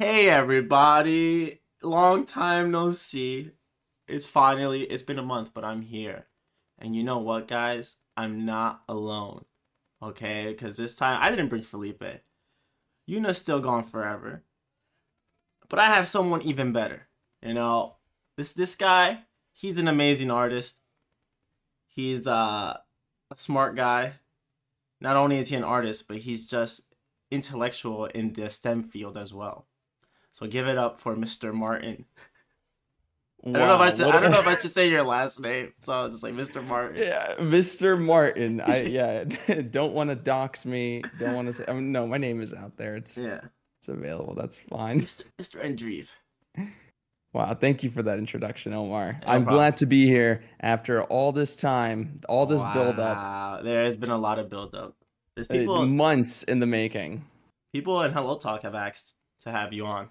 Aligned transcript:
Hey 0.00 0.30
everybody, 0.30 1.60
long 1.82 2.24
time 2.24 2.70
no 2.70 2.92
see. 2.92 3.50
It's 4.08 4.24
finally 4.24 4.84
it's 4.84 5.02
been 5.02 5.18
a 5.18 5.22
month, 5.22 5.50
but 5.52 5.62
I'm 5.62 5.82
here. 5.82 6.24
And 6.78 6.96
you 6.96 7.04
know 7.04 7.18
what, 7.18 7.46
guys? 7.46 7.98
I'm 8.16 8.46
not 8.46 8.80
alone. 8.88 9.44
Okay? 10.02 10.46
Because 10.52 10.78
this 10.78 10.94
time 10.94 11.18
I 11.20 11.28
didn't 11.28 11.48
bring 11.48 11.60
Felipe. 11.60 12.02
Yuna's 13.06 13.36
still 13.36 13.60
gone 13.60 13.82
forever. 13.82 14.42
But 15.68 15.78
I 15.80 15.88
have 15.88 16.08
someone 16.08 16.40
even 16.40 16.72
better. 16.72 17.08
You 17.42 17.52
know, 17.52 17.96
this 18.38 18.54
this 18.54 18.76
guy, 18.76 19.24
he's 19.52 19.76
an 19.76 19.86
amazing 19.86 20.30
artist. 20.30 20.80
He's 21.88 22.26
uh, 22.26 22.78
a 23.30 23.36
smart 23.36 23.76
guy. 23.76 24.14
Not 24.98 25.16
only 25.16 25.36
is 25.36 25.48
he 25.48 25.56
an 25.56 25.62
artist, 25.62 26.08
but 26.08 26.16
he's 26.16 26.46
just 26.46 26.84
intellectual 27.30 28.06
in 28.06 28.32
the 28.32 28.48
STEM 28.48 28.84
field 28.84 29.18
as 29.18 29.34
well. 29.34 29.66
So 30.32 30.46
give 30.46 30.66
it 30.68 30.78
up 30.78 31.00
for 31.00 31.16
Mr. 31.16 31.52
Martin. 31.52 32.04
I 33.44 33.52
don't 33.52 33.68
know 33.68 33.74
if 33.74 33.80
I 33.80 33.94
should, 33.94 34.06
I 34.14 34.20
don't 34.20 34.30
know 34.32 34.40
if 34.40 34.46
I 34.46 34.56
should 34.58 34.70
say 34.70 34.90
your 34.90 35.02
last 35.02 35.40
name, 35.40 35.72
so 35.80 35.94
I 35.94 36.02
was 36.02 36.12
just 36.12 36.22
like 36.22 36.34
Mr. 36.34 36.66
Martin. 36.66 37.02
Yeah, 37.02 37.36
Mr. 37.38 37.98
Martin. 37.98 38.60
I 38.60 38.82
yeah, 38.82 39.24
don't 39.70 39.94
want 39.94 40.10
to 40.10 40.14
dox 40.16 40.66
me. 40.66 41.02
Don't 41.18 41.34
want 41.34 41.48
to 41.48 41.54
say. 41.54 41.64
I 41.66 41.72
mean, 41.72 41.90
no, 41.90 42.06
my 42.06 42.18
name 42.18 42.42
is 42.42 42.52
out 42.52 42.76
there. 42.76 42.96
It's 42.96 43.16
Yeah, 43.16 43.40
it's 43.80 43.88
available. 43.88 44.34
That's 44.34 44.58
fine. 44.68 45.00
Mr. 45.00 45.22
Mr. 45.40 45.64
Andreev. 45.64 46.08
Wow, 47.32 47.54
thank 47.54 47.82
you 47.82 47.90
for 47.90 48.02
that 48.02 48.18
introduction, 48.18 48.74
Omar. 48.74 49.12
No 49.12 49.18
I'm 49.26 49.44
problem. 49.44 49.56
glad 49.56 49.76
to 49.78 49.86
be 49.86 50.04
here 50.06 50.42
after 50.60 51.04
all 51.04 51.32
this 51.32 51.54
time, 51.56 52.20
all 52.28 52.44
this 52.44 52.62
build 52.74 52.98
up, 52.98 53.16
Wow, 53.16 53.60
There 53.62 53.84
has 53.84 53.94
been 53.96 54.10
a 54.10 54.18
lot 54.18 54.38
of 54.40 54.50
build 54.50 54.74
up. 54.74 54.96
There's 55.36 55.48
uh, 55.48 55.54
people 55.54 55.86
months 55.86 56.42
in 56.42 56.58
the 56.58 56.66
making. 56.66 57.24
people 57.72 58.02
in 58.02 58.12
Hello 58.12 58.36
Talk 58.36 58.62
have 58.64 58.74
asked 58.74 59.14
to 59.42 59.50
have 59.52 59.72
you 59.72 59.86
on 59.86 60.10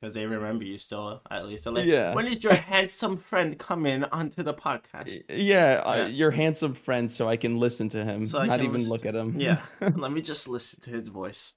because 0.00 0.14
they 0.14 0.26
remember 0.26 0.64
you 0.64 0.78
still 0.78 1.22
at 1.30 1.46
least. 1.46 1.64
They're 1.64 1.72
like, 1.72 1.86
Yeah. 1.86 2.14
when 2.14 2.26
is 2.26 2.42
your 2.44 2.54
handsome 2.54 3.16
friend 3.16 3.58
coming 3.58 4.04
onto 4.04 4.42
the 4.42 4.54
podcast? 4.54 5.22
Yeah, 5.28 5.82
uh, 5.84 6.06
your 6.06 6.30
handsome 6.30 6.74
friend, 6.74 7.10
so 7.10 7.28
I 7.28 7.36
can 7.36 7.58
listen 7.58 7.88
to 7.90 8.04
him, 8.04 8.24
So 8.26 8.40
I 8.40 8.46
not 8.46 8.60
even 8.62 8.88
look 8.88 9.02
to- 9.02 9.08
at 9.08 9.14
him. 9.14 9.38
Yeah, 9.38 9.60
let 9.80 10.12
me 10.12 10.20
just 10.20 10.48
listen 10.48 10.80
to 10.82 10.90
his 10.90 11.08
voice. 11.08 11.54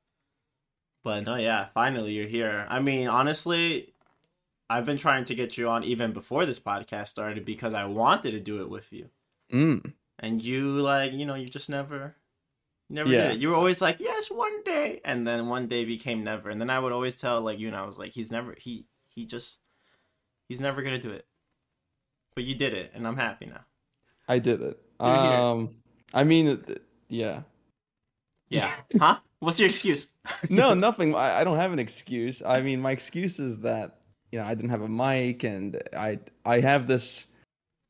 But 1.04 1.24
no, 1.26 1.36
yeah, 1.36 1.68
finally 1.74 2.14
you're 2.14 2.28
here. 2.28 2.66
I 2.70 2.80
mean, 2.80 3.08
honestly, 3.08 3.94
I've 4.70 4.86
been 4.86 4.98
trying 4.98 5.24
to 5.26 5.36
get 5.36 5.58
you 5.58 5.68
on 5.70 5.84
even 5.84 6.12
before 6.12 6.46
this 6.46 6.60
podcast 6.60 7.08
started 7.08 7.46
because 7.46 7.74
I 7.74 7.86
wanted 7.86 8.32
to 8.32 8.40
do 8.40 8.62
it 8.62 8.70
with 8.70 8.92
you. 8.92 9.10
Mm. 9.52 9.94
And 10.20 10.42
you 10.42 10.82
like, 10.82 11.14
you 11.14 11.26
know, 11.26 11.36
you 11.36 11.48
just 11.50 11.70
never 11.70 12.16
never 12.90 13.10
Yeah. 13.10 13.28
did 13.28 13.32
it. 13.36 13.40
You 13.40 13.50
were 13.50 13.56
always 13.56 13.82
like, 13.82 14.00
"Yes, 14.00 14.30
one 14.32 14.64
day." 14.64 15.02
And 15.06 15.26
then 15.28 15.48
one 15.48 15.68
day 15.68 15.86
became 15.86 16.24
never. 16.24 16.50
And 16.50 16.60
then 16.60 16.70
I 16.70 16.80
would 16.80 16.92
always 16.92 17.16
tell 17.16 17.42
like 17.42 17.60
you 17.60 17.68
and 17.68 17.76
I 17.76 17.86
was 17.86 17.98
like, 17.98 18.12
"He's 18.12 18.32
never 18.32 18.56
he 18.58 18.86
he 19.08 19.26
just 19.26 19.60
he's 20.48 20.60
never 20.60 20.82
going 20.82 21.00
to 21.00 21.02
do 21.02 21.14
it." 21.14 21.26
But 22.36 22.46
you 22.46 22.56
did 22.56 22.74
it, 22.74 22.92
and 22.94 23.08
I'm 23.08 23.18
happy 23.18 23.46
now. 23.46 23.66
I 24.28 24.40
did 24.40 24.62
it. 24.62 24.80
You're 25.02 25.18
here. 25.18 25.38
Um, 25.40 25.70
I 26.14 26.24
mean, 26.24 26.64
yeah. 27.08 27.42
Yeah. 28.50 28.74
huh? 29.00 29.18
What's 29.40 29.60
your 29.60 29.70
excuse? 29.70 30.08
no, 30.50 30.74
nothing. 30.74 31.16
I, 31.16 31.42
I 31.42 31.44
don't 31.44 31.58
have 31.58 31.72
an 31.72 31.80
excuse. 31.80 32.42
I 32.46 32.62
mean, 32.62 32.82
my 32.82 32.92
excuse 32.92 33.40
is 33.40 33.60
that 33.60 34.02
you 34.32 34.40
know 34.40 34.46
I 34.46 34.54
didn't 34.54 34.70
have 34.72 34.82
a 34.82 34.90
mic, 34.90 35.44
and 35.44 35.82
I 35.96 36.20
I 36.46 36.60
have 36.60 36.88
this 36.88 37.26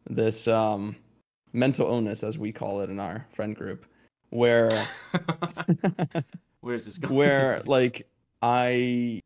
this 0.09 0.47
um 0.47 0.95
mental 1.53 1.87
illness, 1.87 2.23
as 2.23 2.37
we 2.37 2.51
call 2.51 2.81
it 2.81 2.89
in 2.89 2.99
our 2.99 3.25
friend 3.33 3.55
group, 3.55 3.85
where 4.29 4.69
Where's 6.61 6.85
this 6.85 6.97
going? 6.97 7.15
where 7.15 7.61
like 7.65 8.07
I 8.41 9.21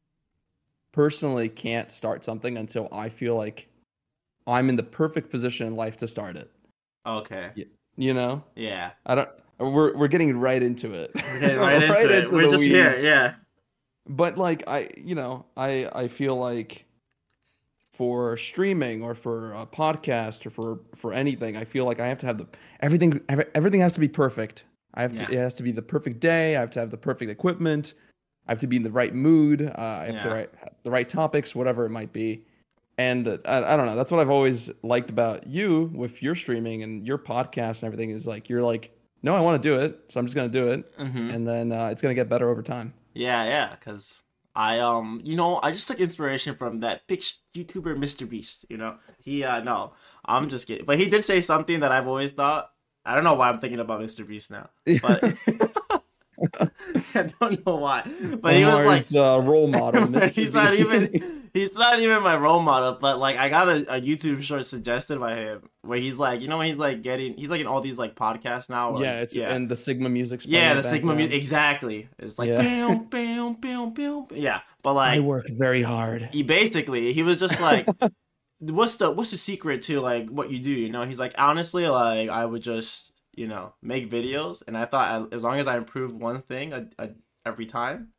personally 0.91 1.49
can't 1.49 1.91
start 1.91 2.23
something 2.23 2.57
until 2.57 2.87
I 2.91 3.09
feel 3.09 3.35
like 3.35 3.67
I'm 4.47 4.69
in 4.69 4.75
the 4.75 4.83
perfect 4.83 5.29
position 5.31 5.67
in 5.67 5.75
life 5.75 5.97
to 5.97 6.07
start 6.07 6.35
it. 6.35 6.51
Okay. 7.05 7.51
You 7.95 8.13
know, 8.13 8.43
Yeah. 8.55 8.91
I 9.05 9.15
don't. 9.15 9.29
We're 9.59 9.95
we're 9.95 10.07
getting 10.07 10.37
right 10.37 10.61
into 10.61 10.93
it. 10.93 11.11
We're 11.15 11.39
getting 11.39 11.57
right 11.59 11.81
into 11.83 12.17
it. 12.17 12.31
We're 12.31 12.43
the 12.43 12.49
just 12.49 12.65
here. 12.65 12.97
Yeah. 13.01 13.35
but 14.09 14.37
like 14.37 14.63
i 14.67 14.89
you 14.97 15.15
know 15.15 15.45
i 15.55 15.87
i 15.93 16.07
feel 16.09 16.35
like 16.37 16.83
for 17.93 18.35
streaming 18.35 19.01
or 19.03 19.15
for 19.15 19.53
a 19.53 19.65
podcast 19.65 20.45
or 20.45 20.49
for 20.49 20.79
for 20.95 21.13
anything 21.13 21.55
i 21.55 21.63
feel 21.63 21.85
like 21.85 21.99
i 22.01 22.07
have 22.07 22.17
to 22.17 22.25
have 22.25 22.37
the 22.37 22.47
everything 22.81 23.21
every, 23.29 23.45
everything 23.55 23.79
has 23.79 23.93
to 23.93 23.99
be 24.01 24.09
perfect 24.09 24.65
i 24.93 25.01
have 25.01 25.15
to 25.15 25.23
it 25.31 25.37
has 25.37 25.53
to 25.55 25.63
be 25.63 25.71
the 25.71 25.81
perfect 25.81 26.19
day 26.19 26.55
i 26.55 26.59
have 26.59 26.69
to 26.71 26.79
have 26.79 26.91
the 26.91 26.97
perfect 26.97 27.29
equipment 27.31 27.93
i 28.47 28.51
have 28.51 28.59
to 28.59 28.67
be 28.67 28.75
in 28.75 28.83
the 28.83 28.91
right 28.91 29.13
mood 29.13 29.61
uh, 29.61 29.81
i 29.81 30.05
have 30.05 30.19
to 30.21 30.29
write 30.29 30.49
the 30.83 30.91
right 30.91 31.09
topics 31.09 31.55
whatever 31.55 31.85
it 31.85 31.89
might 31.89 32.13
be 32.13 32.45
and 32.97 33.27
uh, 33.27 33.37
I, 33.45 33.73
I 33.73 33.77
don't 33.77 33.85
know 33.85 33.95
that's 33.95 34.11
what 34.11 34.19
i've 34.21 34.29
always 34.29 34.69
liked 34.83 35.09
about 35.09 35.47
you 35.47 35.91
with 35.93 36.21
your 36.21 36.35
streaming 36.35 36.83
and 36.83 37.05
your 37.05 37.17
podcast 37.17 37.81
and 37.81 37.85
everything 37.85 38.11
is 38.11 38.25
like 38.25 38.49
you're 38.49 38.63
like 38.63 38.91
no 39.23 39.35
i 39.35 39.39
want 39.39 39.61
to 39.61 39.69
do 39.69 39.79
it 39.79 39.99
so 40.09 40.19
i'm 40.19 40.25
just 40.25 40.35
going 40.35 40.51
to 40.51 40.59
do 40.59 40.69
it 40.69 40.91
hmm 40.97 41.29
and 41.29 41.47
then 41.47 41.71
uh, 41.71 41.87
it's 41.87 42.01
going 42.01 42.15
to 42.15 42.19
get 42.19 42.29
better 42.29 42.49
over 42.49 42.61
time 42.61 42.93
Yeah, 43.13 43.43
yeah. 43.45 43.75
Because 43.75 44.23
I 44.55 44.79
um, 44.79 45.21
you 45.23 45.35
know, 45.35 45.59
I 45.63 45.71
just 45.71 45.87
took 45.87 45.99
inspiration 45.99 46.55
from 46.55 46.81
that 46.81 47.07
big 47.07 47.21
YouTuber, 47.55 47.95
Mr. 47.97 48.27
Beast. 48.27 48.65
You 48.69 48.77
know, 48.77 48.97
he 49.19 49.43
uh, 49.43 49.61
no, 49.61 49.93
I'm 50.25 50.49
just 50.49 50.67
kidding. 50.67 50.85
But 50.85 50.97
he 50.97 51.05
did 51.05 51.23
say 51.23 51.41
something 51.41 51.79
that 51.81 51.91
I've 51.91 52.07
always 52.07 52.31
thought. 52.31 52.72
I 53.05 53.15
don't 53.15 53.23
know 53.23 53.33
why 53.35 53.49
I'm 53.49 53.59
thinking 53.59 53.79
about 53.79 54.01
Mr. 54.01 54.27
Beast 54.27 54.49
now, 54.51 54.69
but 55.01 55.23
I 57.15 57.29
don't 57.39 57.65
know 57.65 57.75
why. 57.75 58.01
But 58.41 58.55
he 58.55 58.65
was 58.65 58.73
like, 58.73 58.85
Omar's, 58.85 59.15
uh, 59.15 59.41
role 59.41 59.67
model. 59.67 60.07
Mr. 60.07 60.31
he's 60.31 60.53
not 60.53 60.73
even 60.73 61.37
he's 61.53 61.73
not 61.73 61.99
even 61.99 62.21
my 62.23 62.35
role 62.35 62.59
model 62.59 62.97
but 62.99 63.19
like 63.19 63.37
i 63.37 63.49
got 63.49 63.69
a, 63.69 63.95
a 63.97 64.01
youtube 64.01 64.41
short 64.41 64.65
suggested 64.65 65.19
by 65.19 65.35
him 65.35 65.69
where 65.83 65.99
he's 65.99 66.17
like 66.17 66.41
you 66.41 66.47
know 66.47 66.57
when 66.57 66.67
he's 66.67 66.77
like 66.77 67.01
getting 67.01 67.37
he's 67.37 67.49
like 67.49 67.61
in 67.61 67.67
all 67.67 67.81
these 67.81 67.97
like 67.97 68.15
podcasts 68.15 68.69
now 68.69 68.91
like, 68.91 69.03
yeah, 69.03 69.19
it's 69.21 69.35
yeah 69.35 69.53
and 69.53 69.69
the 69.69 69.75
Sigma 69.75 70.09
music's 70.09 70.45
yeah 70.45 70.73
the 70.73 70.83
sigma 70.83 71.15
music 71.15 71.35
exactly 71.35 72.09
it's 72.19 72.37
like 72.39 72.49
Yeah. 72.49 72.57
bam 72.57 73.05
bam 73.05 73.53
bam 73.53 73.93
bam 73.93 74.25
yeah 74.31 74.61
but 74.83 74.93
like 74.93 75.13
I 75.13 75.17
like 75.17 75.25
work 75.25 75.45
very 75.49 75.83
hard. 75.83 76.29
he 76.31 76.43
basically 76.43 77.13
he 77.13 77.23
was 77.23 77.39
just 77.39 77.61
like 77.61 77.87
what's 78.71 78.95
the 78.95 79.11
what's 79.11 79.31
the 79.31 79.37
secret 79.37 79.81
to 79.81 79.99
like 79.99 80.29
what 80.29 80.51
you 80.51 80.59
do 80.59 80.69
you 80.71 80.89
know 80.89 81.05
he's 81.05 81.19
like 81.19 81.33
honestly 81.37 81.87
like 81.87 82.29
i 82.29 82.45
would 82.45 82.61
just 82.61 83.11
you 83.35 83.47
know 83.47 83.73
make 83.81 84.09
videos 84.09 84.61
and 84.67 84.77
i 84.77 84.85
thought 84.85 85.33
as 85.33 85.43
long 85.43 85.59
as 85.59 85.67
i 85.67 85.75
improve 85.75 86.13
one 86.13 86.41
thing 86.41 86.71
a, 86.73 86.87
a, 86.99 87.09
every 87.45 87.65
time 87.65 88.09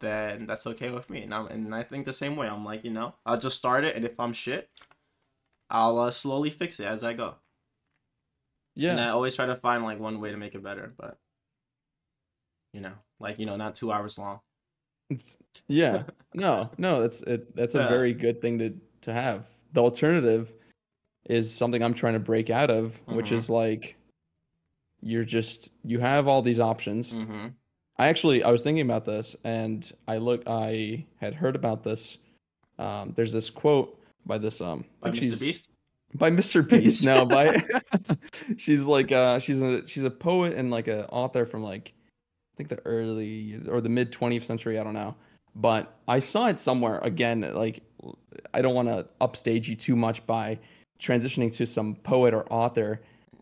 then 0.00 0.46
that's 0.46 0.66
okay 0.66 0.90
with 0.90 1.08
me 1.10 1.22
and, 1.22 1.34
I'm, 1.34 1.46
and 1.46 1.74
i 1.74 1.82
think 1.82 2.04
the 2.04 2.12
same 2.12 2.36
way 2.36 2.48
i'm 2.48 2.64
like 2.64 2.84
you 2.84 2.90
know 2.90 3.14
i'll 3.24 3.38
just 3.38 3.56
start 3.56 3.84
it 3.84 3.94
and 3.94 4.04
if 4.04 4.18
i'm 4.18 4.32
shit 4.32 4.70
i'll 5.70 5.98
uh, 5.98 6.10
slowly 6.10 6.50
fix 6.50 6.80
it 6.80 6.86
as 6.86 7.04
i 7.04 7.12
go 7.12 7.36
Yeah. 8.76 8.92
and 8.92 9.00
i 9.00 9.08
always 9.10 9.34
try 9.34 9.46
to 9.46 9.56
find 9.56 9.84
like 9.84 10.00
one 10.00 10.20
way 10.20 10.30
to 10.30 10.36
make 10.36 10.54
it 10.54 10.62
better 10.62 10.92
but 10.96 11.18
you 12.72 12.80
know 12.80 12.94
like 13.20 13.38
you 13.38 13.46
know 13.46 13.56
not 13.56 13.74
two 13.74 13.92
hours 13.92 14.18
long 14.18 14.40
yeah. 15.68 16.04
No, 16.36 16.68
no, 16.78 17.02
that's 17.02 17.20
it. 17.20 17.54
That's 17.54 17.76
a 17.76 17.78
Yeah. 17.78 17.88
very 17.88 18.12
good 18.12 18.42
thing 18.42 18.58
to 18.58 18.74
to 19.02 19.12
have. 19.12 19.46
The 19.74 19.82
alternative 19.82 20.52
is 21.26 21.52
something 21.52 21.82
I'm 21.82 21.94
trying 21.94 22.14
to 22.14 22.20
break 22.20 22.48
out 22.48 22.70
of, 22.70 22.98
which 23.06 23.30
Mhm. 23.30 23.36
is 23.36 23.50
like 23.50 23.96
you're 25.02 25.24
just 25.24 25.68
you 25.84 25.98
have 26.00 26.26
all 26.26 26.40
these 26.42 26.58
options. 26.60 27.12
mm-hmm 27.12 27.48
I 27.96 28.08
actually 28.08 28.42
I 28.42 28.50
was 28.50 28.64
thinking 28.64 28.84
about 28.84 29.04
this 29.04 29.36
and 29.44 29.92
I 30.08 30.16
look 30.16 30.42
I 30.48 31.04
had 31.20 31.34
heard 31.34 31.54
about 31.54 31.84
this. 31.84 32.18
Um, 32.78 33.12
there's 33.14 33.30
this 33.32 33.50
quote 33.50 34.00
by 34.26 34.38
this 34.38 34.60
um 34.60 34.84
by 35.00 35.10
mr 35.10 35.38
beast 35.38 35.68
by 36.14 36.30
Mr. 36.30 36.68
Beast. 36.68 37.04
No, 37.04 37.26
by 37.26 37.62
she's 38.56 38.84
like 38.84 39.10
uh 39.12 39.38
she's 39.40 39.62
a 39.62 39.86
she's 39.86 40.04
a 40.04 40.10
poet 40.10 40.54
and 40.54 40.70
like 40.70 40.88
a 40.88 41.06
author 41.08 41.44
from 41.44 41.62
like 41.62 41.92
I 41.92 42.56
think 42.56 42.68
the 42.68 42.78
early 42.84 43.60
or 43.68 43.80
the 43.80 43.88
mid 43.88 44.12
20th 44.12 44.44
century, 44.44 44.78
I 44.78 44.84
don't 44.84 44.94
know. 44.94 45.14
But 45.56 45.92
I 46.08 46.20
saw 46.20 46.46
it 46.46 46.60
somewhere 46.60 46.98
again 46.98 47.40
like 47.54 47.82
I 48.52 48.62
don't 48.62 48.74
want 48.74 48.88
to 48.88 49.06
upstage 49.20 49.68
you 49.68 49.76
too 49.76 49.96
much 49.96 50.24
by 50.26 50.58
transitioning 51.00 51.52
to 51.56 51.66
some 51.66 51.96
poet 51.96 52.32
or 52.34 52.50
author. 52.52 53.00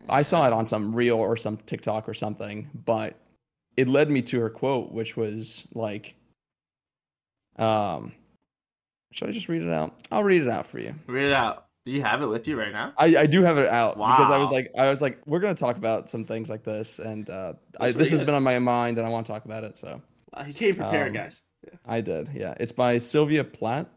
I 0.09 0.21
saw 0.21 0.45
it 0.47 0.53
on 0.53 0.67
some 0.67 0.93
reel 0.93 1.15
or 1.17 1.37
some 1.37 1.57
TikTok 1.65 2.09
or 2.09 2.13
something, 2.13 2.69
but 2.85 3.15
it 3.77 3.87
led 3.87 4.09
me 4.09 4.21
to 4.21 4.39
her 4.39 4.49
quote 4.49 4.91
which 4.91 5.17
was 5.17 5.63
like 5.73 6.13
um 7.57 8.11
should 9.11 9.29
I 9.29 9.31
just 9.31 9.47
read 9.47 9.61
it 9.61 9.69
out? 9.69 9.95
I'll 10.11 10.23
read 10.23 10.41
it 10.41 10.49
out 10.49 10.65
for 10.67 10.79
you. 10.79 10.95
read 11.07 11.27
it 11.27 11.33
out 11.33 11.65
do 11.85 11.91
you 11.91 12.01
have 12.01 12.21
it 12.21 12.27
with 12.27 12.47
you 12.47 12.57
right 12.57 12.71
now 12.71 12.93
I, 12.97 13.05
I 13.17 13.25
do 13.25 13.43
have 13.43 13.57
it 13.57 13.67
out 13.67 13.95
because 13.95 14.29
I 14.31 14.37
was 14.37 14.49
like 14.49 14.71
I 14.77 14.89
was 14.89 15.01
like 15.01 15.19
we're 15.25 15.39
gonna 15.39 15.55
talk 15.55 15.77
about 15.77 16.09
some 16.09 16.23
things 16.25 16.49
like 16.49 16.63
this 16.63 16.99
and 16.99 17.29
uh, 17.29 17.53
I, 17.79 17.91
this 17.91 18.09
has 18.11 18.21
been 18.21 18.33
on 18.35 18.43
my 18.43 18.57
mind 18.59 18.97
and 18.97 19.05
I 19.07 19.09
want 19.09 19.25
to 19.25 19.31
talk 19.31 19.45
about 19.45 19.63
it 19.63 19.77
so 19.77 20.01
Uh, 20.33 20.43
he 20.43 20.53
came 20.53 20.75
prepared, 20.75 21.09
Um, 21.09 21.13
guys. 21.13 21.41
I 21.85 22.01
did 22.01 22.29
yeah 22.33 22.53
it's 22.59 22.71
by 22.71 22.97
Sylvia 22.99 23.43
Plath 23.43 23.87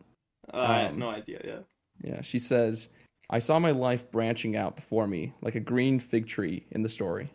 Uh, 0.53 0.57
I 0.57 0.85
um, 0.87 0.99
no 0.99 1.11
idea. 1.11 1.41
Yeah. 1.45 1.59
yeah 2.03 2.23
she 2.23 2.39
says 2.39 2.89
I 3.31 3.39
saw 3.39 3.59
my 3.59 3.73
life 3.73 4.11
branching 4.11 4.57
out 4.57 4.77
before 4.77 5.07
me 5.07 5.33
like 5.43 5.55
a 5.55 5.61
green 5.61 5.99
fig 5.99 6.27
tree 6.27 6.67
in 6.71 6.83
the 6.83 6.89
story 6.89 7.33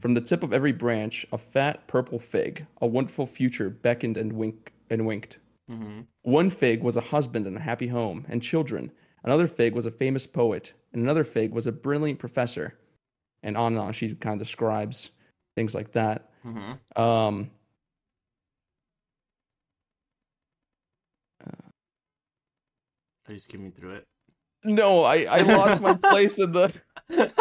from 0.00 0.14
the 0.14 0.20
tip 0.20 0.42
of 0.42 0.52
every 0.52 0.72
branch 0.72 1.26
a 1.32 1.38
fat 1.38 1.86
purple 1.86 2.18
fig 2.18 2.66
a 2.80 2.86
wonderful 2.86 3.26
future 3.26 3.70
beckoned 3.70 4.16
and 4.16 4.32
wink 4.32 4.72
and 4.90 5.06
winked 5.06 5.38
hmm 5.68 6.00
One 6.22 6.50
fig 6.50 6.82
was 6.82 6.96
a 6.96 7.00
husband 7.00 7.46
and 7.46 7.56
a 7.56 7.60
happy 7.60 7.88
home 7.88 8.24
and 8.28 8.42
children. 8.42 8.90
Another 9.24 9.48
fig 9.48 9.74
was 9.74 9.86
a 9.86 9.90
famous 9.90 10.26
poet, 10.26 10.72
and 10.92 11.02
another 11.02 11.24
fig 11.24 11.52
was 11.52 11.66
a 11.66 11.72
brilliant 11.72 12.18
professor. 12.18 12.74
And 13.44 13.56
on 13.56 13.72
and 13.72 13.80
on. 13.80 13.92
She 13.92 14.14
kind 14.14 14.40
of 14.40 14.46
describes 14.46 15.10
things 15.56 15.74
like 15.74 15.92
that. 15.92 16.30
Mm-hmm. 16.44 17.02
Um, 17.02 17.50
Are 23.32 23.34
you 23.34 23.38
skimming 23.38 23.72
through 23.72 23.94
it? 23.94 24.06
no, 24.62 25.04
I, 25.04 25.22
I 25.22 25.40
lost 25.40 25.80
my 25.80 25.94
place 25.94 26.38
in 26.38 26.52
the. 26.52 26.70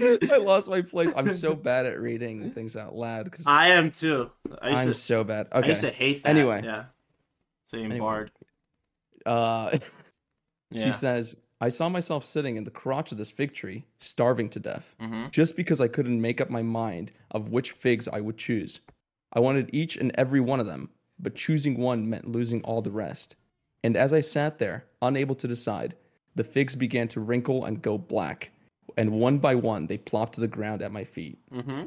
I 0.00 0.38
lost 0.38 0.70
my 0.70 0.80
place. 0.80 1.12
I'm 1.14 1.36
so 1.36 1.54
bad 1.54 1.84
at 1.84 2.00
reading 2.00 2.50
things 2.50 2.74
out 2.74 2.94
loud 2.94 3.26
because 3.26 3.46
I 3.46 3.68
am 3.68 3.90
too. 3.90 4.30
I 4.62 4.86
to, 4.86 4.94
so 4.94 5.22
bad. 5.22 5.48
Okay. 5.52 5.66
I 5.66 5.68
used 5.68 5.82
to 5.82 5.90
hate 5.90 6.22
that. 6.22 6.30
Anyway. 6.30 6.62
yeah. 6.64 6.84
Same 7.64 7.92
Anyway. 7.92 7.98
bard. 7.98 8.30
Uh, 9.26 9.78
Yeah. 10.70 10.86
She 10.86 10.92
says, 10.92 11.36
I 11.60 11.68
saw 11.68 11.90
myself 11.90 12.24
sitting 12.24 12.56
in 12.56 12.64
the 12.64 12.70
crotch 12.70 13.12
of 13.12 13.18
this 13.18 13.30
fig 13.30 13.54
tree, 13.54 13.84
starving 14.00 14.48
to 14.48 14.58
death, 14.58 14.94
mm-hmm. 15.00 15.26
just 15.30 15.56
because 15.56 15.80
I 15.80 15.86
couldn't 15.86 16.20
make 16.20 16.40
up 16.40 16.50
my 16.50 16.62
mind 16.62 17.12
of 17.30 17.50
which 17.50 17.72
figs 17.72 18.08
I 18.08 18.20
would 18.20 18.38
choose. 18.38 18.80
I 19.34 19.40
wanted 19.40 19.70
each 19.72 19.96
and 19.96 20.10
every 20.16 20.40
one 20.40 20.58
of 20.58 20.66
them, 20.66 20.88
but 21.20 21.36
choosing 21.36 21.78
one 21.78 22.08
meant 22.10 22.26
losing 22.26 22.60
all 22.62 22.82
the 22.82 22.90
rest. 22.90 23.36
And 23.84 23.96
as 23.96 24.12
I 24.12 24.20
sat 24.22 24.58
there, 24.58 24.86
unable 25.02 25.36
to 25.36 25.46
decide, 25.46 25.94
the 26.34 26.42
figs 26.42 26.74
began 26.74 27.06
to 27.08 27.20
wrinkle 27.20 27.66
and 27.66 27.80
go 27.80 27.96
black, 27.98 28.50
and 28.96 29.12
one 29.12 29.38
by 29.38 29.54
one 29.54 29.86
they 29.86 29.98
plopped 29.98 30.34
to 30.34 30.40
the 30.40 30.48
ground 30.48 30.82
at 30.82 30.90
my 30.90 31.04
feet. 31.04 31.38
Mm-hmm. 31.52 31.84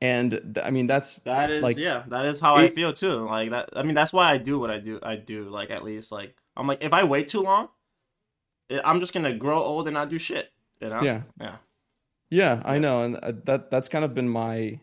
And 0.00 0.30
th- 0.30 0.64
I 0.64 0.70
mean, 0.70 0.86
that's 0.86 1.18
That 1.24 1.50
is 1.50 1.62
Like, 1.62 1.76
yeah, 1.78 2.04
that 2.08 2.26
is 2.26 2.38
how 2.40 2.54
I 2.56 2.68
feel 2.68 2.92
too. 2.92 3.26
Like 3.26 3.50
that 3.50 3.70
I 3.74 3.82
mean 3.82 3.94
that's 3.94 4.12
why 4.12 4.30
I 4.30 4.38
do 4.38 4.58
what 4.58 4.70
I 4.70 4.78
do. 4.78 4.98
I 5.02 5.16
do 5.16 5.48
like 5.48 5.70
at 5.70 5.84
least 5.84 6.12
like 6.12 6.36
I'm 6.56 6.66
like 6.66 6.82
if 6.82 6.92
I 6.92 7.04
wait 7.04 7.28
too 7.28 7.42
long, 7.42 7.68
I'm 8.84 9.00
just 9.00 9.12
going 9.12 9.24
to 9.24 9.32
grow 9.32 9.62
old 9.62 9.86
and 9.88 9.94
not 9.94 10.08
do 10.10 10.18
shit, 10.18 10.52
you 10.80 10.88
know? 10.90 11.02
yeah, 11.02 11.22
Yeah. 11.40 11.56
Yeah, 12.28 12.60
I 12.64 12.78
know, 12.78 13.02
and 13.02 13.16
uh, 13.16 13.32
that 13.44 13.70
that's 13.70 13.88
kind 13.88 14.04
of 14.04 14.12
been 14.14 14.28
my 14.28 14.80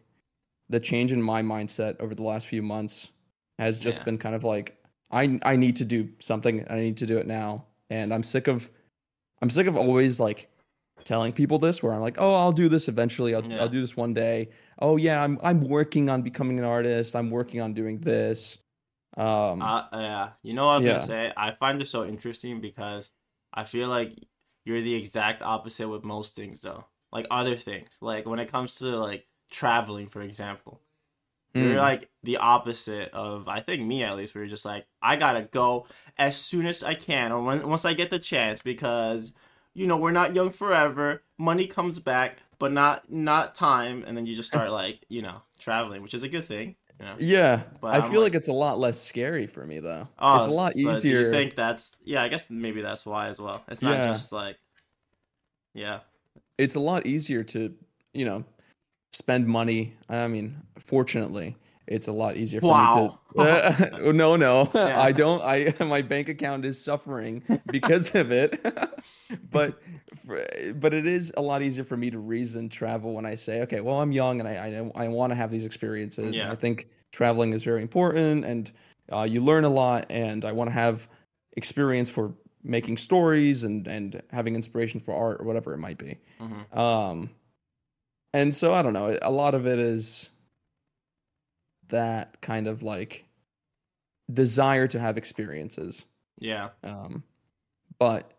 the 0.69 0.79
change 0.79 1.11
in 1.11 1.21
my 1.21 1.41
mindset 1.41 1.99
over 1.99 2.15
the 2.15 2.23
last 2.23 2.47
few 2.47 2.61
months 2.61 3.09
has 3.59 3.77
just 3.79 3.99
Yeah. 3.99 4.05
been 4.05 4.17
kind 4.17 4.33
of 4.35 4.43
like 4.43 4.77
I 5.13 5.39
I 5.43 5.55
need 5.57 5.77
to 5.77 5.85
do 5.85 6.09
something. 6.19 6.65
I 6.69 6.77
need 6.77 6.97
to 6.97 7.07
do 7.07 7.17
it 7.19 7.27
now, 7.27 7.65
and 7.89 8.13
I'm 8.13 8.23
sick 8.23 8.47
of 8.49 8.69
I'm 9.41 9.49
sick 9.49 9.67
of 9.67 9.75
always 9.77 10.19
like 10.19 10.49
telling 11.05 11.33
people 11.33 11.59
this 11.59 11.83
where 11.83 11.93
I'm 11.93 12.01
like, 12.01 12.17
oh, 12.19 12.35
I'll 12.35 12.53
do 12.53 12.69
this 12.69 12.87
eventually. 12.89 13.35
I'll 13.35 13.43
Yeah. 13.49 13.61
I'll 13.61 13.69
do 13.69 13.81
this 13.81 13.97
one 13.97 14.13
day. 14.13 14.49
Oh 14.79 14.97
yeah, 14.97 15.23
I'm 15.23 15.39
I'm 15.43 15.61
working 15.61 16.09
on 16.09 16.21
becoming 16.23 16.59
an 16.59 16.65
artist. 16.65 17.15
I'm 17.15 17.31
working 17.31 17.61
on 17.61 17.73
doing 17.73 17.99
this. 18.01 18.57
Um, 19.17 19.61
Uh, 19.61 19.87
yeah. 19.93 20.33
You 20.43 20.53
know 20.53 20.65
what 20.65 20.73
I 20.73 20.75
was 20.75 20.85
Yeah. 20.85 20.87
gonna 20.87 20.99
say? 21.01 21.33
I 21.37 21.51
find 21.55 21.79
this 21.79 21.89
so 21.91 22.05
interesting 22.05 22.61
because 22.61 23.11
I 23.53 23.63
feel 23.63 23.89
like 23.89 24.17
you're 24.65 24.81
the 24.81 24.95
exact 24.95 25.41
opposite 25.41 25.87
with 25.89 26.03
most 26.03 26.35
things, 26.35 26.61
though. 26.61 26.85
Like 27.11 27.27
other 27.29 27.55
things, 27.55 27.97
like 28.01 28.25
when 28.25 28.39
it 28.39 28.51
comes 28.51 28.75
to 28.75 28.97
like 28.99 29.27
traveling, 29.51 30.07
for 30.09 30.21
example, 30.21 30.81
you're 31.53 31.75
mm, 31.75 31.77
like 31.81 32.09
the 32.23 32.37
opposite 32.37 33.11
of 33.13 33.47
I 33.47 33.59
think 33.59 33.83
me 33.85 34.03
at 34.03 34.15
least. 34.17 34.33
You're 34.35 34.47
just 34.47 34.65
like 34.65 34.85
I 35.01 35.15
gotta 35.15 35.43
go 35.43 35.85
as 36.17 36.35
soon 36.35 36.65
as 36.65 36.83
I 36.83 36.93
can, 36.95 37.31
or 37.31 37.41
when, 37.43 37.67
once 37.67 37.85
I 37.85 37.93
get 37.93 38.09
the 38.09 38.19
chance, 38.19 38.61
because 38.61 39.33
you 39.73 39.85
know 39.87 39.97
we're 39.97 40.11
not 40.11 40.33
young 40.35 40.49
forever. 40.49 41.21
Money 41.37 41.67
comes 41.67 41.99
back, 41.99 42.37
but 42.59 42.71
not 42.71 43.11
not 43.11 43.53
time, 43.55 44.03
and 44.07 44.17
then 44.17 44.25
you 44.25 44.35
just 44.35 44.47
start 44.49 44.71
like 44.71 45.01
you 45.09 45.21
know 45.21 45.41
traveling, 45.59 46.01
which 46.01 46.13
is 46.13 46.23
a 46.23 46.29
good 46.29 46.45
thing. 46.45 46.75
You 46.99 47.05
know. 47.05 47.15
yeah, 47.19 47.61
But 47.81 47.95
I 47.95 47.97
I'm 47.97 48.11
feel 48.11 48.21
like- 48.21 48.33
like 48.33 48.35
it's 48.39 48.47
a 48.47 48.53
lot 48.53 48.79
less 48.79 48.99
scary 49.01 49.47
for 49.47 49.65
me 49.65 49.79
though. 49.79 50.07
Oh, 50.19 50.45
it's 50.45 50.53
a 50.53 50.55
lot 50.55 50.73
so 50.73 50.79
Do 50.79 50.91
easier. 50.91 51.19
you 51.21 51.31
think 51.31 51.55
that's 51.55 51.95
yeah? 52.03 52.21
I 52.23 52.29
guess 52.29 52.49
maybe 52.49 52.81
that's 52.81 53.05
why 53.05 53.27
as 53.27 53.39
well. 53.39 53.63
It's 53.67 53.81
not 53.81 53.97
Yeah. 53.99 54.05
just 54.07 54.31
like 54.31 54.57
yeah, 55.73 55.99
it's 56.57 56.75
a 56.75 56.79
lot 56.79 57.05
easier 57.05 57.43
to 57.45 57.73
you 58.13 58.25
know 58.25 58.43
spend 59.13 59.47
money 59.47 59.95
i 60.09 60.27
mean 60.27 60.57
fortunately 60.79 61.55
it's 61.87 62.07
a 62.07 62.11
lot 62.11 62.35
easier 62.37 62.59
for 62.61 62.67
Wow. 62.67 63.19
me 63.35 63.43
to 64.03 64.11
no 64.13 64.35
no 64.35 64.71
Yeah. 64.75 64.99
i 64.99 65.11
don't 65.11 65.41
i 65.41 65.73
my 65.83 66.01
bank 66.01 66.29
account 66.29 66.65
is 66.65 66.79
suffering 66.83 67.43
because 67.69 68.13
of 68.15 68.31
it 68.31 68.59
but 69.51 69.79
but 70.75 70.93
it 70.93 71.05
is 71.05 71.31
a 71.37 71.41
lot 71.41 71.61
easier 71.61 71.83
for 71.83 71.97
me 71.97 72.09
to 72.09 72.19
reason 72.19 72.69
travel 72.69 73.13
when 73.13 73.25
i 73.25 73.35
say 73.35 73.61
okay 73.61 73.81
well 73.81 73.99
i'm 74.01 74.11
young 74.11 74.39
and 74.39 74.47
i 74.49 74.91
i, 74.95 75.05
I 75.05 75.07
want 75.09 75.31
to 75.31 75.35
have 75.35 75.51
these 75.51 75.65
experiences 75.65 76.35
Yeah. 76.37 76.51
i 76.51 76.55
think 76.55 76.87
traveling 77.11 77.53
is 77.53 77.63
very 77.63 77.81
important 77.81 78.45
and 78.45 78.71
uh, 79.11 79.23
you 79.23 79.43
learn 79.43 79.63
a 79.65 79.69
lot 79.69 80.05
and 80.09 80.45
i 80.45 80.51
want 80.51 80.69
to 80.69 80.73
have 80.73 81.07
experience 81.57 82.09
for 82.09 82.33
making 82.63 82.97
stories 82.97 83.63
and 83.63 83.85
and 83.87 84.21
having 84.31 84.55
inspiration 84.55 84.99
for 84.99 85.13
art 85.13 85.39
or 85.41 85.45
whatever 85.45 85.73
it 85.73 85.77
might 85.79 85.97
be 85.97 86.17
hmm 86.39 86.77
um, 86.79 87.29
and 88.33 88.55
so 88.55 88.73
I 88.73 88.81
don't 88.81 88.93
know. 88.93 89.17
A 89.21 89.31
lot 89.31 89.55
of 89.55 89.67
it 89.67 89.79
is 89.79 90.29
that 91.89 92.41
kind 92.41 92.67
of 92.67 92.83
like 92.83 93.25
desire 94.31 94.87
to 94.87 94.99
have 94.99 95.17
experiences. 95.17 96.05
yeah, 96.39 96.69
Um, 96.83 97.23
but 97.99 98.31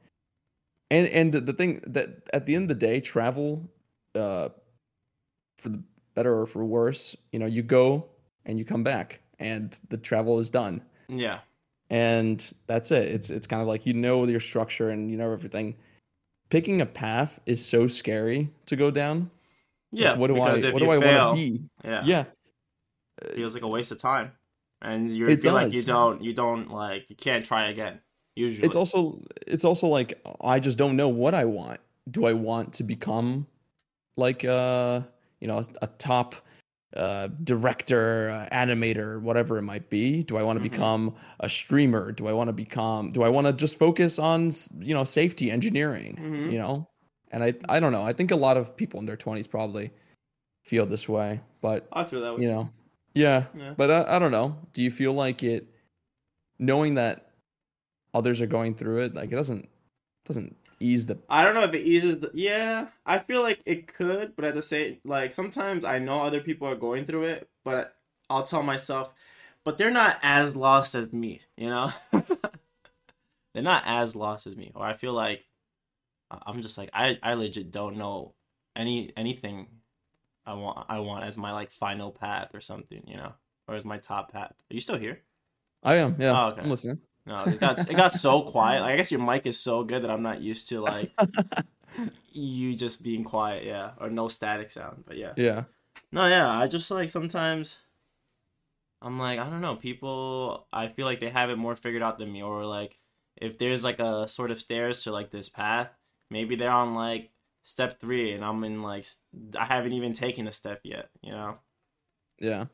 and 0.91 1.07
and 1.09 1.33
the 1.33 1.53
thing 1.53 1.81
that 1.87 2.29
at 2.33 2.47
the 2.47 2.55
end 2.55 2.71
of 2.71 2.79
the 2.81 2.87
day, 2.87 3.01
travel, 3.01 3.63
uh, 4.15 4.49
for 5.59 5.69
the 5.69 5.83
better 6.15 6.41
or 6.41 6.47
for 6.47 6.65
worse, 6.65 7.17
you 7.33 7.39
know, 7.39 7.47
you 7.47 7.63
go 7.63 8.07
and 8.47 8.59
you 8.59 8.65
come 8.65 8.83
back, 8.83 9.21
and 9.39 9.77
the 9.89 9.97
travel 9.97 10.39
is 10.39 10.51
done 10.51 10.83
yeah, 11.09 11.41
and 11.91 12.55
that's 12.67 12.91
it. 12.91 13.09
It's 13.09 13.31
it's 13.31 13.47
kind 13.47 13.63
of 13.63 13.69
like 13.69 13.87
you 13.87 13.93
know 13.93 14.25
your 14.27 14.41
structure 14.41 14.91
and 14.91 15.11
you 15.11 15.17
know 15.17 15.31
everything. 15.33 15.77
Picking 16.51 16.81
a 16.81 16.87
path 16.87 17.41
is 17.47 17.65
so 17.65 17.89
scary 17.89 18.51
to 18.67 18.77
go 18.77 18.91
down. 18.91 19.31
Like, 19.95 20.03
yeah. 20.03 20.17
what 20.17 20.27
do 20.29 20.41
I 20.41 20.71
what 20.73 20.79
do 20.81 20.91
I 20.91 20.99
want 20.99 21.39
to 21.39 21.43
be? 21.43 21.65
Yeah, 21.85 22.05
Yeah. 22.05 22.25
it 23.23 23.35
feels 23.37 23.55
like 23.55 23.63
a 23.63 23.69
waste 23.69 23.93
of 23.93 23.99
time, 23.99 24.33
and 24.83 25.11
you 25.11 25.37
feel 25.37 25.53
like 25.55 25.73
you 25.73 25.83
don't 25.83 26.23
you 26.23 26.33
don't 26.35 26.71
like 26.71 27.09
you 27.11 27.17
can't 27.17 27.45
try 27.47 27.69
again. 27.69 28.01
Usually, 28.37 28.67
It's 28.67 28.75
also 28.77 29.23
it's 29.47 29.65
also 29.65 29.87
like 29.87 30.21
I 30.41 30.59
just 30.59 30.77
don't 30.77 30.97
know 30.97 31.09
what 31.09 31.35
I 31.35 31.45
want. 31.45 31.81
Do 32.11 32.27
I 32.27 32.33
want 32.33 32.73
to 32.75 32.83
become 32.83 33.47
like 34.17 34.45
uh 34.45 35.03
you 35.41 35.47
know 35.47 35.59
a, 35.59 35.67
a 35.83 35.87
top 35.99 36.35
uh 36.97 37.29
director, 37.45 38.31
uh, 38.31 38.49
animator, 38.55 39.21
whatever 39.21 39.59
it 39.59 39.63
might 39.63 39.89
be? 39.91 40.25
Do 40.25 40.37
I 40.37 40.43
want 40.43 40.57
to 40.57 40.69
Mhm. 40.69 40.71
become 40.73 41.15
a 41.41 41.49
streamer? 41.49 42.11
Do 42.11 42.27
I 42.27 42.33
want 42.33 42.49
to 42.49 42.53
become 42.53 43.13
do 43.13 43.23
I 43.23 43.29
want 43.29 43.47
to 43.47 43.53
just 43.53 43.79
focus 43.79 44.19
on 44.19 44.51
you 44.81 44.95
know 44.95 45.05
safety 45.05 45.53
engineering, 45.53 46.17
Mhm. 46.21 46.51
you 46.53 46.59
know? 46.59 46.89
And 47.35 47.43
I 47.45 47.55
I 47.69 47.81
don't 47.81 47.93
know. 47.93 48.03
I 48.05 48.13
think 48.13 48.31
a 48.31 48.37
lot 48.37 48.57
of 48.57 48.77
people 48.77 49.01
in 49.01 49.07
their 49.07 49.17
20s 49.17 49.51
probably 49.51 49.91
feel 50.65 50.87
this 50.87 51.09
way, 51.09 51.41
but 51.61 51.87
I 51.93 52.05
feel 52.05 52.21
that 52.23 52.35
way. 52.37 52.43
you 52.43 52.49
know 52.49 52.71
yeah, 53.15 53.45
Yeah. 53.55 53.75
but 53.77 53.91
I, 53.91 54.17
I 54.17 54.19
don't 54.19 54.33
know 54.33 54.57
do 54.73 54.83
you 54.83 54.91
feel 54.91 55.13
like 55.13 55.43
it 55.43 55.67
knowing 56.59 56.95
that 56.95 57.31
others 58.13 58.41
are 58.41 58.47
going 58.47 58.75
through 58.75 59.05
it 59.05 59.15
like 59.15 59.31
it 59.31 59.37
doesn't 59.37 59.69
doesn't 60.27 60.57
ease 60.81 61.07
the 61.07 61.19
I 61.29 61.45
don't 61.45 61.55
know 61.55 61.63
if 61.65 61.75
it 61.75 61.87
eases. 61.87 62.19
The, 62.21 62.31
yeah, 62.35 62.89
I 63.07 63.19
feel 63.19 63.43
like 63.43 63.61
it 63.67 63.87
could, 63.87 64.35
but 64.37 64.45
at 64.45 64.55
the 64.55 64.63
same, 64.63 64.99
like 65.05 65.33
sometimes 65.33 65.85
I 65.85 65.99
know 65.99 66.23
other 66.23 66.41
people 66.41 66.67
are 66.69 66.75
going 66.75 67.05
through 67.05 67.25
it, 67.25 67.49
but 67.65 67.97
I'll 68.31 68.43
tell 68.43 68.63
myself, 68.63 69.13
but 69.65 69.77
they're 69.79 69.91
not 69.91 70.19
as 70.23 70.57
lost 70.57 70.95
as 70.95 71.13
me. 71.13 71.41
You 71.57 71.69
know, 71.71 71.91
they're 73.53 73.63
not 73.63 73.85
as 73.87 74.17
lost 74.17 74.47
as 74.47 74.57
me. 74.57 74.73
Or 74.75 74.85
I 74.85 74.95
feel 74.95 75.13
like 75.13 75.45
I'm 76.31 76.63
just 76.63 76.79
like 76.79 76.91
I 76.93 77.19
I 77.23 77.35
legit 77.35 77.71
don't 77.71 77.97
know 77.97 78.35
any 78.75 79.13
anything 79.17 79.69
I 80.47 80.55
want 80.55 80.87
I 80.89 81.01
want 81.01 81.25
as 81.25 81.37
my 81.37 81.53
like 81.53 81.71
final 81.71 82.11
path 82.11 82.51
or 82.55 82.61
something. 82.61 83.03
You 83.07 83.17
know, 83.17 83.33
or 83.69 83.75
as 83.75 83.85
my 83.85 83.99
top 83.99 84.33
path. 84.33 84.53
Are 84.71 84.75
you 84.75 84.81
still 84.81 84.99
here? 84.99 85.21
i 85.83 85.97
am 85.97 86.17
yeah 86.19 86.33
Oh, 86.33 86.49
okay. 86.49 86.63
i'm 86.63 86.71
listening 86.71 86.99
No, 87.27 87.45
it 87.45 87.61
got 87.61 87.79
it 87.91 87.95
got 87.95 88.13
so 88.13 88.43
quiet. 88.43 88.81
Like, 88.81 88.93
I 88.93 88.97
guess 88.97 89.11
your 89.13 89.21
mic 89.21 89.47
is 89.47 89.61
so 89.61 89.85
good 89.85 90.03
that 90.03 90.11
I'm 90.11 90.23
not 90.23 90.41
used 90.41 90.69
to 90.71 90.81
like 90.81 91.13
you 92.33 92.75
just 92.75 93.03
being 93.03 93.25
quiet, 93.25 93.65
yeah, 93.65 93.93
or 94.01 94.11
no 94.11 94.29
static 94.29 94.71
sound. 94.71 95.05
But 95.07 95.17
yeah, 95.17 95.33
yeah 95.37 95.65
no, 96.11 96.27
yeah. 96.27 96.49
I 96.51 96.67
just 96.67 96.91
like 96.91 97.09
sometimes 97.09 97.79
I'm 99.01 99.19
like 99.19 99.39
I 99.39 99.49
don't 99.49 99.61
know. 99.61 99.77
People, 99.77 100.67
I 100.73 100.89
feel 100.89 101.07
like 101.07 101.21
they 101.21 101.31
have 101.31 101.51
it 101.51 101.57
more 101.57 101.77
figured 101.77 102.03
out 102.03 102.19
than 102.19 102.33
me, 102.33 102.43
or 102.43 102.65
like 102.65 102.99
if 103.37 103.59
there's 103.59 103.85
like 103.85 104.01
a 104.01 104.27
sort 104.29 104.51
of 104.51 104.61
stairs 104.61 105.03
to 105.03 105.13
like 105.13 105.31
this 105.31 105.49
path, 105.49 105.91
maybe 106.35 106.57
they're 106.57 106.71
on 106.71 106.95
like 106.95 107.31
step 107.63 107.99
three, 108.01 108.33
and 108.33 108.45
I'm 108.45 108.63
in 108.65 108.83
like 108.83 109.07
I 109.59 109.65
haven't 109.65 109.95
even 109.95 110.13
taken 110.13 110.47
a 110.47 110.53
step 110.53 110.81
yet. 110.85 111.09
You 111.23 111.33
know. 111.33 111.59
yeah 112.41 112.67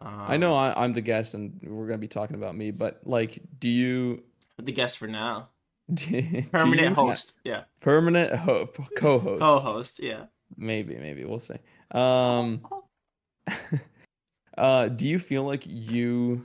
Um, 0.00 0.24
i 0.28 0.36
know 0.36 0.54
I, 0.54 0.82
i'm 0.82 0.92
the 0.92 1.00
guest 1.00 1.34
and 1.34 1.58
we're 1.62 1.86
gonna 1.86 1.98
be 1.98 2.08
talking 2.08 2.36
about 2.36 2.54
me 2.56 2.72
but 2.72 3.00
like 3.04 3.40
do 3.60 3.68
you 3.68 4.22
the 4.58 4.72
guest 4.72 4.98
for 4.98 5.06
now, 5.06 5.48
do 5.94 6.42
permanent 6.52 6.96
host, 6.96 7.34
yeah, 7.44 7.64
permanent 7.80 8.34
ho- 8.34 8.68
co-host 8.98 9.40
co-host, 9.40 10.00
yeah. 10.02 10.26
maybe 10.56 10.96
maybe 10.96 11.24
we'll 11.24 11.40
see 11.40 11.60
um 11.92 12.60
uh 14.58 14.88
do 14.88 15.06
you 15.06 15.18
feel 15.18 15.44
like 15.44 15.62
you 15.66 16.44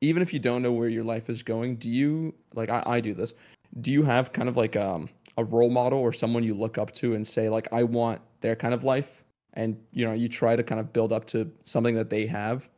even 0.00 0.22
if 0.22 0.32
you 0.32 0.38
don't 0.38 0.62
know 0.62 0.72
where 0.72 0.88
your 0.88 1.04
life 1.04 1.30
is 1.30 1.42
going, 1.42 1.76
do 1.76 1.88
you 1.88 2.34
like 2.54 2.68
I, 2.68 2.82
I 2.86 3.00
do 3.00 3.14
this? 3.14 3.32
Do 3.80 3.90
you 3.90 4.02
have 4.04 4.32
kind 4.32 4.48
of 4.48 4.56
like 4.56 4.76
um 4.76 5.08
a 5.36 5.44
role 5.44 5.70
model 5.70 5.98
or 5.98 6.12
someone 6.12 6.44
you 6.44 6.54
look 6.54 6.78
up 6.78 6.92
to 6.94 7.14
and 7.14 7.26
say 7.26 7.48
like 7.48 7.68
I 7.72 7.82
want 7.82 8.20
their 8.40 8.56
kind 8.56 8.74
of 8.74 8.84
life 8.84 9.22
and 9.54 9.76
you 9.92 10.04
know 10.04 10.12
you 10.12 10.28
try 10.28 10.56
to 10.56 10.62
kind 10.62 10.80
of 10.80 10.92
build 10.92 11.12
up 11.12 11.26
to 11.28 11.50
something 11.64 11.94
that 11.96 12.10
they 12.10 12.26
have? 12.26 12.68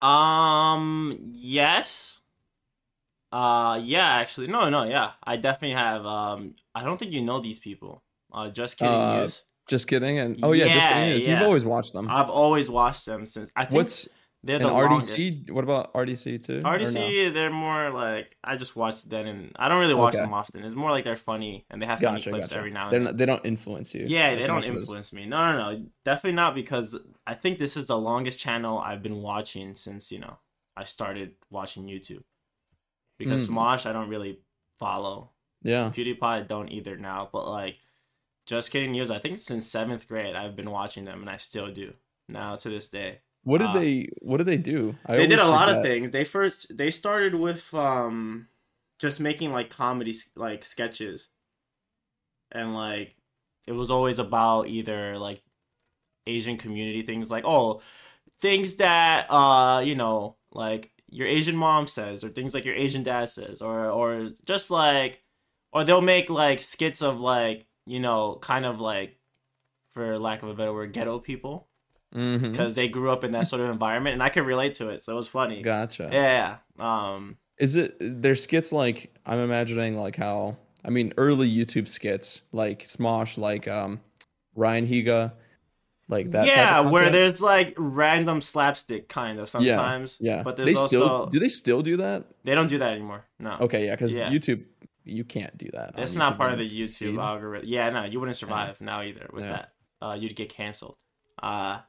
Um, 0.00 1.18
yes. 1.32 2.20
Uh, 3.30 3.80
yeah, 3.82 4.06
actually, 4.06 4.48
no, 4.48 4.68
no, 4.68 4.84
yeah, 4.84 5.12
I 5.24 5.36
definitely 5.36 5.74
have. 5.74 6.04
Um, 6.04 6.54
I 6.74 6.84
don't 6.84 6.98
think 6.98 7.12
you 7.12 7.22
know 7.22 7.40
these 7.40 7.58
people. 7.58 8.02
Uh, 8.30 8.50
just 8.50 8.76
kidding, 8.76 8.92
Uh, 8.92 9.20
news. 9.22 9.44
Just 9.68 9.86
kidding. 9.86 10.18
And 10.18 10.38
oh 10.42 10.52
yeah, 10.52 10.66
just 10.66 10.88
kidding. 10.88 11.08
News. 11.10 11.26
You've 11.26 11.42
always 11.42 11.64
watched 11.64 11.92
them. 11.94 12.08
I've 12.10 12.28
always 12.28 12.68
watched 12.68 13.06
them 13.06 13.24
since. 13.24 13.50
I 13.56 13.64
think 13.64 13.76
What's 13.76 14.08
they're 14.44 14.56
an 14.56 14.62
the 14.62 14.68
longest. 14.72 15.14
RDC? 15.14 15.50
What 15.50 15.64
about 15.64 15.92
RDC 15.94 16.44
too? 16.44 16.58
Or 16.64 16.76
no? 16.78 16.84
RDC, 16.84 17.32
they're 17.32 17.50
more 17.52 17.90
like 17.90 18.36
I 18.42 18.56
just 18.56 18.74
watch 18.74 19.04
them, 19.04 19.26
and 19.26 19.52
I 19.56 19.68
don't 19.68 19.78
really 19.80 19.94
watch 19.94 20.14
Okay. 20.14 20.22
them 20.24 20.34
often. 20.34 20.64
It's 20.64 20.74
more 20.74 20.90
like 20.90 21.04
they're 21.04 21.16
funny 21.16 21.64
and 21.70 21.80
they 21.80 21.86
have 21.86 22.00
funny 22.00 22.20
clips 22.22 22.38
gotcha. 22.50 22.56
every 22.56 22.70
now 22.72 22.84
and 22.88 22.92
They're 22.92 23.00
not, 23.00 23.16
they 23.16 23.26
don't 23.26 23.44
influence 23.46 23.94
you. 23.94 24.04
Yeah, 24.08 24.34
they 24.34 24.46
don't 24.46 24.56
much 24.62 24.70
as- 24.70 24.76
influence 24.76 25.12
me. 25.12 25.26
No, 25.26 25.52
no, 25.52 25.72
no, 25.72 25.86
definitely 26.04 26.36
not 26.36 26.54
because 26.54 26.98
I 27.26 27.34
think 27.34 27.58
this 27.58 27.76
is 27.76 27.86
the 27.86 27.96
longest 27.98 28.38
channel 28.38 28.78
I've 28.78 29.02
been 29.02 29.22
watching 29.22 29.76
since 29.76 30.10
you 30.10 30.18
know 30.18 30.38
I 30.76 30.84
started 30.84 31.34
watching 31.50 31.84
YouTube. 31.86 32.24
Because 33.18 33.46
Mm. 33.48 33.54
Smosh, 33.54 33.86
I 33.86 33.92
don't 33.92 34.08
really 34.08 34.40
follow. 34.78 35.30
Yeah. 35.62 35.90
PewDiePie, 35.94 36.22
I 36.22 36.40
don't 36.40 36.70
either 36.70 36.96
now. 36.96 37.28
But 37.32 37.46
like, 37.48 37.78
just 38.46 38.72
kidding 38.72 38.90
news. 38.90 39.10
I 39.12 39.20
think 39.20 39.38
since 39.38 39.66
seventh 39.68 40.08
grade, 40.08 40.34
I've 40.34 40.56
been 40.56 40.70
watching 40.72 41.04
them, 41.04 41.20
and 41.20 41.30
I 41.30 41.36
still 41.36 41.70
do 41.70 41.94
now 42.28 42.56
to 42.56 42.68
this 42.68 42.88
day. 42.88 43.20
What 43.44 43.58
did 43.58 43.68
Uh, 43.68 43.80
they 43.80 44.08
What 44.20 44.36
did 44.38 44.46
they 44.46 44.56
do? 44.56 44.96
I 45.06 45.16
they 45.16 45.26
did 45.26 45.38
a 45.38 45.46
lot 45.46 45.68
of 45.68 45.82
things. 45.82 46.10
They 46.10 46.24
first 46.24 46.76
they 46.76 46.90
started 46.90 47.34
with 47.34 47.72
um 47.74 48.48
just 48.98 49.20
making 49.20 49.52
like 49.52 49.70
comedy 49.70 50.14
like 50.36 50.64
sketches. 50.64 51.28
And 52.52 52.74
like 52.74 53.16
it 53.66 53.72
was 53.72 53.90
always 53.90 54.18
about 54.18 54.68
either 54.68 55.18
like 55.18 55.42
Asian 56.26 56.56
community 56.56 57.02
things 57.02 57.30
like 57.30 57.44
oh 57.44 57.80
things 58.40 58.74
that 58.74 59.26
uh 59.28 59.80
you 59.84 59.96
know 59.96 60.36
like 60.52 60.92
your 61.08 61.26
Asian 61.26 61.56
mom 61.56 61.86
says 61.86 62.22
or 62.22 62.28
things 62.28 62.54
like 62.54 62.64
your 62.64 62.74
Asian 62.74 63.02
dad 63.02 63.28
says 63.28 63.60
or 63.60 63.90
or 63.90 64.28
just 64.44 64.70
like 64.70 65.22
or 65.72 65.84
they'll 65.84 66.00
make 66.00 66.30
like 66.30 66.60
skits 66.60 67.02
of 67.02 67.20
like 67.20 67.66
you 67.86 67.98
know 67.98 68.38
kind 68.40 68.64
of 68.64 68.80
like 68.80 69.18
for 69.90 70.18
lack 70.18 70.42
of 70.42 70.48
a 70.48 70.54
better 70.54 70.72
word 70.72 70.92
ghetto 70.92 71.18
people 71.18 71.68
Mhm. 72.14 72.50
because 72.52 72.74
they 72.74 72.88
grew 72.88 73.10
up 73.10 73.24
in 73.24 73.32
that 73.32 73.48
sort 73.48 73.62
of 73.62 73.70
environment 73.70 74.14
and 74.14 74.22
I 74.22 74.28
could 74.28 74.44
relate 74.44 74.74
to 74.74 74.88
it 74.90 75.02
so 75.04 75.12
it 75.12 75.16
was 75.16 75.28
funny 75.28 75.62
Gotcha. 75.62 76.08
yeah 76.12 76.58
um 76.78 77.36
Is 77.58 77.76
it 77.76 77.96
their 78.00 78.34
skits 78.36 78.72
like 78.72 79.14
I'm 79.24 79.38
imagining 79.38 79.96
like 79.96 80.16
how 80.16 80.56
I 80.84 80.90
mean 80.90 81.12
early 81.16 81.48
YouTube 81.48 81.88
skits 81.88 82.40
like 82.52 82.84
Smosh 82.86 83.38
like 83.38 83.66
um 83.68 84.00
Ryan 84.54 84.86
Higa 84.86 85.32
like 86.08 86.30
that. 86.32 86.46
yeah 86.46 86.80
where 86.80 87.08
there's 87.08 87.40
like 87.40 87.74
random 87.78 88.40
slapstick 88.40 89.08
kind 89.08 89.38
of 89.38 89.48
sometimes 89.48 90.18
yeah, 90.20 90.42
but 90.42 90.56
they 90.56 90.64
there's 90.64 90.86
still 90.88 91.08
also 91.08 91.30
do 91.30 91.38
they 91.38 91.48
still 91.48 91.80
do 91.82 91.96
that? 91.98 92.24
they 92.44 92.54
don't 92.54 92.66
do 92.68 92.78
that 92.78 92.92
anymore 92.92 93.24
no 93.38 93.56
Okay, 93.60 93.86
yeah, 93.86 93.94
because 93.94 94.14
Yeah. 94.16 94.28
YouTube 94.30 94.64
you 95.04 95.24
can't 95.24 95.56
do 95.58 95.68
that. 95.72 95.96
That's 95.96 96.14
not 96.14 96.34
YouTube 96.34 96.36
part 96.38 96.52
of 96.52 96.58
the 96.60 96.68
YouTube 96.68 97.18
algorithm. 97.20 97.66
Yeah, 97.68 97.90
no, 97.90 98.04
you 98.04 98.20
wouldn't 98.20 98.36
survive 98.36 98.80
now 98.80 99.02
either 99.02 99.28
with 99.32 99.42
Yeah. 99.42 99.50
that. 99.52 99.72
Uh, 100.00 100.14
you'd 100.14 100.36
get 100.36 100.48
canceled. 100.48 100.94
Uh, 101.42 101.80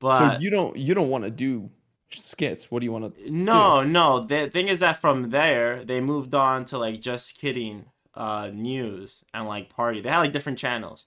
So 0.00 0.36
you 0.40 0.50
don't 0.50 0.76
you 0.76 0.94
don't 0.94 1.08
want 1.08 1.24
to 1.24 1.30
do 1.30 1.70
skits. 2.10 2.70
What 2.70 2.80
do 2.80 2.84
you 2.86 2.92
want 2.92 3.16
to? 3.16 3.30
no, 3.30 3.82
no. 3.82 4.20
The 4.20 4.48
thing 4.50 4.68
is 4.68 4.80
that 4.80 5.00
from 5.00 5.30
there 5.30 5.84
they 5.84 6.00
moved 6.00 6.34
on 6.34 6.64
to 6.66 6.78
like 6.78 7.00
just 7.00 7.38
kidding 7.38 7.86
uh 8.14 8.50
news 8.52 9.24
and 9.34 9.46
like 9.46 9.68
party. 9.70 10.00
They 10.00 10.10
had 10.10 10.18
like 10.20 10.32
different 10.32 10.58
channels. 10.58 11.06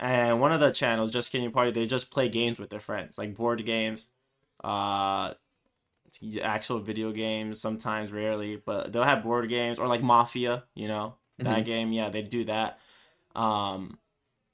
And 0.00 0.40
one 0.40 0.52
of 0.52 0.60
the 0.60 0.70
channels, 0.72 1.10
just 1.10 1.30
kidding 1.32 1.50
party, 1.52 1.70
they 1.70 1.86
just 1.86 2.10
play 2.10 2.28
games 2.28 2.58
with 2.58 2.70
their 2.70 2.80
friends, 2.80 3.16
like 3.16 3.34
board 3.34 3.64
games, 3.64 4.08
uh, 4.62 5.34
actual 6.42 6.80
video 6.80 7.12
games. 7.12 7.60
Sometimes, 7.60 8.12
rarely, 8.12 8.56
but 8.56 8.92
they'll 8.92 9.04
have 9.04 9.22
board 9.22 9.48
games 9.48 9.78
or 9.78 9.86
like 9.86 10.02
Mafia. 10.02 10.64
You 10.74 10.88
know 10.88 11.16
that 11.38 11.60
Mhm. 11.60 11.64
game. 11.64 11.92
Yeah, 11.92 12.08
they 12.10 12.22
do 12.22 12.44
that. 12.44 12.78
Um, 13.34 13.98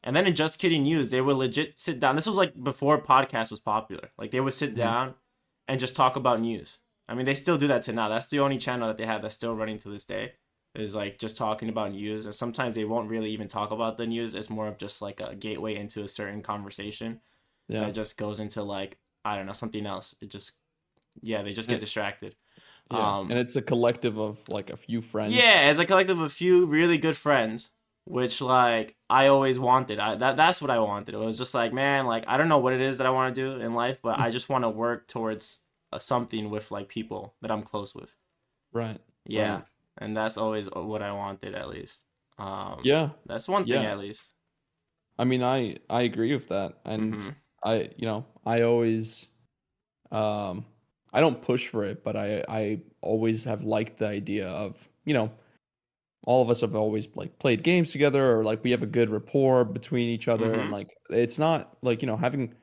and 0.02 0.16
then 0.16 0.26
in 0.26 0.35
Just 0.35 0.59
Kidding 0.59 0.83
News, 0.85 1.11
they 1.11 1.21
would 1.21 1.37
legit 1.37 1.78
sit 1.78 2.00
down. 2.00 2.16
This 2.16 2.26
was 2.26 2.37
like 2.37 2.62
before 2.62 3.00
podcast 3.00 3.50
was 3.50 3.61
popular. 3.61 4.11
Like 4.19 4.30
they 4.30 4.40
would 4.40 4.54
sit 4.54 4.75
down 4.75 5.14
and 5.69 5.78
just 5.78 5.95
talk 5.95 6.16
about 6.16 6.40
news. 6.40 6.78
I 7.09 7.14
mean, 7.14 7.26
they 7.26 7.35
still 7.35 7.59
do 7.59 7.66
that 7.66 7.83
to 7.83 7.92
now. 7.92 8.09
That's 8.09 8.26
the 8.26 8.40
only 8.40 8.57
channel 8.57 8.88
that 8.88 8.97
they 8.97 9.07
have 9.07 9.23
that's 9.23 9.35
still 9.35 9.54
running 9.54 9.78
to 9.80 9.88
this 9.88 10.04
day. 10.04 10.33
Is 10.76 10.95
like 10.95 11.19
just 11.19 11.37
talking 11.37 11.69
about 11.69 11.90
news, 11.92 12.26
and 12.26 12.35
sometimes 12.35 12.76
they 12.76 12.85
won't 12.85 13.11
really 13.11 13.30
even 13.33 13.49
talk 13.49 13.73
about 13.73 13.99
the 13.99 14.07
news. 14.07 14.37
It's 14.37 14.49
more 14.49 14.69
of 14.69 14.78
just 14.78 15.02
like 15.02 15.21
a 15.21 15.35
gateway 15.35 15.75
into 15.75 16.04
a 16.04 16.09
certain 16.09 16.42
conversation 16.42 17.21
Yeah, 17.69 17.80
that 17.80 17.95
just 17.95 18.16
goes 18.16 18.38
into 18.38 18.62
like 18.62 18.97
I 19.25 19.35
don't 19.37 19.47
know 19.47 19.52
something 19.52 19.85
else. 19.85 20.14
It 20.21 20.30
just 20.30 20.52
yeah, 21.21 21.42
they 21.42 21.52
just 21.52 21.69
get 21.69 21.80
distracted. 21.80 22.37
yeah. 22.92 23.19
um, 23.19 23.30
and 23.33 23.40
it's 23.40 23.57
a 23.57 23.62
collective 23.62 24.16
of 24.16 24.38
like 24.49 24.71
a 24.71 24.76
few 24.76 25.00
friends. 25.02 25.35
Yeah, 25.35 25.71
it's 25.71 25.80
a 25.80 25.85
collective 25.85 26.19
of 26.19 26.25
a 26.25 26.28
few 26.28 26.66
really 26.66 26.99
good 26.99 27.16
friends, 27.16 27.71
which 28.04 28.40
like 28.40 28.97
I 29.09 29.28
always 29.28 29.59
wanted. 29.59 29.99
I 29.99 30.14
that 30.16 30.37
that's 30.37 30.61
what 30.62 30.71
I 30.71 30.78
wanted. 30.80 31.14
It 31.14 31.19
was 31.19 31.38
just 31.38 31.54
like, 31.54 31.73
man, 31.73 32.07
like 32.07 32.25
I 32.28 32.37
don't 32.37 32.49
know 32.49 32.59
what 32.59 32.73
it 32.73 32.80
is 32.80 32.99
that 32.99 33.07
I 33.07 33.11
want 33.11 33.35
to 33.35 33.40
do 33.40 33.61
in 33.61 33.75
life, 33.75 34.00
but 34.02 34.19
I 34.21 34.30
just 34.30 34.49
want 34.49 34.64
to 34.64 34.71
work 34.71 35.09
towards 35.09 35.61
uh, 35.92 35.99
something 35.99 36.50
with 36.50 36.71
like 36.71 36.88
people 36.88 37.35
that 37.42 37.50
I'm 37.50 37.62
close 37.62 37.95
with. 37.95 38.14
right. 38.73 39.00
Yeah, 39.26 39.54
Right. 39.57 39.64
and 39.99 40.16
that's 40.16 40.37
always 40.38 40.69
what 40.71 41.02
I 41.02 41.12
wanted 41.12 41.54
at 41.54 41.69
least. 41.69 42.07
Um, 42.38 42.80
Yeah, 42.85 43.11
that's 43.26 43.49
one 43.49 43.64
thing 43.64 43.83
Yeah. 43.83 43.92
at 43.92 43.99
least. 43.99 44.33
I 45.19 45.25
mean, 45.25 45.42
I 45.42 45.76
I 45.90 46.02
agree 46.02 46.35
with 46.35 46.49
that, 46.49 46.78
and 46.85 47.14
Mhm. 47.14 47.35
I 47.62 47.90
you 47.97 48.07
know 48.07 48.25
I 48.47 48.62
always, 48.62 49.28
um, 50.11 50.64
I 51.12 51.21
don't 51.21 51.42
push 51.42 51.69
for 51.69 51.85
it, 51.85 52.02
but 52.04 52.16
I 52.16 52.45
I 52.49 52.83
always 53.02 53.45
have 53.45 53.64
liked 53.64 53.99
the 53.99 54.07
idea 54.09 54.49
of 54.49 54.76
you 55.04 55.14
know, 55.14 55.30
all 56.24 56.42
of 56.42 56.50
us 56.50 56.60
have 56.60 56.74
always 56.74 57.08
like 57.14 57.38
played 57.38 57.62
games 57.62 57.90
together, 57.92 58.38
or 58.38 58.44
like 58.44 58.62
we 58.64 58.70
have 58.72 58.82
a 58.82 58.86
good 58.86 59.10
rapport 59.10 59.64
between 59.64 60.08
each 60.10 60.28
other, 60.28 60.52
and 60.52 60.68
Mhm. 60.68 60.72
like 60.72 60.88
it's 61.10 61.38
not 61.38 61.76
like 61.82 62.02
you 62.02 62.06
know 62.06 62.16
having 62.16 62.54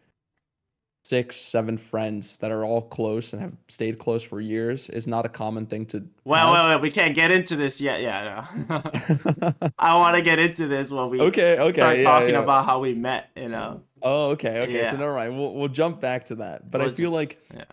six 1.06 1.38
seven 1.38 1.78
friends 1.78 2.38
that 2.40 2.52
are 2.52 2.66
all 2.66 2.82
close 2.82 3.32
and 3.32 3.42
have 3.42 3.54
stayed 3.70 3.98
close 3.98 4.24
for 4.24 4.42
years 4.42 4.90
is 4.90 5.08
not 5.08 5.26
a 5.26 5.30
common 5.30 5.66
thing 5.66 5.86
to. 5.86 6.06
Well, 6.26 6.52
wait, 6.52 6.76
wait, 6.76 6.82
we 6.82 6.92
can't 6.92 7.16
get 7.16 7.32
into 7.32 7.56
this 7.56 7.80
yet. 7.80 8.02
Yeah, 8.02 8.46
no. 8.70 8.76
I 9.80 9.96
want 9.96 10.18
to 10.18 10.22
get 10.22 10.38
into 10.38 10.68
this 10.68 10.92
when 10.92 11.10
we 11.10 11.22
okay, 11.22 11.58
okay, 11.60 11.78
start 11.80 11.98
yeah, 11.98 12.04
talking 12.04 12.34
yeah. 12.34 12.44
about 12.44 12.66
how 12.66 12.80
we 12.80 12.94
met. 12.94 13.30
You 13.36 13.50
know. 13.50 13.82
Oh, 14.02 14.30
okay, 14.32 14.60
okay. 14.62 14.76
Yeah. 14.76 14.92
So 14.92 14.98
never 14.98 15.14
mind. 15.14 15.38
We'll 15.38 15.54
we'll 15.54 15.70
jump 15.70 16.02
back 16.02 16.26
to 16.28 16.36
that. 16.36 16.70
But 16.70 16.82
I 16.82 16.86
We'll 16.86 16.96
feel 16.96 17.12
like 17.12 17.38
Yeah. 17.54 17.64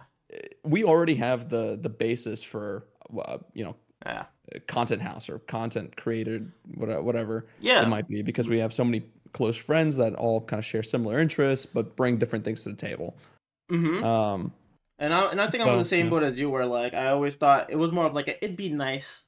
we 0.62 0.84
already 0.84 1.16
have 1.16 1.48
the 1.50 1.76
the 1.80 1.88
basis 1.90 2.42
for 2.42 2.86
uh, 3.18 3.38
you 3.52 3.64
know 3.64 3.74
Yeah. 4.04 4.26
content 4.66 5.00
house 5.02 5.28
or 5.28 5.38
content 5.40 5.96
created 5.96 6.52
whatever, 6.76 7.46
Yeah. 7.60 7.82
it 7.82 7.88
might 7.88 8.08
be 8.08 8.22
because 8.22 8.46
we 8.48 8.58
have 8.58 8.72
so 8.74 8.84
many 8.84 9.04
close 9.32 9.56
friends 9.56 9.96
that 9.96 10.14
all 10.14 10.40
kind 10.42 10.58
of 10.58 10.64
share 10.64 10.82
similar 10.82 11.18
interests 11.18 11.66
but 11.66 11.96
bring 11.96 12.18
different 12.18 12.44
things 12.44 12.62
to 12.62 12.68
the 12.68 12.76
table. 12.76 13.16
Mm-hmm. 13.70 14.04
Um, 14.04 14.52
And 14.98 15.12
I 15.14 15.30
and 15.30 15.40
I 15.40 15.46
think 15.48 15.62
I'm 15.64 15.70
in 15.72 15.78
the 15.78 15.84
same 15.84 16.06
yeah. 16.06 16.10
boat 16.10 16.22
as 16.22 16.36
you, 16.36 16.50
where 16.50 16.66
like 16.66 16.94
I 16.94 17.08
always 17.08 17.34
thought 17.34 17.70
it 17.70 17.76
was 17.76 17.90
more 17.92 18.06
of 18.06 18.14
like 18.14 18.28
a, 18.28 18.44
it'd 18.44 18.56
be 18.56 18.68
nice 18.68 19.24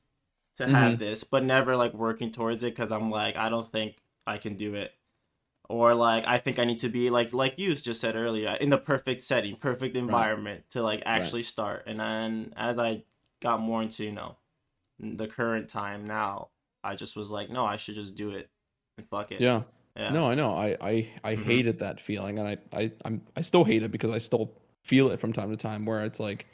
to 0.57 0.65
Mm-hmm. 0.65 0.75
have 0.75 0.99
this, 0.99 1.25
but 1.25 1.45
never 1.45 1.77
like 1.77 1.93
working 1.93 2.31
towards 2.31 2.63
it 2.63 2.75
because 2.75 2.93
I'm 2.93 3.11
like 3.11 3.37
I 3.37 3.49
don't 3.49 3.67
think 3.71 3.97
I 4.27 4.37
can 4.39 4.55
do 4.57 4.75
it, 4.75 4.93
or 5.69 5.95
like 5.95 6.27
I 6.27 6.39
think 6.39 6.59
I 6.59 6.65
need 6.65 6.79
to 6.79 6.89
be 6.89 7.11
like 7.11 7.33
like 7.33 7.59
you 7.59 7.75
just 7.75 8.01
said 8.01 8.17
earlier 8.17 8.57
in 8.61 8.71
the 8.71 8.79
perfect 8.79 9.23
setting, 9.23 9.57
perfect 9.57 9.97
environment 9.97 10.65
to 10.71 10.83
like 10.83 11.03
actually 11.05 11.43
start. 11.43 11.85
And 11.87 11.99
then 12.01 12.53
as 12.57 12.79
I 12.79 13.03
got 13.41 13.61
more 13.61 13.83
into 13.83 14.05
you 14.05 14.13
know 14.13 14.37
the 14.99 15.27
current 15.27 15.69
time 15.69 16.07
now, 16.07 16.49
I 16.85 16.95
just 16.95 17.17
was 17.17 17.31
like, 17.31 17.51
no, 17.51 17.65
I 17.67 17.77
should 17.77 17.95
just 17.97 18.15
do 18.15 18.31
it 18.31 18.49
and 18.99 19.07
fuck 19.09 19.33
it. 19.33 19.41
yeah. 19.41 19.63
yeah. 19.97 20.13
No, 20.13 20.27
I 20.29 20.35
know. 20.35 20.55
I 20.57 20.77
I, 20.81 21.09
I 21.25 21.35
Mhm. 21.37 21.45
hated 21.45 21.79
that 21.81 22.01
feeling, 22.01 22.39
and 22.39 22.49
I 22.49 22.57
I 22.73 22.93
I'm, 23.05 23.23
I 23.37 23.43
still 23.43 23.65
hate 23.65 23.83
it 23.83 23.91
because 23.91 24.11
I 24.11 24.19
still 24.19 24.53
feel 24.85 25.11
it 25.11 25.21
from 25.21 25.33
time 25.33 25.51
to 25.51 25.57
time 25.57 25.85
where 25.85 26.05
it's 26.05 26.21
like, 26.21 26.47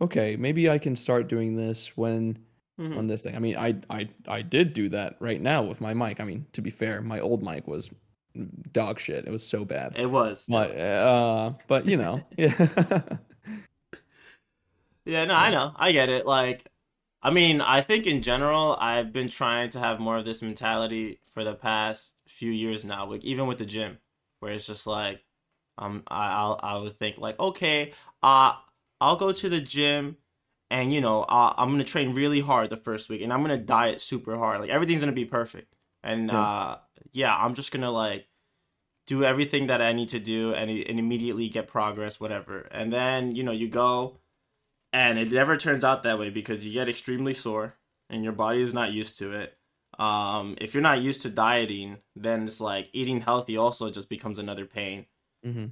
okay, 0.00 0.36
maybe 0.36 0.68
I 0.68 0.78
can 0.78 0.94
start 0.96 1.28
doing 1.28 1.56
this 1.56 1.96
when 1.96 2.38
Mhm. 2.78 2.96
on 2.98 3.06
this 3.06 3.22
thing. 3.22 3.34
I 3.34 3.38
mean, 3.40 3.56
I 3.56 3.74
I 3.90 4.08
I 4.28 4.42
did 4.42 4.72
do 4.72 4.88
that 4.90 5.16
right 5.20 5.40
now 5.40 5.62
with 5.62 5.80
my 5.80 5.94
mic. 5.94 6.20
I 6.20 6.24
mean, 6.24 6.46
to 6.52 6.62
be 6.62 6.70
fair, 6.70 7.02
my 7.02 7.20
old 7.20 7.42
mic 7.42 7.66
was 7.66 7.90
dog 8.72 9.00
shit. 9.00 9.26
It 9.26 9.30
was 9.30 9.44
so 9.44 9.64
bad. 9.64 9.94
It 9.98 10.06
was. 10.06 10.46
it 10.48 10.52
But 10.52 10.76
was. 10.76 10.84
uh, 10.84 11.52
but 11.66 11.86
you 11.86 11.96
know, 11.96 12.20
yeah, 12.36 13.00
Yeah, 15.04 15.24
no, 15.24 15.34
I 15.34 15.50
know. 15.50 15.72
I 15.76 15.92
get 15.92 16.08
it. 16.10 16.26
Like, 16.26 16.68
I 17.22 17.30
mean, 17.30 17.60
I 17.60 17.80
think 17.80 18.06
in 18.06 18.22
general, 18.22 18.76
I've 18.80 19.12
been 19.12 19.28
trying 19.28 19.70
to 19.70 19.78
have 19.80 19.98
more 19.98 20.16
of 20.18 20.24
this 20.24 20.40
mentality 20.42 21.20
for 21.30 21.42
the 21.44 21.54
past 21.54 22.22
few 22.28 22.50
years 22.50 22.84
now. 22.84 23.06
Like, 23.06 23.24
even 23.24 23.46
with 23.46 23.58
the 23.58 23.66
gym, 23.66 23.98
where 24.40 24.52
it's 24.52 24.66
just 24.66 24.86
like, 24.86 25.24
um, 25.78 26.04
I, 26.08 26.28
I'll 26.32 26.60
I 26.62 26.78
would 26.78 26.96
think 26.98 27.18
like, 27.18 27.38
okay, 27.40 27.92
uh, 28.22 28.52
I'll 29.00 29.16
go 29.16 29.32
to 29.32 29.48
the 29.48 29.60
gym 29.60 30.16
and 30.70 30.92
you 30.92 31.00
know 31.00 31.22
uh, 31.22 31.54
I'm 31.56 31.70
gonna 31.70 31.84
train 31.84 32.14
really 32.14 32.40
hard 32.40 32.70
the 32.70 32.76
first 32.76 33.08
week, 33.08 33.22
and 33.22 33.32
I'm 33.32 33.42
gonna 33.42 33.56
diet 33.58 34.00
super 34.00 34.36
hard. 34.36 34.60
Like 34.60 34.70
everything's 34.70 35.00
gonna 35.00 35.12
be 35.12 35.24
perfect, 35.24 35.74
and 36.02 36.30
Yeah. 36.30 36.38
uh, 36.38 36.78
yeah, 37.12 37.34
I'm 37.36 37.54
just 37.54 37.72
gonna 37.72 37.90
like 37.90 38.28
do 39.06 39.24
everything 39.24 39.68
that 39.68 39.80
I 39.80 39.92
need 39.92 40.10
to 40.10 40.20
do, 40.20 40.52
and, 40.54 40.70
and 40.70 40.98
immediately 40.98 41.48
get 41.48 41.68
progress, 41.68 42.20
whatever. 42.20 42.68
And 42.70 42.92
then 42.92 43.34
you 43.34 43.42
know 43.42 43.52
you 43.52 43.68
go, 43.68 44.18
and 44.92 45.18
it 45.18 45.30
never 45.30 45.56
turns 45.56 45.84
out 45.84 46.02
that 46.02 46.18
way 46.18 46.30
because 46.30 46.66
you 46.66 46.72
get 46.72 46.88
extremely 46.88 47.34
sore, 47.34 47.74
and 48.10 48.24
your 48.24 48.32
body 48.32 48.60
is 48.62 48.72
not 48.74 48.92
used 48.92 49.18
to 49.18 49.32
it. 49.32 49.56
Um, 49.98 50.56
if 50.60 50.74
you're 50.74 50.82
not 50.82 51.02
used 51.02 51.22
to 51.22 51.30
dieting, 51.30 51.98
then 52.14 52.44
it's 52.44 52.60
like 52.60 52.88
eating 52.92 53.20
healthy 53.20 53.56
also 53.56 53.88
just 53.90 54.08
becomes 54.08 54.38
another 54.38 54.64
pain. 54.64 55.06
hmm 55.42 55.66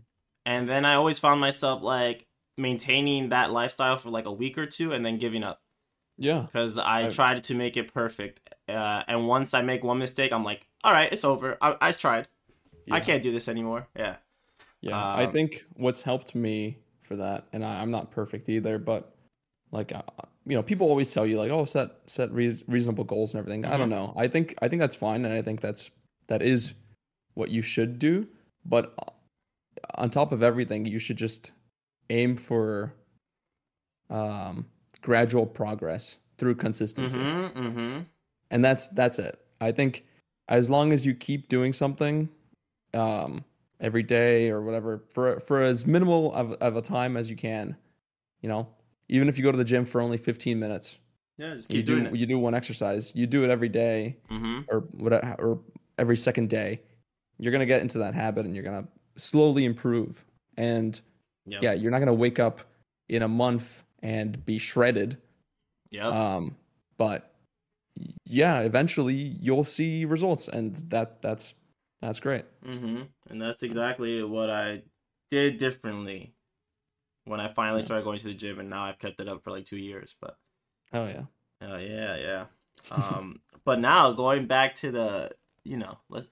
And 0.44 0.68
then 0.68 0.84
I 0.84 0.94
always 0.94 1.18
found 1.18 1.40
myself 1.40 1.82
like 1.82 2.26
maintaining 2.58 3.28
that 3.28 3.52
lifestyle 3.52 3.96
for 3.98 4.10
like 4.10 4.26
a 4.26 4.32
week 4.32 4.58
or 4.58 4.66
two 4.66 4.92
and 4.92 5.04
then 5.06 5.18
giving 5.18 5.44
up 5.44 5.60
Yeah. 6.18 6.40
because 6.42 6.76
I 6.78 7.06
I- 7.06 7.08
tried 7.08 7.44
to 7.44 7.54
make 7.54 7.76
it 7.76 7.92
perfect. 7.94 8.40
Uh, 8.68 9.02
and 9.06 9.28
once 9.28 9.54
I 9.54 9.62
make 9.62 9.84
one 9.84 9.98
mistake, 9.98 10.32
I'm 10.32 10.42
like, 10.44 10.66
all 10.82 10.92
right, 10.92 11.12
it's 11.12 11.24
over. 11.24 11.56
I, 11.60 11.76
I 11.80 11.92
tried. 11.92 12.26
I 12.90 13.00
can't 13.00 13.22
do 13.22 13.30
this 13.32 13.48
anymore. 13.48 13.88
Yeah. 13.96 14.16
Yeah, 14.80 14.96
I 14.98 15.24
Um, 15.26 15.32
think 15.32 15.64
what's 15.74 16.00
helped 16.00 16.34
me 16.34 16.78
for 17.06 17.16
that, 17.16 17.44
and 17.52 17.64
I, 17.64 17.80
I'm 17.80 17.90
not 17.90 18.10
perfect 18.10 18.48
either, 18.48 18.78
but 18.78 19.14
like 19.72 19.92
uh, 19.92 20.02
you 20.46 20.54
know, 20.56 20.62
people 20.62 20.88
always 20.88 21.12
tell 21.12 21.26
you 21.26 21.38
like, 21.38 21.50
oh, 21.50 21.64
set 21.64 21.90
set 22.06 22.30
rea- 22.32 22.62
reasonable 22.68 23.04
goals 23.04 23.34
and 23.34 23.38
everything. 23.40 23.64
I 23.64 23.76
don't 23.76 23.90
know. 23.90 24.12
I 24.16 24.28
think 24.28 24.54
I 24.62 24.68
think 24.68 24.80
that's 24.80 24.96
fine, 24.96 25.24
and 25.24 25.32
I 25.34 25.42
think 25.42 25.60
that's 25.60 25.90
that 26.28 26.42
is 26.42 26.72
what 27.34 27.50
you 27.50 27.62
should 27.62 27.98
do. 27.98 28.26
But 28.64 28.92
uh, 28.98 29.10
on 29.94 30.10
top 30.10 30.32
of 30.32 30.42
everything, 30.42 30.86
you 30.86 30.98
should 30.98 31.16
just 31.16 31.50
aim 32.10 32.36
for 32.36 32.92
um, 34.10 34.66
gradual 35.02 35.46
progress 35.46 36.16
through 36.38 36.54
consistency 36.54 37.16
Mm-hmm. 37.18 37.58
Mm-hmm. 37.66 37.98
and 38.50 38.64
that's 38.64 38.88
that's 38.88 39.18
it 39.18 39.40
i 39.60 39.72
think 39.72 40.04
as 40.48 40.68
long 40.68 40.92
as 40.92 41.06
you 41.06 41.14
keep 41.14 41.48
doing 41.48 41.72
something 41.72 42.28
um 42.92 43.42
every 43.80 44.02
day 44.02 44.48
or 44.50 44.62
whatever 44.62 45.02
for 45.12 45.40
for 45.40 45.62
as 45.62 45.86
minimal 45.86 46.32
of, 46.34 46.52
of 46.54 46.76
a 46.76 46.82
time 46.82 47.16
as 47.16 47.28
you 47.28 47.36
can 47.36 47.76
you 48.40 48.48
know 48.48 48.66
even 49.08 49.28
if 49.28 49.36
you 49.36 49.44
go 49.44 49.52
to 49.52 49.58
the 49.58 49.64
gym 49.64 49.84
for 49.84 50.00
only 50.00 50.16
15 50.18 50.58
minutes 50.58 50.96
Yeah, 51.38 51.54
just 51.54 51.70
you 51.70 51.78
keep 51.78 51.86
do 51.86 51.98
it. 51.98 52.16
you 52.16 52.26
do 52.26 52.38
one 52.38 52.54
exercise 52.54 53.12
you 53.14 53.26
do 53.26 53.44
it 53.44 53.50
every 53.50 53.68
day 53.68 54.16
Mm-hmm. 54.30 54.60
or 54.70 54.80
whatever 54.92 55.34
or 55.38 55.60
every 55.98 56.16
second 56.16 56.48
day 56.48 56.80
you're 57.38 57.52
going 57.52 57.60
to 57.60 57.66
get 57.66 57.82
into 57.82 57.98
that 57.98 58.14
habit 58.14 58.46
and 58.46 58.54
you're 58.54 58.64
going 58.64 58.82
to 58.82 58.88
slowly 59.22 59.64
improve 59.64 60.24
and 60.56 61.00
Yep. 61.48 61.62
yeah 61.62 61.72
you're 61.74 61.90
not 61.92 61.98
going 61.98 62.06
to 62.08 62.12
wake 62.14 62.38
up 62.40 62.60
in 63.08 63.22
a 63.22 63.28
month 63.28 63.82
and 64.02 64.44
be 64.46 64.58
shredded 64.58 65.18
Yep. 65.90 66.04
um 66.06 66.56
but 66.98 67.34
yeah 68.24 68.60
eventually 68.60 69.14
you'll 69.40 69.64
see 69.64 70.04
results 70.04 70.48
and 70.48 70.76
that 70.88 71.22
that's 71.22 71.54
that's 72.00 72.20
great 72.20 72.44
Mm-hmm. 72.64 73.02
And 73.30 73.40
that's 73.42 73.62
exactly 73.62 74.22
what 74.24 74.50
I 74.50 74.82
did 75.30 75.58
differently 75.58 76.34
when 77.24 77.40
I 77.40 77.52
finally 77.52 77.80
Yeah. 77.80 77.86
started 77.86 78.04
going 78.04 78.18
to 78.18 78.26
the 78.28 78.34
gym, 78.34 78.58
and 78.58 78.68
now 78.70 78.84
I've 78.84 78.98
kept 78.98 79.20
it 79.20 79.28
up 79.28 79.42
for 79.44 79.50
like 79.50 79.64
two 79.64 79.76
years. 79.78 80.14
But 80.20 80.36
oh 80.92 81.06
yeah 81.06 81.24
Oh 81.62 81.78
yeah, 81.78 82.16
yeah. 82.16 82.44
Um, 82.90 83.40
but 83.64 83.78
now 83.80 84.12
going 84.12 84.46
back 84.46 84.74
to 84.76 84.90
the, 84.90 85.30
you 85.64 85.76
know, 85.76 85.98
let's 86.08 86.26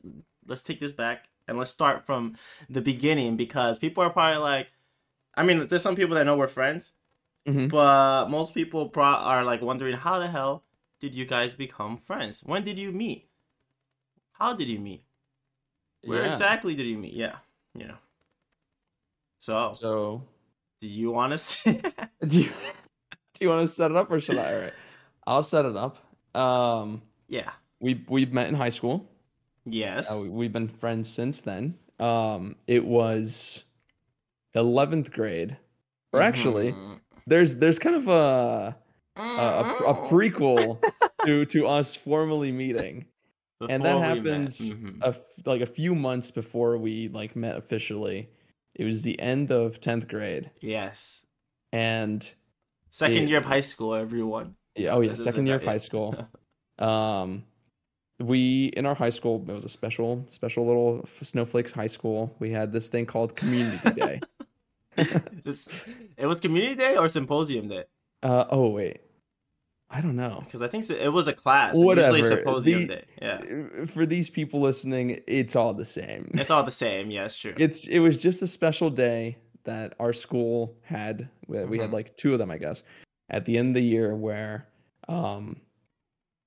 let's 0.47 0.63
take 0.63 0.81
this 0.81 0.93
back 0.93 1.29
and 1.49 1.57
let's 1.59 1.71
start 1.71 2.05
from 2.05 2.37
the 2.69 2.81
beginning 2.81 3.37
because 3.37 3.79
people 3.79 4.03
are 4.03 4.11
probably 4.11 4.39
like, 4.39 4.69
I 5.35 5.43
mean, 5.45 5.67
there's 5.67 5.83
some 5.83 5.97
people 5.97 6.15
that 6.17 6.27
know 6.27 6.37
we're 6.37 6.49
friends, 6.49 6.95
Mhm. 7.47 7.71
but 7.71 8.29
most 8.29 8.55
people 8.55 8.89
pro- 8.89 9.05
are 9.05 9.45
like 9.45 9.63
wondering 9.63 9.97
how 9.97 10.19
the 10.19 10.29
hell 10.29 10.65
did 11.01 11.15
you 11.15 11.25
guys 11.27 11.55
become 11.55 11.97
friends? 11.97 12.43
When 12.45 12.65
did 12.65 12.79
you 12.79 12.93
meet? 12.93 13.29
How 14.33 14.53
did 14.53 14.69
you 14.69 14.79
meet? 14.79 15.05
Where 16.07 16.23
Yeah. 16.23 16.29
exactly 16.33 16.75
did 16.75 16.87
you 16.87 16.99
meet? 16.99 17.13
Yeah, 17.15 17.37
you 17.75 17.87
know. 17.89 17.97
So, 19.39 19.73
so 19.75 20.23
do 20.81 20.89
you 20.89 21.11
want 21.11 21.33
to 21.33 21.39
say? 21.39 21.81
do 22.27 22.43
you 22.43 22.49
do 22.49 23.39
you 23.41 23.49
want 23.49 23.69
to 23.69 23.75
set 23.75 23.91
it 23.91 23.97
up 23.97 24.11
or 24.11 24.21
should 24.21 24.39
i 24.39 24.53
all 24.55 24.61
right 24.61 24.73
i'll 25.27 25.43
set 25.43 25.65
it 25.65 25.77
up 25.77 25.99
um 26.37 27.03
yeah. 27.29 27.51
we 27.81 28.05
we 28.09 28.25
met 28.27 28.49
in 28.49 28.55
high 28.55 28.69
school 28.71 29.11
Yes. 29.67 30.11
uh, 30.13 30.19
we, 30.21 30.29
we've 30.29 30.53
been 30.53 30.69
friends 30.69 31.09
since 31.09 31.41
then 31.43 31.75
um 31.99 32.55
it 32.67 32.85
was 32.85 33.65
11th 34.55 35.11
grade 35.13 35.57
or 36.13 36.23
actually 36.23 36.73
Mhm. 36.73 37.01
there's 37.27 37.57
there's 37.57 37.79
kind 37.79 37.97
of 37.97 38.09
a 38.09 38.77
a, 39.17 39.21
a, 39.21 39.77
a 39.89 40.09
prequel 40.09 40.81
to 41.25 41.45
to 41.47 41.67
us 41.67 41.95
formally 41.95 42.53
meeting 42.53 43.07
and 43.61 43.85
that 43.85 43.95
Before 43.95 44.01
we 44.15 44.21
met. 44.21 44.27
happens 44.27 44.61
Mhm. 44.61 44.99
a 45.03 45.17
like 45.49 45.61
a 45.61 45.67
few 45.67 45.95
months 45.95 46.31
before 46.31 46.77
we 46.79 47.09
like 47.09 47.35
met 47.37 47.57
officially. 47.57 48.29
It 48.75 48.85
was 48.85 49.03
the 49.03 49.19
end 49.21 49.51
of 49.53 49.81
tenth 49.81 50.09
grade, 50.09 50.51
Yes. 50.61 51.25
and 51.73 52.29
Second 52.91 53.25
It- 53.25 53.29
year 53.31 53.39
of 53.39 53.45
high 53.45 53.61
school, 53.61 53.95
everyone. 53.95 54.57
yeah, 54.77 54.91
oh 54.95 55.01
yeah, 55.01 55.15
second 55.15 55.47
year 55.47 55.57
of 55.57 55.65
high 55.65 55.79
school. 55.79 56.15
Um, 56.79 57.45
we 58.19 58.67
in 58.77 58.85
our 58.85 58.97
high 58.97 59.11
school 59.11 59.45
it 59.49 59.53
was 59.53 59.65
a 59.65 59.69
special 59.69 60.27
special 60.31 60.67
little 60.67 61.07
snowflakes 61.23 61.71
high 61.73 61.87
school. 61.87 62.35
We 62.41 62.51
had 62.51 62.73
this 62.73 62.89
thing 62.89 63.07
called 63.07 63.37
Community 63.37 63.91
Day. 63.93 64.21
This- 65.45 65.69
it 66.17 66.27
was 66.27 66.41
community 66.41 66.75
day 66.77 66.97
or 66.97 67.09
symposium 67.09 67.69
day? 67.69 67.85
Uh, 68.23 68.45
oh 68.51 68.69
wait, 68.71 69.01
I 69.97 70.01
don't 70.01 70.17
know. 70.17 70.43
Because 70.45 70.61
I 70.61 70.67
think 70.69 70.91
it 70.91 71.13
was 71.13 71.29
a 71.29 71.33
class. 71.33 71.77
Whatever. 71.79 72.17
Usually 72.17 72.37
symposium 72.37 72.87
The- 72.89 73.03
Yeah. 73.23 73.87
For 73.87 74.05
these 74.07 74.29
people 74.29 74.61
listening, 74.61 75.21
it's 75.27 75.55
all 75.55 75.73
the 75.73 75.85
same. 75.85 76.31
It's 76.35 76.51
all 76.51 76.65
the 76.65 76.71
same. 76.73 77.11
Yeah, 77.11 77.25
it's 77.27 77.37
true. 77.37 77.55
it's 77.57 77.87
it 77.87 78.01
was 78.01 78.19
just 78.19 78.43
a 78.43 78.47
special 78.49 78.91
day 78.91 79.37
that 79.65 79.95
our 80.01 80.13
school 80.13 80.75
had 80.83 81.29
we, 81.47 81.65
we 81.65 81.79
had 81.79 81.91
like 81.93 82.15
two 82.19 82.35
of 82.35 82.39
them 82.39 82.51
i 82.51 82.59
guess 82.59 82.83
at 83.31 83.47
the 83.47 83.57
end 83.57 83.69
of 83.69 83.75
the 83.75 83.83
year 83.83 84.15
where 84.15 84.67
um 85.09 85.57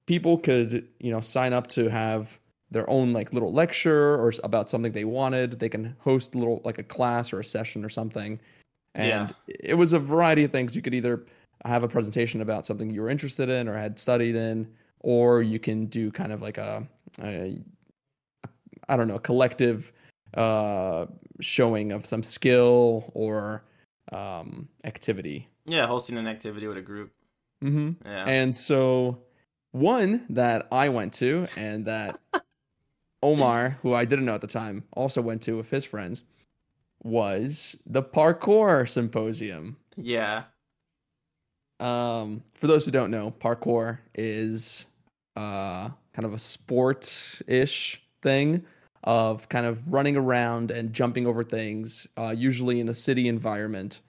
people 0.06 0.38
could 0.38 0.88
you 1.00 1.12
know 1.12 1.20
sign 1.22 1.52
up 1.52 1.66
to 1.68 1.88
have 1.90 2.40
their 2.70 2.88
own 2.90 3.14
like 3.14 3.34
little 3.34 3.52
lecture 3.52 4.16
or 4.16 4.32
about 4.44 4.70
something 4.70 4.92
they 4.92 5.04
wanted 5.04 5.60
they 5.60 5.70
can 5.70 5.96
host 6.02 6.36
a 6.36 6.38
little 6.38 6.62
like 6.64 6.78
a 6.78 6.84
class 6.84 7.34
or 7.34 7.40
a 7.40 7.44
session 7.46 7.84
or 7.84 7.90
something 7.90 8.40
and 8.94 9.08
Yeah. 9.08 9.30
it 9.48 9.74
was 9.76 9.94
a 9.94 10.00
variety 10.00 10.44
of 10.44 10.52
things 10.52 10.76
you 10.76 10.82
could 10.84 10.94
either 10.94 11.26
have 11.66 11.84
a 11.84 11.88
presentation 11.88 12.42
about 12.42 12.66
something 12.66 12.90
you 12.90 13.02
were 13.02 13.10
interested 13.10 13.50
in 13.50 13.68
or 13.68 13.78
had 13.78 14.00
studied 14.00 14.36
in 14.36 14.68
or 15.02 15.42
you 15.42 15.60
can 15.60 15.86
do 15.86 16.12
kind 16.12 16.32
of 16.32 16.42
like 16.42 16.58
a, 16.58 16.88
a 17.22 17.60
I 18.90 18.96
don't 18.98 19.08
know, 19.08 19.16
a 19.16 19.20
collective 19.20 19.92
uh, 20.36 21.06
showing 21.40 21.92
of 21.92 22.06
some 22.06 22.24
skill 22.24 23.12
or 23.14 23.64
um, 24.12 24.68
activity. 24.84 25.48
yeah, 25.66 25.86
hosting 25.86 26.18
an 26.18 26.28
activity 26.28 26.68
with 26.68 26.78
a 26.78 26.82
group. 26.82 27.12
Mm-hmm. 27.64 28.08
Yeah. 28.08 28.26
And 28.26 28.56
so, 28.56 29.20
one 29.72 30.26
that 30.30 30.68
I 30.72 30.90
went 30.90 31.14
to 31.16 31.48
and 31.58 31.86
that 31.86 32.20
Omar, 33.24 33.78
who 33.82 33.94
I 33.94 34.06
didn't 34.06 34.26
know 34.26 34.36
at 34.36 34.42
the 34.42 34.48
time, 34.48 34.84
also 34.94 35.22
went 35.22 35.42
to 35.44 35.58
with 35.58 35.70
his 35.70 35.86
friends 35.86 36.24
was 37.04 37.76
the 37.86 38.04
parkour 38.04 38.90
symposium. 38.90 39.78
yeah. 39.96 40.44
Um, 41.80 42.44
for 42.56 42.68
those 42.68 42.86
who 42.86 42.92
don't 42.92 43.12
know, 43.12 43.34
parkour 43.40 44.00
is 44.16 44.86
uh, 45.36 45.90
kind 46.14 46.26
of 46.26 46.34
a 46.34 46.40
sport-ish 46.40 48.02
thing 48.22 48.64
of 49.04 49.48
kind 49.48 49.66
of 49.66 49.92
running 49.92 50.18
around 50.18 50.72
and 50.72 50.92
jumping 50.92 51.28
over 51.28 51.44
things, 51.44 52.08
uh, 52.18 52.34
usually 52.36 52.80
in 52.80 52.90
a 52.90 52.96
city 52.96 53.28
environment, 53.28 54.02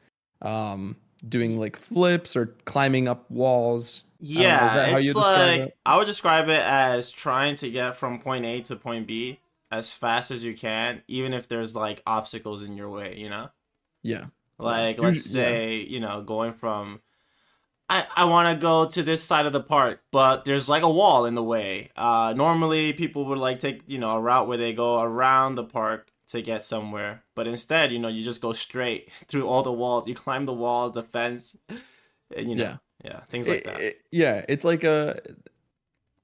um, 0.42 0.96
doing 1.28 1.58
like 1.58 1.78
flips 1.78 2.34
or 2.34 2.46
climbing 2.64 3.06
up 3.06 3.30
walls. 3.30 4.02
don't 4.20 4.92
know, 4.92 4.98
is 4.98 5.04
Yeah, 5.04 5.10
it's 5.10 5.14
like 5.14 5.60
it? 5.60 5.76
I 5.86 5.96
would 5.96 6.06
describe 6.06 6.48
it 6.48 6.62
as 6.62 7.10
trying 7.10 7.54
to 7.56 7.70
get 7.70 7.96
from 7.96 8.18
point 8.18 8.44
A 8.44 8.60
to 8.62 8.76
point 8.76 9.06
B 9.06 9.38
as 9.70 9.92
fast 9.92 10.30
as 10.30 10.42
you 10.42 10.56
can, 10.56 11.02
even 11.06 11.32
if 11.32 11.46
there's 11.46 11.76
like 11.76 12.02
obstacles 12.06 12.62
in 12.62 12.76
your 12.76 12.88
way. 12.88 13.16
You 13.16 13.30
know. 13.30 13.50
Yeah, 14.02 14.26
Like 14.58 14.98
let's 14.98 15.24
say, 15.24 15.80
you 15.88 16.00
know, 16.00 16.22
going 16.22 16.52
from 16.52 17.00
I, 17.90 18.06
I 18.16 18.24
want 18.26 18.48
to 18.48 18.54
go 18.54 18.86
to 18.86 19.02
this 19.02 19.22
side 19.24 19.46
of 19.46 19.52
the 19.52 19.62
park, 19.62 20.02
but 20.12 20.44
there's 20.44 20.68
like 20.68 20.82
a 20.82 20.90
wall 20.90 21.24
in 21.24 21.34
the 21.34 21.42
way. 21.42 21.90
Uh, 21.96 22.34
normally, 22.36 22.92
people 22.92 23.24
would 23.26 23.38
like 23.38 23.60
take 23.60 23.82
you 23.86 23.98
know 23.98 24.16
a 24.16 24.20
route 24.20 24.46
where 24.48 24.58
they 24.58 24.72
go 24.72 25.00
around 25.00 25.54
the 25.54 25.64
park 25.64 26.10
to 26.28 26.42
get 26.42 26.62
somewhere, 26.62 27.22
but 27.34 27.48
instead, 27.48 27.90
you 27.90 27.98
know, 27.98 28.08
you 28.08 28.22
just 28.22 28.42
go 28.42 28.52
straight 28.52 29.10
through 29.28 29.46
all 29.48 29.62
the 29.62 29.72
walls. 29.72 30.06
You 30.06 30.14
climb 30.14 30.44
the 30.44 30.52
walls, 30.52 30.92
the 30.92 31.02
fence, 31.02 31.56
and 32.36 32.48
you 32.50 32.54
know, 32.56 32.64
Yeah. 32.64 32.76
yeah, 33.04 33.20
things 33.30 33.48
like 33.48 33.60
It- 33.60 33.64
that. 33.64 33.80
it- 33.80 34.00
yeah, 34.10 34.44
it's 34.48 34.64
like 34.64 34.84
a, 34.84 35.18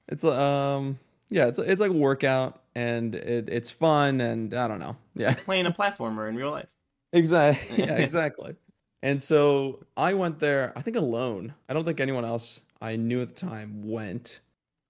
it's 0.08 0.24
a, 0.24 0.38
um, 0.38 0.98
yeah, 1.30 1.46
it's 1.46 1.58
it's 1.58 1.80
like 1.80 1.90
a 1.90 1.94
workout 1.94 2.60
and 2.74 3.14
it, 3.14 3.48
it's 3.48 3.70
fun 3.70 4.20
and 4.20 4.52
I 4.52 4.68
don't 4.68 4.78
know. 4.78 4.96
It's 5.14 5.22
Yeah, 5.22 5.28
like 5.28 5.44
playing 5.44 5.66
a 5.66 5.72
platformer 5.72 6.28
in 6.28 6.36
real 6.36 6.50
life. 6.50 6.68
exactly. 7.14 7.78
Yeah, 7.84 7.94
exactly. 7.96 8.54
And 9.04 9.22
so 9.22 9.80
I 9.98 10.14
went 10.14 10.38
there, 10.38 10.72
I 10.74 10.80
think 10.80 10.96
alone. 10.96 11.52
I 11.68 11.74
don't 11.74 11.84
think 11.84 12.00
anyone 12.00 12.24
else 12.24 12.60
I 12.80 12.96
knew 12.96 13.20
at 13.20 13.28
the 13.28 13.34
time 13.34 13.82
went. 13.84 14.40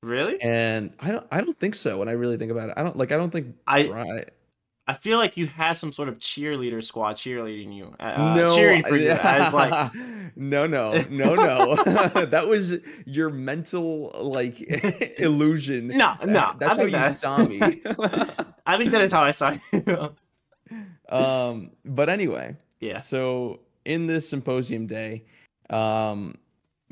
Really? 0.05 0.41
And 0.41 0.93
I 1.01 1.11
don't 1.11 1.27
I 1.33 1.41
don't 1.41 1.59
think 1.59 1.75
so 1.75 1.99
when 1.99 2.09
I 2.09 2.13
really 2.13 2.37
think 2.37 2.53
about 2.53 2.69
it. 2.69 2.75
I 2.77 2.85
don't 2.85 2.97
like 2.97 3.11
I 3.11 3.17
don't 3.17 3.31
think 3.31 3.57
I 3.67 3.83
Bri- 3.89 4.25
I 4.87 4.95
feel 4.95 5.19
like 5.19 5.37
you 5.37 5.49
had 5.49 5.73
some 5.73 5.91
sort 5.91 6.09
of 6.09 6.21
cheerleader 6.21 6.81
squad 6.81 7.17
cheerleading 7.17 7.75
you, 7.75 7.93
uh, 7.99 8.35
no, 8.37 8.55
cheering 8.55 8.85
for 8.85 8.97
you 8.97 9.11
as 9.11 9.53
like 9.53 9.93
no, 10.37 10.67
no, 10.69 10.93
no, 11.11 11.35
no. 11.35 11.75
that 12.27 12.47
was 12.47 12.75
your 13.07 13.31
mental 13.31 14.13
like 14.15 14.61
illusion. 15.19 15.89
no, 15.89 16.15
no. 16.25 16.33
That- 16.35 16.59
that's 16.61 16.73
I 16.73 16.77
how 16.77 16.83
you 16.85 16.91
that, 16.91 17.17
saw 17.17 17.39
me. 17.39 17.83
I 18.65 18.77
think 18.77 18.93
that 18.93 19.01
is 19.01 19.11
how 19.11 19.25
I 19.25 19.33
saw 19.33 19.57
you. 19.73 20.15
um, 21.09 21.71
but 21.85 22.09
anyway, 22.09 22.55
yeah. 22.79 22.99
so 22.99 23.59
in 23.85 24.07
this 24.07 24.29
symposium 24.29 24.87
day, 24.87 25.25
um, 25.71 26.35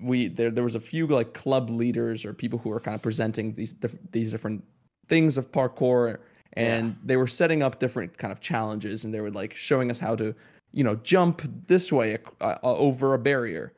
we 0.01 0.29
there 0.29 0.51
there 0.51 0.65
was 0.65 0.75
a 0.75 0.81
few 0.81 1.07
like 1.07 1.33
club 1.35 1.71
leaders 1.71 2.25
or 2.25 2.33
people 2.33 2.59
who 2.59 2.71
were 2.71 2.81
kind 2.81 2.95
of 2.95 3.03
presenting 3.03 3.55
these 3.55 3.75
these 4.11 4.31
different 4.31 4.65
things 5.09 5.37
of 5.37 5.51
parkour, 5.53 6.19
and 6.55 6.89
Yeah. 6.89 6.95
they 7.05 7.17
were 7.17 7.27
setting 7.27 7.63
up 7.63 7.79
different 7.79 8.17
kind 8.19 8.33
of 8.33 8.41
challenges, 8.41 9.05
and 9.05 9.13
they 9.13 9.21
were 9.21 9.31
like 9.31 9.55
showing 9.55 9.91
us 9.91 9.99
how 9.99 10.17
to, 10.17 10.35
you 10.73 10.85
know, 10.85 10.97
jump 10.97 11.43
this 11.67 11.93
way 11.93 12.19
uh, 12.41 12.59
uh, 12.63 12.77
over 12.77 13.15
a 13.15 13.19
barrier, 13.19 13.73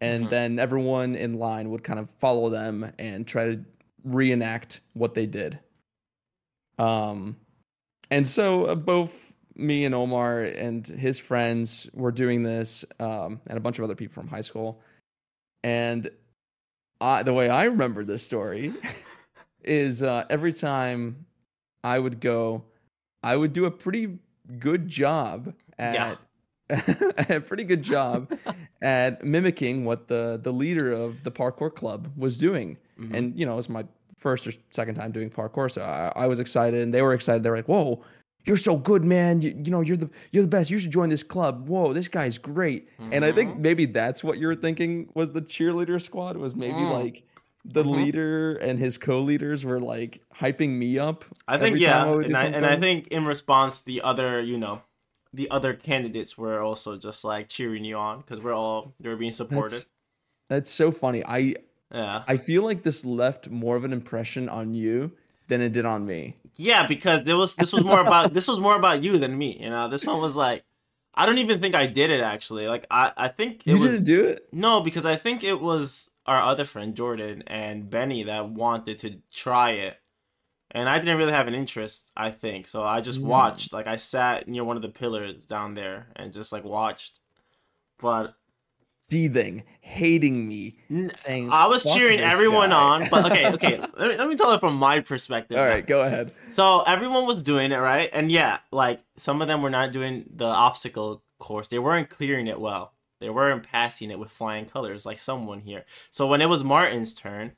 and 0.00 0.24
Mhm. 0.26 0.30
then 0.30 0.58
everyone 0.58 1.14
in 1.14 1.34
line 1.34 1.70
would 1.70 1.84
kind 1.84 1.98
of 1.98 2.08
follow 2.18 2.48
them 2.50 2.90
and 2.98 3.26
try 3.26 3.44
to 3.46 3.64
reenact 4.04 4.80
what 4.94 5.14
they 5.14 5.26
did. 5.26 5.58
Um, 6.78 7.36
and 8.10 8.26
so 8.26 8.64
uh, 8.64 8.74
both 8.74 9.12
me 9.60 9.84
and 9.84 9.94
Omar 9.94 10.42
and 10.42 10.86
his 10.86 11.18
friends 11.18 11.88
were 11.94 12.10
doing 12.12 12.42
this, 12.42 12.84
um, 12.98 13.40
and 13.46 13.56
a 13.56 13.60
bunch 13.60 13.78
of 13.78 13.84
other 13.84 13.94
people 13.94 14.14
from 14.14 14.28
high 14.28 14.40
school. 14.42 14.80
And 15.62 16.10
I, 17.00 17.22
the 17.22 17.32
way 17.34 17.48
I 17.48 17.64
remember 17.64 18.04
this 18.04 18.22
story 18.22 18.72
is 19.64 20.02
uh, 20.02 20.24
every 20.30 20.52
time 20.52 21.24
I 21.84 21.98
would 21.98 22.20
go, 22.20 22.64
I 23.22 23.36
would 23.36 23.52
do 23.52 23.66
a 23.66 23.70
pretty 23.70 24.18
good 24.58 24.88
job 24.88 25.54
Yeah. 25.78 26.16
at 26.68 27.30
a 27.30 27.40
pretty 27.40 27.64
good 27.64 27.82
job 27.82 28.32
at 28.82 29.24
mimicking 29.24 29.84
what 29.84 30.06
the 30.08 30.40
the 30.42 30.52
leader 30.52 30.92
of 30.92 31.22
the 31.24 31.30
parkour 31.30 31.72
club 31.74 32.08
was 32.16 32.36
doing 32.38 32.76
Mhm. 32.98 33.14
and 33.16 33.38
you 33.38 33.44
know 33.46 33.54
it 33.54 33.56
was 33.56 33.68
my 33.68 33.84
first 34.18 34.46
or 34.46 34.52
second 34.70 34.94
time 34.94 35.10
doing 35.10 35.30
parkour 35.30 35.68
so 35.70 35.82
I, 35.82 36.12
I 36.14 36.26
was 36.28 36.38
excited 36.38 36.80
and 36.82 36.92
they 36.94 37.02
were 37.02 37.12
excited 37.14 37.42
they 37.42 37.50
were 37.50 37.56
like 37.56 37.68
whoa 37.68 38.02
you're 38.44 38.56
so 38.56 38.76
good 38.76 39.04
man 39.04 39.40
you, 39.40 39.50
you 39.64 39.70
know 39.70 39.80
you're 39.80 39.96
the 39.96 40.10
you're 40.32 40.42
the 40.42 40.48
best 40.48 40.70
you 40.70 40.78
should 40.78 40.90
join 40.90 41.08
this 41.08 41.22
club 41.22 41.68
whoa 41.68 41.92
this 41.92 42.08
guy's 42.08 42.38
great 42.38 42.88
and 43.10 43.24
i 43.24 43.32
think 43.32 43.54
Mhm. 43.54 43.56
maybe 43.56 43.86
that's 43.86 44.24
what 44.24 44.38
you're 44.38 44.56
thinking 44.56 45.10
was 45.14 45.32
the 45.32 45.42
cheerleader 45.42 46.00
squad 46.00 46.36
was 46.36 46.54
maybe 46.54 46.86
Mm. 46.86 46.86
like 46.86 47.24
the 47.64 47.84
Mhm. 47.84 47.84
leader 47.84 48.56
and 48.56 48.78
his 48.78 48.96
co-leaders 48.98 49.64
were 49.64 49.80
like 49.80 50.22
hyping 50.34 50.70
me 50.78 50.98
up 50.98 51.24
I 51.48 51.58
think 51.58 51.78
yeah, 51.78 52.14
do 52.20 52.28
and 52.28 52.36
I 52.36 52.44
and 52.46 52.66
I 52.66 52.76
think 52.76 53.08
in 53.08 53.24
response, 53.24 53.82
the 53.82 54.02
other 54.02 54.40
you 54.40 54.56
know, 54.58 54.84
the 55.32 55.50
other 55.50 55.74
candidates 55.74 56.38
were 56.38 56.60
also 56.60 56.96
just 56.96 57.24
like 57.24 57.48
cheering 57.48 57.84
you 57.84 57.96
on 57.96 58.20
because 58.20 58.40
we're 58.40 58.54
all 58.54 58.94
they 59.00 59.08
were 59.08 59.16
being 59.16 59.32
supported. 59.32 59.84
that's, 59.84 59.86
that's 60.48 60.70
so 60.70 60.92
funny 60.92 61.24
i 61.26 61.54
Yeah, 61.92 62.26
i 62.28 62.36
feel 62.36 62.64
like 62.64 62.82
this 62.82 63.04
left 63.04 63.50
more 63.50 63.76
of 63.76 63.84
an 63.84 63.92
impression 63.94 64.48
on 64.48 64.74
you 64.74 65.16
than 65.50 65.60
it 65.60 65.72
did 65.74 65.84
on 65.84 66.06
me 66.06 66.36
yeah, 66.56 66.86
because 66.86 67.24
there 67.24 67.36
was 67.36 67.54
this 67.56 67.72
was 67.72 67.82
more 67.84 68.00
about 68.00 68.34
this 68.34 68.46
was 68.48 68.58
more 68.58 68.76
about 68.76 69.02
you 69.02 69.18
than 69.18 69.36
me. 69.38 69.58
You 69.62 69.70
know, 69.70 69.88
this 69.88 70.06
one 70.06 70.20
was 70.20 70.36
like, 70.36 70.64
I 71.14 71.24
don't 71.24 71.38
even 71.38 71.58
think 71.60 71.74
I 71.74 71.86
did 71.86 72.10
it 72.10 72.20
actually. 72.20 72.68
Like 72.68 72.84
I 72.90 73.12
I 73.16 73.28
think 73.28 73.62
it 73.66 73.70
you 73.70 73.78
was 73.78 73.92
didn't 73.92 74.04
do 74.06 74.24
it 74.24 74.46
no 74.52 74.80
because 74.82 75.06
I 75.06 75.16
think 75.16 75.42
it 75.42 75.60
was 75.60 76.10
our 76.26 76.40
other 76.42 76.64
friend 76.66 76.94
Jordan 76.94 77.42
and 77.46 77.88
Benny 77.88 78.24
that 78.24 78.50
wanted 78.50 78.98
to 78.98 79.20
try 79.32 79.70
it. 79.70 79.96
And 80.72 80.88
I 80.88 80.98
didn't 80.98 81.16
really 81.18 81.32
have 81.32 81.48
an 81.48 81.54
interest, 81.54 82.12
I 82.16 82.30
think. 82.30 82.68
So 82.68 82.82
I 82.82 83.00
just 83.00 83.20
Mm. 83.20 83.24
watched. 83.24 83.72
Like 83.72 83.86
I 83.88 83.96
sat 83.96 84.46
near 84.46 84.62
one 84.64 84.76
of 84.76 84.82
the 84.82 84.88
pillars 84.88 85.46
down 85.46 85.74
there 85.74 86.08
and 86.14 86.32
just 86.32 86.52
like 86.52 86.64
watched. 86.64 87.20
But 87.98 88.34
seething 89.10 89.64
hating 89.80 90.46
me 90.46 90.74
saying 91.16 91.50
I 91.50 91.66
was 91.66 91.82
cheering 91.82 92.20
everyone 92.20 92.70
guy." 92.70 92.76
on, 92.76 93.08
but 93.10 93.26
okay, 93.26 93.52
okay. 93.52 93.78
let, 93.96 94.10
me, 94.10 94.16
let 94.16 94.28
me 94.28 94.36
tell 94.36 94.52
it 94.52 94.60
from 94.60 94.76
my 94.76 95.00
perspective. 95.00 95.58
All 95.58 95.64
right, 95.64 95.84
now. 95.84 95.88
go 95.88 96.00
ahead. 96.02 96.32
So 96.48 96.82
everyone 96.82 97.26
was 97.26 97.42
doing 97.42 97.72
it 97.72 97.78
right, 97.78 98.08
and 98.12 98.30
yeah, 98.30 98.58
like 98.70 99.00
some 99.16 99.42
of 99.42 99.48
them 99.48 99.62
were 99.62 99.70
not 99.70 99.92
doing 99.92 100.24
the 100.34 100.46
obstacle 100.46 101.22
course. 101.38 101.68
They 101.68 101.78
weren't 101.78 102.08
clearing 102.08 102.46
it 102.46 102.60
well. 102.60 102.94
They 103.20 103.30
weren't 103.30 103.64
passing 103.64 104.10
it 104.10 104.18
with 104.18 104.30
flying 104.30 104.66
colors 104.66 105.04
like 105.04 105.18
someone 105.18 105.60
here. 105.60 105.84
So 106.10 106.26
when 106.26 106.40
it 106.40 106.48
was 106.48 106.64
Martin's 106.64 107.12
turn, 107.14 107.52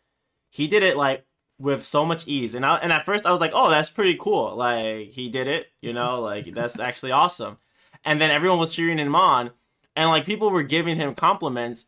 he 0.51 0.67
did 0.67 0.83
it 0.83 0.97
like 0.97 1.27
with 1.59 1.85
so 1.85 2.05
much 2.05 2.27
ease, 2.27 2.55
and 2.55 2.65
I 2.65 2.77
and 2.77 2.93
at 2.93 3.05
first 3.05 3.27
I 3.27 3.31
was 3.31 3.41
like, 3.41 3.53
oh, 3.55 3.71
that's 3.71 3.91
pretty 3.91 4.17
cool. 4.17 4.57
Like 4.57 5.11
he 5.11 5.29
did 5.29 5.47
it, 5.49 5.69
you 5.81 5.93
know, 5.93 6.21
like 6.21 6.47
that's 6.55 6.79
actually 6.81 7.13
awesome. 7.13 7.59
And 8.05 8.21
then 8.21 8.31
everyone 8.31 8.59
was 8.59 8.75
cheering 8.75 8.99
him 8.99 9.15
on, 9.15 9.53
and 9.97 10.09
like 10.09 10.25
people 10.25 10.51
were 10.51 10.63
giving 10.63 10.97
him 10.97 11.15
compliments. 11.15 11.87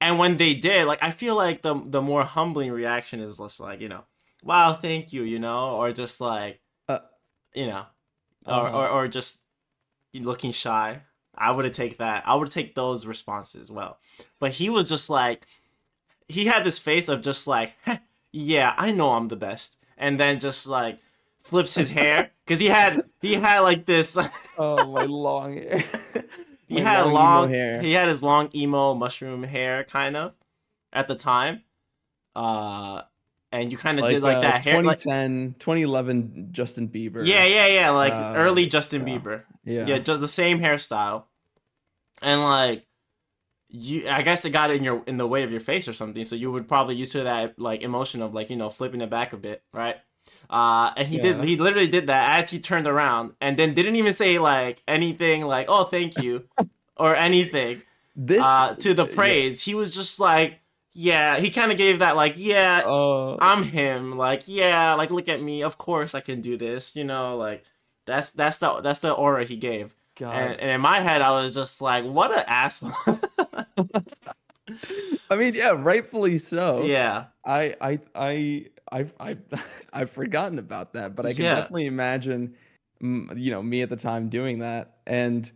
And 0.00 0.18
when 0.18 0.36
they 0.36 0.52
did, 0.54 0.86
like 0.86 1.02
I 1.02 1.10
feel 1.10 1.34
like 1.36 1.62
the 1.62 1.74
the 1.84 2.02
more 2.02 2.24
humbling 2.24 2.70
reaction 2.70 3.20
is 3.20 3.38
just 3.38 3.60
like 3.60 3.80
you 3.80 3.88
know, 3.88 4.04
wow, 4.42 4.74
thank 4.74 5.12
you, 5.12 5.22
you 5.22 5.38
know, 5.38 5.70
or 5.76 5.92
just 5.92 6.20
like, 6.20 6.60
Uh, 6.88 6.98
you 7.54 7.66
know, 7.66 7.86
or, 8.44 8.66
uh-huh. 8.66 8.76
or 8.78 8.88
or 8.88 9.08
just 9.08 9.40
looking 10.14 10.52
shy. 10.52 11.02
I 11.38 11.50
would 11.50 11.64
have 11.66 11.74
take 11.74 11.98
that. 11.98 12.24
I 12.26 12.34
would 12.34 12.50
take 12.50 12.74
those 12.74 13.06
responses 13.06 13.60
as 13.60 13.70
well. 13.70 13.98
But 14.40 14.52
he 14.52 14.70
was 14.70 14.88
just 14.88 15.10
like, 15.10 15.46
he 16.28 16.46
had 16.46 16.64
this 16.64 16.78
face 16.78 17.08
of 17.08 17.20
just 17.20 17.46
like, 17.46 17.74
yeah, 18.32 18.74
I 18.78 18.90
know 18.90 19.12
I'm 19.12 19.28
the 19.28 19.36
best, 19.36 19.78
and 19.98 20.18
then 20.18 20.40
just 20.40 20.66
like 20.66 20.98
flips 21.42 21.74
his 21.74 21.90
hair 21.90 22.32
because 22.44 22.60
he 22.60 22.66
had 22.66 23.04
he 23.20 23.34
had 23.34 23.60
like 23.60 23.86
this. 23.86 24.16
Oh, 24.58 24.90
my 24.90 25.04
long 25.04 25.54
hair. 25.54 25.84
he 26.68 26.80
had 26.80 27.02
long 27.02 27.12
long, 27.14 27.50
hair. 27.50 27.80
he 27.80 27.92
had 27.92 28.08
his 28.08 28.22
long 28.22 28.50
emo 28.54 28.94
mushroom 28.94 29.42
hair 29.42 29.84
kind 29.84 30.16
of 30.16 30.32
at 30.92 31.08
the 31.08 31.14
time 31.14 31.62
uh 32.34 33.02
and 33.52 33.70
you 33.72 33.78
kind 33.78 33.98
of 33.98 34.06
did 34.08 34.22
like 34.22 34.38
uh, 34.38 34.40
that 34.40 34.62
hair 34.64 34.82
like 34.82 34.98
2010, 34.98 35.54
2011 35.58 36.48
Justin 36.52 36.88
Bieber. 36.88 37.24
yeah 37.26 37.44
yeah 37.44 37.66
yeah 37.66 37.90
like 37.90 38.12
Uh, 38.12 38.32
early 38.36 38.66
justin 38.66 39.06
yeah. 39.06 39.18
bieber 39.18 39.42
yeah, 39.64 39.86
yeah. 39.86 39.98
just 39.98 40.20
the 40.20 40.28
same 40.28 40.60
hairstyle 40.60 41.24
and 42.22 42.42
like 42.42 42.86
you 43.68 44.08
i 44.08 44.22
guess 44.22 44.44
it 44.44 44.50
got 44.50 44.70
in 44.70 44.84
your 44.84 45.02
in 45.06 45.16
the 45.16 45.26
way 45.26 45.42
of 45.42 45.50
your 45.50 45.60
face 45.60 45.88
or 45.88 45.92
something 45.92 46.24
so 46.24 46.34
you 46.36 46.50
would 46.52 46.68
probably 46.68 46.94
used 46.94 47.12
to 47.12 47.24
that 47.24 47.58
like 47.58 47.82
emotion 47.82 48.22
of 48.22 48.34
like 48.34 48.48
you 48.50 48.56
know 48.56 48.68
flipping 48.70 49.00
it 49.00 49.10
back 49.10 49.32
a 49.32 49.36
bit 49.36 49.62
right 49.72 49.96
uh 50.50 50.92
and 50.96 51.08
he 51.08 51.16
Yeah. 51.16 51.22
did 51.22 51.44
he 51.44 51.56
literally 51.56 51.88
did 51.88 52.06
that 52.06 52.42
as 52.42 52.50
he 52.50 52.58
turned 52.58 52.86
around 52.86 53.32
and 53.40 53.56
then 53.56 53.74
didn't 53.74 53.96
even 53.96 54.12
say 54.12 54.38
like 54.38 54.82
anything 54.86 55.44
like 55.46 55.66
oh 55.68 55.84
thank 55.84 56.16
you 56.16 56.44
or 56.96 57.14
anything 57.16 57.82
This 58.14 58.40
uh, 58.42 58.74
to 58.76 58.94
the 58.94 59.06
yeah. 59.06 59.14
praise. 59.14 59.62
He 59.62 59.74
was 59.74 59.90
just 59.94 60.18
like, 60.18 60.60
yeah, 60.94 61.36
he 61.36 61.50
kind 61.50 61.70
of 61.70 61.76
gave 61.76 61.98
that 61.98 62.16
like, 62.16 62.34
yeah, 62.38 62.80
Uh, 62.86 63.36
I'm 63.40 63.62
him. 63.62 64.16
Like, 64.16 64.48
yeah, 64.48 64.94
like 64.94 65.10
look 65.10 65.28
at 65.28 65.42
me. 65.42 65.62
Of 65.62 65.76
course 65.76 66.14
I 66.14 66.20
can 66.20 66.40
do 66.40 66.56
this. 66.56 66.96
You 66.96 67.04
know, 67.04 67.36
like 67.36 67.62
that's 68.06 68.32
that's 68.32 68.56
the 68.58 68.80
that's 68.80 69.00
the 69.00 69.12
aura 69.12 69.44
he 69.44 69.56
gave. 69.58 69.94
And, 70.32 70.56
and 70.60 70.70
in 70.70 70.80
my 70.80 71.00
head, 71.00 71.20
I 71.20 71.30
was 71.42 71.52
just 71.54 71.82
like, 71.82 72.04
what 72.06 72.32
an 72.32 72.44
asshole. 72.48 72.94
I 75.30 75.36
mean, 75.36 75.54
yeah, 75.54 75.70
rightfully 75.76 76.38
so. 76.38 76.84
yeah, 76.84 77.26
I, 77.44 77.74
I, 77.80 77.98
I, 78.14 78.66
I, 78.92 79.06
I, 79.20 79.36
I've 79.92 80.10
forgotten 80.10 80.58
about 80.58 80.92
that, 80.94 81.14
but 81.14 81.26
I 81.26 81.32
can 81.34 81.44
Yeah. 81.44 81.56
definitely 81.56 81.86
imagine, 81.86 82.54
you 83.00 83.50
know, 83.50 83.62
me 83.62 83.82
at 83.82 83.90
the 83.90 83.96
time 83.96 84.28
doing 84.28 84.60
that, 84.60 84.98
and 85.06 85.50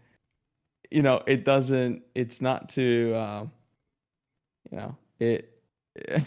you 0.91 1.03
know, 1.03 1.23
it 1.27 1.45
doesn't. 1.45 2.03
It's 2.15 2.41
not 2.41 2.69
to, 2.71 3.15
uh, 3.15 3.47
you 4.71 4.77
know, 4.79 4.97
it. 5.19 5.63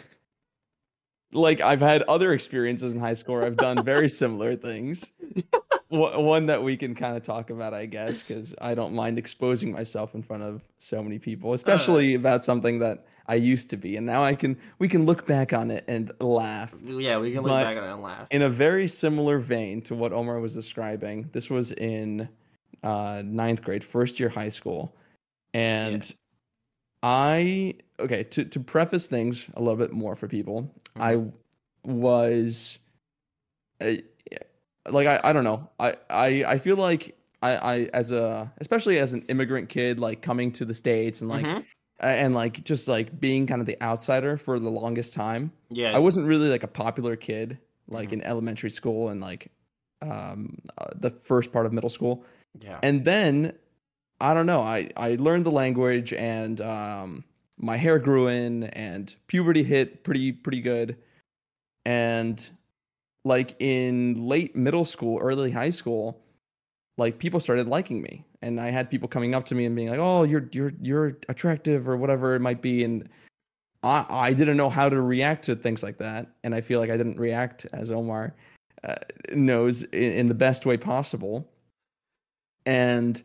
like 1.34 1.62
I've 1.62 1.82
had 1.82 2.04
other 2.04 2.34
experiences 2.34 2.94
in 2.94 3.00
high 3.00 3.16
school 3.16 3.36
where 3.36 3.46
I've 3.46 3.58
done 3.58 3.84
very 3.84 4.10
similar 4.10 4.56
things. 4.56 5.06
One 6.00 6.48
that 6.48 6.64
we 6.64 6.76
can 6.78 6.96
kind 6.96 7.16
of 7.16 7.24
talk 7.24 7.50
about, 7.50 7.74
I 7.74 7.86
guess, 7.86 8.22
because 8.24 8.56
I 8.60 8.74
don't 8.74 8.94
mind 8.94 9.20
exposing 9.20 9.72
myself 9.72 10.16
in 10.16 10.24
front 10.24 10.44
of 10.44 10.64
so 10.80 11.04
many 11.04 11.20
people, 11.20 11.54
especially 11.54 12.16
about 12.16 12.44
something 12.44 12.80
that 12.80 13.06
I 13.28 13.36
used 13.36 13.70
to 13.70 13.78
be, 13.78 13.96
and 13.98 14.06
now 14.06 14.24
I 14.24 14.34
can 14.36 14.58
we 14.80 14.88
can 14.90 15.06
look 15.06 15.28
back 15.28 15.54
on 15.54 15.70
it 15.72 15.86
and 15.88 16.12
laugh. 16.20 16.74
yeah, 16.84 17.18
we 17.20 17.32
can 17.32 17.44
look 17.44 17.52
But- 17.52 17.64
back 17.64 17.78
on 17.78 17.84
it 17.84 17.94
and 17.94 18.02
laugh. 18.02 18.28
In 18.32 18.42
a 18.42 18.50
very 18.50 18.88
similar 18.88 19.40
vein 19.40 19.82
to 19.84 19.96
what 19.96 20.12
Omar 20.14 20.40
was 20.40 20.54
describing, 20.54 21.30
this 21.32 21.50
was 21.50 21.72
in 21.72 22.28
uh, 22.82 23.22
ninth 23.24 23.62
grade, 23.64 23.84
first 23.84 24.20
year 24.20 24.30
high 24.30 24.50
school, 24.50 24.96
and 25.54 26.14
I 27.02 27.76
okay 28.00 28.24
to 28.24 28.46
to 28.46 28.60
preface 28.60 29.08
things 29.08 29.46
a 29.54 29.60
little 29.62 29.78
bit 29.78 29.92
more 29.94 30.16
for 30.16 30.28
people, 30.28 30.74
I 31.00 31.22
was. 31.86 32.80
uh, 33.82 33.92
like 34.90 35.08
I, 35.08 35.20
I 35.24 35.34
don't 35.34 35.44
know 35.44 35.70
I, 35.80 35.96
I 36.10 36.26
I 36.46 36.58
feel 36.58 36.76
like 36.78 37.16
I, 37.42 37.52
I 37.56 37.76
as 37.94 38.12
a 38.12 38.52
especially 38.60 39.00
as 39.00 39.14
an 39.14 39.22
immigrant 39.30 39.70
kid, 39.70 40.00
like 40.00 40.22
coming 40.22 40.52
to 40.54 40.66
the 40.66 40.74
states 40.74 41.22
and 41.22 41.30
like 41.30 41.46
Mhm. 41.46 41.66
and 42.00 42.34
like 42.34 42.64
just 42.64 42.88
like 42.88 43.20
being 43.20 43.46
kind 43.48 43.60
of 43.62 43.68
the 43.68 43.82
outsider 43.82 44.38
for 44.38 44.60
the 44.60 44.70
longest 44.70 45.14
time. 45.14 45.52
Yeah. 45.70 45.94
I 45.96 46.00
wasn't 46.00 46.26
really 46.28 46.50
like 46.50 46.64
a 46.64 46.68
popular 46.68 47.16
kid, 47.16 47.58
like 47.88 48.10
Mhm. 48.10 48.14
in 48.14 48.22
elementary 48.24 48.70
school 48.72 49.10
and 49.10 49.20
like 49.22 49.50
um 50.02 50.58
uh, 50.78 50.88
the 50.96 51.12
first 51.12 51.52
part 51.52 51.66
of 51.66 51.74
middle 51.74 51.90
school. 51.90 52.24
yeah. 52.60 52.80
And 52.84 53.04
then 53.06 53.54
I 54.22 54.34
don't 54.34 54.46
know, 54.46 54.62
I 54.62 54.90
I 54.96 55.16
learned 55.16 55.46
the 55.46 55.52
language 55.52 56.14
and 56.14 56.62
um 56.62 57.24
my 57.58 57.78
hair 57.78 58.00
grew 58.00 58.28
in 58.28 58.64
and 58.66 59.14
puberty 59.28 59.64
hit 59.64 60.04
pretty 60.04 60.32
pretty 60.32 60.62
good. 60.62 60.98
And 61.86 62.50
like 63.26 63.56
in 63.60 64.28
late 64.28 64.56
middle 64.56 64.86
school, 64.86 65.20
early 65.20 65.52
high 65.52 65.70
school, 65.70 66.20
like 66.98 67.20
people 67.20 67.40
started 67.40 67.68
liking 67.68 68.02
me. 68.02 68.26
And 68.42 68.60
I 68.60 68.72
had 68.72 68.90
people 68.90 69.08
coming 69.08 69.34
up 69.34 69.46
to 69.46 69.56
me 69.56 69.66
and 69.66 69.76
being 69.76 69.90
like, 69.90 70.00
"Oh, 70.00 70.24
you're 70.24 70.50
you're 70.52 70.74
you're 70.82 71.18
attractive" 71.30 71.88
or 71.88 71.96
whatever 71.98 72.36
it 72.36 72.42
might 72.42 72.62
be. 72.62 72.84
And 72.84 73.10
I 73.84 74.06
I 74.10 74.34
didn't 74.34 74.58
know 74.58 74.70
how 74.70 74.90
to 74.90 75.02
react 75.02 75.46
to 75.46 75.56
things 75.56 75.82
like 75.84 75.98
that. 76.00 76.28
And 76.44 76.54
I 76.54 76.62
feel 76.62 76.80
like 76.80 76.90
I 76.90 76.98
didn't 76.98 77.18
react 77.20 77.66
as 77.74 77.90
Omar 77.90 78.36
uh, 78.84 78.96
knows 79.34 79.84
in, 79.84 80.12
in 80.12 80.28
the 80.28 80.34
best 80.34 80.66
way 80.66 80.78
possible. 80.78 81.48
And 82.66 83.22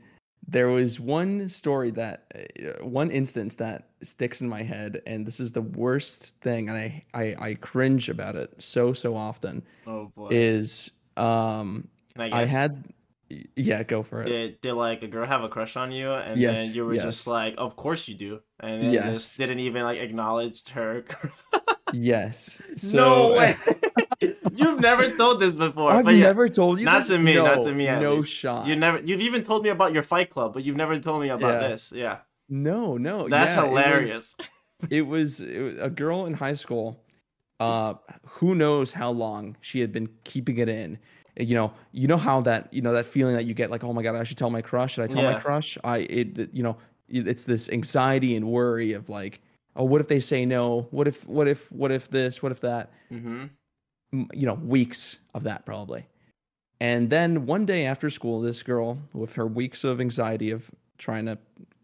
there 0.48 0.68
was 0.68 0.98
one 0.98 1.48
story 1.48 1.90
that 1.92 2.32
uh, 2.34 2.84
one 2.84 3.10
instance 3.10 3.56
that 3.56 3.90
sticks 4.02 4.40
in 4.40 4.48
my 4.48 4.62
head 4.62 5.02
and 5.06 5.26
this 5.26 5.40
is 5.40 5.52
the 5.52 5.62
worst 5.62 6.32
thing 6.40 6.68
and 6.68 6.78
I 6.78 7.04
I, 7.14 7.36
I 7.50 7.54
cringe 7.54 8.08
about 8.08 8.36
it 8.36 8.54
so 8.58 8.92
so 8.94 9.16
often 9.16 9.62
oh 9.86 10.12
boy. 10.14 10.36
is 10.36 10.90
um 11.16 11.88
I 12.16 12.28
I 12.32 12.44
had 12.46 12.92
yeah 13.56 13.82
go 13.82 14.02
for 14.02 14.22
it 14.22 14.28
Did, 14.30 14.60
did 14.60 14.74
like 14.74 15.02
a 15.02 15.08
girl 15.08 15.26
have 15.26 15.42
a 15.44 15.48
crush 15.48 15.76
on 15.76 15.92
you, 15.92 16.12
and 16.12 16.42
Yes, 16.42 16.44
then 16.44 16.72
you 16.74 16.84
were 16.84 16.96
yes. 16.96 17.04
just 17.04 17.26
like, 17.26 17.54
"Of 17.58 17.76
course 17.76 18.08
you 18.08 18.14
do," 18.14 18.42
and 18.60 18.82
then 18.82 18.92
Yes. 18.92 19.12
just 19.14 19.36
didn't 19.38 19.60
even 19.60 19.82
like 19.84 19.98
acknowledge 20.00 20.66
her. 20.70 21.04
yes 21.92 22.60
so, 22.76 22.96
no 22.96 23.28
way! 23.38 23.56
You've 24.54 24.80
never 24.80 25.08
told 25.10 25.40
this 25.40 25.54
before. 25.54 25.92
I've 25.92 26.04
but 26.04 26.14
yeah, 26.14 26.24
never 26.24 26.48
told 26.48 26.78
you 26.78 26.84
not 26.84 27.00
this? 27.00 27.08
to 27.10 27.18
me, 27.18 27.36
not 27.36 27.62
to 27.64 27.72
me. 27.72 27.86
At 27.88 28.02
no 28.02 28.16
least. 28.16 28.32
shot 28.32 28.66
You 28.66 28.76
never. 28.76 28.98
You've 28.98 29.20
even 29.20 29.42
told 29.42 29.62
me 29.62 29.68
about 29.70 29.92
your 29.92 30.02
Fight 30.02 30.30
Club, 30.30 30.54
but 30.54 30.64
you've 30.64 30.76
never 30.76 30.98
told 30.98 31.22
me 31.22 31.28
about 31.30 31.62
Yeah. 31.62 31.68
this. 31.68 31.92
Yeah, 31.94 32.18
no 32.48 32.96
no 32.96 33.28
that's 33.28 33.54
yeah, 33.54 33.64
it 33.64 33.70
was- 33.70 33.84
hilarious. 33.84 34.36
it 34.90 35.02
was, 35.02 35.40
it 35.40 35.60
was 35.60 35.74
a 35.80 35.90
girl 35.90 36.26
in 36.26 36.34
high 36.34 36.54
school 36.54 37.00
uh 37.60 37.94
who 38.24 38.54
knows 38.54 38.92
how 38.92 39.10
long 39.10 39.56
she 39.60 39.80
had 39.80 39.92
been 39.92 40.08
keeping 40.22 40.58
it 40.58 40.68
in 40.68 40.96
you 41.36 41.56
know 41.56 41.72
you 41.90 42.06
know 42.06 42.16
how 42.16 42.40
that 42.40 42.72
you 42.72 42.80
know 42.80 42.92
that 42.92 43.04
feeling 43.04 43.34
that 43.34 43.46
you 43.46 43.52
get 43.54 43.68
like 43.68 43.82
oh 43.82 43.92
my 43.92 44.00
god 44.00 44.14
i 44.14 44.22
should 44.22 44.38
tell 44.38 44.50
my 44.50 44.62
crush 44.62 44.94
should 44.94 45.02
i 45.02 45.06
tell 45.08 45.22
my 45.24 45.36
crush 45.40 45.76
i 45.82 45.98
it 45.98 46.48
you 46.52 46.62
know 46.62 46.76
it's 47.08 47.42
this 47.42 47.68
anxiety 47.70 48.36
and 48.36 48.46
worry 48.46 48.92
of 48.92 49.08
like 49.08 49.40
oh 49.78 49.84
what 49.84 50.00
if 50.02 50.08
they 50.08 50.20
say 50.20 50.44
no? 50.44 50.86
What 50.90 51.08
if 51.08 51.26
what 51.26 51.48
if 51.48 51.70
what 51.72 51.90
if 51.90 52.10
this? 52.10 52.42
What 52.42 52.52
if 52.52 52.60
that? 52.60 52.90
Hmm 53.10 53.46
you 54.32 54.46
know 54.46 54.54
weeks 54.54 55.16
of 55.34 55.42
that 55.42 55.66
probably. 55.66 56.06
And 56.80 57.10
then 57.10 57.44
one 57.46 57.66
day 57.66 57.86
after 57.86 58.08
school 58.08 58.40
this 58.40 58.62
girl 58.62 58.98
with 59.12 59.34
her 59.34 59.46
weeks 59.46 59.84
of 59.84 60.00
anxiety 60.00 60.50
of 60.50 60.70
trying 60.96 61.26
to 61.26 61.38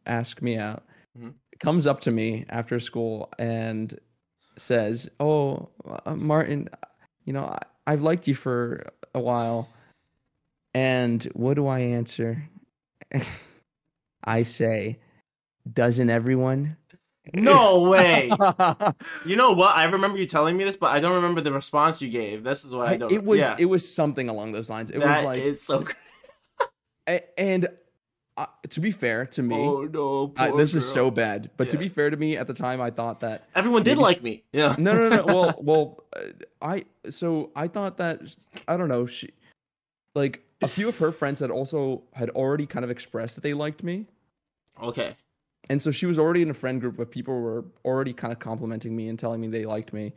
ask 0.07 0.40
me 0.42 0.57
out 0.57 0.85
Mhm. 1.18 1.35
comes 1.61 1.87
up 1.87 2.00
to 2.00 2.11
me 2.11 2.44
after 2.48 2.80
school 2.80 3.30
and 3.38 3.98
says 4.57 5.09
oh 5.20 5.68
uh, 6.07 6.14
martin 6.16 6.68
you 7.24 7.33
know 7.33 7.44
I, 7.44 7.59
i've 7.87 8.02
liked 8.02 8.26
you 8.26 8.35
for 8.35 8.85
a 9.14 9.20
while. 9.20 9.68
And 10.74 11.22
what 11.35 11.54
do 11.54 11.66
i 11.68 11.78
answer? 11.80 12.42
I 14.24 14.42
say 14.42 14.98
doesn't 15.72 16.11
everyone 16.11 16.76
No 17.32 17.80
way. 17.88 18.30
You 19.24 19.37
know 19.37 19.52
what? 19.52 19.74
I 19.74 19.84
remember 19.84 20.18
you 20.18 20.26
telling 20.26 20.56
me 20.56 20.64
this, 20.64 20.76
but 20.76 20.90
I 20.92 21.00
don't 21.00 21.14
remember 21.14 21.40
the 21.40 21.52
response 21.52 22.02
you 22.02 22.08
gave. 22.10 22.42
This 22.42 22.64
is 22.64 22.74
what 22.74 22.88
I 22.88 22.96
don't. 22.98 23.10
it 23.12 23.24
was 23.24 23.38
Yeah, 23.40 23.56
it 23.58 23.64
was 23.66 23.92
something 23.92 24.28
along 24.28 24.52
those 24.52 24.68
lines 24.68 24.90
it 24.90 24.98
that 25.00 25.24
was 25.24 25.26
like 25.26 25.38
is 25.38 25.62
so. 25.62 25.87
and 27.38 27.68
uh, 28.37 28.46
to 28.70 28.80
be 28.80 28.90
fair 28.90 29.26
to 29.26 29.42
me, 29.42 29.54
Oh 29.56 29.84
no! 29.84 30.32
I, 30.37 30.50
this 30.50 30.74
is 30.74 30.87
so 30.90 31.10
bad. 31.10 31.50
But 31.56 31.70
to 31.70 31.78
be 31.78 31.88
fair 31.88 32.10
to 32.10 32.16
me, 32.16 32.37
at 32.37 32.46
the 32.46 32.54
time, 32.54 32.80
I 32.80 32.90
thought 32.90 33.20
that 33.20 33.48
Everyone 33.54 33.82
did 33.82 33.92
maybe- 33.92 34.02
like 34.02 34.22
me. 34.22 34.42
Yeah. 34.52 34.74
no, 34.78 34.92
no, 34.92 35.08
no. 35.08 35.24
well, 35.24 35.54
well, 35.62 36.04
uh, 36.16 36.20
I 36.60 36.84
so 37.10 37.50
I 37.54 37.68
thought 37.68 37.96
that 37.98 38.20
I 38.68 38.76
don't 38.76 38.88
know. 38.88 39.06
She 39.06 39.30
like 40.14 40.42
a 40.62 40.68
few 40.68 40.88
of 40.88 40.98
her 40.98 41.12
friends 41.12 41.40
had 41.40 41.50
also 41.50 42.02
had 42.12 42.30
already 42.30 42.66
kind 42.66 42.84
of 42.84 42.90
expressed 42.90 43.37
that 43.37 43.42
they 43.42 43.54
liked 43.54 43.82
me, 43.82 44.06
Okay. 44.82 45.16
And 45.70 45.81
so 45.81 45.90
she 45.90 46.07
was 46.07 46.18
already 46.18 46.42
in 46.42 46.50
a 46.50 46.55
friend 46.55 46.81
group 46.81 46.98
of 46.98 47.11
people 47.11 47.35
who 47.35 47.40
were 47.42 47.64
already 47.85 48.12
kind 48.12 48.33
of 48.33 48.38
complimenting 48.38 48.94
me 48.94 49.09
and 49.09 49.18
telling 49.18 49.40
me 49.40 49.48
they 49.48 49.64
liked 49.66 49.92
me. 49.92 50.12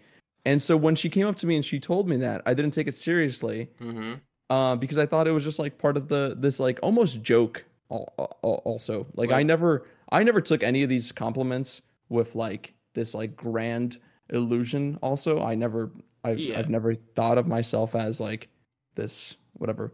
And 0.45 0.61
so 0.61 0.77
when 0.77 0.95
she 0.95 1.09
came 1.09 1.27
up 1.27 1.35
to 1.37 1.47
me 1.47 1.55
and 1.55 1.65
she 1.65 1.79
told 1.79 2.07
me 2.07 2.17
that, 2.17 2.41
I 2.45 2.53
didn't 2.53 2.71
take 2.71 2.87
it 2.87 2.95
seriously 2.95 3.69
Mm-hmm. 3.81 4.13
uh, 4.53 4.75
because 4.77 4.97
I 4.97 5.05
thought 5.05 5.27
it 5.27 5.31
was 5.31 5.43
just 5.43 5.59
like 5.59 5.77
part 5.77 5.97
of 5.97 6.07
the 6.07 6.35
this 6.39 6.59
like 6.59 6.79
almost 6.81 7.21
joke. 7.21 7.63
al- 7.91 8.13
al- 8.17 8.61
Also, 8.65 9.05
like 9.15 9.31
I 9.31 9.43
never, 9.43 9.85
I 10.11 10.23
never 10.23 10.41
took 10.41 10.63
any 10.63 10.83
of 10.83 10.89
these 10.89 11.11
compliments 11.11 11.81
with 12.09 12.35
like 12.35 12.73
this 12.93 13.13
like 13.13 13.35
grand 13.35 13.97
illusion. 14.29 14.97
Also, 15.01 15.41
I 15.41 15.55
never, 15.55 15.91
I've, 16.23 16.39
Yeah. 16.39 16.59
I've 16.59 16.69
never 16.69 16.95
thought 16.95 17.37
of 17.37 17.47
myself 17.47 17.95
as 17.95 18.19
like 18.19 18.47
this 18.95 19.35
whatever 19.53 19.91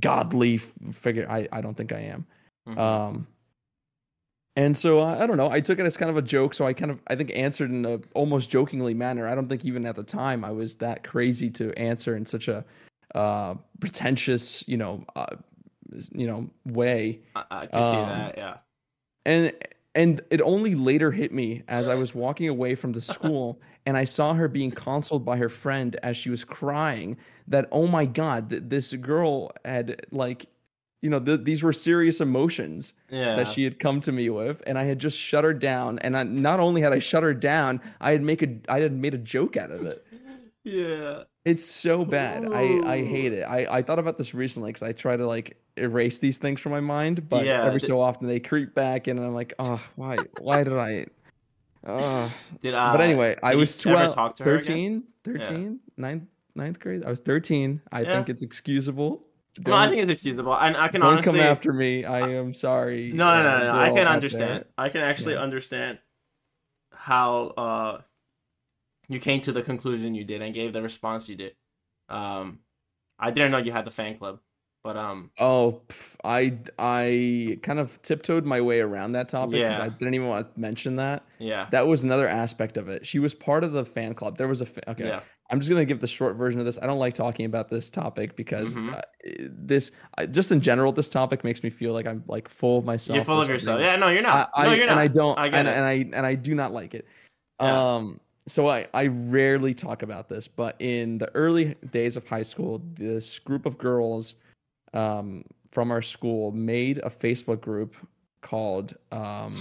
godly 0.00 0.58
figure. 0.92 1.26
I, 1.30 1.48
I 1.52 1.60
don't 1.60 1.76
think 1.76 1.92
I 1.92 2.00
am. 2.00 2.26
Mhm. 2.68 2.78
Um, 2.78 3.26
and 4.56 4.76
so 4.76 5.00
I, 5.00 5.22
I 5.22 5.26
don't 5.26 5.36
know. 5.36 5.50
I 5.50 5.60
took 5.60 5.78
it 5.78 5.86
as 5.86 5.96
kind 5.96 6.10
of 6.10 6.16
a 6.16 6.22
joke. 6.22 6.54
So 6.54 6.66
I 6.66 6.72
kind 6.72 6.90
of 6.90 7.00
I 7.08 7.16
think 7.16 7.32
answered 7.34 7.70
in 7.70 7.84
a 7.84 8.00
almost 8.14 8.50
jokingly 8.50 8.94
manner. 8.94 9.26
I 9.26 9.34
don't 9.34 9.48
think 9.48 9.64
even 9.64 9.84
at 9.86 9.96
the 9.96 10.04
time 10.04 10.44
I 10.44 10.52
was 10.52 10.76
that 10.76 11.02
crazy 11.02 11.50
to 11.50 11.72
answer 11.78 12.16
in 12.16 12.24
such 12.24 12.48
a 12.48 12.64
uh, 13.14 13.54
pretentious, 13.80 14.64
you 14.66 14.76
know, 14.76 15.04
uh, 15.16 15.36
you 16.12 16.26
know, 16.26 16.48
way. 16.66 17.20
I, 17.34 17.44
I 17.50 17.66
can 17.66 17.82
see 17.82 17.88
um, 17.88 18.08
that. 18.08 18.38
Yeah. 18.38 18.56
And 19.26 19.52
and 19.96 20.20
it 20.30 20.40
only 20.40 20.74
later 20.74 21.10
hit 21.10 21.32
me 21.32 21.62
as 21.68 21.88
I 21.88 21.94
was 21.94 22.14
walking 22.14 22.48
away 22.48 22.74
from 22.74 22.92
the 22.92 23.00
school 23.00 23.60
and 23.86 23.96
I 23.96 24.04
saw 24.04 24.34
her 24.34 24.48
being 24.48 24.70
consoled 24.70 25.24
by 25.24 25.36
her 25.36 25.48
friend 25.48 25.96
as 26.02 26.16
she 26.16 26.30
was 26.30 26.44
crying 26.44 27.16
that 27.48 27.68
oh 27.72 27.86
my 27.86 28.06
god, 28.06 28.50
th- 28.50 28.62
this 28.66 28.92
girl 28.94 29.52
had 29.64 30.06
like 30.12 30.46
you 31.04 31.10
know, 31.10 31.20
th- 31.20 31.40
these 31.44 31.62
were 31.62 31.72
serious 31.74 32.18
emotions 32.22 32.94
Yeah. 33.10 33.36
that 33.36 33.48
she 33.48 33.62
had 33.62 33.78
come 33.78 34.00
to 34.00 34.10
me 34.10 34.30
with, 34.30 34.62
and 34.66 34.78
I 34.78 34.84
had 34.84 34.98
just 34.98 35.18
shut 35.18 35.44
her 35.44 35.52
down. 35.52 35.98
And 35.98 36.16
I, 36.16 36.22
not 36.22 36.60
only 36.60 36.80
had 36.80 36.94
I 36.94 36.98
shut 36.98 37.22
her 37.22 37.34
down, 37.34 37.82
I 38.00 38.12
had 38.12 38.22
make 38.22 38.42
a 38.42 38.48
I 38.70 38.80
had 38.80 38.92
made 38.92 39.12
a 39.12 39.18
joke 39.18 39.58
out 39.58 39.70
of 39.70 39.84
it. 39.84 40.02
yeah. 40.64 41.24
It's 41.44 41.66
so 41.66 42.06
bad. 42.06 42.50
I 42.50 42.62
I 42.94 43.04
hate 43.04 43.34
it. 43.34 43.42
I 43.42 43.66
I 43.78 43.82
thought 43.82 43.98
about 43.98 44.16
this 44.16 44.32
recently 44.32 44.70
because 44.72 44.82
I 44.82 44.92
try 44.92 45.14
to 45.14 45.26
like 45.26 45.58
erase 45.76 46.18
these 46.20 46.38
things 46.38 46.58
from 46.58 46.72
my 46.72 46.80
mind, 46.80 47.28
but 47.28 47.44
Yeah, 47.44 47.64
every 47.64 47.80
th- 47.80 47.88
so 47.90 48.00
often 48.00 48.26
they 48.26 48.40
creep 48.40 48.74
back 48.74 49.06
in, 49.06 49.18
and 49.18 49.26
I'm 49.26 49.34
like, 49.34 49.52
oh, 49.58 49.78
why 49.96 50.16
why 50.40 50.64
did 50.64 50.72
I? 50.72 51.06
Uh, 51.86 52.30
Did 52.62 52.72
I? 52.72 52.92
but 52.92 53.02
anyway, 53.02 53.36
I 53.42 53.56
was 53.56 53.78
ever 53.84 53.96
12, 53.96 54.14
talk 54.14 54.36
to 54.36 54.44
her 54.44 54.54
again? 54.56 55.02
13, 55.22 55.38
13, 55.46 55.80
ninth, 55.98 56.22
ninth 56.54 56.80
grade. 56.80 57.04
I 57.04 57.10
was 57.10 57.20
13. 57.20 57.82
I 57.92 58.00
Yeah. 58.00 58.14
think 58.14 58.30
it's 58.30 58.42
excusable. 58.42 59.22
No, 59.66 59.74
I 59.74 59.88
think 59.88 60.02
it's 60.02 60.12
excusable, 60.12 60.56
and 60.56 60.76
I 60.76 60.88
can 60.88 61.00
don't 61.00 61.12
honestly. 61.12 61.38
come 61.38 61.40
after 61.40 61.72
me. 61.72 62.04
I 62.04 62.20
am 62.20 62.54
sorry. 62.54 63.12
No, 63.12 63.34
no, 63.34 63.42
no, 63.42 63.56
uh, 63.56 63.58
no, 63.60 63.72
no. 63.72 63.78
I 63.78 63.90
can 63.90 64.06
understand. 64.08 64.64
I 64.76 64.88
can 64.88 65.00
actually 65.00 65.34
Yeah. 65.34 65.40
understand 65.42 65.98
how 66.92 67.48
uh 67.56 68.00
you 69.08 69.18
came 69.18 69.40
to 69.40 69.52
the 69.52 69.62
conclusion 69.62 70.14
you 70.14 70.24
did 70.24 70.42
and 70.42 70.54
gave 70.54 70.72
the 70.72 70.82
response 70.82 71.28
you 71.28 71.36
did. 71.36 71.54
Um, 72.08 72.60
I 73.18 73.30
didn't 73.30 73.50
know 73.52 73.58
you 73.58 73.72
had 73.72 73.84
the 73.84 73.90
fan 73.90 74.16
club, 74.16 74.40
but 74.82 74.96
um, 74.96 75.30
Oh, 75.38 75.82
I 76.24 76.58
I 76.78 77.58
kind 77.62 77.78
of 77.78 78.00
tiptoed 78.02 78.44
my 78.44 78.60
way 78.60 78.80
around 78.80 79.12
that 79.12 79.28
topic 79.28 79.62
because 79.62 79.78
Yeah. 79.78 79.84
I 79.84 79.88
didn't 79.88 80.14
even 80.14 80.28
want 80.28 80.54
to 80.54 80.60
mention 80.60 80.96
that. 80.96 81.24
yeah, 81.38 81.66
That 81.70 81.86
was 81.86 82.04
another 82.04 82.28
aspect 82.28 82.76
of 82.76 82.88
it. 82.88 83.06
She 83.06 83.18
was 83.18 83.34
part 83.34 83.64
of 83.64 83.72
the 83.72 83.84
fan 83.84 84.14
club. 84.14 84.38
There 84.38 84.48
was 84.48 84.60
a 84.60 84.66
fa- 84.66 84.90
okay. 84.90 85.04
yeah, 85.06 85.20
I'm 85.50 85.60
just 85.60 85.68
gonna 85.68 85.84
give 85.84 86.00
the 86.00 86.06
short 86.06 86.36
version 86.36 86.58
of 86.58 86.66
this. 86.66 86.78
I 86.80 86.86
don't 86.86 86.98
like 86.98 87.14
talking 87.14 87.44
about 87.46 87.68
this 87.68 87.90
topic 87.90 88.34
because 88.34 88.74
Mhm. 88.74 88.94
uh, 88.96 89.02
this 89.50 89.90
I, 90.16 90.26
just 90.26 90.50
in 90.50 90.60
general 90.60 90.90
this 90.92 91.08
topic 91.08 91.44
makes 91.44 91.62
me 91.62 91.70
feel 91.70 91.92
like 91.92 92.06
I'm 92.06 92.24
like 92.26 92.48
full 92.48 92.78
of 92.78 92.84
myself. 92.84 93.14
you're 93.16 93.24
full 93.24 93.40
of 93.42 93.48
yourself. 93.48 93.80
Yeah, 93.80 93.96
no, 93.96 94.08
you're 94.08 94.22
not. 94.22 94.50
I, 94.54 94.64
no, 94.64 94.72
you're 94.72 94.86
not. 94.86 94.92
and 94.92 95.00
I 95.00 95.08
don't 95.08 95.38
I 95.38 95.46
and, 95.46 95.68
and 95.68 95.84
I 95.84 95.92
and 96.16 96.26
I 96.26 96.34
do 96.34 96.54
not 96.54 96.72
like 96.72 96.94
it. 96.94 97.06
Yeah. 97.60 97.94
Um 97.96 98.20
so 98.48 98.68
I 98.68 98.86
I 98.94 99.06
rarely 99.08 99.74
talk 99.74 100.02
about 100.02 100.28
this, 100.28 100.48
but 100.48 100.76
in 100.80 101.18
the 101.18 101.34
early 101.34 101.74
days 101.90 102.16
of 102.16 102.26
high 102.26 102.42
school, 102.42 102.82
this 102.94 103.38
group 103.38 103.66
of 103.66 103.76
girls 103.78 104.34
um 104.94 105.44
from 105.72 105.90
our 105.90 106.02
school 106.02 106.52
made 106.52 106.98
a 106.98 107.10
Facebook 107.10 107.60
group 107.60 107.94
called 108.40 108.94
um 109.12 109.54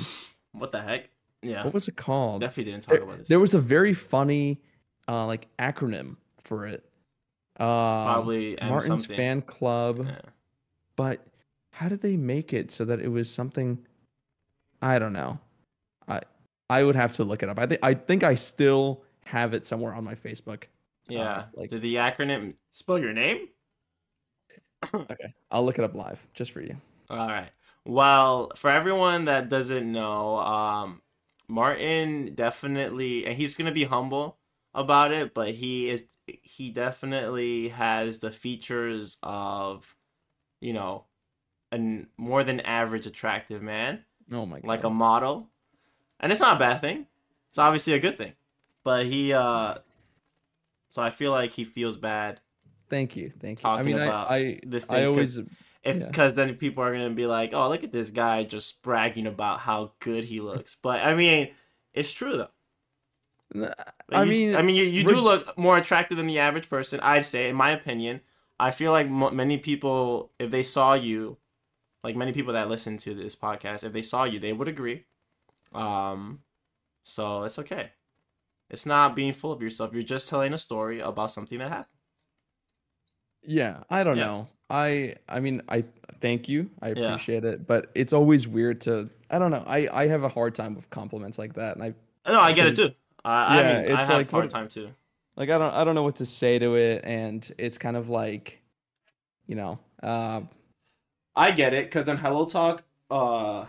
What 0.53 0.71
the 0.71 0.81
heck? 0.81 1.09
Yeah, 1.41 1.65
what 1.65 1.73
was 1.73 1.89
it 1.89 1.97
called? 1.97 2.39
definitely 2.39 2.71
didn't 2.71 2.83
talk 2.85 2.93
There, 2.95 3.03
about 3.03 3.17
this. 3.19 3.27
there 3.27 3.39
was 3.41 3.53
a 3.53 3.59
very 3.59 3.93
funny 3.93 4.61
uh 5.07 5.25
like 5.25 5.47
acronym 5.59 6.17
for 6.43 6.67
it. 6.67 6.83
Um, 7.57 7.65
Probably 7.67 8.59
M 8.59 8.69
Martin's 8.69 9.01
something. 9.01 9.15
fan 9.15 9.41
club, 9.43 10.05
Yeah. 10.07 10.21
but 10.95 11.19
how 11.71 11.87
did 11.89 12.01
they 12.01 12.17
make 12.17 12.53
it 12.53 12.71
so 12.71 12.85
that 12.85 12.99
it 12.99 13.07
was 13.09 13.29
something 13.29 13.77
I 14.81 14.99
don't 14.99 15.13
know. 15.13 15.39
I 16.07 16.21
I 16.69 16.83
would 16.83 16.95
have 16.95 17.13
to 17.13 17.23
look 17.23 17.43
it 17.43 17.49
up. 17.49 17.59
I 17.59 17.67
think 17.67 17.79
I 17.83 17.93
think 17.93 18.23
I 18.23 18.35
still 18.35 19.03
have 19.25 19.53
it 19.53 19.65
somewhere 19.67 19.93
on 19.93 20.03
my 20.03 20.15
Facebook. 20.15 20.63
Yeah. 21.07 21.21
Uh, 21.29 21.45
like- 21.55 21.69
Did 21.69 21.81
the 21.81 21.95
acronym 21.95 22.55
spell 22.71 22.97
your 22.99 23.13
name? 23.13 23.47
Okay. 24.93 25.33
I'll 25.49 25.65
look 25.65 25.77
it 25.79 25.83
up 25.85 25.93
live 25.95 26.19
just 26.33 26.51
for 26.51 26.61
you. 26.61 26.75
All 27.09 27.27
right. 27.27 27.49
Well, 27.85 28.51
for 28.55 28.69
everyone 28.69 29.25
that 29.25 29.47
doesn't 29.49 29.89
know, 29.89 30.37
um, 30.39 31.01
Martin 31.47 32.33
definitely, 32.35 33.25
and 33.25 33.37
he's 33.37 33.55
gonna 33.55 33.71
be 33.71 33.85
humble 33.85 34.37
about 34.73 35.11
it, 35.11 35.33
but 35.33 35.49
he 35.51 35.89
is 35.89 36.05
he 36.25 36.69
definitely 36.69 37.69
has 37.69 38.19
the 38.19 38.31
features 38.31 39.17
of, 39.21 39.95
you 40.61 40.73
know, 40.73 41.05
a 41.71 42.05
more 42.17 42.43
than 42.43 42.59
average 42.61 43.05
attractive 43.05 43.61
man, 43.61 44.05
Oh 44.31 44.45
my 44.45 44.59
god. 44.59 44.67
like 44.67 44.83
a 44.83 44.89
model, 44.89 45.49
and 46.19 46.31
it's 46.31 46.41
not 46.41 46.55
a 46.57 46.59
bad 46.59 46.81
thing. 46.81 47.07
It's 47.49 47.59
obviously 47.59 47.93
a 47.93 47.99
good 47.99 48.17
thing, 48.17 48.33
but 48.83 49.05
he, 49.05 49.33
uh, 49.33 49.75
so 50.89 51.01
I 51.01 51.09
feel 51.09 51.31
like 51.31 51.51
he 51.51 51.63
feels 51.63 51.97
bad 51.97 52.39
Thank 52.89 53.15
you. 53.15 53.31
Thank 53.39 53.63
you. 53.63 53.69
I 53.69 53.77
talking 53.77 53.93
mean 53.95 54.03
about 54.03 54.29
I 54.29 54.35
I, 54.37 54.59
this 54.67 54.85
I 54.89 54.97
thing 54.97 55.07
always 55.07 55.37
if 55.37 55.99
Yeah. 55.99 56.07
because 56.07 56.35
then 56.35 56.55
people 56.55 56.83
are 56.83 56.91
gonna 56.93 57.09
be 57.09 57.25
like, 57.25 57.53
"Oh, 57.53 57.67
look 57.69 57.83
at 57.83 57.91
this 57.91 58.11
guy 58.11 58.43
just 58.43 58.81
bragging 58.83 59.25
about 59.25 59.59
how 59.61 59.93
good 59.99 60.25
he 60.25 60.41
looks." 60.41 60.77
But 60.81 61.03
I 61.03 61.15
mean, 61.15 61.49
it's 61.93 62.11
true 62.11 62.37
though. 62.37 62.51
I 64.11 64.23
you- 64.23 64.29
mean 64.29 64.55
I 64.55 64.61
mean, 64.61 64.75
you, 64.75 64.83
you 64.83 65.03
do 65.03 65.15
look 65.19 65.57
more 65.57 65.77
attractive 65.77 66.17
than 66.17 66.27
the 66.27 66.39
average 66.39 66.69
person. 66.69 66.99
I'd 67.01 67.25
say, 67.25 67.49
in 67.49 67.55
my 67.55 67.71
opinion, 67.71 68.21
I 68.59 68.71
feel 68.71 68.91
like 68.91 69.09
mo- 69.09 69.31
many 69.31 69.57
people, 69.57 70.31
if 70.39 70.51
they 70.51 70.63
saw 70.63 70.93
you, 70.93 71.37
like 72.03 72.15
many 72.15 72.31
people 72.33 72.53
that 72.53 72.69
listen 72.69 72.97
to 72.99 73.13
this 73.13 73.35
podcast, 73.35 73.83
if 73.83 73.93
they 73.93 74.01
saw 74.01 74.23
you, 74.25 74.39
they 74.39 74.53
would 74.53 74.67
agree. 74.67 75.05
Um, 75.73 76.41
so 77.03 77.43
it's 77.43 77.57
okay. 77.59 77.91
It's 78.69 78.85
not 78.85 79.15
being 79.15 79.33
full 79.33 79.51
of 79.51 79.61
yourself. 79.61 79.93
You're 79.93 80.03
just 80.03 80.27
telling 80.27 80.53
a 80.53 80.57
story 80.57 80.99
about 80.99 81.31
something 81.31 81.59
that 81.59 81.69
happened. 81.69 81.87
Yeah, 83.45 83.83
I 83.89 84.03
don't 84.03 84.17
Yeah. 84.17 84.25
know. 84.25 84.47
I 84.69 85.15
I 85.27 85.39
mean 85.39 85.61
I 85.67 85.83
thank 86.21 86.47
you. 86.47 86.69
I 86.81 86.89
Yeah. 86.89 87.11
appreciate 87.11 87.43
it, 87.45 87.67
but 87.67 87.91
it's 87.93 88.13
always 88.13 88.47
weird 88.47 88.81
to 88.81 89.09
I 89.29 89.37
don't 89.39 89.51
know. 89.51 89.63
I 89.67 89.87
I 89.91 90.07
have 90.07 90.23
a 90.23 90.29
hard 90.29 90.55
time 90.55 90.75
with 90.75 90.89
compliments 90.89 91.37
like 91.37 91.53
that, 91.55 91.75
and 91.75 91.83
I 91.83 91.93
No, 92.31 92.39
I 92.39 92.53
get 92.53 92.67
it 92.67 92.75
too. 92.75 92.91
I, 93.25 93.59
I 93.59 93.63
Yeah, 93.63 93.81
mean, 93.81 93.91
I 93.93 94.01
it's 94.01 94.09
have 94.09 94.17
like, 94.17 94.27
a 94.27 94.31
hard 94.31 94.43
what- 94.45 94.49
time 94.51 94.69
too. 94.69 94.89
like 95.35 95.49
I 95.49 95.57
don't 95.57 95.73
I 95.73 95.83
don't 95.83 95.95
know 95.95 96.03
what 96.03 96.17
to 96.17 96.25
say 96.25 96.59
to 96.59 96.75
it, 96.75 97.03
and 97.03 97.53
it's 97.57 97.77
kind 97.77 97.97
of 97.97 98.09
like, 98.09 98.61
you 99.47 99.55
know, 99.55 99.79
uh, 100.01 100.41
I 101.35 101.51
get 101.51 101.73
it 101.73 101.85
because 101.85 102.07
on 102.07 102.17
HelloTalk, 102.19 102.81
uh, 103.09 103.65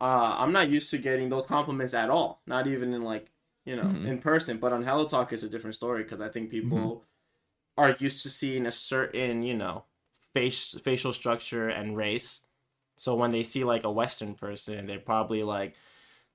uh, 0.00 0.36
I'm 0.38 0.52
not 0.52 0.68
used 0.70 0.90
to 0.90 0.98
getting 0.98 1.28
those 1.28 1.44
compliments 1.44 1.94
at 1.94 2.10
all. 2.10 2.42
Not 2.46 2.66
even 2.66 2.92
in 2.94 3.02
like 3.04 3.30
you 3.64 3.76
know 3.76 3.84
Mhm. 3.84 4.06
in 4.06 4.18
person. 4.18 4.58
But 4.58 4.72
on 4.72 4.84
HelloTalk, 4.84 5.32
it's 5.32 5.42
a 5.42 5.48
different 5.48 5.74
story 5.76 6.02
because 6.02 6.20
I 6.20 6.28
think 6.28 6.50
people 6.50 7.04
are 7.76 7.90
used 7.98 8.22
to 8.24 8.30
seeing 8.30 8.66
a 8.66 8.72
certain 8.72 9.42
you 9.42 9.54
know 9.54 9.84
face 10.34 10.74
facial 10.82 11.12
structure 11.12 11.68
and 11.68 11.96
race. 11.96 12.42
So 12.96 13.14
when 13.14 13.32
they 13.32 13.42
see 13.42 13.64
like 13.64 13.84
a 13.84 13.90
Western 13.90 14.34
person, 14.34 14.86
they're 14.86 14.98
probably 15.00 15.42
like 15.42 15.74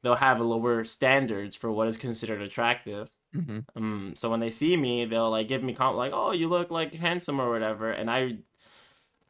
they'll 0.02 0.16
have 0.16 0.40
lower 0.42 0.84
standards 0.84 1.56
for 1.56 1.72
what 1.72 1.88
is 1.88 1.98
considered 1.98 2.42
attractive. 2.42 3.10
mhm. 3.36 3.66
Um, 3.76 4.14
so 4.16 4.30
when 4.30 4.40
they 4.40 4.50
see 4.50 4.76
me, 4.78 5.06
they'll 5.06 5.30
like 5.32 5.48
give 5.48 5.64
me 5.64 5.74
comp 5.74 5.96
like, 5.98 6.12
"Oh, 6.14 6.32
you 6.32 6.48
look 6.50 6.72
like 6.72 6.94
handsome 6.96 7.40
or 7.40 7.50
whatever," 7.50 7.92
and 7.92 8.10
I, 8.10 8.40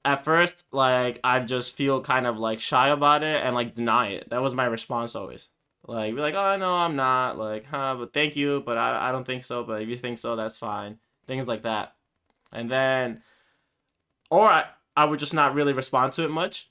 at 0.06 0.24
first, 0.24 0.64
like 0.72 1.20
I 1.24 1.40
just 1.42 1.76
feel 1.76 2.02
kind 2.02 2.26
of 2.28 2.38
like 2.38 2.60
shy 2.60 2.88
about 2.90 3.24
it 3.24 3.44
and 3.44 3.56
like 3.56 3.76
deny 3.76 4.10
it. 4.10 4.30
That 4.30 4.42
was 4.42 4.54
my 4.54 4.66
response 4.66 5.16
always. 5.16 5.50
Like 5.88 6.16
be 6.16 6.22
like, 6.22 6.36
"Oh 6.36 6.58
no, 6.58 6.74
I'm 6.76 6.96
not." 6.96 7.38
Like, 7.38 7.66
"Huh," 7.66 7.96
but 8.00 8.14
thank 8.14 8.36
you, 8.36 8.62
but 8.66 8.78
I 8.78 9.10
I 9.10 9.12
don't 9.12 9.26
think 9.26 9.44
so. 9.44 9.64
But 9.64 9.82
if 9.82 9.90
you 9.90 9.98
think 9.98 10.18
so, 10.18 10.36
that's 10.36 10.58
fine. 10.58 11.00
Things 11.28 11.48
like 11.48 11.64
that, 11.64 11.96
and 12.52 12.70
then, 12.72 13.22
or 14.30 14.48
I 14.48 14.66
I 14.96 15.06
would 15.06 15.20
just 15.20 15.34
not 15.34 15.54
really 15.54 15.74
respond 15.74 16.14
to 16.14 16.24
it 16.26 16.32
much, 16.32 16.70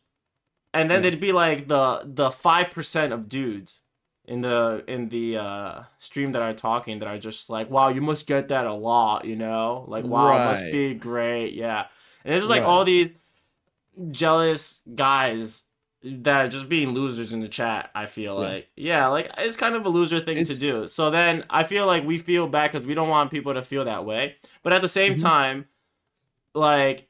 and 0.75 0.91
then 0.91 1.03
Yeah. 1.03 1.11
they'd 1.11 1.21
be 1.21 1.33
like 1.33 1.69
the 1.69 2.03
the 2.05 2.31
five 2.31 2.71
percent 2.71 3.13
of 3.13 3.29
dudes 3.29 3.83
in 4.29 4.43
the 4.43 4.85
in 4.87 5.09
the 5.09 5.37
uh 5.39 5.83
stream 5.99 6.33
that 6.33 6.43
are 6.43 6.53
talking 6.55 6.99
that 7.01 7.09
are 7.09 7.19
just 7.19 7.49
like 7.51 7.71
wow 7.71 7.89
you 7.89 8.01
must 8.03 8.27
get 8.27 8.49
that 8.49 8.67
a 8.67 8.73
lot 8.73 9.25
you 9.25 9.35
know 9.35 9.85
like 9.89 10.05
wow 10.05 10.37
it 10.37 10.45
must 10.45 10.63
be 10.71 10.95
great 10.95 11.55
yeah 11.55 11.87
and 12.25 12.35
it's 12.35 12.43
just 12.43 12.51
like 12.51 12.63
Right. 12.63 12.69
all 12.69 12.85
these 12.85 13.15
jealous 14.11 14.83
guys 14.95 15.65
that 16.05 16.45
are 16.45 16.49
just 16.49 16.69
being 16.69 16.91
losers 16.91 17.33
in 17.33 17.41
the 17.41 17.49
chat 17.49 17.91
i 17.95 18.07
feel 18.07 18.35
Yeah. 18.35 18.49
like 18.49 18.69
yeah 18.77 19.07
like 19.09 19.31
it's 19.39 19.57
kind 19.57 19.75
of 19.75 19.85
a 19.85 19.89
loser 19.89 20.21
thing 20.21 20.45
to 20.45 20.55
do 20.55 20.87
so 20.87 21.11
then 21.11 21.45
i 21.51 21.65
feel 21.65 21.87
like 21.87 22.05
we 22.07 22.19
feel 22.19 22.47
bad 22.47 22.71
because 22.71 22.87
we 22.87 22.95
don't 22.95 23.09
want 23.09 23.31
people 23.33 23.55
to 23.55 23.63
feel 23.63 23.85
that 23.87 24.05
way 24.05 24.37
but 24.63 24.73
at 24.73 24.83
the 24.83 24.89
same 24.89 25.15
Mhm. 25.15 25.23
time 25.23 25.67
like 26.55 27.08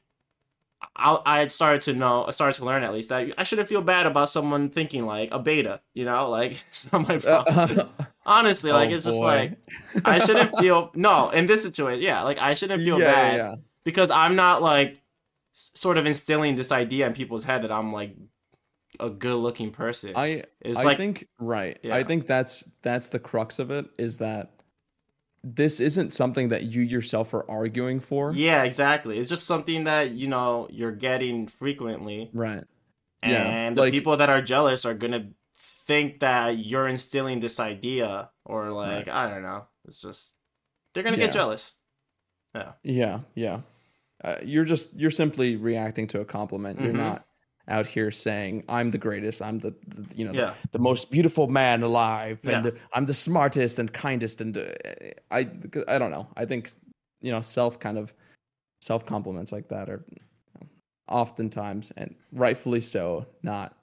I 0.99 1.19
I 1.25 1.39
had 1.39 1.51
started 1.51 1.81
to 1.83 1.93
know, 1.93 2.25
I 2.25 2.31
started 2.31 2.57
to 2.57 2.65
learn 2.65 2.83
at 2.83 2.93
least 2.93 3.09
that 3.09 3.33
I 3.37 3.43
shouldn't 3.43 3.67
feel 3.67 3.81
bad 3.81 4.05
about 4.05 4.29
someone 4.29 4.69
thinking 4.69 5.05
like 5.05 5.33
a 5.33 5.39
beta, 5.39 5.81
you 5.93 6.05
know, 6.05 6.29
like 6.29 6.51
it's 6.67 6.91
not 6.91 7.07
my 7.07 7.15
uh, 7.15 7.43
problem. 7.43 7.89
Honestly, 8.25 8.71
like 8.71 8.91
Oh, 8.91 8.93
it's 8.93 9.05
just 9.05 9.17
like 9.17 9.57
I 10.05 10.19
shouldn't 10.19 10.57
feel 10.59 10.91
no 10.95 11.29
in 11.31 11.45
this 11.45 11.63
situation. 11.63 12.03
Yeah, 12.03 12.23
like 12.23 12.39
I 12.39 12.53
shouldn't 12.53 12.83
feel 12.83 12.99
yeah, 12.99 13.11
bad 13.11 13.37
yeah, 13.37 13.55
because 13.83 14.11
I'm 14.11 14.35
not 14.35 14.61
like 14.61 15.01
sort 15.53 15.97
of 15.97 16.05
instilling 16.05 16.55
this 16.55 16.71
idea 16.71 17.07
in 17.07 17.13
people's 17.13 17.43
head 17.43 17.63
that 17.63 17.71
I'm 17.71 17.91
like 17.91 18.15
a 18.99 19.09
good-looking 19.09 19.71
person. 19.71 20.13
I 20.15 20.43
it's 20.61 20.77
I 20.77 20.83
like 20.83 20.97
think 20.97 21.27
right. 21.39 21.79
Yeah. 21.83 21.95
I 21.95 22.03
think 22.03 22.27
that's 22.27 22.63
that's 22.81 23.09
the 23.09 23.19
crux 23.19 23.59
of 23.59 23.71
it 23.71 23.85
is 23.97 24.17
that 24.17 24.58
this 25.43 25.79
isn't 25.79 26.11
something 26.11 26.49
that 26.49 26.63
you 26.63 26.81
yourself 26.81 27.33
are 27.33 27.49
arguing 27.49 27.99
for. 27.99 28.31
yeah, 28.33 28.63
exactly. 28.63 29.17
It's 29.17 29.29
just 29.29 29.45
something 29.47 29.85
that 29.85 30.11
you 30.11 30.27
know 30.27 30.67
you're 30.71 30.91
getting 30.91 31.47
frequently. 31.47 32.29
Right. 32.33 32.63
Yeah, 33.23 33.43
and 33.43 33.77
the 33.77 33.81
like- 33.83 33.91
people 33.91 34.17
that 34.17 34.29
are 34.29 34.41
jealous 34.41 34.85
are 34.85 34.93
gonna 34.93 35.29
think 35.53 36.19
that 36.19 36.57
you're 36.57 36.87
instilling 36.87 37.39
this 37.39 37.59
idea 37.59 38.29
or 38.45 38.69
like 38.69 39.07
i 39.07 39.27
don't 39.27 39.41
know 39.41 39.65
it's 39.85 39.99
just 39.99 40.35
they're 40.93 41.01
gonna 41.01 41.17
Yeah. 41.17 41.25
get 41.25 41.33
jealous 41.33 41.73
Yeah, 42.83 43.21
yeah. 43.35 43.61
Uh, 44.23 44.35
you're 44.43 44.65
just 44.65 44.93
you're 44.93 45.09
simply 45.11 45.55
reacting 45.55 46.05
to 46.07 46.19
a 46.21 46.25
compliment. 46.25 46.79
You're 46.79 46.93
Mhm. 46.93 46.97
not 46.97 47.25
out 47.69 47.85
here 47.87 48.11
saying 48.11 48.63
I'm 48.67 48.91
the 48.91 48.97
greatest. 48.97 49.41
I'm 49.41 49.59
the, 49.59 49.73
the 49.87 50.15
you 50.17 50.25
know 50.25 50.33
yeah 50.33 50.53
the, 50.71 50.79
most 50.79 51.11
beautiful 51.11 51.47
man 51.47 51.83
alive, 51.83 52.39
and 52.45 52.65
Yeah. 52.65 52.71
I'm 52.93 53.05
the 53.05 53.13
smartest 53.13 53.79
and 53.79 53.91
kindest. 53.93 54.41
And 54.41 54.57
uh, 54.57 54.65
I 55.31 55.49
I 55.87 55.97
don't 55.97 56.11
know. 56.11 56.27
I 56.35 56.45
think 56.45 56.71
you 57.21 57.31
know 57.31 57.41
self 57.41 57.79
kind 57.79 57.97
of 57.97 58.13
self 58.81 59.05
compliments 59.05 59.51
like 59.51 59.67
that 59.69 59.89
are 59.89 60.03
you 60.09 60.17
know, 60.61 60.67
oftentimes 61.07 61.91
and 61.97 62.15
rightfully 62.31 62.79
so 62.81 63.25
not 63.43 63.75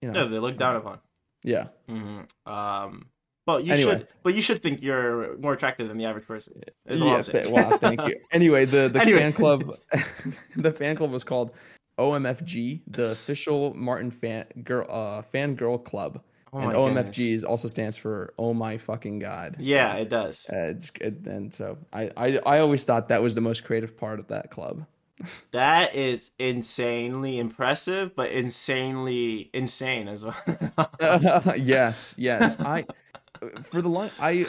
you 0.00 0.10
know 0.10 0.20
yeah 0.22 0.28
they 0.28 0.38
look 0.38 0.56
down 0.56 0.76
upon 0.76 0.98
yeah 1.42 1.66
hmm 1.88 2.20
um 2.46 3.06
but 3.46 3.64
you 3.64 3.72
Anyway. 3.72 3.90
should 3.98 4.08
but 4.22 4.34
you 4.34 4.40
should 4.42 4.62
think 4.62 4.80
you're 4.82 5.36
more 5.38 5.54
attractive 5.54 5.88
than 5.88 5.98
the 5.98 6.04
average 6.04 6.26
person 6.26 6.52
is 6.86 7.00
yeah 7.00 7.16
I'm 7.16 7.22
saying. 7.24 7.44
th- 7.46 7.52
wow 7.52 7.76
thank 7.78 8.06
you 8.06 8.16
anyway 8.30 8.64
the 8.64 8.88
the 8.92 9.00
Anyway. 9.02 9.20
fan 9.20 9.32
club 9.32 9.70
the 10.56 10.70
fan 10.72 10.94
club 10.96 11.10
was 11.10 11.24
called 11.24 11.50
OMFG 11.98 12.80
the 12.86 13.10
official 13.10 13.74
Martin 13.74 14.10
fan 14.10 14.46
girl 14.64 14.86
uh 14.90 15.22
fan 15.22 15.54
girl 15.54 15.78
club 15.78 16.20
oh 16.52 16.58
and 16.58 16.72
OMFG 16.72 16.94
goodness. 16.96 17.18
is 17.18 17.44
also 17.44 17.68
stands 17.68 17.96
for 17.96 18.34
oh 18.38 18.54
my 18.54 18.78
fucking 18.78 19.18
god 19.18 19.56
yeah 19.58 19.94
it 19.94 20.08
does 20.08 20.46
Uh, 20.52 20.56
it's 20.58 20.90
good, 20.90 21.26
and 21.26 21.54
so 21.54 21.78
I, 21.92 22.10
I 22.16 22.38
I 22.38 22.58
always 22.60 22.84
thought 22.84 23.08
that 23.08 23.22
was 23.22 23.34
the 23.34 23.40
most 23.40 23.64
creative 23.64 23.96
part 23.96 24.18
of 24.20 24.28
that 24.28 24.50
club. 24.50 24.86
that 25.52 25.94
is 25.94 26.32
insanely 26.40 27.38
impressive 27.38 28.16
but 28.16 28.30
insanely 28.32 29.48
insane 29.54 30.08
as 30.08 30.24
well 30.24 30.34
yes, 31.56 32.14
yes. 32.16 32.56
I 32.60 32.84
for 33.70 33.80
the 33.80 33.88
long 33.88 34.10
I 34.18 34.46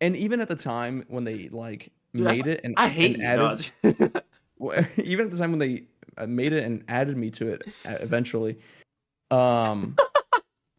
and 0.00 0.16
even 0.16 0.40
at 0.40 0.48
the 0.48 0.56
time 0.56 1.04
when 1.08 1.24
they 1.24 1.48
like 1.48 1.92
Dude, 2.14 2.26
I 2.26 2.32
made 2.32 2.46
it 2.46 2.60
and 2.64 2.74
i 2.76 2.88
hate 2.88 3.16
and 3.20 3.24
added, 3.24 4.22
even 4.96 5.26
at 5.26 5.30
the 5.30 5.38
time 5.38 5.50
when 5.52 5.58
they 5.58 5.84
made 6.24 6.54
it 6.54 6.64
and 6.64 6.82
added 6.88 7.16
me 7.18 7.30
to 7.32 7.48
it 7.48 7.62
uh, 7.86 7.96
eventually, 8.00 8.56
um, 9.30 9.96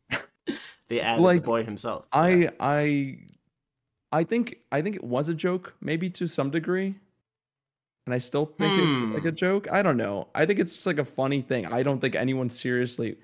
they 0.90 1.00
added 1.02 1.22
Like, 1.22 1.42
the 1.42 1.46
boy 1.46 1.64
himself 1.64 2.06
I 2.12 2.30
Yeah. 2.30 2.50
I 2.60 3.18
I 4.12 4.24
think 4.24 4.58
I 4.72 4.82
think 4.82 4.96
it 4.96 5.04
was 5.04 5.28
a 5.30 5.34
joke, 5.34 5.74
maybe 5.82 6.10
to 6.12 6.28
some 6.28 6.50
degree. 6.50 6.96
And 8.06 8.14
I 8.14 8.20
still 8.20 8.46
think 8.46 8.72
it's 8.82 9.00
like 9.14 9.22
Hmm. 9.24 9.28
a 9.28 9.32
joke. 9.34 9.68
I 9.70 9.82
don't 9.82 9.98
know. 9.98 10.30
I 10.34 10.46
think 10.46 10.60
it's 10.60 10.74
just 10.74 10.86
like 10.86 10.98
a 10.98 11.04
funny 11.04 11.42
thing. 11.42 11.66
I 11.66 11.84
don't 11.84 12.00
think 12.00 12.16
anyone 12.16 12.50
seriously. 12.50 13.18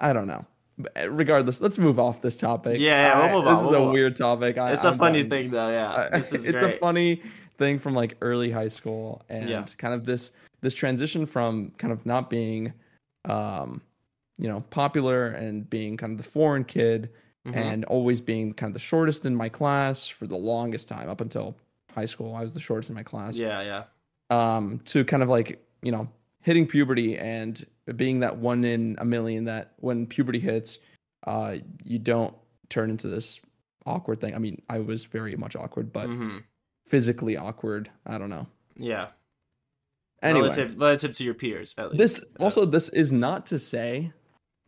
I 0.00 0.12
don't 0.12 0.26
know. 0.26 0.44
But 0.78 0.92
uh, 1.00 1.08
regardless, 1.10 1.60
let's 1.60 1.78
move 1.78 2.00
off 2.00 2.22
this 2.22 2.36
topic. 2.36 2.80
Yeah, 2.80 3.06
yeah, 3.06 3.18
we'll 3.18 3.24
I- 3.24 3.32
move 3.32 3.44
This 3.44 3.52
on, 3.60 3.64
is 3.66 3.70
we'll 3.70 3.74
a 3.76 3.78
move 3.78 3.86
on. 3.88 3.94
weird 3.94 4.16
topic. 4.16 4.58
I, 4.58 4.72
it's 4.72 4.84
a 4.84 4.88
I'm 4.88 4.98
funny 4.98 5.22
done. 5.22 5.30
thing 5.30 5.50
though 5.52 5.70
yeah 5.70 6.08
I- 6.12 6.16
this 6.16 6.32
is 6.32 6.44
it's 6.50 6.60
great 6.60 6.74
a 6.74 6.78
funny 6.78 7.22
thing 7.56 7.78
from 7.78 7.94
like 7.94 8.16
early 8.20 8.50
high 8.50 8.66
school 8.68 9.22
and 9.28 9.48
Yeah. 9.48 9.64
kind 9.78 9.94
of 9.94 10.04
this 10.04 10.32
this 10.66 10.74
transition 10.74 11.26
from 11.26 11.70
kind 11.78 11.92
of 11.92 12.04
not 12.04 12.28
being 12.28 12.72
um, 13.24 13.80
you 14.38 14.48
know, 14.48 14.60
popular 14.70 15.28
and 15.28 15.68
being 15.70 15.96
kind 15.96 16.12
of 16.12 16.18
the 16.18 16.28
foreign 16.30 16.64
kid 16.64 17.08
Mhm. 17.46 17.54
and 17.54 17.84
always 17.86 18.20
being 18.20 18.52
kind 18.52 18.68
of 18.70 18.74
the 18.74 18.80
shortest 18.80 19.24
in 19.24 19.34
my 19.34 19.48
class 19.48 20.06
for 20.08 20.26
the 20.26 20.36
longest 20.36 20.88
time 20.88 21.08
up 21.08 21.20
until 21.20 21.56
high 21.94 22.04
school. 22.06 22.34
I 22.34 22.42
was 22.42 22.52
the 22.52 22.60
shortest 22.60 22.90
in 22.90 22.94
my 22.96 23.02
class. 23.04 23.36
yeah, 23.38 23.62
yeah, 23.62 23.84
Um, 24.30 24.80
to 24.86 25.04
kind 25.04 25.22
of 25.22 25.28
like, 25.28 25.64
you 25.82 25.92
know, 25.92 26.08
hitting 26.42 26.66
puberty 26.66 27.16
and 27.16 27.64
being 27.96 28.20
that 28.20 28.36
one 28.36 28.64
in 28.64 28.96
a 28.98 29.04
million 29.04 29.44
that 29.44 29.72
when 29.78 30.06
puberty 30.06 30.40
hits, 30.40 30.78
uh, 31.26 31.56
you 31.84 31.98
don't 32.00 32.34
turn 32.68 32.90
into 32.90 33.06
this 33.08 33.40
awkward 33.86 34.20
thing. 34.20 34.34
I 34.34 34.38
mean, 34.38 34.60
I 34.68 34.80
was 34.80 35.04
very 35.04 35.36
much 35.36 35.54
awkward, 35.56 35.92
but 35.92 36.06
hmm 36.06 36.38
physically 36.88 37.36
awkward. 37.36 37.90
I 38.04 38.18
don't 38.18 38.30
know. 38.30 38.46
yeah. 38.76 39.08
Anyway, 40.26 40.48
relative, 40.48 40.78
relative 40.78 41.12
to 41.12 41.24
your 41.24 41.34
peers, 41.34 41.74
at 41.78 41.90
least. 41.92 41.98
this 41.98 42.20
also 42.40 42.64
this 42.64 42.88
is 42.90 43.12
not 43.12 43.46
to 43.46 43.58
say 43.58 44.12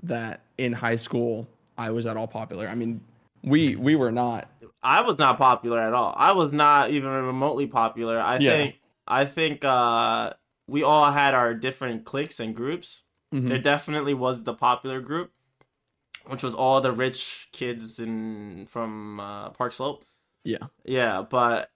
that 0.03 0.43
in 0.59 0.73
high 0.73 0.97
school 0.97 1.49
I 1.77 1.91
was 1.91 2.07
at 2.07 2.17
all 2.17 2.29
popular. 2.29 2.69
I 2.69 2.75
mean, 2.75 3.01
we 3.43 3.77
we 3.77 3.97
were 3.97 4.13
not. 4.13 4.51
I 4.83 5.01
was 5.03 5.19
not 5.19 5.39
popular 5.39 5.81
at 5.81 5.93
all. 5.93 6.15
I 6.17 6.33
was 6.33 6.53
not 6.53 6.91
even 6.91 7.11
remotely 7.11 7.67
popular. 7.67 8.19
I 8.21 8.39
Yeah. 8.39 8.51
think 8.57 8.81
I 9.07 9.25
think 9.25 9.65
uh 9.65 10.33
we 10.67 10.83
all 10.83 11.11
had 11.13 11.35
our 11.35 11.55
different 11.55 12.05
cliques 12.05 12.39
and 12.41 12.55
groups. 12.55 13.05
Mhm. 13.35 13.49
There 13.49 13.59
definitely 13.59 14.15
was 14.15 14.43
the 14.45 14.55
popular 14.55 15.01
group, 15.01 15.33
which 16.27 16.43
was 16.43 16.55
all 16.55 16.81
the 16.81 16.93
rich 16.93 17.49
kids 17.53 17.99
in 17.99 18.67
from 18.67 19.19
uh, 19.21 19.51
Park 19.51 19.73
Slope. 19.73 20.05
Yeah. 20.45 20.67
Yeah, 20.85 21.23
but 21.23 21.71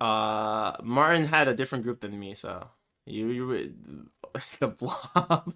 uh 0.00 0.72
Martin 0.82 1.24
had 1.26 1.48
a 1.48 1.54
different 1.54 1.84
group 1.84 2.00
than 2.00 2.18
me, 2.18 2.34
so 2.34 2.68
you 3.10 3.28
you 3.28 3.72
the 4.60 4.68
blob. 4.68 5.54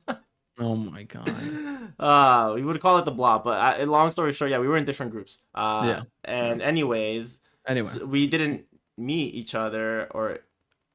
Oh 0.58 0.76
my 0.76 1.02
god. 1.04 1.28
uh, 1.98 2.52
we 2.54 2.62
would 2.62 2.80
call 2.80 2.98
it 2.98 3.04
the 3.04 3.10
blob, 3.10 3.44
but 3.44 3.80
uh, 3.80 3.84
long 3.86 4.10
story 4.12 4.32
short, 4.32 4.50
yeah, 4.50 4.58
we 4.58 4.68
were 4.68 4.76
in 4.76 4.84
different 4.84 5.12
groups. 5.12 5.38
Uh, 5.54 5.82
Yeah. 5.86 6.02
And 6.24 6.60
anyways, 6.62 7.40
Anyway, 7.66 7.86
s- 7.88 7.98
we 8.00 8.26
didn't 8.26 8.66
meet 8.98 9.34
each 9.34 9.54
other, 9.54 10.08
or 10.10 10.40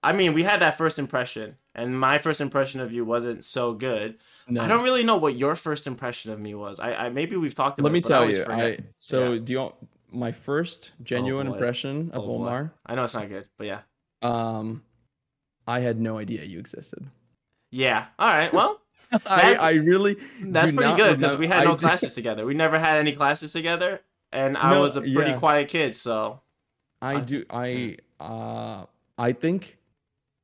I 0.03 0.13
mean, 0.13 0.33
we 0.33 0.43
had 0.43 0.59
that 0.61 0.77
first 0.77 0.99
impression, 0.99 1.57
and 1.73 1.99
my 1.99 2.17
first 2.19 2.39
impression 2.39 2.81
of 2.81 2.91
you 2.93 3.03
wasn't 3.05 3.43
so 3.43 3.73
good. 3.73 4.17
no. 4.47 4.61
I 4.61 4.67
don't 4.67 4.83
really 4.83 5.03
know 5.03 5.17
what 5.17 5.35
your 5.35 5.55
first 5.55 5.87
impression 5.87 6.31
of 6.31 6.39
me 6.39 6.53
was. 6.55 6.79
I, 6.79 6.93
I 7.05 7.09
maybe 7.09 7.35
we've 7.35 7.55
talked 7.55 7.79
about. 7.79 7.91
Let 7.91 7.93
me 7.93 7.99
it, 7.99 8.05
I 8.05 8.09
tell 8.09 8.29
you. 8.29 8.45
I 8.49 8.77
so 8.99 9.33
Yeah. 9.33 9.39
do 9.43 9.53
you 9.53 9.59
want 9.59 9.75
my 10.11 10.31
first 10.31 10.91
genuine 11.03 11.47
boy. 11.47 11.53
impression 11.53 12.11
of 12.11 12.23
Oh. 12.23 12.35
Omar? 12.35 12.73
I 12.85 12.95
know 12.95 13.03
it's 13.05 13.15
not 13.15 13.27
good, 13.27 13.47
but 13.57 13.67
yeah, 13.67 13.81
Um, 14.21 14.83
I 15.68 15.80
had 15.82 15.99
no 15.99 16.18
idea 16.18 16.43
you 16.45 16.59
existed. 16.59 17.05
yeah. 17.72 18.07
All 18.18 18.28
right, 18.28 18.53
well, 18.53 18.82
I, 19.26 19.55
I 19.55 19.70
really 19.72 20.18
that's 20.41 20.72
pretty 20.72 20.95
good 20.95 21.18
because 21.20 21.38
we 21.38 21.47
had 21.47 21.63
no 21.65 21.72
did- 21.72 21.80
classes 21.82 22.15
together. 22.15 22.45
We 22.45 22.53
never 22.53 22.80
had 22.80 22.97
any 22.97 23.11
classes 23.13 23.53
together, 23.53 24.01
and 24.32 24.57
I 24.57 24.72
No, 24.72 24.82
was 24.82 24.95
a 24.95 25.01
pretty 25.01 25.32
yeah. 25.32 25.38
quiet 25.39 25.68
kid, 25.70 25.95
so 25.95 26.41
I 27.01 27.13
I- 27.15 27.20
do. 27.22 27.45
I 27.49 27.97
uh, 28.20 28.86
I 29.18 29.34
think 29.34 29.78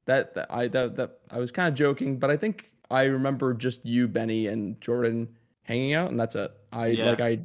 that, 0.06 0.34
that 0.36 0.48
I 0.52 0.68
that, 0.70 0.96
that 0.98 1.20
I 1.32 1.40
was 1.40 1.52
kind 1.52 1.68
of 1.68 1.76
joking, 1.76 2.18
but 2.20 2.30
I 2.30 2.38
think 2.38 2.70
I 2.92 3.04
remember 3.04 3.54
just 3.54 3.86
you, 3.86 4.08
Benny, 4.08 4.48
and 4.48 4.80
Jordan 4.82 5.28
hanging 5.64 5.94
out, 5.94 6.12
and 6.12 6.20
that's 6.20 6.36
it. 6.36 6.52
I 6.72 6.88
Yeah. 6.88 7.06
like 7.12 7.22
I 7.22 7.40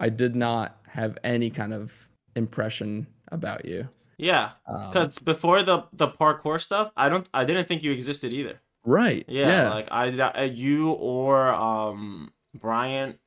I 0.00 0.08
did 0.08 0.34
not 0.36 0.78
have 0.88 1.16
any 1.24 1.50
kind 1.50 1.72
of 1.72 1.92
impression 2.36 3.06
about 3.32 3.64
you. 3.64 3.88
Yeah. 4.18 4.52
Um, 4.66 4.88
Because 4.90 5.18
before 5.18 5.62
the 5.62 5.84
the 5.92 6.08
parkour 6.08 6.60
stuff, 6.60 6.92
I 6.96 7.08
don't, 7.08 7.28
I 7.34 7.44
didn't 7.44 7.66
think 7.68 7.82
you 7.82 7.92
existed 7.92 8.32
either. 8.32 8.60
right, 8.84 9.24
Yeah, 9.28 9.48
yeah, 9.64 9.70
like 9.70 9.88
I, 9.90 10.08
uh, 10.10 10.42
you 10.42 10.90
or 10.92 11.48
um 11.48 12.32
Bryant, 12.54 13.18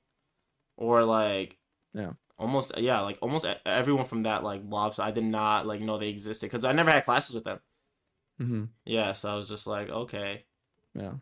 or 0.78 1.04
like 1.04 1.58
Yeah. 1.94 2.14
almost 2.38 2.72
yeah, 2.78 3.02
like 3.02 3.18
almost 3.22 3.46
everyone 3.66 4.06
from 4.06 4.24
that 4.24 4.44
like 4.44 4.64
blobs. 4.64 5.00
I 5.00 5.12
did 5.12 5.24
not 5.26 5.66
like 5.68 5.82
know 5.82 5.98
they 5.98 6.10
existed 6.10 6.48
because 6.50 6.64
I 6.64 6.72
never 6.74 6.92
had 6.92 7.04
classes 7.06 7.34
with 7.36 7.44
them. 7.44 7.60
Mm-hmm. 8.42 8.64
Yeah, 8.86 9.14
so 9.14 9.30
I 9.32 9.36
was 9.36 9.50
just 9.50 9.66
like, 9.68 9.90
okay, 9.90 10.46
yeah. 10.94 11.14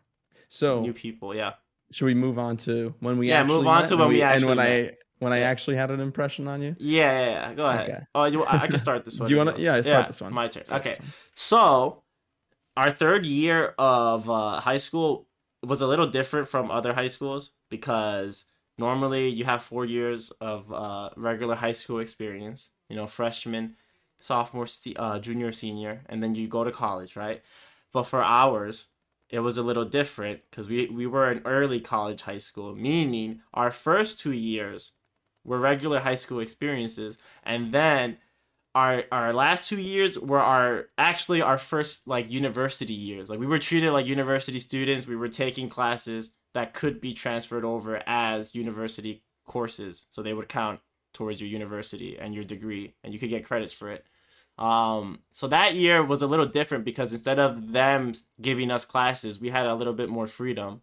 So 0.48 0.80
new 0.82 0.92
people. 0.92 1.34
Yeah, 1.34 1.54
should 1.90 2.06
we 2.06 2.14
move 2.14 2.38
on 2.38 2.56
to 2.58 2.94
when 3.00 3.18
we 3.18 3.28
Yeah, 3.28 3.40
actually 3.42 3.56
move 3.58 3.66
on 3.66 3.84
to 3.86 3.94
and 3.94 4.00
when 4.00 4.08
we 4.10 4.22
and 4.22 4.32
actually 4.34 4.48
when 4.48 4.56
met. 4.58 4.90
I 4.90 4.96
when 5.18 5.32
I 5.32 5.40
actually 5.40 5.76
had 5.76 5.90
an 5.90 6.00
impression 6.00 6.48
on 6.48 6.62
you? 6.62 6.76
yeah, 6.78 7.20
yeah. 7.20 7.48
yeah. 7.48 7.54
Go 7.54 7.66
ahead. 7.66 7.90
Okay. 7.90 8.00
Oh, 8.14 8.24
you, 8.24 8.44
I, 8.44 8.62
I 8.62 8.66
can 8.66 8.78
start 8.78 9.04
this 9.06 9.18
one. 9.18 9.28
Do 9.28 9.34
you 9.34 9.38
want 9.38 9.56
to? 9.56 9.62
Yeah, 9.62 9.74
I 9.74 9.80
start 9.80 10.08
this 10.08 10.20
one. 10.20 10.32
My 10.32 10.48
turn. 10.48 10.64
Start 10.64 10.80
okay. 10.80 10.98
So, 11.34 12.02
our 12.76 12.90
third 12.90 13.26
year 13.26 13.74
of 13.78 14.28
uh, 14.28 14.60
high 14.60 14.76
school 14.76 15.28
was 15.62 15.80
a 15.80 15.86
little 15.86 16.06
different 16.06 16.48
from 16.48 16.70
other 16.70 16.94
high 16.94 17.06
schools 17.06 17.50
because 17.70 18.44
normally 18.78 19.28
you 19.28 19.44
have 19.44 19.62
four 19.62 19.84
years 19.84 20.30
of 20.40 20.72
uh, 20.72 21.10
regular 21.16 21.54
high 21.54 21.72
school 21.72 21.98
experience, 21.98 22.70
you 22.88 22.96
know, 22.96 23.06
freshman, 23.06 23.76
sophomore, 24.18 24.66
uh, 24.96 25.18
junior, 25.18 25.52
senior, 25.52 26.02
and 26.08 26.22
then 26.22 26.34
you 26.34 26.48
go 26.48 26.64
to 26.64 26.70
college, 26.70 27.16
right? 27.16 27.42
But 27.92 28.04
for 28.04 28.22
ours, 28.22 28.86
it 29.28 29.40
was 29.40 29.58
a 29.58 29.62
little 29.62 29.84
different 29.84 30.40
because 30.50 30.68
we, 30.68 30.86
we 30.88 31.06
were 31.06 31.30
an 31.30 31.42
early 31.44 31.80
college 31.80 32.22
high 32.22 32.38
school, 32.38 32.74
meaning 32.74 33.40
our 33.52 33.70
first 33.70 34.20
two 34.20 34.32
years 34.32 34.92
were 35.46 35.60
regular 35.60 36.00
high 36.00 36.16
school 36.16 36.40
experiences, 36.40 37.16
and 37.44 37.72
then 37.72 38.18
our 38.74 39.04
our 39.10 39.32
last 39.32 39.68
two 39.68 39.80
years 39.80 40.18
were 40.18 40.40
our 40.40 40.88
actually 40.98 41.40
our 41.40 41.56
first 41.56 42.06
like 42.06 42.30
university 42.30 42.92
years. 42.92 43.30
Like 43.30 43.40
we 43.40 43.46
were 43.46 43.58
treated 43.58 43.92
like 43.92 44.06
university 44.06 44.58
students. 44.58 45.06
We 45.06 45.16
were 45.16 45.28
taking 45.28 45.68
classes 45.70 46.32
that 46.52 46.74
could 46.74 47.00
be 47.00 47.14
transferred 47.14 47.64
over 47.64 48.02
as 48.06 48.54
university 48.54 49.22
courses, 49.46 50.06
so 50.10 50.22
they 50.22 50.34
would 50.34 50.48
count 50.48 50.80
towards 51.14 51.40
your 51.40 51.48
university 51.48 52.18
and 52.18 52.34
your 52.34 52.44
degree, 52.44 52.94
and 53.02 53.14
you 53.14 53.18
could 53.18 53.30
get 53.30 53.44
credits 53.44 53.72
for 53.72 53.90
it. 53.90 54.04
Um, 54.58 55.20
so 55.32 55.48
that 55.48 55.74
year 55.74 56.02
was 56.02 56.22
a 56.22 56.26
little 56.26 56.46
different 56.46 56.84
because 56.84 57.12
instead 57.12 57.38
of 57.38 57.72
them 57.72 58.12
giving 58.40 58.70
us 58.70 58.84
classes, 58.84 59.38
we 59.38 59.50
had 59.50 59.66
a 59.66 59.74
little 59.74 59.92
bit 59.92 60.08
more 60.08 60.26
freedom 60.26 60.82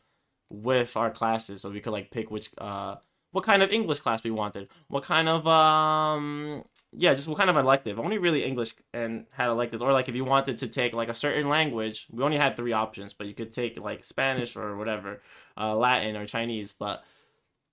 with 0.50 0.96
our 0.96 1.10
classes, 1.10 1.62
so 1.62 1.70
we 1.70 1.80
could 1.80 1.94
like 1.94 2.12
pick 2.12 2.32
which 2.32 2.50
uh 2.58 2.96
what 3.34 3.44
kind 3.44 3.62
of 3.62 3.72
English 3.72 4.00
class 4.00 4.24
we 4.24 4.32
wanted, 4.32 4.70
what 4.88 5.04
kind 5.04 5.28
of 5.28 5.46
um 5.46 6.64
yeah, 6.96 7.14
just 7.14 7.28
what 7.28 7.38
kind 7.38 7.50
of 7.50 7.58
elective. 7.58 8.00
Only 8.00 8.18
really 8.20 8.44
English 8.44 8.74
and 8.94 9.26
had 9.32 9.50
electives, 9.50 9.82
or 9.82 9.92
like 9.92 10.08
if 10.08 10.16
you 10.16 10.24
wanted 10.24 10.60
to 10.60 10.68
take 10.68 10.94
like 10.94 11.10
a 11.10 11.14
certain 11.14 11.50
language, 11.50 12.08
we 12.12 12.24
only 12.24 12.38
had 12.38 12.56
three 12.56 12.74
options, 12.74 13.12
but 13.14 13.28
you 13.28 13.34
could 13.34 13.52
take 13.52 13.78
like 13.80 14.04
Spanish 14.04 14.56
or 14.56 14.78
whatever, 14.78 15.22
uh, 15.58 15.76
Latin 15.76 16.16
or 16.16 16.26
Chinese. 16.28 16.72
But 16.72 17.04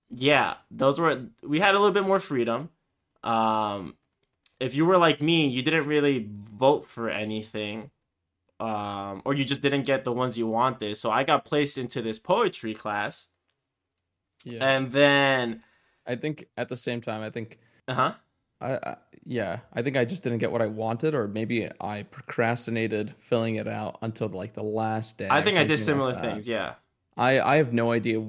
yeah, 0.09 0.55
those 0.69 0.99
were 0.99 1.27
we 1.43 1.59
had 1.59 1.75
a 1.75 1.79
little 1.79 1.93
bit 1.93 2.05
more 2.05 2.19
freedom. 2.19 2.69
Um, 3.23 3.95
if 4.59 4.73
you 4.75 4.85
were 4.85 4.97
like 4.97 5.21
me, 5.21 5.47
you 5.47 5.61
didn't 5.61 5.85
really 5.85 6.27
vote 6.51 6.85
for 6.85 7.09
anything, 7.09 7.91
um, 8.59 9.21
or 9.25 9.35
you 9.35 9.45
just 9.45 9.61
didn't 9.61 9.83
get 9.83 10.03
the 10.03 10.11
ones 10.11 10.37
you 10.37 10.47
wanted. 10.47 10.97
So 10.97 11.11
I 11.11 11.23
got 11.23 11.45
placed 11.45 11.77
into 11.77 12.01
this 12.01 12.17
poetry 12.17 12.73
class, 12.73 13.27
Yeah. 14.45 14.75
and 14.75 14.91
then 14.91 15.63
I 16.05 16.15
think 16.15 16.45
at 16.57 16.69
the 16.69 16.77
same 16.77 17.01
time, 17.01 17.21
I 17.21 17.29
think 17.29 17.59
uh 17.87 17.93
huh. 17.93 18.13
I, 18.59 18.73
I 18.73 18.97
yeah, 19.25 19.59
I 19.73 19.81
think 19.81 19.97
I 19.97 20.05
just 20.05 20.23
didn't 20.23 20.39
get 20.39 20.51
what 20.51 20.61
I 20.61 20.67
wanted, 20.67 21.13
or 21.13 21.27
maybe 21.27 21.69
I 21.79 22.03
procrastinated 22.03 23.13
filling 23.19 23.55
it 23.55 23.67
out 23.67 23.99
until 24.01 24.27
like 24.29 24.53
the 24.53 24.63
last 24.63 25.17
day. 25.17 25.27
I 25.29 25.41
think 25.41 25.57
I 25.57 25.63
did 25.63 25.77
similar 25.77 26.13
like 26.13 26.21
things. 26.21 26.47
Yeah. 26.47 26.75
I 27.17 27.39
I 27.39 27.55
have 27.57 27.73
no 27.73 27.91
idea 27.91 28.23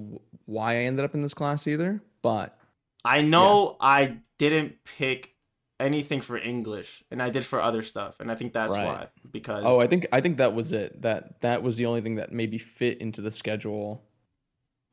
why 0.47 0.75
I 0.75 0.85
ended 0.85 1.05
up 1.05 1.15
in 1.15 1.23
this 1.23 1.35
class 1.35 1.67
either, 1.67 2.03
but 2.23 2.59
I 3.05 3.23
know 3.23 3.77
I 3.81 4.19
didn't 4.39 4.85
pick 4.85 5.35
anything 5.81 6.21
for 6.21 6.37
English, 6.39 7.03
and 7.11 7.23
I 7.23 7.31
did 7.31 7.45
for 7.45 7.61
other 7.61 7.83
stuff, 7.83 8.21
and 8.21 8.31
I 8.31 8.35
think 8.35 8.53
that's 8.53 8.73
Right. 8.73 8.87
why. 8.87 9.07
Because 9.31 9.65
oh, 9.67 9.81
I 9.81 9.87
think 9.87 10.07
I 10.13 10.21
think 10.21 10.39
that 10.39 10.55
was 10.55 10.73
it. 10.73 11.03
That 11.03 11.41
that 11.41 11.63
was 11.63 11.77
the 11.77 11.87
only 11.87 12.01
thing 12.01 12.17
that 12.17 12.33
maybe 12.33 12.59
fit 12.59 13.01
into 13.01 13.21
the 13.21 13.31
schedule. 13.31 14.03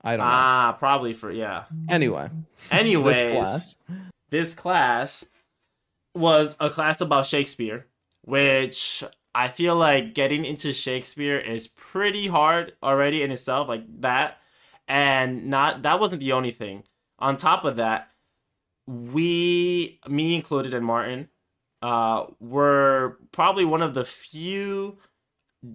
I 0.02 0.12
don't 0.12 0.20
know. 0.20 0.26
ah, 0.26 0.76
probably 0.80 1.14
for 1.14 1.32
yeah. 1.32 1.66
Anyway, 1.90 2.30
Anyways, 2.72 3.16
this 3.16 3.34
class. 3.34 3.76
this 4.30 4.54
class 4.54 5.26
was 6.16 6.56
a 6.60 6.70
class 6.70 7.02
about 7.02 7.26
Shakespeare, 7.26 7.86
which 8.24 9.04
I 9.36 9.48
feel 9.50 9.76
like 9.76 10.14
getting 10.14 10.46
into 10.46 10.74
Shakespeare 10.74 11.38
is 11.38 11.68
pretty 11.68 12.28
hard 12.28 12.74
already 12.82 13.24
in 13.24 13.32
itself, 13.32 13.68
like 13.68 13.84
that. 14.02 14.38
And 14.88 15.48
not 15.48 15.84
that 15.84 16.00
wasn't 16.00 16.22
the 16.22 16.32
only 16.32 16.52
thing. 16.52 16.84
On 17.20 17.38
top 17.38 17.66
of 17.66 17.76
that, 17.76 18.10
we, 18.88 20.00
me 20.08 20.36
included, 20.36 20.74
and 20.74 20.86
Martin, 20.86 21.30
uh, 21.82 22.26
were 22.40 23.18
probably 23.32 23.66
one 23.66 23.82
of 23.82 23.94
the 23.94 24.06
few 24.06 24.98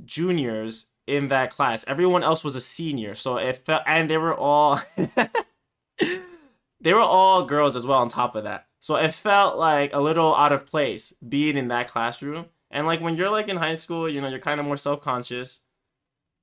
juniors 0.04 0.86
in 1.06 1.28
that 1.28 1.50
class. 1.50 1.84
Everyone 1.86 2.22
else 2.22 2.44
was 2.44 2.54
a 2.54 2.60
senior, 2.60 3.14
so 3.14 3.36
it 3.36 3.56
felt, 3.64 3.82
and 3.86 4.08
they 4.08 4.18
were 4.18 4.36
all. 4.36 4.80
they 6.80 6.92
were 6.92 7.00
all 7.00 7.44
girls 7.44 7.76
as 7.76 7.86
well 7.86 8.00
on 8.00 8.08
top 8.08 8.36
of 8.36 8.44
that. 8.44 8.66
So 8.78 8.96
it 8.96 9.14
felt 9.14 9.56
like 9.56 9.94
a 9.94 10.00
little 10.00 10.36
out 10.36 10.52
of 10.52 10.66
place 10.66 11.14
being 11.26 11.56
in 11.56 11.68
that 11.68 11.88
classroom. 11.88 12.46
And 12.70 12.86
like 12.86 13.00
when 13.00 13.16
you're 13.16 13.30
like 13.30 13.48
in 13.48 13.56
high 13.56 13.76
school, 13.76 14.08
you 14.08 14.20
know, 14.20 14.28
you're 14.28 14.38
kind 14.38 14.60
of 14.60 14.66
more 14.66 14.76
self-conscious. 14.76 15.62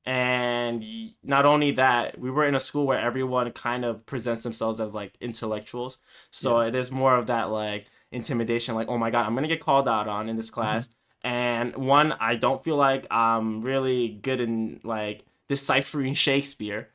and 0.06 0.84
not 1.24 1.46
only 1.46 1.70
that, 1.72 2.20
we 2.20 2.32
were 2.32 2.46
in 2.46 2.56
a 2.56 2.60
school 2.60 2.88
where 2.88 2.98
everyone 3.00 3.52
kind 3.52 3.86
of 3.86 4.04
presents 4.08 4.42
themselves 4.42 4.80
as 4.82 4.96
like 4.96 5.14
intellectuals. 5.22 6.00
So 6.32 6.72
there's 6.72 6.90
more 6.90 7.16
of 7.16 7.28
that 7.28 7.52
like 7.52 7.86
intimidation, 8.12 8.74
like, 8.74 8.90
oh 8.90 8.98
my 8.98 9.12
god, 9.12 9.28
I'm 9.28 9.36
gonna 9.36 9.48
get 9.48 9.60
called 9.60 9.88
out 9.88 10.08
on 10.08 10.28
in 10.28 10.36
this 10.36 10.50
mm-hmm. 10.50 10.62
class. 10.62 10.90
And 11.24 11.76
one, 11.76 12.14
I 12.20 12.36
don't 12.36 12.64
feel 12.64 12.78
like 12.78 13.06
I'm 13.12 13.62
really 13.62 14.10
good 14.10 14.40
in 14.40 14.80
like 14.84 15.24
deciphering 15.48 16.14
Shakespeare. 16.16 16.90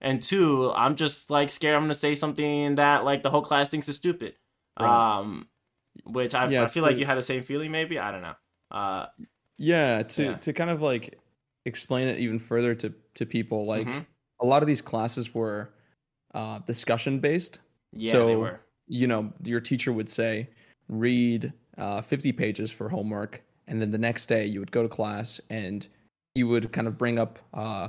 And 0.00 0.22
two, 0.22 0.72
I'm 0.74 0.96
just 0.96 1.30
like 1.30 1.50
scared 1.50 1.76
I'm 1.76 1.82
gonna 1.82 1.94
say 1.94 2.14
something 2.14 2.76
that 2.76 3.04
like 3.04 3.22
the 3.22 3.30
whole 3.30 3.42
class 3.42 3.68
thinks 3.68 3.88
is 3.88 3.96
stupid. 3.96 4.34
Right. 4.78 5.18
Um, 5.18 5.48
which 6.04 6.34
I, 6.34 6.48
Yeah, 6.48 6.64
I 6.64 6.68
feel 6.68 6.82
like 6.82 6.96
you 6.96 7.04
had 7.06 7.18
the 7.18 7.22
same 7.22 7.42
feeling, 7.42 7.70
maybe. 7.70 7.98
I 7.98 8.10
don't 8.10 8.22
know. 8.22 8.34
Uh, 8.70 9.06
Yeah, 9.58 10.02
to 10.04 10.22
Yeah. 10.24 10.34
to 10.36 10.52
kind 10.54 10.70
of 10.70 10.80
like 10.80 11.18
explain 11.66 12.08
it 12.08 12.18
even 12.18 12.38
further 12.38 12.74
to 12.76 12.94
to 13.14 13.26
people, 13.26 13.66
like 13.66 13.86
Mhm. 13.86 14.06
a 14.40 14.46
lot 14.46 14.62
of 14.62 14.66
these 14.66 14.80
classes 14.82 15.34
were 15.34 15.74
uh, 16.34 16.60
discussion 16.60 17.18
based. 17.20 17.58
yeah, 17.92 18.12
So- 18.12 18.26
they 18.26 18.36
were. 18.36 18.60
You 18.86 19.06
know, 19.06 19.32
your 19.44 19.60
teacher 19.60 19.92
would 19.92 20.08
say, 20.08 20.48
read 20.88 21.52
uh, 21.78 22.02
50 22.02 22.32
pages 22.32 22.70
for 22.70 22.88
homework, 22.88 23.42
and 23.70 23.80
then 23.80 23.90
the 23.90 23.98
next 23.98 24.26
day 24.26 24.44
you 24.44 24.60
would 24.60 24.70
go 24.72 24.82
to 24.82 24.88
class 24.88 25.40
and 25.48 25.86
you 26.34 26.46
would 26.48 26.70
kind 26.72 26.86
of 26.86 26.98
bring 26.98 27.18
up 27.18 27.38
uh, 27.54 27.88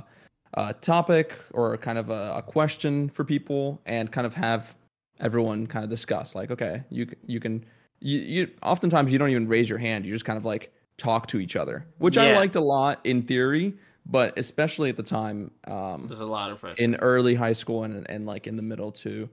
a 0.54 0.72
topic 0.74 1.34
or 1.52 1.76
kind 1.76 1.98
of 1.98 2.08
a, 2.10 2.36
a 2.36 2.42
question 2.42 3.08
for 3.10 3.24
people 3.24 3.80
and 3.84 4.10
kind 4.12 4.26
of 4.26 4.34
have 4.34 4.74
everyone 5.20 5.66
kind 5.66 5.84
of 5.84 5.90
discuss 5.90 6.34
like 6.34 6.50
okay 6.50 6.82
you 6.88 7.06
you 7.26 7.38
can 7.40 7.64
you, 8.00 8.18
you 8.18 8.50
oftentimes 8.62 9.12
you 9.12 9.18
don't 9.18 9.30
even 9.30 9.46
raise 9.46 9.68
your 9.68 9.78
hand 9.78 10.04
you 10.06 10.12
just 10.12 10.24
kind 10.24 10.36
of 10.38 10.44
like 10.44 10.72
talk 10.96 11.26
to 11.28 11.38
each 11.38 11.56
other 11.56 11.86
which 11.98 12.16
i 12.18 12.34
liked 12.34 12.56
a 12.56 12.60
lot 12.60 13.00
in 13.04 13.22
theory 13.22 13.74
but 14.06 14.36
especially 14.36 14.88
at 14.90 14.96
the 14.96 15.02
time 15.02 15.50
um 15.68 16.06
There's 16.08 16.20
a 16.20 16.26
lot 16.26 16.50
of 16.50 16.60
pressure. 16.60 16.82
in 16.82 16.96
early 16.96 17.34
high 17.36 17.52
school 17.52 17.84
and, 17.84 18.08
and 18.10 18.26
like 18.26 18.46
in 18.46 18.56
the 18.56 18.62
middle 18.62 18.90
too 18.92 19.28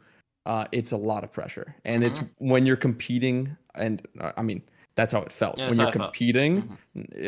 uh 0.45 0.65
it's 0.71 0.91
a 0.91 0.97
lot 0.97 1.23
of 1.23 1.31
pressure 1.33 1.75
and 1.85 2.03
it's 2.03 2.19
Mm-hmm. 2.19 2.47
when 2.49 2.65
you're 2.65 2.77
competing 2.77 3.55
and 3.75 4.01
uh, 4.21 4.31
i 4.37 4.41
mean 4.41 4.61
that's 4.99 5.13
how 5.13 5.21
it 5.21 5.31
felt 5.31 5.57
Yeah, 5.57 5.69
when 5.69 5.77
you're 5.77 5.85
how 5.85 5.89
it 5.91 5.97
felt. 5.97 6.13
competing 6.13 6.77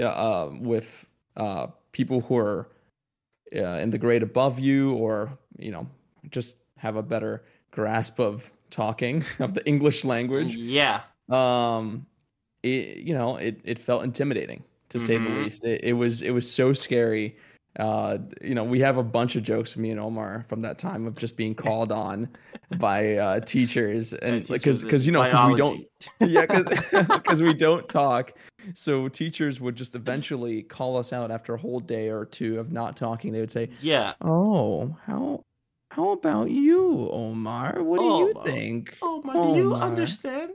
uh, 0.04 0.50
with 0.72 0.90
uh 1.38 1.68
people 1.94 2.20
who 2.22 2.36
are 2.38 2.68
uh, 3.56 3.80
in 3.84 3.90
the 3.90 3.98
grade 3.98 4.24
above 4.24 4.60
you 4.60 4.94
or 5.04 5.16
you 5.58 5.72
know 5.72 5.88
just 6.30 6.56
have 6.78 6.96
a 6.98 7.04
better 7.14 7.34
grasp 7.72 8.20
of 8.20 8.52
talking 8.70 9.24
of 9.40 9.54
the 9.54 9.64
english 9.74 10.04
language 10.04 10.54
yeah. 10.56 11.02
um 11.30 12.06
it 12.64 12.98
you 13.08 13.14
know 13.14 13.38
it, 13.38 13.56
it 13.64 13.78
felt 13.80 14.04
intimidating 14.04 14.62
to 14.90 15.00
say 15.00 15.18
the 15.18 15.30
Mhm. 15.30 15.36
least 15.44 15.64
it, 15.64 15.80
it 15.84 15.94
was 15.94 16.22
it 16.22 16.32
was 16.32 16.46
so 16.60 16.74
scary 16.74 17.28
uh 17.80 18.18
you 18.42 18.54
know 18.54 18.64
we 18.64 18.80
have 18.82 18.98
a 18.98 19.04
bunch 19.04 19.36
of 19.38 19.44
jokes 19.44 19.78
me 19.78 19.92
and 19.92 20.00
omar 20.00 20.46
from 20.50 20.62
that 20.62 20.78
time 20.78 21.08
of 21.08 21.16
just 21.16 21.38
being 21.38 21.56
called 21.56 21.92
on 21.92 22.28
by 22.78 23.16
uh 23.16 23.40
teachers. 23.40 24.14
And 24.14 24.46
because 24.48 24.82
because 24.84 25.08
in 25.08 25.14
you 25.14 25.20
know 25.20 25.48
we 25.48 25.56
don't 25.56 25.86
yeah 26.20 26.46
because 26.46 27.42
we 27.42 27.54
don't 27.54 27.88
talk. 27.88 28.34
So 28.76 29.08
teachers 29.08 29.60
would 29.62 29.76
just 29.76 29.96
eventually 29.96 30.64
call 30.64 30.98
us 30.98 31.14
out 31.14 31.32
after 31.32 31.54
a 31.54 31.58
whole 31.58 31.80
day 31.80 32.10
or 32.10 32.26
two 32.26 32.60
of 32.60 32.72
not 32.72 32.98
talking. 32.98 33.32
They 33.32 33.40
would 33.40 33.52
say 33.52 33.70
Yeah. 33.80 34.14
oh 34.22 34.96
how 35.06 35.46
how 35.92 36.12
about 36.12 36.50
you 36.50 37.10
omar? 37.12 37.82
What 37.82 38.00
do 38.00 38.06
you 38.06 38.34
think? 38.46 38.98
Oh 39.02 39.22
my, 39.24 39.34
do 39.34 39.58
you 39.58 39.76
understand 39.76 40.52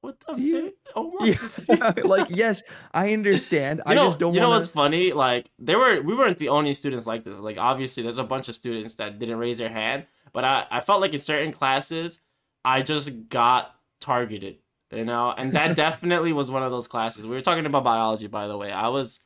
what 0.00 0.16
I'm 0.28 0.38
you- 0.38 0.44
saying? 0.44 0.72
Oh 0.96 1.12
my. 1.18 1.26
yeah 1.68 1.92
like 2.04 2.28
yes 2.30 2.62
i 2.92 3.12
understand 3.12 3.80
You 3.86 3.92
i 3.92 3.94
just 3.94 4.18
don't 4.18 4.34
you 4.34 4.40
know 4.40 4.48
want 4.48 4.60
what's 4.60 4.68
funny? 4.68 5.12
Like 5.12 5.50
there 5.58 5.78
were 5.78 6.00
we 6.02 6.14
weren't 6.14 6.38
the 6.38 6.48
only 6.48 6.74
students 6.74 7.06
like 7.06 7.24
this. 7.24 7.34
Like 7.38 7.58
obviously 7.58 8.02
there's 8.02 8.18
a 8.18 8.24
bunch 8.24 8.48
of 8.48 8.54
students 8.54 8.94
that 8.96 9.18
didn't 9.18 9.38
raise 9.38 9.58
their 9.58 9.68
hand, 9.68 10.06
but 10.32 10.44
I, 10.44 10.66
I 10.70 10.80
felt 10.80 11.00
like 11.00 11.12
in 11.12 11.18
certain 11.18 11.52
classes 11.52 12.18
I 12.64 12.82
just 12.82 13.28
got 13.28 13.74
targeted, 14.00 14.58
you 14.90 15.04
know? 15.04 15.32
And 15.36 15.52
that 15.52 15.76
definitely 15.86 16.32
was 16.32 16.50
one 16.50 16.62
of 16.62 16.70
those 16.70 16.86
classes. 16.86 17.26
We 17.26 17.34
were 17.34 17.40
talking 17.42 17.66
about 17.66 17.84
biology 17.84 18.26
by 18.26 18.46
the 18.46 18.56
way. 18.56 18.72
I 18.72 18.88
was 18.88 19.20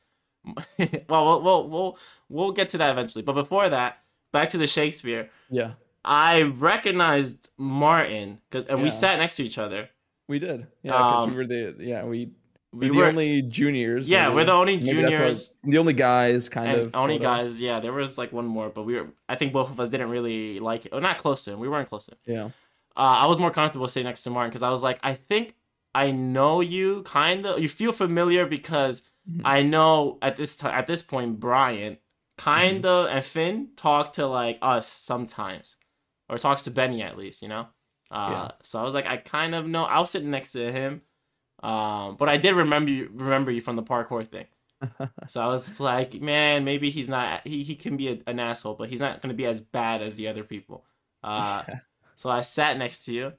well, 1.08 1.24
we'll 1.24 1.42
we'll 1.42 1.68
we'll, 1.70 1.98
we'll 2.28 2.52
get 2.52 2.68
to 2.70 2.78
that 2.78 2.90
eventually. 2.90 3.22
But 3.22 3.32
before 3.34 3.68
that, 3.68 3.98
back 4.32 4.50
to 4.50 4.58
the 4.58 4.66
Shakespeare. 4.66 5.30
yeah 5.50 5.72
I 6.04 6.42
recognized 6.42 7.48
Martin 7.56 8.40
cuz 8.50 8.64
and 8.68 8.82
we 8.82 8.90
sat 8.90 9.18
next 9.18 9.36
to 9.36 9.44
each 9.44 9.56
other. 9.56 9.88
We 10.28 10.38
did 10.38 10.66
yeah 10.82 10.92
because 10.92 11.22
Um, 11.24 11.30
we 11.30 11.36
were 11.36 11.46
the 11.46 11.74
yeah 11.80 12.04
we 12.04 12.30
We 12.72 12.90
we're 12.90 13.04
the 13.04 13.08
only 13.10 13.42
juniors 13.42 14.08
Yeah, 14.08 14.24
maybe. 14.24 14.34
we're 14.36 14.44
the 14.46 14.52
only 14.52 14.76
Maybe 14.78 14.84
that's 14.86 15.02
why- 15.04 15.10
juniors. 15.10 15.54
the 15.62 15.78
only 15.78 15.92
guys 15.92 16.48
kind 16.48 16.80
of 16.80 16.94
only 16.94 17.16
of. 17.16 17.22
guys, 17.22 17.60
yeah, 17.60 17.78
there 17.80 17.92
was 17.92 18.18
like 18.18 18.32
one 18.32 18.46
more, 18.46 18.68
but 18.68 18.82
we 18.82 18.94
were. 18.98 19.08
I 19.28 19.36
think 19.36 19.52
both 19.52 19.70
of 19.70 19.78
us 19.78 19.88
didn't 19.90 20.10
really 20.10 20.58
like 20.60 20.86
it. 20.86 20.92
Or 20.92 21.00
not 21.00 21.18
close 21.18 21.44
to 21.44 21.52
him. 21.52 21.60
We 21.60 21.68
weren't 21.68 21.88
close 21.88 22.06
to 22.06 22.12
him. 22.12 22.18
yeah 22.36 22.44
Uh, 22.96 23.16
I 23.22 23.26
was 23.26 23.38
more 23.38 23.50
comfortable 23.52 23.86
sitting 23.88 24.06
next 24.06 24.22
to 24.24 24.30
Martin 24.30 24.50
because 24.50 24.62
I 24.64 24.70
was 24.70 24.82
like, 24.82 24.98
I 25.02 25.14
think 25.14 25.54
I 25.94 26.10
know 26.10 26.60
you, 26.60 27.02
kind 27.04 27.46
of. 27.46 27.60
You 27.60 27.68
feel 27.68 27.92
familiar 27.92 28.44
because 28.46 29.02
Mhm. 29.30 29.42
I 29.44 29.62
know 29.62 30.18
at 30.20 30.34
this 30.36 30.56
time, 30.56 30.74
at 30.74 30.86
this 30.88 31.02
point, 31.02 31.38
Brian, 31.38 31.98
kind 32.38 32.82
Mm-hmm. 32.82 33.06
of, 33.08 33.14
and 33.14 33.24
Finn 33.24 33.68
talk 33.76 34.12
to 34.14 34.26
like 34.26 34.58
us 34.62 34.86
sometimes, 34.88 35.76
or 36.28 36.38
talks 36.38 36.62
to 36.64 36.70
Benny 36.72 37.00
at 37.02 37.16
least, 37.16 37.40
you 37.42 37.48
know. 37.48 37.68
Uh, 38.14 38.30
Yeah. 38.30 38.50
So 38.62 38.78
I 38.80 38.82
was 38.82 38.94
like, 38.94 39.06
I 39.06 39.16
kind 39.18 39.54
of 39.54 39.66
know. 39.66 39.84
I 39.84 40.00
was 40.00 40.10
sitting 40.10 40.30
next 40.30 40.52
to 40.52 40.72
him, 40.72 41.02
um, 41.62 42.16
but 42.16 42.28
I 42.28 42.36
did 42.36 42.54
remember 42.54 42.90
you, 42.90 43.10
remember 43.12 43.50
you 43.50 43.60
from 43.60 43.76
the 43.76 43.82
parkour 43.82 44.26
thing. 44.26 44.46
So 45.28 45.40
I 45.40 45.46
was 45.46 45.80
like, 45.80 46.20
man, 46.20 46.64
maybe 46.64 46.90
he's 46.90 47.08
not. 47.08 47.46
He 47.46 47.62
he 47.62 47.74
can 47.74 47.96
be 47.96 48.08
a, 48.08 48.18
an 48.26 48.38
asshole, 48.38 48.74
but 48.74 48.90
he's 48.90 49.00
not 49.00 49.20
going 49.22 49.30
to 49.30 49.36
be 49.36 49.46
as 49.46 49.60
bad 49.60 50.02
as 50.02 50.16
the 50.16 50.28
other 50.28 50.44
people. 50.44 50.84
Uh, 51.22 51.62
so 52.16 52.28
I 52.30 52.42
sat 52.42 52.76
next 52.78 53.04
to 53.06 53.12
you, 53.14 53.32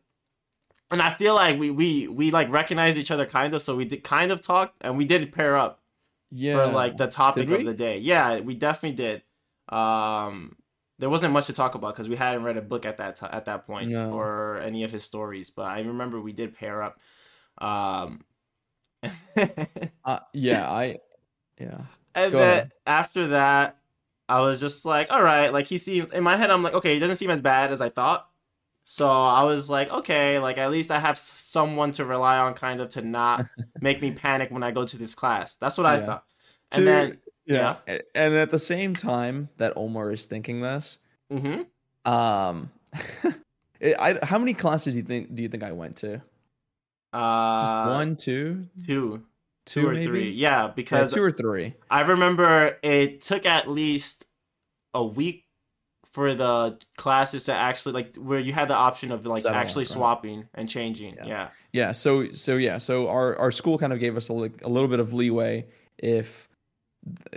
and 0.91 1.01
I 1.01 1.11
feel 1.13 1.35
like 1.35 1.59
we 1.59 1.69
we 1.71 2.07
we 2.07 2.31
like 2.31 2.49
recognized 2.49 2.97
each 2.97 3.11
other 3.11 3.25
kind 3.25 3.53
of. 3.53 3.61
So 3.61 3.75
we 3.75 3.85
did 3.85 4.03
kind 4.03 4.31
of 4.31 4.41
talk, 4.41 4.73
and 4.81 4.97
we 4.97 5.05
did 5.05 5.31
pair 5.31 5.55
up 5.57 5.81
yeah 6.31 6.55
for 6.55 6.65
like 6.73 6.97
the 6.97 7.07
topic 7.07 7.51
of 7.51 7.65
the 7.65 7.73
day. 7.73 7.99
Yeah, 7.99 8.39
we 8.39 8.55
definitely 8.55 8.95
did. 8.95 9.21
Um, 9.69 10.55
there 10.99 11.09
wasn't 11.09 11.33
much 11.33 11.47
to 11.47 11.53
talk 11.53 11.75
about 11.75 11.93
because 11.93 12.07
we 12.09 12.15
hadn't 12.15 12.43
read 12.43 12.57
a 12.57 12.61
book 12.61 12.85
at 12.85 12.97
that 12.97 13.15
ti 13.17 13.25
at 13.29 13.45
that 13.45 13.65
point 13.67 13.89
No. 13.91 14.11
or 14.11 14.57
any 14.57 14.83
of 14.83 14.91
his 14.91 15.03
stories. 15.03 15.49
But 15.49 15.63
I 15.63 15.79
remember 15.81 16.21
we 16.21 16.33
did 16.33 16.55
pair 16.55 16.81
up. 16.83 16.99
Um, 17.57 18.21
uh, 20.05 20.19
yeah 20.33 20.69
i 20.71 20.97
yeah 21.59 21.81
And 22.15 22.31
Go 22.31 22.39
then 22.39 22.57
ahead. 22.59 22.71
after 22.87 23.27
that, 23.27 23.77
I 24.27 24.39
was 24.41 24.59
just 24.59 24.85
like, 24.85 25.11
all 25.11 25.21
right, 25.21 25.51
like 25.53 25.65
he 25.67 25.77
seems 25.77 26.11
in 26.11 26.23
my 26.23 26.35
head. 26.37 26.49
I'm 26.49 26.63
like, 26.63 26.73
okay, 26.73 26.93
he 26.93 26.99
doesn't 26.99 27.17
seem 27.17 27.29
as 27.29 27.39
bad 27.41 27.71
as 27.71 27.81
I 27.81 27.89
thought. 27.89 28.27
So 28.85 29.09
I 29.11 29.43
was 29.43 29.69
like, 29.69 29.91
okay, 29.91 30.39
like 30.39 30.57
at 30.57 30.71
least 30.71 30.91
I 30.91 30.99
have 30.99 31.17
someone 31.17 31.91
to 31.93 32.05
rely 32.05 32.37
on, 32.37 32.53
kind 32.53 32.81
of 32.81 32.89
to 32.89 33.01
not 33.01 33.45
make 33.81 34.01
me 34.01 34.11
panic 34.11 34.51
when 34.51 34.63
I 34.63 34.71
go 34.71 34.85
to 34.85 34.97
this 34.97 35.13
class. 35.15 35.55
That's 35.57 35.77
what 35.77 35.85
I 35.87 35.99
Yeah. 35.99 36.05
thought. 36.05 36.23
And 36.71 36.79
To- 36.81 36.85
then, 36.91 37.17
yeah 37.45 37.77
A- 37.87 38.01
and 38.17 38.33
at 38.35 38.51
the 38.51 38.59
same 38.59 38.95
time 38.95 39.49
that 39.57 39.73
omar 39.75 40.11
is 40.11 40.25
thinking 40.25 40.61
this 40.61 40.97
hmm 41.31 41.61
um 42.05 42.71
it- 43.79 43.95
I, 43.99 44.19
how 44.25 44.37
many 44.39 44.53
classes 44.53 44.93
do 44.93 44.99
you 44.99 45.05
think 45.05 45.33
do 45.35 45.41
you 45.41 45.49
think 45.49 45.63
i 45.63 45.71
went 45.71 45.97
to 45.97 46.21
uh, 47.13 47.61
just 47.61 47.87
one 47.95 48.15
two 48.15 48.67
two, 48.85 49.23
two, 49.65 49.81
two 49.81 49.87
or 49.87 49.93
maybe? 49.93 50.05
three, 50.05 50.29
yeah, 50.31 50.63
Yeah, 50.65 50.67
because 50.75 51.13
two 51.13 51.23
or 51.23 51.31
three 51.31 51.73
I 51.89 52.01
remember 52.01 52.77
it 52.83 53.21
took 53.21 53.45
at 53.45 53.69
least 53.69 54.25
a 54.93 55.03
week 55.05 55.45
for 56.11 56.33
the 56.33 56.77
classes 56.97 57.45
to 57.45 57.53
actually 57.53 57.93
like 57.93 58.15
where 58.17 58.39
you 58.39 58.51
had 58.53 58.67
the 58.67 58.73
option 58.75 59.11
of 59.11 59.25
like 59.25 59.43
Settle, 59.43 59.57
actually 59.57 59.81
right. 59.83 59.87
swapping 59.89 60.47
and 60.53 60.67
changing. 60.69 61.15
Yeah. 61.15 61.25
yeah. 61.25 61.47
Yeah, 61.73 61.91
so 61.91 62.33
so 62.33 62.55
yeah, 62.57 62.77
so 62.77 63.07
our 63.09 63.37
our 63.37 63.51
school 63.51 63.77
kind 63.77 63.91
of 63.93 63.99
gave 63.99 64.15
us 64.17 64.29
a, 64.29 64.33
li- 64.33 64.51
a 64.61 64.69
little 64.69 64.87
bit 64.89 64.99
of 64.99 65.13
leeway 65.13 65.65
if 65.97 66.44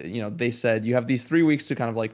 you 0.05 0.23
know 0.23 0.31
they 0.31 0.51
said 0.51 0.85
you 0.85 0.95
have 0.95 1.07
these 1.07 1.25
three 1.25 1.43
weeks 1.43 1.67
to 1.69 1.75
kind 1.75 1.91
of 1.91 1.97
like 1.97 2.13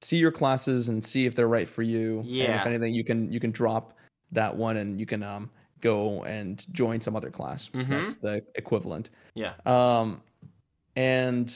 see 0.00 0.16
your 0.16 0.32
classes 0.32 0.88
and 0.88 1.04
see 1.04 1.26
if 1.26 1.34
they're 1.34 1.48
right 1.48 1.68
for 1.68 1.82
you. 1.82 2.20
and 2.20 2.26
Yeah. 2.28 2.60
if 2.60 2.66
anything, 2.66 2.92
you 2.94 3.04
can 3.04 3.30
you 3.32 3.38
can 3.40 3.52
drop 3.52 3.96
that 4.32 4.56
one 4.56 4.76
and 4.78 4.98
you 4.98 5.06
can 5.06 5.22
um 5.22 5.50
go 5.80 6.22
and 6.24 6.64
join 6.72 7.00
some 7.00 7.14
other 7.16 7.30
class. 7.30 7.68
Mhm. 7.72 7.88
That's 7.88 8.16
the 8.16 8.42
equivalent. 8.54 9.10
Yeah. 9.34 9.54
Um, 9.66 10.22
and 10.96 11.54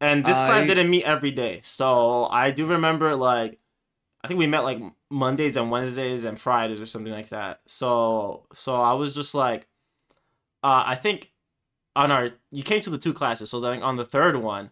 And 0.00 0.24
this 0.24 0.38
class 0.38 0.66
didn't 0.66 0.88
meet 0.90 1.04
every 1.04 1.30
day. 1.32 1.60
So 1.64 2.26
I 2.30 2.50
do 2.52 2.66
remember 2.66 3.14
like 3.16 3.58
I 4.24 4.28
think 4.28 4.38
we 4.38 4.46
met 4.48 4.64
like 4.64 4.80
Mondays 5.10 5.56
and 5.56 5.70
Wednesdays 5.70 6.24
and 6.24 6.38
Fridays 6.40 6.80
or 6.80 6.86
something 6.86 7.12
like 7.12 7.28
that. 7.28 7.60
So 7.66 8.46
so 8.52 8.74
I 8.74 8.92
was 8.94 9.14
just 9.14 9.34
like 9.34 9.66
uh 10.62 10.82
I 10.86 10.94
think 10.96 11.32
on 11.98 12.10
our 12.12 12.30
you 12.52 12.62
came 12.62 12.80
to 12.82 12.90
the 12.90 12.98
two 12.98 13.12
classes. 13.12 13.50
So 13.50 13.60
then 13.60 13.82
on 13.82 13.96
the 13.96 14.04
third 14.04 14.36
one, 14.36 14.70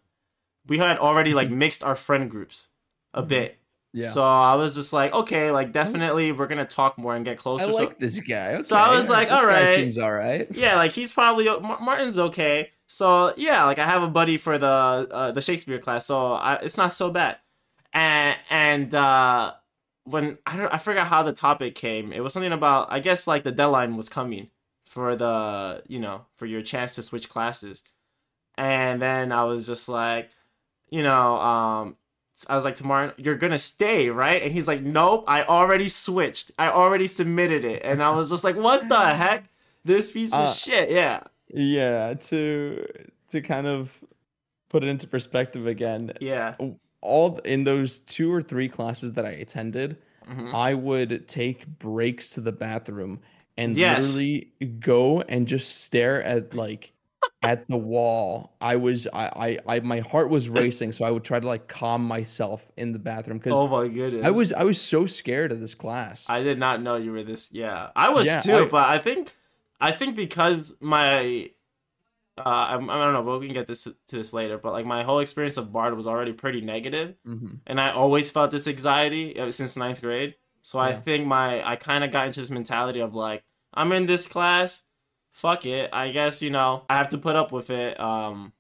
we 0.67 0.79
had 0.79 0.97
already 0.99 1.35
like 1.35 1.51
mixed 1.51 1.83
our 1.85 1.97
friend 1.97 2.31
groups 2.31 2.69
a 3.13 3.23
Mhm. 3.23 3.29
bit. 3.29 3.59
Yeah. 3.93 4.11
So 4.11 4.23
I 4.25 4.55
was 4.57 4.75
just 4.75 4.93
like, 4.93 5.13
okay, 5.15 5.51
like 5.51 5.73
definitely 5.73 6.31
we're 6.33 6.47
gonna 6.47 6.67
talk 6.67 6.99
more 6.99 7.17
and 7.17 7.25
get 7.25 7.39
closer. 7.39 7.65
I 7.71 7.73
like 7.73 7.89
so, 7.91 7.95
this 7.99 8.21
guy. 8.21 8.63
So 8.63 8.77
I 8.77 8.91
was 8.91 9.09
like, 9.09 9.29
guy 9.29 9.41
alright. 9.41 9.77
seems 9.77 9.99
all 9.99 10.13
right. 10.13 10.47
yeah, 10.55 10.77
like 10.77 10.93
he's 10.93 11.13
probably 11.13 11.45
Martin's 11.81 12.19
okay. 12.19 12.71
So 12.87 13.33
yeah, 13.37 13.65
like 13.65 13.79
I 13.79 13.87
have 13.87 14.03
a 14.03 14.09
buddy 14.09 14.37
for 14.37 14.59
the 14.59 15.09
uh, 15.11 15.33
the 15.33 15.41
Shakespeare 15.41 15.79
class, 15.81 16.07
so 16.07 16.35
I, 16.35 16.55
it's 16.63 16.77
not 16.77 16.93
so 16.93 17.11
bad. 17.11 17.39
And 17.93 18.37
and 18.51 18.95
uh, 18.95 19.55
when 20.05 20.39
I 20.47 20.57
don't, 20.57 20.73
I 20.73 20.79
forgot 20.79 21.07
how 21.09 21.23
the 21.25 21.33
topic 21.33 21.75
came. 21.75 22.13
It 22.13 22.21
was 22.23 22.33
something 22.35 22.53
about 22.53 22.89
I 22.91 23.01
guess 23.01 23.27
like 23.27 23.43
the 23.45 23.51
deadline 23.53 23.97
was 23.97 24.09
coming 24.09 24.51
for 24.97 25.15
the 25.15 25.83
you 25.89 25.99
know 26.01 26.25
for 26.37 26.47
your 26.47 26.63
chance 26.63 26.95
to 26.95 27.03
switch 27.03 27.29
classes, 27.29 27.83
and 28.57 29.01
then 29.03 29.31
I 29.31 29.45
was 29.45 29.67
just 29.67 29.91
like, 29.91 30.31
you 30.89 31.03
know, 31.03 31.37
um, 31.37 31.97
I 32.49 32.55
was 32.55 32.65
like 32.65 32.77
to 32.77 32.87
Martin, 32.87 33.15
you're 33.23 33.37
gonna 33.37 33.59
stay, 33.59 34.09
right? 34.09 34.43
And 34.43 34.51
he's 34.53 34.67
like, 34.67 34.81
nope, 34.81 35.25
I 35.29 35.43
already 35.45 35.87
switched. 35.89 36.51
I 36.59 36.71
already 36.71 37.07
submitted 37.07 37.65
it, 37.67 37.83
and 37.85 38.03
I 38.03 38.11
was 38.17 38.31
just 38.31 38.43
like, 38.43 38.57
what 38.57 38.89
the 38.89 38.99
heck? 39.23 39.45
This 39.85 40.11
piece 40.11 40.33
of 40.33 40.41
Uh, 40.47 40.53
shit, 40.53 40.91
yeah. 40.91 41.21
Yeah, 41.53 42.15
to 42.15 42.87
to 43.33 43.41
kind 43.43 43.67
of 43.67 43.91
put 44.71 44.83
it 44.83 44.89
into 44.89 45.07
perspective 45.07 45.67
again, 45.67 46.13
Yeah. 46.21 46.55
all 47.03 47.39
in 47.45 47.65
those 47.65 47.99
two 47.99 48.33
or 48.33 48.41
three 48.43 48.69
classes 48.71 49.13
that 49.13 49.27
I 49.27 49.31
attended, 49.33 49.99
Mhm. 50.29 50.55
I 50.55 50.73
would 50.75 51.29
take 51.29 51.67
breaks 51.79 52.31
to 52.31 52.41
the 52.41 52.51
bathroom 52.51 53.21
and 53.57 53.77
Yes. 53.77 54.03
literally 54.09 54.53
go 54.81 55.21
and 55.23 55.47
just 55.49 55.83
stare 55.85 56.23
at 56.23 56.55
like 56.55 56.93
at 57.43 57.67
the 57.69 57.77
wall. 57.77 58.55
I 58.61 58.77
was 58.77 59.07
I, 59.13 59.59
I 59.67 59.77
I 59.77 59.81
my 59.81 60.01
heart 60.01 60.31
was 60.31 60.49
racing, 60.63 60.93
so 60.93 61.05
I 61.05 61.11
would 61.11 61.25
try 61.25 61.41
to 61.41 61.47
like 61.47 61.67
calm 61.69 62.05
myself 62.05 62.71
in 62.77 62.93
the 62.93 62.99
bathroom 62.99 63.39
because 63.39 63.55
Oh 63.57 63.67
my 63.69 63.89
goodness. 63.89 64.25
I 64.25 64.31
was 64.31 64.53
I 64.53 64.63
was 64.65 64.81
so 64.81 65.07
scared 65.07 65.53
of 65.53 65.61
this 65.61 65.75
class. 65.75 66.25
I 66.29 66.43
did 66.43 66.59
not 66.59 66.83
know 66.83 66.97
you 66.97 67.13
were 67.13 67.23
this. 67.23 67.51
Yeah, 67.53 67.91
I 67.97 68.11
was 68.11 68.27
Yeah, 68.27 68.41
too. 68.41 68.57
I- 68.57 68.69
but 68.69 68.89
I 68.89 68.99
think, 68.99 69.35
I 69.81 69.93
think 69.93 70.17
because 70.17 70.75
my, 70.81 71.51
uh, 72.39 72.43
I'm, 72.45 72.91
I 72.91 72.99
don't 72.99 73.13
know. 73.15 73.23
But 73.23 73.41
we 73.41 73.47
can 73.47 73.55
get 73.55 73.67
this 73.67 73.85
to 73.85 73.95
this 74.11 74.33
later. 74.33 74.59
But 74.59 74.73
like 74.73 74.87
my 74.87 75.03
whole 75.03 75.19
experience 75.21 75.57
of 75.57 75.73
Bard 75.73 75.97
was 75.97 76.07
already 76.07 76.33
pretty 76.33 76.61
negative, 76.61 77.15
Mhm. 77.27 77.61
and 77.67 77.81
I 77.81 77.91
always 77.93 78.31
felt 78.31 78.51
this 78.51 78.69
anxiety 78.69 79.39
uh, 79.39 79.51
since 79.51 79.77
ninth 79.77 80.01
grade. 80.03 80.35
So 80.67 80.81
I 80.81 80.95
think 80.95 81.29
my 81.29 81.65
I 81.65 81.77
kind 81.77 82.03
of 82.03 82.11
got 82.11 82.27
into 82.27 82.41
this 82.41 82.51
mentality 82.51 82.99
of 82.99 83.15
like 83.15 83.45
I'm 83.73 83.93
in 83.93 84.07
this 84.07 84.27
class, 84.27 84.83
fuck 85.31 85.65
it. 85.65 85.91
I 85.93 86.11
guess 86.11 86.43
you 86.43 86.51
know 86.51 86.85
I 86.91 86.97
have 86.97 87.11
to 87.11 87.19
put 87.19 87.37
up 87.37 87.53
with 87.53 87.71
it. 87.71 88.01
Um, 88.01 88.53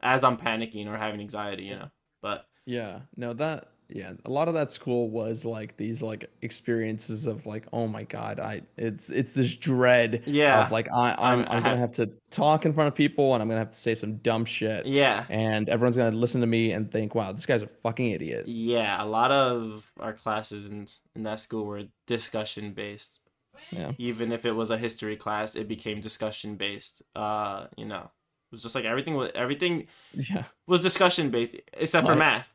as 0.00 0.24
I'm 0.24 0.38
panicking 0.38 0.88
or 0.88 0.96
having 0.96 1.20
anxiety, 1.20 1.64
you 1.64 1.76
know. 1.76 1.90
But 2.22 2.48
Yeah, 2.64 3.00
no, 3.18 3.34
that 3.34 3.68
yeah, 3.94 4.12
a 4.24 4.30
lot 4.30 4.48
of 4.48 4.54
that 4.54 4.72
school 4.72 5.10
was 5.10 5.44
like 5.44 5.76
these 5.76 6.02
like 6.02 6.30
experiences 6.42 7.26
of 7.26 7.44
like, 7.46 7.66
oh 7.72 7.86
my 7.86 8.04
god, 8.04 8.40
I 8.40 8.62
it's 8.76 9.10
it's 9.10 9.32
this 9.32 9.54
dread 9.54 10.22
Yeah. 10.26 10.64
of 10.66 10.72
like 10.72 10.88
I 10.92 11.10
I'm 11.12 11.16
I'm- 11.18 11.38
I'm 11.50 11.62
gonna 11.62 11.68
have- 11.76 11.78
have 11.78 11.92
to 11.92 12.10
talk 12.30 12.64
in 12.64 12.72
front 12.72 12.88
of 12.88 12.94
people 12.94 13.34
and 13.34 13.42
I'm 13.42 13.48
gonna 13.48 13.60
have 13.60 13.72
to 13.72 13.78
say 13.78 13.94
some 13.94 14.16
dumb 14.16 14.44
shit 14.46 14.86
yeah. 14.86 15.26
and 15.28 15.68
everyone's 15.68 15.96
gonna 15.96 16.16
listen 16.16 16.40
to 16.40 16.46
me 16.46 16.72
and 16.72 16.90
think, 16.90 17.14
wow, 17.14 17.32
this 17.32 17.44
guy's 17.46 17.62
a 17.62 17.66
fucking 17.66 18.10
idiot. 18.10 18.48
Yeah, 18.48 19.02
a 19.02 19.06
lot 19.06 19.30
of 19.30 19.92
our 20.00 20.12
classes 20.14 20.70
in 20.70 20.86
in 21.14 21.24
that 21.24 21.40
school 21.40 21.66
were 21.66 21.84
discussion 22.06 22.72
based. 22.72 23.18
Yeah. 23.70 23.92
Even 23.98 24.32
if 24.32 24.44
it 24.44 24.52
was 24.52 24.70
a 24.70 24.78
history 24.78 25.16
class, 25.16 25.54
it 25.54 25.68
became 25.68 26.00
discussion 26.00 26.56
based. 26.56 27.02
Uh, 27.14 27.66
you 27.76 27.84
know, 27.84 28.04
it 28.04 28.50
was 28.52 28.62
just 28.62 28.74
like 28.74 28.84
everything 28.84 29.14
was 29.14 29.30
everything 29.34 29.86
Yeah. 30.14 30.44
was 30.66 30.82
discussion 30.82 31.30
based 31.30 31.56
except 31.74 32.06
for 32.06 32.16
math. 32.16 32.54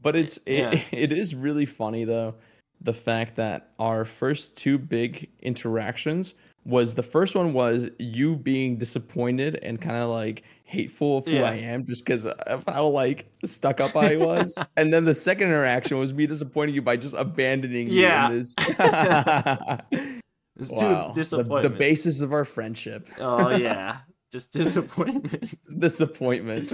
But 0.00 0.16
it's 0.16 0.38
it, 0.46 0.58
Yeah. 0.58 0.80
it 0.92 1.12
is 1.12 1.34
really 1.34 1.66
funny 1.66 2.04
though, 2.04 2.34
the 2.80 2.94
fact 2.94 3.36
that 3.36 3.70
our 3.78 4.04
first 4.04 4.56
two 4.56 4.78
big 4.78 5.30
interactions 5.42 6.34
was 6.66 6.94
the 6.94 7.02
first 7.02 7.34
one 7.34 7.52
was 7.52 7.88
you 7.98 8.36
being 8.36 8.76
disappointed 8.78 9.58
and 9.62 9.80
kind 9.80 9.96
of 10.02 10.08
like 10.08 10.42
hateful 10.64 11.18
of 11.18 11.24
who 11.26 11.32
Yeah. 11.32 11.50
I 11.50 11.54
am 11.56 11.84
just 11.86 12.04
because 12.04 12.24
of 12.26 12.64
how 12.66 12.86
like 12.88 13.26
stuck 13.44 13.80
up 13.80 13.94
I 13.96 14.16
was, 14.16 14.56
and 14.76 14.92
then 14.92 15.04
the 15.04 15.14
second 15.14 15.48
interaction 15.48 15.98
was 15.98 16.14
me 16.14 16.26
disappointing 16.26 16.74
you 16.74 16.80
by 16.82 16.96
just 16.96 17.14
abandoning 17.14 17.88
you. 17.88 18.00
Yeah. 18.02 18.30
in 18.30 18.38
this. 18.38 18.54
It's 20.56 20.70
wow, 20.70 20.78
too 20.78 20.86
the, 20.86 21.12
disappointment. 21.14 21.62
the 21.64 21.70
basis 21.70 22.20
of 22.20 22.32
our 22.32 22.44
friendship, 22.44 23.08
oh 23.18 23.48
yeah, 23.56 23.98
just 24.30 24.52
disappointment. 24.52 25.52
disappointment. 25.80 26.72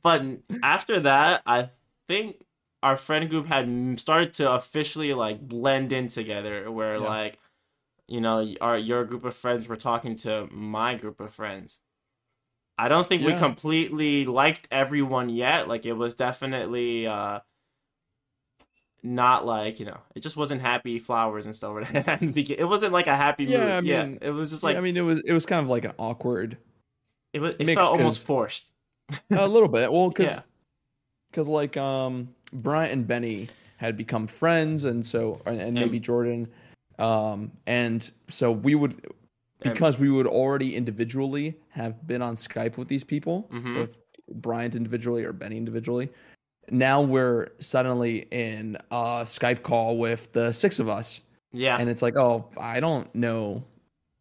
but 0.00 0.22
after 0.62 1.00
that, 1.00 1.42
I 1.44 1.70
think 2.10 2.44
our 2.82 2.96
friend 2.96 3.28
group 3.30 3.46
had 3.46 3.68
started 4.00 4.34
to 4.34 4.52
officially 4.52 5.12
like 5.14 5.40
blend 5.40 5.92
in 5.92 6.08
together, 6.08 6.70
where 6.70 6.94
Yeah. 6.96 7.08
like, 7.16 7.38
you 8.08 8.20
know, 8.20 8.36
our 8.60 8.76
your 8.76 9.04
group 9.04 9.24
of 9.24 9.34
friends 9.36 9.68
were 9.68 9.76
talking 9.76 10.16
to 10.24 10.48
my 10.50 10.94
group 10.94 11.20
of 11.20 11.32
friends. 11.32 11.80
I 12.78 12.88
don't 12.88 13.06
think 13.06 13.24
we 13.26 13.34
completely 13.34 14.24
liked 14.24 14.66
everyone 14.70 15.28
yet. 15.28 15.68
Like 15.68 15.84
it 15.86 15.92
was 15.92 16.14
definitely 16.14 17.06
uh 17.06 17.40
not 19.02 19.46
like 19.46 19.80
you 19.80 19.86
know 19.86 19.98
it 20.14 20.20
just 20.22 20.36
wasn't 20.36 20.60
happy 20.60 20.98
flowers 20.98 21.46
and 21.46 21.54
stuff 21.56 21.74
at 21.94 22.20
the 22.20 22.26
begin- 22.26 22.58
it 22.58 22.64
wasn't 22.64 22.92
like 22.92 23.06
a 23.06 23.16
happy 23.16 23.44
Yeah, 23.44 23.60
mood 23.60 23.70
I 23.70 23.80
yeah 23.80 24.04
mean- 24.04 24.18
it 24.20 24.30
was 24.30 24.50
just 24.50 24.62
Like, 24.62 24.74
like 24.74 24.80
I 24.80 24.82
mean, 24.82 24.96
it 24.96 25.00
was 25.02 25.20
it 25.24 25.32
was 25.32 25.46
kind 25.46 25.62
of 25.62 25.68
like 25.70 25.84
an 25.84 25.92
awkward, 25.98 26.58
it 27.32 27.40
was 27.40 27.54
it 27.58 27.74
felt 27.74 27.92
almost 27.92 28.24
forced 28.26 28.72
a 29.30 29.46
little 29.48 29.68
bit. 29.68 29.90
Well, 29.92 30.08
because 30.10 30.26
yeah 30.34 30.42
because 31.30 31.48
like 31.48 31.76
um 31.76 32.28
Bryant 32.52 32.92
and 32.92 33.06
Benny 33.06 33.48
had 33.76 33.96
become 33.96 34.26
friends 34.26 34.84
and 34.84 35.04
so 35.06 35.40
and, 35.46 35.60
and 35.60 35.74
maybe 35.74 35.98
Jordan 36.00 36.48
um 36.98 37.50
and 37.66 38.10
so 38.28 38.50
we 38.52 38.74
would 38.74 39.04
because 39.62 39.98
we 39.98 40.10
would 40.10 40.26
already 40.26 40.74
individually 40.74 41.54
have 41.70 42.06
been 42.06 42.22
on 42.22 42.34
Skype 42.34 42.76
with 42.76 42.88
these 42.88 43.04
people 43.04 43.48
Mhm. 43.52 43.78
with 43.80 43.98
Bryant 44.32 44.74
individually 44.74 45.24
or 45.24 45.32
Benny 45.32 45.56
individually 45.56 46.08
now 46.70 47.00
we're 47.00 47.48
suddenly 47.60 48.26
in 48.30 48.76
a 48.90 49.22
Skype 49.24 49.62
call 49.62 49.98
with 49.98 50.32
the 50.32 50.52
six 50.52 50.78
of 50.78 50.88
us 50.88 51.20
yeah 51.52 51.76
and 51.78 51.88
it's 51.88 52.02
like 52.02 52.16
oh 52.16 52.46
I 52.58 52.80
don't 52.80 53.12
know 53.14 53.64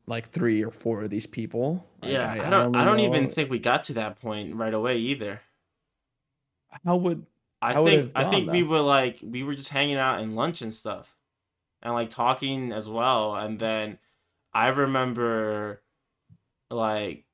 like 0.08 0.32
three 0.32 0.64
or 0.64 0.72
four 0.72 1.04
of 1.04 1.10
these 1.12 1.28
people 1.28 1.86
Yeah, 2.02 2.32
I, 2.32 2.50
don't. 2.50 2.66
only 2.68 2.80
I 2.80 2.86
don't 2.86 2.98
know- 2.98 3.04
even 3.04 3.30
think 3.30 3.52
we 3.52 3.60
got 3.60 3.84
to 3.84 3.94
that 3.94 4.20
point 4.20 4.56
right 4.56 4.74
away 4.74 4.98
either. 4.98 5.42
How 6.86 6.96
would 6.98 7.26
I 7.62 7.74
How 7.74 7.84
would 7.84 7.94
it 7.94 8.06
think. 8.06 8.12
I 8.16 8.24
think 8.26 8.50
gone, 8.50 8.52
we 8.52 8.64
were 8.64 8.82
like 8.82 9.20
we 9.24 9.44
were 9.44 9.56
just 9.56 9.70
hanging 9.70 9.98
out 9.98 10.20
and 10.22 10.36
lunch 10.36 10.62
and 10.62 10.74
stuff, 10.74 11.16
and 11.82 11.94
like 11.94 12.10
talking 12.10 12.72
as 12.72 12.90
well. 12.90 13.36
And 13.36 13.60
then 13.60 14.00
I 14.54 14.68
remember, 14.70 15.82
like, 16.72 17.26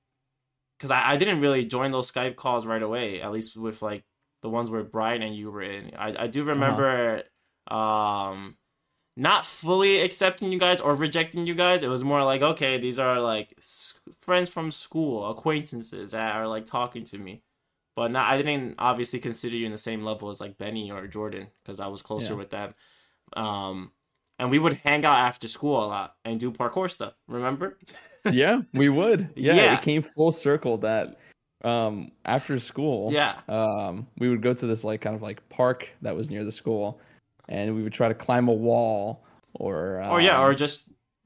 because 0.78 0.92
I, 0.92 1.12
I 1.14 1.18
didn't 1.18 1.42
really 1.42 1.66
join 1.66 1.92
those 1.92 2.12
Skype 2.12 2.36
calls 2.38 2.66
right 2.68 2.82
away. 2.84 3.22
At 3.22 3.32
least 3.32 3.58
with 3.58 3.82
like 3.82 4.06
the 4.42 4.50
ones 4.50 4.70
where 4.72 4.84
Brian 4.84 5.22
and 5.24 5.36
you 5.36 5.52
were 5.52 5.62
in. 5.64 5.92
I 5.98 6.26
I 6.26 6.28
do 6.28 6.44
Uh-huh. 6.56 6.86
remember, 6.86 7.24
um, 7.68 8.58
not 9.18 9.46
fully 9.46 10.02
accepting 10.02 10.52
you 10.52 10.60
guys 10.60 10.82
or 10.82 10.96
rejecting 10.96 11.48
you 11.48 11.56
guys. 11.56 11.84
It 11.84 11.90
was 11.90 12.04
more 12.04 12.24
like 12.24 12.42
okay, 12.42 12.78
these 12.80 13.00
are 13.00 13.20
like 13.22 13.56
friends 14.22 14.50
from 14.50 14.72
school, 14.72 15.30
acquaintances 15.30 16.12
that 16.12 16.36
are 16.36 16.48
like 16.48 16.66
talking 16.66 17.04
to 17.06 17.18
me. 17.18 17.44
But 17.96 18.12
not, 18.12 18.30
I 18.30 18.38
didn't 18.38 18.76
obviously 18.78 19.20
consider 19.20 19.56
you 19.56 19.66
in 19.66 19.72
the 19.72 19.78
same 19.78 20.04
level 20.04 20.30
as 20.30 20.42
like 20.42 20.58
Benny 20.58 20.92
or 20.92 21.08
Jordan 21.08 21.48
because 21.64 21.80
I 21.80 21.88
was 21.88 22.02
closer 22.02 22.34
Yeah. 22.34 22.38
with 22.40 22.50
them. 22.50 22.74
Um, 23.38 23.92
and 24.38 24.52
we 24.52 24.60
would 24.60 24.74
hang 24.84 25.06
out 25.06 25.18
after 25.20 25.48
school 25.48 25.84
a 25.86 25.88
lot 25.88 26.16
and 26.26 26.40
do 26.40 26.52
parkour 26.52 26.90
stuff. 26.92 27.14
Remember? 27.28 27.78
yeah, 28.32 28.62
we 28.74 28.90
would. 28.90 29.30
Yeah, 29.36 29.56
Yeah. 29.56 29.74
it 29.76 29.82
came 29.82 30.02
full 30.04 30.32
circle 30.34 30.78
that 30.80 31.18
um 31.64 32.12
after 32.26 32.60
school, 32.60 33.12
Yeah. 33.14 33.40
um 33.48 34.08
we 34.18 34.30
would 34.30 34.42
go 34.42 34.54
to 34.54 34.68
this 34.68 34.84
like 34.84 35.00
kind 35.02 35.16
of 35.16 35.22
like 35.22 35.48
park 35.50 35.88
that 36.02 36.16
was 36.16 36.30
near 36.30 36.44
the 36.44 36.52
school 36.52 37.00
and 37.48 37.74
we 37.76 37.82
would 37.82 37.94
try 37.94 38.08
to 38.10 38.14
climb 38.14 38.50
a 38.50 38.54
wall 38.54 39.24
or 39.54 40.04
or 40.04 40.20
yeah, 40.20 40.38
um, 40.38 40.44
or 40.44 40.54
just 40.54 40.84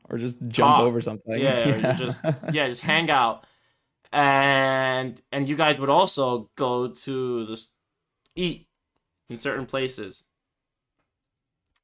or 0.07 0.17
just 0.19 0.37
jump 0.47 0.75
talk. 0.75 0.83
over 0.83 1.01
something. 1.01 1.39
yeah, 1.39 1.91
or 1.91 1.93
just 1.97 2.23
yeah, 2.53 2.67
just 2.69 2.81
hang 2.81 3.09
out, 3.09 3.45
and 4.11 5.21
and 5.31 5.47
you 5.47 5.55
guys 5.55 5.79
would 5.79 5.89
also 5.89 6.49
go 6.55 6.87
to 6.87 7.45
the 7.45 7.65
eat 8.35 8.67
in 9.29 9.35
certain 9.35 9.65
places 9.65 10.23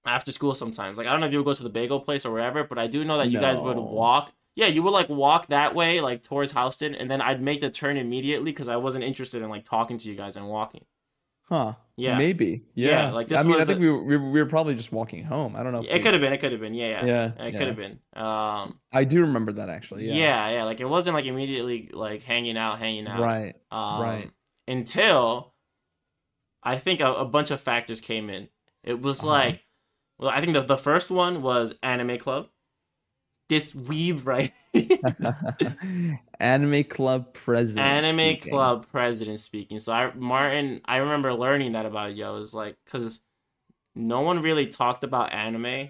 after 0.05 0.31
school 0.31 0.53
sometimes. 0.53 0.97
Like 0.97 1.07
I 1.07 1.11
don't 1.11 1.19
know 1.19 1.27
if 1.27 1.31
you 1.31 1.39
would 1.39 1.45
go 1.45 1.53
to 1.53 1.63
the 1.63 1.69
bagel 1.69 1.99
place 1.99 2.25
or 2.25 2.31
wherever, 2.31 2.63
but 2.63 2.77
I 2.77 2.87
do 2.87 3.03
know 3.05 3.17
that 3.17 3.29
you 3.29 3.39
guys 3.39 3.59
would 3.59 3.77
walk. 3.77 4.31
Yeah, 4.55 4.67
you 4.67 4.83
would 4.83 4.91
like 4.91 5.09
walk 5.09 5.47
that 5.47 5.75
way, 5.75 5.99
like 5.99 6.23
towards 6.23 6.53
Houston, 6.53 6.95
and 6.95 7.11
then 7.11 7.21
I'd 7.21 7.41
make 7.41 7.59
the 7.61 7.69
turn 7.69 7.97
immediately 7.97 8.51
because 8.51 8.69
I 8.69 8.77
wasn't 8.77 9.03
interested 9.03 9.41
in 9.41 9.49
like 9.49 9.65
talking 9.65 9.97
to 9.97 10.09
you 10.09 10.15
guys 10.15 10.37
and 10.37 10.47
walking. 10.47 10.85
Huh. 11.47 11.73
Yeah. 11.95 12.17
Maybe. 12.17 12.63
Yeah, 12.73 12.89
Yeah. 13.07 13.11
like, 13.11 13.27
this 13.27 13.39
I 13.39 13.43
mean, 13.43 13.61
I 13.61 13.65
think 13.65 13.79
the- 13.79 13.85
we 13.85 13.89
were, 14.17 14.31
we 14.31 14.39
were 14.41 14.47
probably 14.47 14.73
just 14.75 14.91
walking 14.91 15.23
home. 15.23 15.55
I 15.55 15.63
don't 15.63 15.71
know. 15.71 15.81
It 15.81 15.93
we- 15.93 15.99
could 15.99 16.13
have 16.13 16.21
been. 16.21 16.33
It 16.33 16.39
could 16.39 16.51
have 16.51 16.59
been. 16.59 16.73
Yeah, 16.73 16.87
yeah. 16.87 17.05
Yeah. 17.05 17.45
It 17.45 17.53
yeah. 17.53 17.57
could 17.59 17.67
have 17.67 17.75
been. 17.77 17.99
Um. 18.13 18.79
I 18.91 19.03
do 19.03 19.21
remember 19.21 19.51
that 19.53 19.69
actually. 19.69 20.07
Yeah. 20.07 20.13
Yeah. 20.15 20.49
yeah, 20.49 20.63
Like 20.65 20.79
it 20.81 20.89
wasn't 20.89 21.13
like 21.15 21.25
immediately 21.25 21.89
like 21.93 22.23
hanging 22.23 22.57
out, 22.57 22.79
hanging 22.79 23.07
out. 23.07 23.19
Right. 23.21 23.55
Um, 23.71 24.01
Right. 24.01 24.31
Until 24.67 25.53
I 26.63 26.77
think 26.77 26.99
a, 26.99 27.13
a 27.13 27.25
bunch 27.25 27.51
of 27.51 27.61
factors 27.61 28.01
came 28.01 28.29
in, 28.29 28.49
It 28.83 29.01
was 29.01 29.19
Uh-huh. 29.19 29.29
like, 29.29 29.65
well, 30.17 30.29
I 30.31 30.41
think 30.41 30.53
the 30.53 30.61
the 30.61 30.77
first 30.77 31.09
one 31.11 31.41
was 31.41 31.75
Anime 31.83 32.17
Club. 32.17 32.49
This 33.47 33.73
weeb 33.73 34.25
right, 34.25 34.51
Anime 36.39 36.83
Club 36.85 37.33
president. 37.33 37.85
Anime 37.85 38.17
speaking. 38.35 38.51
Club 38.53 38.87
president 38.91 39.39
speaking. 39.39 39.79
So 39.79 39.93
I 39.93 40.11
Martin, 40.15 40.81
I 40.85 40.97
remember 40.97 41.33
learning 41.33 41.73
that 41.73 41.85
about 41.85 42.15
yo. 42.15 42.33
Was 42.33 42.53
like 42.53 42.75
because 42.85 43.21
no 43.95 44.21
one 44.21 44.41
really 44.41 44.67
talked 44.67 45.03
about 45.03 45.31
anime 45.33 45.89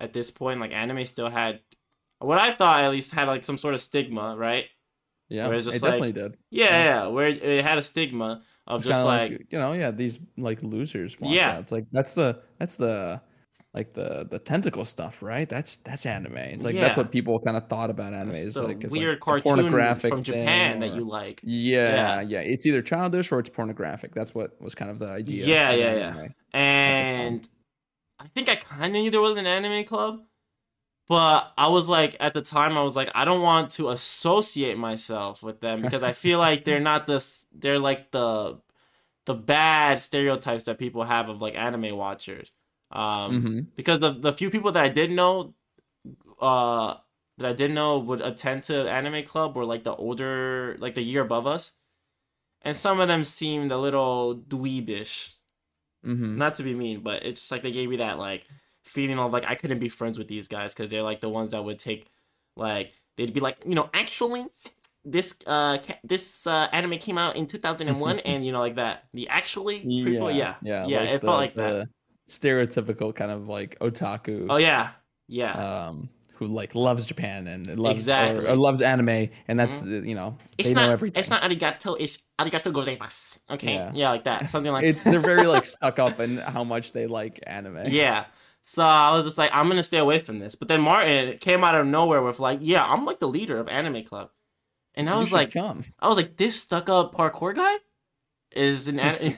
at 0.00 0.12
this 0.12 0.30
point. 0.30 0.60
Like 0.60 0.72
anime 0.72 1.04
still 1.04 1.28
had 1.30 1.60
what 2.20 2.38
I 2.38 2.52
thought 2.52 2.84
at 2.84 2.90
least 2.90 3.12
had 3.12 3.28
like 3.28 3.44
some 3.44 3.58
sort 3.58 3.74
of 3.74 3.80
stigma, 3.80 4.36
right? 4.36 4.66
Yeah, 5.28 5.46
Where 5.48 5.56
it 5.56 5.62
just 5.62 5.80
definitely 5.82 6.08
like- 6.08 6.14
did. 6.14 6.36
Yeah, 6.50 6.64
Yeah. 6.66 6.84
yeah, 6.84 7.06
where 7.08 7.28
it, 7.28 7.64
had 7.64 7.76
a 7.78 7.82
stigma 7.82 8.42
of 8.66 8.80
It's 8.80 8.86
just 8.86 8.98
kinda 9.04 9.06
like, 9.06 9.46
you 9.50 9.58
know, 9.58 9.72
yeah, 9.74 9.90
these 9.90 10.18
like 10.38 10.62
losers. 10.62 11.16
Yeah. 11.20 11.52
that. 11.54 11.60
it's 11.62 11.72
like 11.72 11.86
that's 11.92 12.14
the 12.14 12.40
that's 12.58 12.76
the 12.76 13.20
like 13.78 13.94
the 13.94 14.26
the 14.28 14.38
tentacle 14.38 14.84
stuff, 14.84 15.22
right? 15.22 15.48
That's 15.48 15.76
that's 15.84 16.04
anime. 16.04 16.36
It's 16.36 16.64
like 16.64 16.74
that's 16.74 16.96
what 16.96 17.10
people 17.10 17.38
kind 17.40 17.56
of 17.56 17.68
thought 17.68 17.90
about 17.90 18.12
anime. 18.12 18.34
it's 18.34 18.54
the 18.54 18.62
like 18.62 18.82
it's 18.82 18.90
weird 18.90 19.14
like 19.14 19.20
cartoon 19.20 19.54
pornographic 19.54 20.10
from 20.12 20.22
Japan 20.24 20.72
thing 20.72 20.80
that 20.80 20.96
you 20.96 21.08
like. 21.08 21.40
Yeah, 21.44 22.20
Yeah. 22.20 22.20
yeah, 22.22 22.40
It's 22.40 22.66
either 22.66 22.82
childish 22.82 23.30
or 23.32 23.38
it's 23.38 23.48
pornographic. 23.48 24.14
That's 24.14 24.34
what 24.34 24.60
was 24.60 24.74
kind 24.74 24.90
of 24.90 24.98
the 24.98 25.08
idea. 25.08 25.46
Yeah, 25.46 25.70
yeah, 25.70 25.94
yeah. 25.94 26.28
And 26.52 27.48
I 28.18 28.26
think 28.26 28.48
I 28.48 28.56
kind 28.56 28.96
of 28.96 29.02
knew 29.02 29.10
there 29.10 29.20
was 29.20 29.36
an 29.36 29.46
anime 29.46 29.84
club, 29.84 30.22
but 31.08 31.52
I 31.56 31.68
was 31.68 31.88
like, 31.88 32.16
at 32.18 32.34
the 32.34 32.42
time, 32.42 32.76
I 32.76 32.82
was 32.82 32.96
like, 32.96 33.10
I 33.14 33.24
don't 33.24 33.42
want 33.42 33.70
to 33.72 33.90
associate 33.90 34.76
myself 34.76 35.42
with 35.42 35.60
them 35.60 35.82
because 35.82 36.02
I 36.02 36.12
feel 36.12 36.38
like 36.38 36.64
they're 36.64 36.80
not 36.80 37.06
this. 37.06 37.46
They're 37.52 37.78
like 37.78 38.10
the 38.10 38.60
the 39.26 39.34
bad 39.34 40.00
stereotypes 40.00 40.64
that 40.64 40.78
people 40.78 41.04
have 41.04 41.28
of 41.28 41.40
like 41.42 41.54
anime 41.54 41.96
watchers. 41.96 42.50
Um, 42.90 43.42
Mhm. 43.42 43.66
because 43.76 44.00
the 44.00 44.12
the 44.12 44.32
few 44.32 44.50
people 44.50 44.72
that 44.72 44.84
I 44.84 44.88
did 44.88 45.10
know, 45.10 45.54
uh, 46.40 46.94
that 47.38 47.46
I 47.46 47.52
didn't 47.52 47.74
know 47.74 47.98
would 47.98 48.20
attend 48.20 48.64
to 48.64 48.90
anime 48.90 49.22
club 49.24 49.54
were 49.56 49.64
like 49.64 49.84
the 49.84 49.94
older, 49.94 50.76
like 50.80 50.94
the 50.94 51.02
year 51.02 51.22
above 51.22 51.46
us, 51.46 51.72
and 52.62 52.76
some 52.76 52.98
of 53.00 53.08
them 53.08 53.24
seemed 53.24 53.70
a 53.72 53.78
little 53.78 54.34
dweebish. 54.36 55.36
Mhm. 56.04 56.36
Not 56.36 56.54
to 56.54 56.62
be 56.62 56.74
mean, 56.74 57.00
but 57.00 57.24
it's 57.24 57.40
just 57.40 57.52
like 57.52 57.62
they 57.62 57.72
gave 57.72 57.88
me 57.88 57.96
that 57.96 58.18
like 58.18 58.46
feeling 58.82 59.18
of 59.18 59.32
like 59.32 59.44
I 59.46 59.54
couldn't 59.54 59.80
be 59.80 59.88
friends 59.88 60.18
with 60.18 60.28
these 60.28 60.48
guys 60.48 60.72
because 60.74 60.90
they're 60.90 61.02
like 61.02 61.20
the 61.20 61.28
ones 61.28 61.50
that 61.50 61.62
would 61.62 61.78
take 61.78 62.08
like 62.56 62.92
they'd 63.16 63.34
be 63.34 63.40
like 63.40 63.58
you 63.66 63.74
know 63.74 63.90
actually 63.92 64.46
this 65.04 65.34
uh 65.46 65.78
ca- 65.78 65.98
this 66.04 66.46
uh 66.46 66.68
anime 66.72 66.98
came 66.98 67.18
out 67.18 67.36
in 67.36 67.46
2001 67.46 68.18
and 68.24 68.46
you 68.46 68.52
know 68.52 68.60
like 68.60 68.76
that 68.76 69.08
the 69.12 69.28
actually 69.28 69.80
people 70.04 70.30
yeah 70.30 70.54
yeah, 70.62 70.86
yeah 70.86 71.00
like 71.00 71.08
it 71.10 71.20
the- 71.20 71.26
felt 71.26 71.38
like 71.38 71.54
that 71.54 71.70
the 71.70 71.88
Stereotypical 72.28 73.14
kind 73.14 73.30
of 73.30 73.48
like 73.48 73.78
otaku. 73.80 74.46
oh 74.50 74.56
yeah 74.56 74.90
yeah 75.28 75.86
um, 75.88 76.08
who 76.34 76.46
like 76.46 76.74
loves 76.74 77.04
Japan 77.04 77.46
and 77.48 77.66
loves 77.78 78.00
Exactly. 78.02 78.44
or, 78.46 78.50
or 78.50 78.56
loves 78.56 78.80
anime, 78.80 79.28
and 79.48 79.58
that's 79.58 79.82
uh, 79.82 79.86
you 79.86 80.14
know 80.14 80.36
it's 80.56 80.70
not 80.70 80.86
know 80.86 80.92
everything. 80.92 81.18
it's 81.18 81.30
not 81.30 81.42
arigato 81.42 81.96
it's 81.98 82.18
arigato 82.38 82.72
gozaimasu 82.72 83.38
okay 83.50 83.74
Yeah. 83.74 83.92
yeah, 83.94 84.10
like 84.10 84.24
that 84.24 84.48
something 84.50 84.72
like 84.72 84.84
It's 84.84 85.02
they're 85.02 85.20
very 85.20 85.46
like 85.46 85.66
stuck 85.76 85.98
up 85.98 86.20
in 86.20 86.36
how 86.38 86.64
much 86.64 86.92
they 86.92 87.06
like 87.06 87.40
anime. 87.46 87.86
yeah 87.88 88.26
so 88.62 88.84
i 88.84 89.10
was 89.14 89.24
just 89.24 89.38
like 89.38 89.50
i'm 89.54 89.68
gonna 89.68 89.82
stay 89.82 89.98
away 89.98 90.18
from 90.18 90.38
this 90.38 90.54
but 90.54 90.68
then 90.68 90.80
martin 90.82 91.38
came 91.38 91.64
out 91.64 91.74
of 91.74 91.86
nowhere 91.86 92.22
with 92.22 92.38
like 92.38 92.58
yeah 92.62 92.84
i'm 92.84 93.04
like 93.06 93.18
the 93.20 93.28
leader 93.28 93.58
of 93.58 93.66
anime 93.68 94.02
club 94.04 94.28
and 94.94 95.08
i 95.08 95.14
You 95.14 95.18
was 95.20 95.32
like 95.32 95.52
come. 95.52 95.84
I 95.98 96.08
was 96.08 96.16
like, 96.18 96.36
this 96.36 96.60
stuck 96.60 96.88
up 96.88 97.14
parkour 97.14 97.54
guy 97.54 97.74
is 98.52 98.88
an. 98.88 98.98
An- 99.08 99.36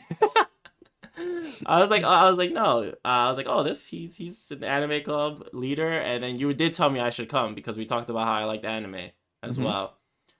I 1.66 1.81
was 1.81 1.91
like, 1.91 2.05
I 2.05 2.29
was 2.29 2.39
like, 2.39 2.53
no. 2.53 2.83
Uh, 2.85 2.95
I 3.05 3.29
was 3.29 3.37
like, 3.37 3.47
oh, 3.49 3.62
this 3.62 3.87
he's 3.87 4.16
he's 4.16 4.51
an 4.51 4.64
anime 4.64 5.03
club 5.05 5.49
leader, 5.53 5.91
and 5.91 6.23
then 6.23 6.39
you 6.39 6.53
did 6.55 6.75
tell 6.75 6.91
me 6.91 7.01
I 7.01 7.11
should 7.11 7.29
come 7.29 7.55
because 7.55 7.77
we 7.77 7.85
talked 7.87 8.11
about 8.11 8.27
how 8.27 8.35
I 8.35 8.45
liked 8.45 8.64
anime 8.64 9.11
as 9.43 9.59
Mhm. 9.59 9.64
well, 9.64 9.99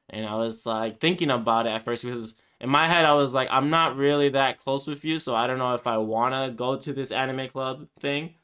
and 0.09 0.27
I 0.27 0.37
was 0.37 0.67
like 0.67 1.01
thinking 1.01 1.31
about 1.31 1.67
it 1.67 1.71
at 1.71 1.85
first 1.85 2.05
because 2.05 2.35
in 2.61 2.69
my 2.71 2.87
head 2.87 3.05
I 3.05 3.15
was 3.15 3.35
like, 3.35 3.49
I'm 3.51 3.71
not 3.71 3.97
really 3.97 4.31
that 4.31 4.59
close 4.59 4.87
with 4.87 5.05
you, 5.05 5.19
so 5.19 5.35
I 5.35 5.47
don't 5.47 5.59
know 5.59 5.75
if 5.75 5.87
I 5.87 5.99
wanna 5.99 6.51
go 6.51 6.77
to 6.77 6.93
this 6.93 7.13
anime 7.13 7.49
club 7.49 7.89
thing. 8.01 8.35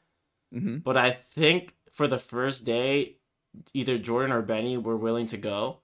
hmm 0.51 0.77
But 0.83 0.97
I 0.97 1.11
think 1.11 1.75
for 1.91 2.07
the 2.07 2.19
first 2.19 2.65
day, 2.65 3.17
either 3.73 3.97
Jordan 3.99 4.31
or 4.33 4.41
Benny 4.43 4.77
were 4.77 4.97
willing 4.97 5.27
to 5.27 5.37
go. 5.37 5.81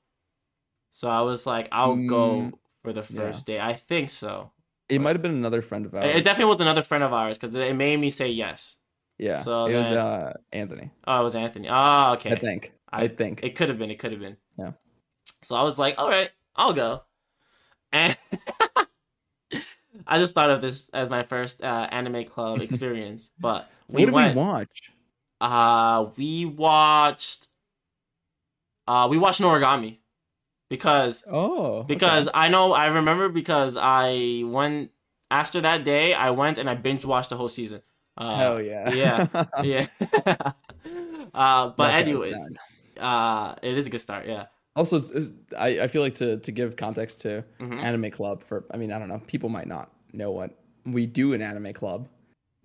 So 0.91 1.10
I 1.10 1.22
was 1.24 1.45
like, 1.47 1.70
I'll 1.74 1.97
go 1.97 2.51
Mm, 2.51 2.58
for 2.84 2.93
the 2.93 3.04
first 3.04 3.47
day. 3.47 3.62
I 3.62 3.74
think 3.76 4.12
so. 4.12 4.53
It 4.95 4.99
might 5.01 5.15
have 5.15 5.21
been 5.21 5.31
another 5.35 5.61
friend 5.61 5.85
of 5.85 5.93
ours. 5.95 6.05
It 6.05 6.15
it 6.17 6.23
definitely 6.23 6.51
was 6.53 6.61
another 6.61 6.83
friend 6.83 7.03
of 7.03 7.13
ours 7.13 7.37
because 7.37 7.55
it 7.55 7.75
made 7.75 7.99
me 7.99 8.09
say 8.09 8.29
yes. 8.29 8.77
yeah. 9.17 9.39
so 9.41 9.65
it 9.67 9.75
was 9.75 9.91
uh, 9.91 10.33
Anthony. 10.51 10.91
Oh, 11.07 11.21
it 11.21 11.23
was 11.23 11.35
Anthony. 11.35 11.67
Oh, 11.69 12.13
okay. 12.13 12.31
I 12.31 12.35
think. 12.39 12.73
I, 12.91 13.03
I- 13.03 13.07
think. 13.07 13.41
It 13.43 13.55
could 13.55 13.69
have 13.69 13.77
been. 13.77 13.91
It 13.91 13.99
could 13.99 14.11
have 14.11 14.21
been. 14.21 14.37
Yeah. 14.57 14.71
So 15.41 15.55
I 15.55 15.63
was 15.63 15.77
like, 15.79 15.95
all 15.97 16.09
right, 16.09 16.29
I'll 16.55 16.73
go. 16.73 17.03
And 17.91 18.17
I 20.07 20.17
just 20.17 20.33
thought 20.33 20.49
of 20.49 20.61
this 20.61 20.89
as 20.93 21.09
my 21.09 21.23
first 21.23 21.63
uh, 21.63 21.87
anime 21.91 22.25
club 22.25 22.61
experience. 22.67 23.31
but 23.39 23.69
we 23.87 24.01
what 24.01 24.05
did 24.07 24.13
went. 24.13 24.35
we 24.35 24.41
watch? 24.41 24.91
Uh, 25.39 26.05
we 26.17 26.45
watched. 26.45 27.47
Uh, 28.87 29.07
we 29.09 29.17
watched 29.17 29.41
Noragami 29.41 29.99
because 30.74 31.24
Oh, 31.30 31.65
okay. 31.82 31.93
because 31.93 32.28
I 32.34 32.49
know 32.49 32.74
I 32.74 32.88
remember 32.88 33.30
because 33.30 33.78
I 33.80 34.41
went 34.43 34.89
after 35.30 35.61
that 35.61 35.84
day 35.84 36.15
I 36.15 36.32
went 36.32 36.57
and 36.57 36.67
I 36.67 36.74
binge 36.74 37.05
watched 37.05 37.30
the 37.30 37.38
whole 37.38 37.47
season. 37.47 37.84
Uh, 38.17 38.36
hell 38.38 38.59
yeah, 38.59 38.89
yeah, 38.91 39.45
yeah. 39.61 39.86
uh, 41.36 41.69
but 41.78 41.93
anyways, 41.93 42.36
uh, 42.99 43.53
it 43.61 43.78
is 43.78 43.86
a 43.86 43.91
good 43.91 44.01
start. 44.01 44.26
Yeah. 44.28 44.45
Also, 44.76 44.99
I, 45.55 45.82
I 45.82 45.88
feel 45.88 46.01
like 46.01 46.15
to, 46.15 46.38
to 46.38 46.51
give 46.51 46.76
context 46.76 47.21
to 47.21 47.43
Mhm. 47.59 47.80
Anime 47.80 48.09
Club 48.09 48.43
for 48.43 48.65
I 48.71 48.78
mean 48.78 48.91
I 48.91 48.97
don't 48.97 49.09
know 49.09 49.21
people 49.28 49.49
might 49.49 49.67
not 49.67 49.91
know 50.11 50.32
what 50.32 50.57
we 50.88 51.05
do 51.05 51.34
in 51.34 51.41
Anime 51.43 51.74
Club, 51.74 52.07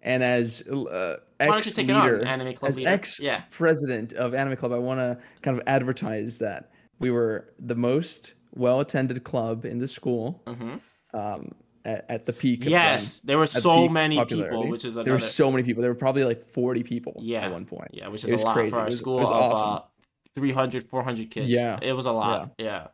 and 0.00 0.22
as 0.22 0.62
uh, 0.62 1.16
ex 1.40 1.66
you 1.66 1.72
take 1.72 1.90
it 1.90 1.94
leader, 1.94 2.20
on, 2.22 2.26
Anime 2.26 2.54
Club 2.54 2.70
as 2.70 2.78
ex 2.78 3.20
yeah. 3.20 3.42
president 3.50 4.14
of 4.14 4.32
Anime 4.32 4.56
Club, 4.56 4.72
I 4.72 4.78
want 4.78 4.98
to 5.00 5.18
kind 5.42 5.58
of 5.58 5.62
advertise 5.66 6.38
that 6.38 6.70
we 6.98 7.10
were 7.10 7.52
the 7.58 7.74
most 7.74 8.34
well 8.54 8.80
attended 8.80 9.22
club 9.24 9.64
in 9.64 9.78
the 9.78 9.88
school 9.88 10.42
hmm 10.46 10.76
um, 11.14 11.52
at, 11.84 12.04
at 12.10 12.26
the 12.26 12.32
peak. 12.34 12.64
Yes, 12.64 13.20
there 13.20 13.38
were 13.38 13.46
so 13.46 13.88
many 13.88 14.16
popularity. 14.16 14.56
people, 14.56 14.68
which 14.70 14.84
is 14.84 14.94
there 14.94 15.12
were 15.12 15.20
so 15.20 15.50
many 15.50 15.62
people. 15.62 15.80
There 15.80 15.90
were 15.90 15.98
probably 15.98 16.24
like 16.24 16.42
forty 16.52 16.82
people 16.82 17.14
Yeah. 17.20 17.46
at 17.46 17.52
one 17.52 17.64
point. 17.64 17.90
yeah, 17.92 18.08
which 18.08 18.24
it 18.24 18.26
is 18.26 18.30
a 18.32 18.34
was 18.34 18.42
lot 18.44 18.54
crazy. 18.54 18.70
for 18.70 18.76
It 18.76 18.80
our 18.80 18.84
was- 18.86 18.98
school 18.98 19.18
of 19.20 19.26
awesome. 19.26 19.82
uh, 19.84 19.86
300, 20.34 20.88
400 20.88 21.30
kids. 21.30 21.48
Yeah. 21.48 21.78
It 21.80 21.94
was 21.94 22.06
a 22.06 22.12
lot. 22.12 22.52
Yeah. 22.58 22.88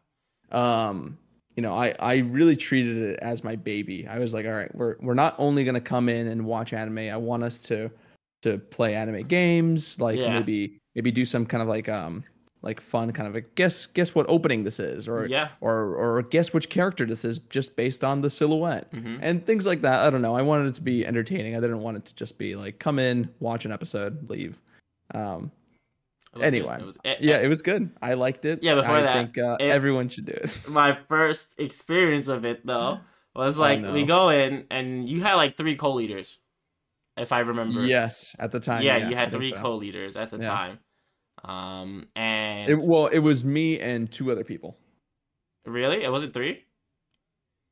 um 0.53 1.19
you 1.57 1.63
know 1.63 1.75
i 1.75 1.95
i 2.01 2.17
really 2.17 2.57
treated 2.57 2.97
it 2.99 3.19
as 3.23 3.43
my 3.45 3.55
baby 3.57 4.07
i 4.09 4.19
was 4.19 4.35
like 4.35 4.45
all 4.45 4.53
right 4.53 4.75
we're 4.75 4.97
we're 5.01 5.15
not 5.15 5.35
only 5.39 5.63
going 5.65 5.75
to 5.75 5.81
come 5.81 6.09
in 6.09 6.27
and 6.29 6.45
watch 6.45 6.73
anime 6.73 6.99
i 6.99 7.17
want 7.17 7.43
us 7.45 7.59
to 7.59 7.89
to 8.43 8.59
play 8.59 8.95
anime 8.95 9.23
games 9.27 9.99
like 10.01 10.19
Yeah. 10.19 10.35
maybe 10.35 10.79
maybe 10.97 11.11
do 11.13 11.25
some 11.25 11.47
kind 11.47 11.63
of 11.63 11.69
like 11.69 11.89
um 11.89 12.25
like 12.65 12.81
fun 12.81 13.13
kind 13.13 13.29
of 13.29 13.37
a 13.37 13.43
guess 13.43 13.87
guess 13.87 14.15
what 14.15 14.25
opening 14.29 14.65
this 14.65 14.81
is 14.81 15.07
or 15.07 15.27
Yeah. 15.27 15.51
or 15.61 15.95
or 15.97 16.23
guess 16.23 16.53
which 16.53 16.69
character 16.71 17.05
this 17.07 17.25
is 17.25 17.39
just 17.51 17.77
based 17.77 18.03
on 18.03 18.23
the 18.23 18.31
silhouette 18.31 18.89
hmm 18.91 19.19
and 19.21 19.45
things 19.47 19.67
like 19.67 19.83
that 19.83 20.01
i 20.01 20.09
don't 20.11 20.23
know 20.23 20.35
i 20.35 20.43
wanted 20.43 20.69
it 20.69 20.75
to 20.77 20.81
be 20.81 21.07
entertaining 21.07 21.55
i 21.55 21.61
didn't 21.61 21.81
want 21.81 21.99
it 21.99 22.05
to 22.07 22.15
just 22.15 22.39
be 22.39 22.57
like 22.57 22.79
come 22.79 22.99
in 22.99 23.29
watch 23.39 23.65
an 23.65 23.71
episode 23.73 24.29
leave 24.31 24.59
um. 25.15 25.53
Anyway, 26.41 26.77
It 26.81 26.85
was, 26.85 26.99
it, 27.05 27.21
yeah 27.21 27.37
it 27.39 27.47
was 27.47 27.63
good 27.63 27.91
i 28.03 28.15
liked 28.15 28.45
it 28.45 28.59
Yeah, 28.63 28.75
before 28.75 28.97
i 28.97 29.03
that, 29.03 29.13
think 29.15 29.39
uh, 29.39 29.57
it- 29.61 29.71
everyone 29.71 30.09
should 30.09 30.25
do 30.25 30.33
it 30.33 30.51
my 30.69 30.99
first 31.09 31.55
experience 31.59 32.27
of 32.29 32.45
it 32.45 32.67
though 32.67 32.99
was 33.37 33.57
like 33.59 33.83
we 33.93 34.05
go 34.05 34.31
in 34.31 34.65
and 34.71 35.09
you 35.09 35.23
had 35.23 35.35
like 35.35 35.57
three 35.57 35.75
co-leaders, 35.77 36.39
if 37.17 37.31
I 37.33 37.41
remember. 37.41 37.85
Yes, 37.85 38.35
at 38.39 38.53
the 38.53 38.61
time. 38.61 38.83
yeah, 38.83 38.97
Yeah, 38.97 39.09
you 39.11 39.17
had 39.17 39.33
think 39.33 39.43
three 39.43 39.51
so. 39.51 39.57
co-leaders 39.63 40.17
at 40.17 40.31
the 40.31 40.39
Yeah. 40.39 40.47
time. 40.47 40.79
Um, 41.45 42.09
and 42.17 42.71
It, 42.71 42.79
well, 42.87 43.07
it 43.07 43.19
was 43.19 43.45
me 43.45 43.79
and 43.79 44.11
two 44.11 44.33
other 44.33 44.45
people. 44.45 44.77
really, 45.67 46.03
it 46.03 46.11
wasn't 46.11 46.33
three. 46.35 46.65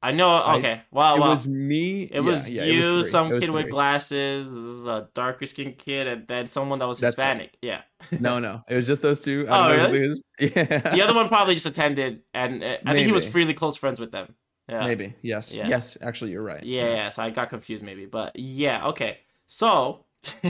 I 0.05 0.11
know. 0.11 0.29
I- 0.31 0.57
Okay, 0.57 0.83
well, 0.91 1.15
it 1.17 1.21
was 1.21 1.47
me. 1.47 2.03
it 2.03 2.21
was 2.21 2.51
yeah, 2.51 2.65
you, 2.65 2.89
it 2.93 2.97
was 2.97 3.11
some 3.11 3.39
kid 3.41 3.51
with 3.51 3.71
glasses, 3.71 4.53
a 4.53 5.09
darker 5.15 5.47
skinned 5.47 5.79
kid, 5.79 6.09
and 6.09 6.27
then 6.27 6.49
someone 6.49 6.81
that 6.81 6.89
was 6.89 6.99
That's. 6.99 7.13
Hispanic. 7.13 7.57
Yeah, 7.63 7.83
No, 8.19 8.41
no, 8.41 8.63
it 8.69 8.75
was 8.75 8.87
just 8.87 9.01
those 9.01 9.21
two. 9.21 9.47
Oh, 9.49 9.53
I 9.53 9.89
really? 9.89 10.21
Yeah. 10.41 10.91
the 10.91 11.03
other 11.03 11.15
one 11.15 11.29
probably 11.29 11.55
just 11.55 11.67
attended, 11.67 12.23
and 12.35 12.65
uh, 12.65 12.79
I 12.85 12.93
think 12.95 13.07
he 13.07 13.13
was 13.13 13.29
freely 13.29 13.55
close 13.55 13.77
friends 13.77 14.01
with 14.01 14.11
them. 14.11 14.35
Yeah, 14.69 14.85
Maybe. 14.87 15.15
Yes. 15.23 15.53
Yeah. 15.53 15.69
Yes. 15.69 15.97
Actually, 16.01 16.33
you're 16.33 16.43
right. 16.43 16.63
Yeah, 16.65 16.87
yeah, 16.89 17.09
so 17.11 17.23
I 17.23 17.31
got 17.31 17.49
confused 17.51 17.85
maybe, 17.85 18.07
but 18.07 18.33
yeah, 18.37 18.89
okay. 18.89 19.19
So 19.47 20.05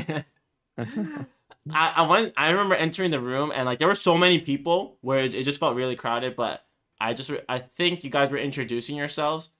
I, 1.71 1.93
I 1.97 2.03
went. 2.03 2.33
I 2.37 2.51
remember 2.51 2.75
entering 2.75 3.11
the 3.11 3.21
room 3.21 3.53
and 3.55 3.67
like 3.67 3.79
there 3.79 3.89
were 3.89 3.95
so 3.95 4.19
many 4.19 4.41
people 4.41 4.99
where 5.01 5.21
it, 5.21 5.35
it 5.35 5.45
just 5.45 5.61
felt 5.61 5.77
really 5.77 5.95
crowded. 5.95 6.35
But 6.35 6.65
I 7.01 7.13
just 7.15 7.31
I 7.49 7.59
think 7.59 8.03
you 8.03 8.11
guys 8.11 8.31
were 8.31 8.39
introducing 8.39 8.97
yourselves, 8.97 9.51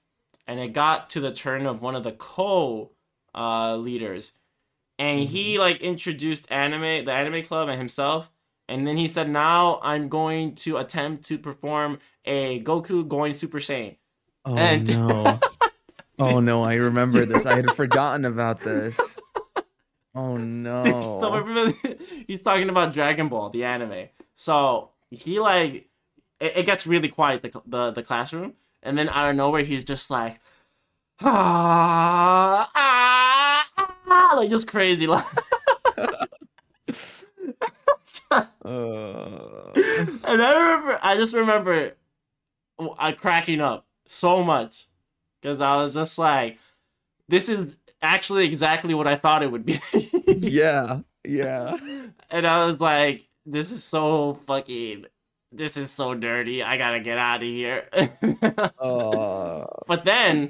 and 0.47 0.59
it 0.59 0.73
got 0.73 1.09
to 1.11 1.19
the 1.21 1.31
turn 1.31 1.65
of 1.65 1.81
one 1.81 1.95
of 1.95 2.03
the 2.03 2.11
co 2.11 2.91
uh, 3.33 3.77
leaders, 3.77 4.33
and 4.99 5.21
he 5.21 5.59
like 5.59 5.81
introduced 5.81 6.51
anime, 6.51 7.05
the 7.05 7.13
anime 7.13 7.43
club, 7.43 7.69
and 7.69 7.77
himself. 7.77 8.31
And 8.69 8.87
then 8.87 8.97
he 8.97 9.07
said, 9.07 9.29
"Now 9.29 9.79
I'm 9.83 10.09
going 10.09 10.55
to 10.55 10.77
attempt 10.77 11.25
to 11.25 11.37
perform 11.37 11.99
a 12.25 12.61
Goku 12.63 13.07
going 13.07 13.33
Super 13.33 13.59
Saiyan." 13.59 13.97
Oh 14.45 14.55
And- 14.57 14.97
no. 14.97 15.39
oh 16.19 16.39
no, 16.39 16.63
I 16.63 16.75
remember 16.75 17.25
this. 17.25 17.45
I 17.45 17.55
had 17.55 17.71
forgotten 17.75 18.25
about 18.25 18.59
this. 18.61 18.99
Oh 20.15 20.37
no. 20.37 21.17
so 21.19 21.33
remember, 21.33 21.77
he's 22.27 22.41
talking 22.41 22.69
about 22.69 22.93
Dragon 22.93 23.29
Ball, 23.29 23.49
the 23.49 23.63
anime. 23.63 24.09
So 24.35 24.89
he 25.09 25.39
like, 25.39 25.89
it, 26.39 26.57
it 26.57 26.65
gets 26.65 26.85
really 26.87 27.09
quiet 27.09 27.41
the, 27.41 27.61
the 27.65 27.91
the 27.91 28.03
classroom, 28.03 28.53
and 28.83 28.97
then 28.97 29.09
out 29.09 29.29
of 29.29 29.35
nowhere 29.35 29.63
he's 29.63 29.85
just 29.85 30.09
like, 30.11 30.39
ah, 31.21 32.69
ah, 32.75 33.67
ah 34.07 34.33
like 34.37 34.49
just 34.49 34.67
crazy 34.67 35.07
like. 35.07 35.25
Uh, 38.31 39.71
And 40.25 40.41
I 40.41 40.53
remember, 40.53 40.99
I 41.01 41.15
just 41.15 41.35
remember, 41.35 41.95
I 42.97 43.11
cracking 43.11 43.61
up 43.61 43.85
so 44.07 44.43
much 44.43 44.87
because 45.41 45.61
I 45.61 45.75
was 45.77 45.93
just 45.93 46.17
like, 46.17 46.57
this 47.27 47.49
is 47.49 47.77
actually 48.03 48.45
exactly 48.45 48.93
what 48.93 49.07
I 49.07 49.15
thought 49.15 49.41
it 49.41 49.51
would 49.51 49.65
be. 49.65 49.79
yeah. 50.27 50.99
Yeah. 51.25 51.77
and 52.29 52.45
I 52.45 52.65
was 52.65 52.79
like, 52.79 53.23
this 53.45 53.71
is 53.71 53.83
so 53.83 54.39
fucking, 54.45 55.05
this 55.51 55.77
is 55.77 55.89
so 55.89 56.13
dirty. 56.13 56.61
I 56.61 56.77
gotta 56.77 56.99
get 56.99 57.17
out 57.17 57.37
of 57.41 57.47
here. 57.47 57.85
Uh, 58.79 59.65
but 59.87 60.03
then, 60.03 60.49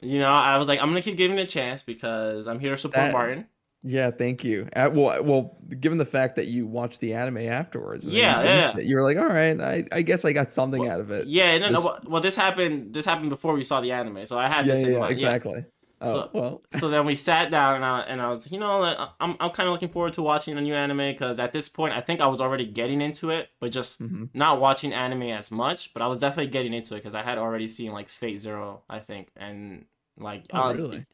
you 0.00 0.18
know, 0.18 0.28
I 0.32 0.58
was 0.58 0.66
like, 0.66 0.80
I'm 0.80 0.88
gonna 0.88 1.02
keep 1.02 1.16
giving 1.16 1.38
it 1.38 1.42
a 1.42 1.46
chance 1.46 1.82
because 1.84 2.46
I'm 2.48 2.58
here 2.58 2.72
to 2.72 2.76
support 2.76 2.96
That- 3.06 3.12
Martin. 3.12 3.46
yeah, 3.84 4.10
thank 4.10 4.42
you. 4.42 4.68
Uh, 4.74 4.90
well, 4.92 5.22
well, 5.22 5.56
given 5.80 5.98
the 5.98 6.04
fact 6.04 6.34
that 6.36 6.46
you 6.48 6.66
watched 6.66 6.98
the 7.00 7.14
anime 7.14 7.38
afterwards, 7.38 8.04
Yeah, 8.04 8.42
yeah, 8.42 8.76
you 8.78 8.96
were 8.96 9.02
like, 9.04 9.16
all 9.16 9.32
right, 9.32 9.60
I, 9.60 9.84
I 9.92 10.02
guess 10.02 10.24
I 10.24 10.32
got 10.32 10.50
something 10.52 10.88
out 10.88 10.98
of 11.00 11.10
it. 11.12 11.28
Yeah, 11.28 11.56
no, 11.58 11.68
no. 11.68 11.72
This- 11.76 11.84
Well, 11.84 11.98
well, 12.08 12.22
this 12.22 12.34
happened. 12.36 12.92
This 12.92 13.04
happened 13.04 13.30
before 13.30 13.54
we 13.54 13.62
saw 13.62 13.80
the 13.80 13.92
anime, 13.92 14.26
so 14.26 14.36
I 14.38 14.48
had 14.48 14.66
yeah, 14.66 14.74
this 14.74 14.82
in 14.84 14.92
yeah, 14.94 14.98
mind. 14.98 15.18
Yeah. 15.20 15.60
Oh, 16.02 16.12
So- 16.12 16.30
well, 16.32 16.62
so 16.70 16.88
then 16.88 17.06
we 17.06 17.14
sat 17.14 17.50
down 17.50 17.76
and 17.76 17.84
I, 17.84 18.00
and 18.00 18.20
I 18.20 18.28
was 18.30 18.50
you 18.50 18.58
know 18.58 18.82
I'm, 19.20 19.36
I'm 19.40 19.50
kind 19.50 19.68
of 19.68 19.72
looking 19.72 19.88
forward 19.88 20.12
to 20.14 20.22
watching 20.22 20.56
a 20.58 20.60
new 20.60 20.74
anime 20.74 20.98
because 21.12 21.38
at 21.38 21.52
this 21.52 21.68
point 21.68 21.94
I 21.94 22.00
think 22.00 22.20
I 22.20 22.26
was 22.26 22.40
already 22.40 22.66
getting 22.66 23.00
into 23.00 23.30
it 23.30 23.50
but 23.60 23.70
just 23.72 24.02
mhm. 24.02 24.28
not 24.34 24.60
watching 24.60 24.92
anime 24.92 25.22
as 25.24 25.50
much 25.50 25.92
but 25.94 26.02
I 26.02 26.06
was 26.08 26.20
definitely 26.20 26.50
getting 26.50 26.74
into 26.74 26.94
it 26.94 26.98
because 26.98 27.14
I 27.14 27.22
had 27.22 27.38
already 27.38 27.66
seen 27.66 27.92
like 27.92 28.08
Fate 28.08 28.38
Zero 28.40 28.82
I 28.90 28.98
think 28.98 29.28
and 29.36 29.84
like 30.18 30.44
Oh, 30.52 30.70
uh, 30.70 30.74
really? 30.74 31.06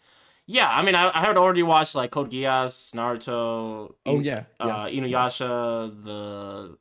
yeah 0.47 0.69
I 0.71 0.83
mean 0.83 0.95
I, 0.95 1.11
I 1.15 1.21
had 1.21 1.37
already 1.37 1.63
watched 1.63 1.95
like 1.95 2.11
Code 2.11 2.31
Geass 2.31 2.93
Naruto 2.95 3.95
Oh 4.07 4.17
In- 4.17 4.23
yeah. 4.23 4.45
uh, 4.59 4.89
yes. 4.91 4.95
Inuyasha 4.99 6.05
the 6.05 6.79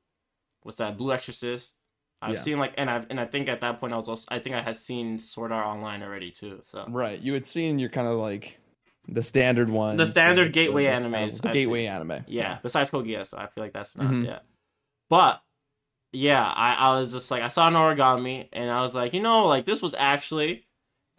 what's 0.64 0.78
that 0.78 0.98
Blue 0.98 1.12
Exorcist 1.14 1.74
I've 2.22 2.34
Yeah. 2.34 2.40
seen 2.40 2.60
like 2.60 2.74
and 2.78 2.90
I've 2.90 3.06
and 3.10 3.20
I 3.20 3.26
think 3.26 3.48
at 3.48 3.62
that 3.62 3.80
point 3.80 3.94
I 3.94 3.96
was 3.98 4.08
also 4.10 4.26
I 4.30 4.40
think 4.40 4.56
I 4.56 4.62
had 4.62 4.76
seen 4.76 5.18
Sword 5.20 5.52
Art 5.52 5.66
Online 5.68 6.02
already 6.04 6.32
too 6.32 6.60
so 6.64 6.86
Right. 6.90 7.20
You 7.20 7.34
had 7.34 7.46
seen 7.46 7.78
your 7.80 7.90
kind 7.90 8.08
of 8.08 8.18
like 8.18 8.58
the 9.08 9.22
standard 9.24 9.70
ones. 9.70 10.10
standard 10.10 10.48
like, 10.48 10.54
gateway 10.54 10.84
the- 10.86 10.90
animes 10.92 11.42
The 11.42 11.50
gateway 11.50 11.86
anime. 11.86 12.24
Yeah, 12.28 12.58
besides 12.64 12.90
Code 12.90 13.06
Geass, 13.06 13.34
I 13.38 13.46
feel 13.48 13.64
like 13.64 13.74
that's 13.74 13.96
not 13.96 14.08
Mhm. 14.12 14.26
yeah. 14.26 14.40
But 15.10 15.42
yeah, 16.12 16.44
I, 16.44 16.74
I 16.74 17.00
was 17.00 17.12
just 17.14 17.30
like 17.32 17.44
I 17.44 17.48
saw 17.50 17.70
Noragami 17.70 18.50
and 18.52 18.72
I 18.72 18.82
was 18.82 18.96
like, 18.96 19.14
you 19.14 19.22
know, 19.22 19.46
like 19.48 19.66
this 19.66 19.82
was 19.82 19.94
actually 19.96 20.66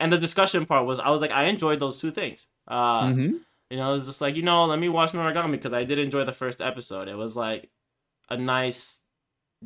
and 0.00 0.12
the 0.12 0.18
discussion 0.18 0.66
part 0.66 0.84
was 0.86 0.98
I 0.98 1.10
was 1.10 1.20
like 1.20 1.30
I 1.30 1.44
enjoyed 1.44 1.78
those 1.80 2.00
two 2.00 2.10
things. 2.10 2.48
Uh 2.66 3.12
hmm 3.12 3.30
you 3.70 3.76
know, 3.76 3.90
it 3.90 3.92
was 3.94 4.06
just 4.06 4.22
like, 4.22 4.34
you 4.34 4.42
know, 4.42 4.64
let 4.64 4.78
me 4.78 4.88
watch 4.88 5.12
Noragami 5.12 5.50
because 5.52 5.74
I 5.74 5.84
did 5.84 5.98
enjoy 5.98 6.24
the 6.24 6.32
first 6.32 6.62
episode. 6.62 7.06
It 7.06 7.16
was 7.16 7.36
like 7.36 7.68
a 8.30 8.36
nice 8.36 9.00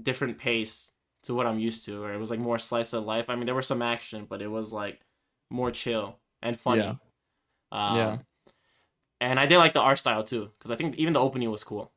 different 0.01 0.39
pace 0.39 0.92
to 1.25 1.35
what 1.35 1.47
I'm 1.47 1.59
used 1.59 1.85
to, 1.87 2.03
or 2.03 2.13
it 2.13 2.19
was 2.19 2.31
like 2.31 2.41
more 2.41 2.59
slice 2.59 2.93
of 2.93 3.05
life. 3.05 3.31
I 3.31 3.37
mean, 3.37 3.47
there 3.47 3.55
was 3.55 3.67
some 3.67 3.83
action, 3.83 4.27
but 4.29 4.43
it 4.43 4.49
was 4.49 4.73
like 4.73 5.01
more 5.51 5.71
chill 5.71 6.19
and 6.43 6.59
funny. 6.59 6.83
Yeah. 6.83 6.95
Um, 7.71 7.97
Yeah. 7.97 8.19
And 9.21 9.39
I 9.39 9.47
did 9.47 9.59
like 9.59 9.73
the 9.73 9.81
art 9.81 9.99
style 9.99 10.25
too, 10.25 10.51
because 10.59 10.73
I 10.73 10.77
think 10.77 10.97
even 10.97 11.13
the 11.13 11.21
opening 11.21 11.49
was 11.51 11.63
cool. 11.63 11.93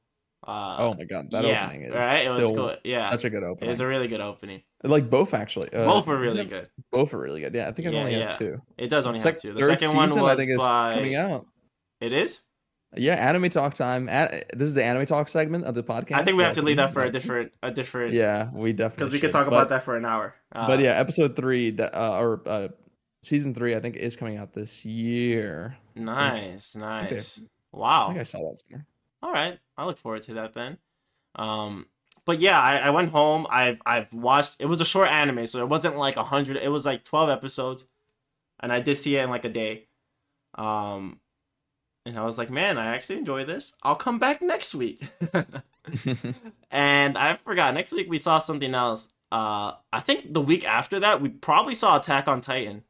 Uh, 0.45 0.75
Oh 0.77 0.93
my 0.93 1.05
god, 1.05 1.31
that 1.31 1.43
yeah, 1.43 1.65
opening 1.65 1.81
is 1.83 1.95
right. 1.95 2.23
It 2.25 2.31
was 2.35 2.45
still 2.45 2.55
cool. 2.55 2.75
Yeah, 2.83 3.09
such 3.09 3.23
a 3.23 3.31
good 3.31 3.41
opening. 3.43 3.71
It's 3.71 3.79
a 3.79 3.87
really 3.87 4.07
good 4.07 4.21
opening. 4.21 4.61
like 4.83 5.09
both 5.09 5.33
actually. 5.33 5.73
Uh, 5.73 5.85
Both 5.87 6.05
were 6.05 6.19
really 6.19 6.45
good. 6.45 6.69
Both 6.91 7.15
are 7.15 7.17
really 7.17 7.41
good. 7.41 7.55
Yeah, 7.55 7.67
I 7.67 7.71
think 7.71 7.87
it 7.87 7.93
Yeah, 7.95 7.99
only 8.01 8.11
yeah. 8.15 8.27
has 8.27 8.37
two. 8.37 8.61
It 8.77 8.89
does 8.89 9.07
only 9.07 9.19
Sec- 9.19 9.35
have 9.35 9.41
two. 9.41 9.53
The 9.53 9.63
second 9.63 9.95
one 9.95 10.13
was 10.19 10.37
is 10.39 10.57
coming 10.59 11.15
out. 11.15 11.47
It 11.99 12.13
is. 12.13 12.41
Yeah, 12.97 13.15
anime 13.15 13.49
talk 13.49 13.73
time. 13.73 14.07
A- 14.09 14.43
this 14.53 14.67
is 14.67 14.73
the 14.73 14.83
anime 14.83 15.05
talk 15.05 15.29
segment 15.29 15.65
of 15.65 15.75
the 15.75 15.83
podcast. 15.83 16.13
I 16.13 16.23
think 16.23 16.37
we 16.37 16.43
have 16.43 16.55
to 16.55 16.61
leave 16.61 16.77
that 16.77 16.93
for 16.93 17.03
a 17.03 17.11
different, 17.11 17.51
a 17.63 17.71
different. 17.71 18.13
Yeah, 18.13 18.49
we 18.53 18.73
definitely 18.73 18.95
Because 19.05 19.13
we 19.13 19.19
could 19.19 19.31
talk 19.31 19.45
But- 19.45 19.53
about 19.55 19.69
that 19.69 19.83
for 19.83 19.95
an 19.97 20.05
hour. 20.05 20.35
Uh, 20.51 20.67
but 20.67 20.79
yeah, 20.79 20.91
episode 20.99 21.35
three 21.35 21.71
that 21.71 21.93
uh, 21.95 22.17
or 22.19 22.41
uh, 22.47 22.67
season 23.23 23.53
three, 23.53 23.75
I 23.75 23.79
think 23.79 23.95
is 23.95 24.15
coming 24.15 24.37
out 24.37 24.53
this 24.53 24.85
year. 24.85 25.77
Nice, 25.95 26.75
Okay. 26.75 26.85
nice. 26.85 27.39
I 27.39 27.77
Wow. 27.77 28.07
think 28.07 28.19
I 28.19 28.23
saw 28.23 28.37
that 28.49 28.59
somewhere. 28.61 28.85
All 29.21 29.31
right, 29.33 29.59
I 29.77 29.85
look 29.85 29.97
forward 29.97 30.23
to 30.23 30.33
that 30.35 30.53
then. 30.53 30.77
Um, 31.35 31.87
but 32.25 32.39
yeah, 32.39 32.59
I, 32.59 32.77
I 32.77 32.89
went 32.91 33.09
home. 33.09 33.45
I've 33.49 33.79
I've 33.85 34.11
watched. 34.13 34.57
It 34.59 34.65
was 34.67 34.79
a 34.81 34.85
short 34.85 35.09
anime, 35.11 35.45
so 35.47 35.59
it 35.59 35.67
wasn't 35.69 35.97
like 35.97 36.15
a 36.15 36.23
hundred. 36.23 36.57
It 36.57 36.69
was 36.69 36.85
like 36.85 37.03
twelve 37.03 37.29
episodes, 37.29 37.85
and 38.59 38.71
I 38.71 38.79
did 38.79 38.95
see 38.95 39.15
it 39.17 39.23
in 39.23 39.29
like 39.29 39.43
a 39.45 39.49
day. 39.49 39.87
Um, 40.55 41.19
and 42.05 42.17
I 42.17 42.23
was 42.23 42.37
like, 42.37 42.49
man, 42.49 42.77
I 42.77 42.87
actually 42.87 43.17
enjoy 43.17 43.45
this. 43.45 43.73
I'll 43.83 43.95
come 43.95 44.19
back 44.19 44.41
next 44.41 44.75
week. 44.75 45.01
and 46.71 47.17
I 47.17 47.35
forgot. 47.37 47.73
Next 47.73 47.91
week 47.91 48.09
we 48.09 48.17
saw 48.17 48.37
something 48.37 48.73
else. 48.75 49.09
Uh, 49.31 49.73
I 49.91 49.99
think 50.01 50.33
the 50.33 50.41
week 50.41 50.65
after 50.65 50.99
that 50.99 51.21
we 51.21 51.29
probably 51.29 51.75
saw 51.75 51.97
Attack 51.97 52.27
on 52.27 52.41
Titan. 52.41 52.83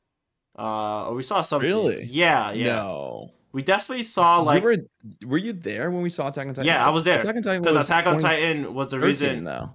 Uh, 0.57 1.07
or 1.07 1.15
we 1.15 1.23
saw 1.23 1.41
something. 1.41 1.69
Really? 1.69 2.05
Yeah, 2.05 2.51
yeah. 2.51 2.75
No. 2.77 3.31
We 3.51 3.61
definitely 3.61 4.03
saw 4.03 4.39
like 4.39 4.61
you 4.63 4.69
were 4.69 4.77
were 5.25 5.37
you 5.37 5.53
there 5.53 5.89
when 5.89 6.01
we 6.01 6.09
saw 6.09 6.27
Attack 6.27 6.47
on 6.47 6.53
Titan? 6.53 6.65
Yeah, 6.65 6.85
I 6.85 6.89
was 6.89 7.05
there. 7.05 7.21
Attack 7.21 7.37
on 7.37 7.41
Titan 7.41 7.61
because 7.61 7.75
Attack 7.77 8.05
on 8.05 8.17
2013 8.17 8.57
Titan 8.63 8.73
was 8.73 8.89
the 8.89 8.99
reason. 8.99 9.43
though. 9.45 9.71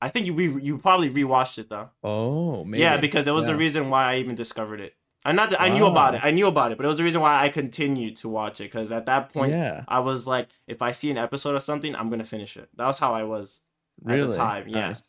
I 0.00 0.08
think 0.08 0.26
you 0.26 0.32
re- 0.32 0.62
you 0.62 0.78
probably 0.78 1.10
rewatched 1.10 1.58
it 1.58 1.68
though. 1.68 1.90
Oh, 2.02 2.64
maybe. 2.64 2.82
Yeah, 2.82 2.96
because 2.96 3.26
it 3.26 3.32
was 3.32 3.46
the 3.46 3.54
reason 3.54 3.90
why 3.90 4.12
I 4.12 4.16
even 4.16 4.34
discovered 4.34 4.80
it. 4.80 4.94
And 5.24 5.36
not 5.36 5.50
that 5.50 5.60
I 5.60 5.68
knew 5.68 5.84
about 5.86 6.14
it. 6.14 6.20
I 6.24 6.30
knew 6.30 6.46
about 6.46 6.72
it, 6.72 6.78
but 6.78 6.84
it 6.84 6.88
was 6.88 6.96
the 6.96 7.04
reason 7.04 7.20
why 7.20 7.42
I 7.44 7.50
continued 7.50 8.16
to 8.18 8.28
watch 8.28 8.60
it. 8.60 8.64
Because 8.64 8.90
at 8.90 9.04
that 9.06 9.32
point, 9.34 9.52
yeah, 9.52 9.84
I 9.86 10.00
was 10.00 10.26
like, 10.26 10.48
if 10.66 10.80
I 10.80 10.92
see 10.92 11.10
an 11.10 11.18
episode 11.18 11.54
of 11.54 11.62
something, 11.62 11.94
I'm 11.94 12.08
gonna 12.08 12.24
finish 12.24 12.56
it. 12.56 12.68
That 12.76 12.86
was 12.86 12.98
how 12.98 13.12
I 13.12 13.24
was. 13.24 13.60
really. 14.02 14.28
the 14.28 14.32
time, 14.32 14.66
yeah. 14.68 14.88
Nice. 14.88 15.02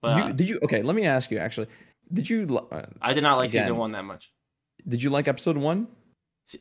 But 0.00 0.16
You- 0.16 0.22
uh, 0.24 0.32
did 0.32 0.48
you? 0.48 0.58
Okay, 0.64 0.82
let 0.82 0.96
me 0.96 1.06
ask 1.06 1.30
you. 1.30 1.38
Actually, 1.38 1.68
did 2.12 2.28
you? 2.28 2.66
Uh, 2.72 2.86
I 3.00 3.12
did 3.14 3.22
not 3.22 3.36
like 3.36 3.50
again. 3.50 3.62
season 3.62 3.76
one 3.76 3.92
that 3.92 4.04
much. 4.04 4.32
did 4.88 5.00
you 5.02 5.10
like 5.10 5.28
episode 5.28 5.56
one? 5.56 5.86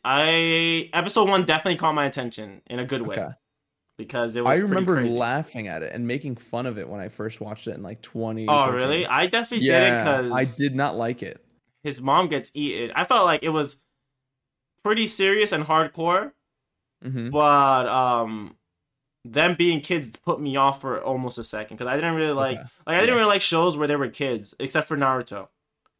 I 0.05 0.89
episode 0.93 1.27
one 1.29 1.45
definitely 1.45 1.77
caught 1.77 1.95
my 1.95 2.05
attention 2.05 2.61
in 2.67 2.79
a 2.79 2.85
good 2.85 3.01
way 3.01 3.15
Okay. 3.17 3.29
because 3.97 4.35
it 4.35 4.43
was. 4.45 4.55
I 4.55 4.59
remember 4.59 4.95
crazy. 4.95 5.17
laughing 5.17 5.67
at 5.67 5.81
it 5.83 5.91
and 5.93 6.07
making 6.07 6.35
fun 6.35 6.65
of 6.65 6.77
it 6.77 6.87
when 6.87 7.01
I 7.01 7.09
first 7.09 7.41
watched 7.41 7.67
it 7.67 7.71
in 7.75 7.83
like 7.83 8.01
20. 8.01 8.45
Oh 8.47 8.69
really? 8.71 9.05
I 9.07 9.27
definitely 9.27 9.67
did 9.67 9.81
it 9.93 9.97
because 9.97 10.31
I 10.31 10.45
did 10.57 10.75
not 10.75 10.95
like 10.95 11.23
it. 11.23 11.43
His 11.83 12.01
mom 12.01 12.27
gets 12.27 12.51
eaten. 12.53 12.91
I 12.95 13.03
felt 13.05 13.25
like 13.25 13.43
it 13.43 13.49
was 13.49 13.77
pretty 14.83 15.07
serious 15.07 15.51
and 15.51 15.65
hardcore, 15.65 16.31
hmm 17.03 17.29
but 17.29 17.87
um, 17.87 18.55
them 19.25 19.55
being 19.55 19.81
kids 19.81 20.15
put 20.17 20.39
me 20.41 20.55
off 20.55 20.81
for 20.81 21.01
almost 21.01 21.37
a 21.37 21.43
second 21.43 21.77
because 21.77 21.91
I 21.91 21.95
didn't 21.95 22.15
really 22.15 22.33
like 22.33 22.57
Okay. 22.57 22.67
like 22.87 22.97
I 22.97 22.99
didn't 23.01 23.09
Yeah. 23.15 23.19
really 23.21 23.27
like 23.33 23.41
shows 23.41 23.77
where 23.77 23.87
there 23.87 23.97
were 23.99 24.07
kids 24.07 24.55
except 24.59 24.87
for 24.87 24.97
Naruto. 24.97 25.47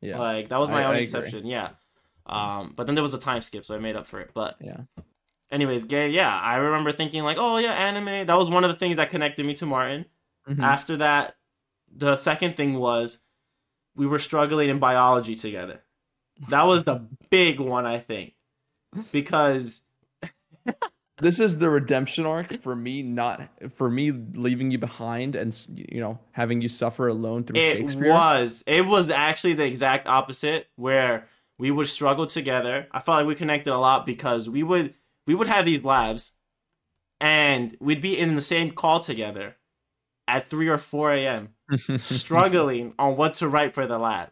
Yeah, 0.02 0.18
Like 0.20 0.48
that 0.50 0.60
was 0.60 0.70
my 0.70 0.82
I- 0.82 0.86
only 0.86 0.86
I 0.86 0.90
agree. 0.92 1.02
exception. 1.04 1.46
Yeah. 1.46 1.70
Um, 2.26 2.74
but 2.76 2.86
then 2.86 2.96
there 2.96 3.04
was 3.04 3.14
a 3.14 3.20
time 3.20 3.42
skip, 3.42 3.66
so 3.66 3.76
I 3.76 3.80
made 3.80 3.96
up 3.96 4.08
for 4.08 4.20
it. 4.20 4.32
But 4.34 4.56
yeah. 4.62 4.82
anyways, 5.52 5.86
gay. 5.86 6.10
Yeah, 6.10 6.36
I 6.40 6.56
remember 6.56 6.92
thinking 6.92 7.24
like, 7.24 7.38
oh 7.40 7.58
yeah, 7.58 7.74
anime. 7.74 8.26
That 8.28 8.38
was 8.38 8.50
one 8.50 8.64
of 8.64 8.70
the 8.72 8.78
things 8.78 8.96
that 8.98 9.10
connected 9.10 9.46
me 9.46 9.54
to 9.56 9.66
Martin. 9.66 10.06
Mhm. 10.50 10.64
After 10.64 10.98
that, 10.98 11.36
the 11.94 12.16
second 12.16 12.56
thing 12.58 12.76
was 12.76 13.20
we 13.96 14.08
were 14.08 14.20
struggling 14.20 14.70
in 14.70 14.80
biology 14.80 15.36
together. 15.36 15.82
That 16.50 16.64
was 16.64 16.84
the 16.84 17.08
big 17.30 17.60
one, 17.60 17.86
I 17.86 18.00
think, 18.00 18.34
because 19.12 19.84
This 21.22 21.40
is 21.40 21.60
the 21.60 21.70
redemption 21.70 22.26
arc 22.26 22.62
for 22.64 22.76
me, 22.76 23.04
not 23.04 23.48
for 23.76 23.92
me 23.92 24.12
leaving 24.12 24.72
you 24.72 24.80
behind 24.80 25.36
and 25.36 25.56
you 25.76 26.02
know 26.02 26.18
having 26.32 26.62
you 26.62 26.68
suffer 26.68 27.08
alone 27.08 27.44
through 27.44 27.62
it 27.62 27.78
Shakespeare. 27.78 28.06
It 28.06 28.10
was 28.10 28.64
it 28.66 28.86
was 28.88 29.12
actually 29.12 29.54
the 29.54 29.66
exact 29.66 30.08
opposite 30.08 30.68
where 30.78 31.28
we 31.60 31.70
would 31.70 31.88
struggle 31.88 32.26
together. 32.26 32.88
I 32.92 33.00
felt 33.02 33.20
like 33.20 33.28
we 33.28 33.36
connected 33.36 33.72
a 33.72 33.78
lot 33.78 34.08
because 34.08 34.50
we 34.50 34.64
would 34.64 34.96
we 35.28 35.36
would 35.36 35.46
have 35.46 35.64
these 35.64 35.84
labs, 35.84 36.32
and 37.20 37.78
we'd 37.80 38.02
be 38.02 38.18
in 38.18 38.36
the 38.36 38.42
same 38.42 38.72
call 38.72 39.00
together 39.00 39.58
at 40.28 40.48
three 40.48 40.70
or 40.70 40.80
four 40.80 41.12
a.m. 41.14 41.50
struggling 42.00 42.94
on 43.00 43.16
what 43.18 43.34
to 43.36 43.48
write 43.48 43.74
for 43.74 43.86
the 43.88 43.98
lab. 43.98 44.32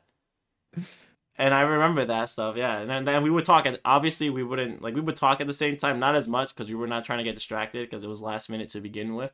And 1.37 1.53
I 1.53 1.61
remember 1.61 2.03
that 2.03 2.27
stuff, 2.27 2.57
yeah. 2.57 2.79
And 2.79 2.89
then, 2.89 3.05
then 3.05 3.23
we 3.23 3.29
would 3.29 3.45
talk. 3.45 3.65
At, 3.65 3.79
obviously, 3.85 4.29
we 4.29 4.43
wouldn't 4.43 4.81
like 4.81 4.93
we 4.93 4.99
would 5.01 5.15
talk 5.15 5.39
at 5.39 5.47
the 5.47 5.53
same 5.53 5.77
time, 5.77 5.97
not 5.97 6.15
as 6.15 6.27
much 6.27 6.53
because 6.53 6.67
we 6.69 6.75
were 6.75 6.87
not 6.87 7.05
trying 7.05 7.19
to 7.19 7.23
get 7.23 7.35
distracted 7.35 7.89
because 7.89 8.03
it 8.03 8.09
was 8.09 8.21
last 8.21 8.49
minute 8.49 8.67
to 8.69 8.81
begin 8.81 9.15
with. 9.15 9.31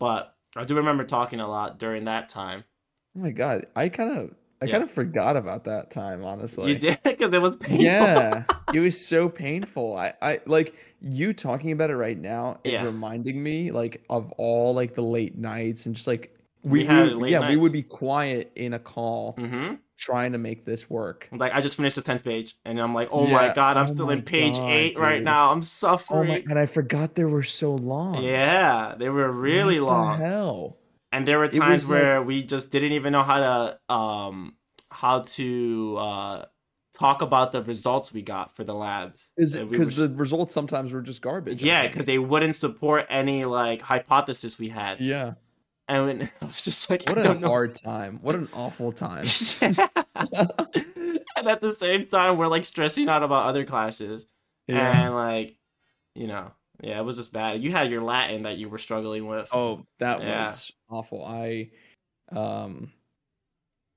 But 0.00 0.34
I 0.56 0.64
do 0.64 0.74
remember 0.74 1.04
talking 1.04 1.38
a 1.38 1.48
lot 1.48 1.78
during 1.78 2.04
that 2.06 2.28
time. 2.28 2.64
Oh 3.16 3.20
my 3.20 3.30
god, 3.30 3.66
I 3.76 3.86
kind 3.86 4.18
of 4.18 4.34
I 4.60 4.64
Yeah. 4.64 4.72
kind 4.72 4.82
of 4.82 4.90
forgot 4.90 5.36
about 5.36 5.64
that 5.66 5.92
time, 5.92 6.24
honestly. 6.24 6.70
you 6.72 6.78
did 6.78 6.98
because 7.04 7.32
it 7.32 7.40
was 7.40 7.54
painful. 7.54 7.84
Yeah, 7.84 8.42
it 8.72 8.80
was 8.80 9.00
so 9.06 9.28
painful. 9.28 9.96
I, 9.96 10.14
I 10.20 10.40
like 10.46 10.74
you 11.00 11.32
talking 11.32 11.70
about 11.70 11.90
it 11.90 11.96
right 11.96 12.18
now 12.18 12.58
is 12.64 12.72
Yeah. 12.72 12.82
reminding 12.84 13.40
me 13.40 13.70
like 13.70 14.02
of 14.10 14.32
all 14.32 14.74
like 14.74 14.96
the 14.96 15.02
late 15.02 15.38
nights 15.38 15.86
and 15.86 15.94
just 15.94 16.08
like 16.08 16.34
We 16.68 16.80
we, 16.80 16.84
had 16.86 17.18
yeah 17.26 17.48
we 17.48 17.56
would 17.56 17.72
be 17.72 17.82
quiet 17.82 18.52
in 18.54 18.72
a 18.74 18.78
call 18.78 19.34
Mm-hmm. 19.38 19.74
trying 19.96 20.32
to 20.32 20.38
make 20.38 20.64
this 20.64 20.88
work. 20.88 21.28
Like 21.32 21.52
I 21.54 21.60
just 21.60 21.76
finished 21.76 21.96
the 21.96 22.02
tenth 22.02 22.22
page, 22.24 22.56
and 22.64 22.80
I'm 22.80 22.94
like, 22.94 23.08
oh 23.10 23.26
my 23.26 23.52
god, 23.52 23.76
I'm 23.76 23.84
Oh 23.84 23.92
still 23.92 24.10
in 24.10 24.22
page 24.22 24.56
God, 24.56 24.70
eight 24.70 24.98
right 24.98 25.22
now. 25.22 25.50
I'm 25.52 25.62
suffering 25.62 26.30
Oh 26.30 26.32
my! 26.34 26.44
And 26.48 26.58
I 26.58 26.66
forgot 26.66 27.14
they 27.14 27.24
were 27.24 27.42
so 27.42 27.74
long. 27.74 28.22
Yeah, 28.22 28.94
they 28.96 29.08
were 29.08 29.30
really 29.32 29.80
What 29.80 29.86
the 29.86 29.92
long. 29.92 30.18
hell. 30.20 30.76
and 31.12 31.26
there 31.26 31.38
were 31.38 31.48
times 31.48 31.82
was 31.84 31.88
like- 31.90 32.02
where 32.02 32.22
we 32.22 32.42
just 32.42 32.70
didn't 32.70 32.92
even 32.92 33.12
know 33.12 33.22
how 33.22 33.38
to 33.88 33.94
um 33.94 34.54
how 34.90 35.20
to 35.20 35.96
uh 35.98 36.44
talk 36.98 37.22
about 37.22 37.52
the 37.52 37.62
results 37.62 38.12
we 38.12 38.22
got 38.22 38.50
for 38.56 38.64
the 38.64 38.74
labs 38.74 39.30
it 39.36 39.54
we 39.64 39.70
because 39.78 39.94
the 39.94 40.08
results 40.08 40.52
sometimes 40.52 40.90
were 40.92 41.00
just 41.02 41.22
garbage? 41.22 41.62
Yeah 41.62 41.86
because 41.86 42.06
they 42.06 42.18
wouldn't 42.18 42.56
support 42.56 43.06
any 43.08 43.44
like 43.44 43.80
hypothesis 43.82 44.58
we 44.58 44.68
had 44.70 44.98
yeah. 45.00 45.34
And 45.88 46.04
when, 46.06 46.22
i 46.42 46.44
was 46.44 46.64
just 46.64 46.88
like 46.90 47.02
What 47.06 47.18
i 47.18 47.20
a 47.20 47.24
don't 47.24 47.40
know 47.40 47.48
hard 47.48 47.74
time. 47.74 48.18
What 48.22 48.34
an 48.34 48.48
awful 48.54 48.92
time. 48.92 49.26
and 49.60 51.48
at 51.48 51.60
the 51.60 51.72
same 51.72 52.06
time 52.06 52.36
we're 52.36 52.48
like 52.48 52.64
stressing 52.64 53.08
out 53.08 53.22
about 53.22 53.46
other 53.46 53.64
classes 53.64 54.26
Yeah. 54.66 55.06
and 55.06 55.14
like 55.14 55.56
you 56.14 56.26
know 56.26 56.52
yeah 56.82 56.98
it 56.98 57.04
was 57.04 57.16
just 57.16 57.32
bad 57.32 57.62
you 57.62 57.72
had 57.72 57.90
your 57.90 58.02
latin 58.02 58.42
that 58.42 58.56
you 58.58 58.68
were 58.68 58.78
struggling 58.78 59.26
with 59.26 59.48
Oh, 59.52 59.86
that 59.98 60.20
Yeah. 60.20 60.46
was 60.48 60.72
awful. 60.90 61.24
I 61.24 61.70
um 62.30 62.92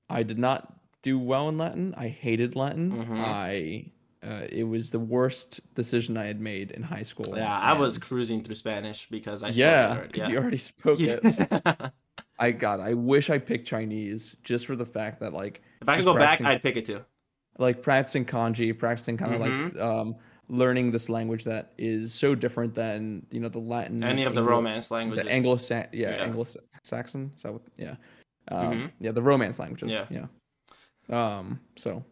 I 0.08 0.22
did 0.22 0.38
not 0.38 0.72
do 1.02 1.18
well 1.18 1.48
in 1.48 1.58
Latin. 1.58 1.94
I 1.96 2.08
hated 2.08 2.54
Latin. 2.54 2.92
Mhm. 2.92 3.18
I 3.18 3.92
uh, 4.24 4.46
it 4.48 4.64
was 4.64 4.90
the 4.90 4.98
worst 4.98 5.60
decision 5.74 6.16
I 6.16 6.26
had 6.26 6.40
made 6.40 6.70
in 6.70 6.82
high 6.82 7.02
school. 7.02 7.34
yeah 7.36 7.58
i 7.58 7.72
was 7.72 7.98
cruising 7.98 8.42
through 8.42 8.54
spanish 8.54 9.08
because 9.08 9.42
i 9.42 9.50
spoke 9.50 9.58
yeah, 9.60 9.90
already. 9.90 10.08
because 10.08 10.28
yeah 10.28 10.32
you 10.32 10.38
already 10.38 10.58
spoke 10.58 11.00
it. 11.00 11.20
I 12.38 12.50
God, 12.50 12.80
I 12.80 12.94
wish 12.94 13.30
I 13.30 13.38
picked 13.38 13.68
Chinese 13.68 14.34
just 14.42 14.66
for 14.66 14.74
the 14.74 14.86
fact 14.86 15.20
that 15.20 15.32
like 15.32 15.62
if 15.80 15.88
i 15.88 15.96
could 15.96 16.04
go 16.04 16.14
back 16.14 16.40
i'd 16.40 16.62
pick 16.62 16.76
it 16.76 16.84
too 16.86 17.04
like 17.58 17.82
practicing 17.82 18.24
kanji, 18.24 18.76
practicing 18.76 19.16
kind 19.16 19.34
of 19.34 19.40
Mhm. 19.40 19.74
like 19.74 19.82
um 19.82 20.16
learning 20.48 20.90
this 20.90 21.08
language 21.08 21.44
that 21.44 21.72
is 21.78 22.12
so 22.12 22.34
different 22.34 22.74
than 22.74 23.24
you 23.30 23.40
know 23.40 23.48
the 23.48 23.58
Latin 23.60 24.02
any 24.02 24.24
of 24.24 24.34
the 24.34 24.42
romance 24.42 24.90
languages 24.90 25.24
the 25.24 25.30
Anglo 25.30 25.56
yeah, 25.70 25.86
Yeah. 25.92 26.08
Anglo-Saxon 26.24 27.32
is 27.36 27.42
that 27.42 27.52
what 27.52 27.62
yeah 27.78 27.94
um, 28.48 28.58
Mhm. 28.58 28.90
yeah 29.00 29.12
the 29.12 29.22
romance 29.22 29.58
languages 29.58 29.90
Yeah. 29.90 30.06
yeah 30.10 30.26
um 31.36 31.60
so 31.76 32.04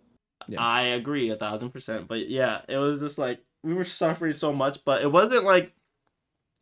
yeah. 0.50 0.60
I 0.60 0.82
agree 0.82 1.30
a 1.30 1.36
thousand 1.36 1.70
percent. 1.70 2.08
But 2.08 2.28
yeah, 2.28 2.62
it 2.68 2.76
was 2.76 3.00
just 3.00 3.18
like 3.18 3.40
we 3.62 3.74
were 3.74 3.84
suffering 3.84 4.32
so 4.32 4.52
much, 4.52 4.84
but 4.84 5.02
it 5.02 5.10
wasn't 5.10 5.44
like 5.44 5.74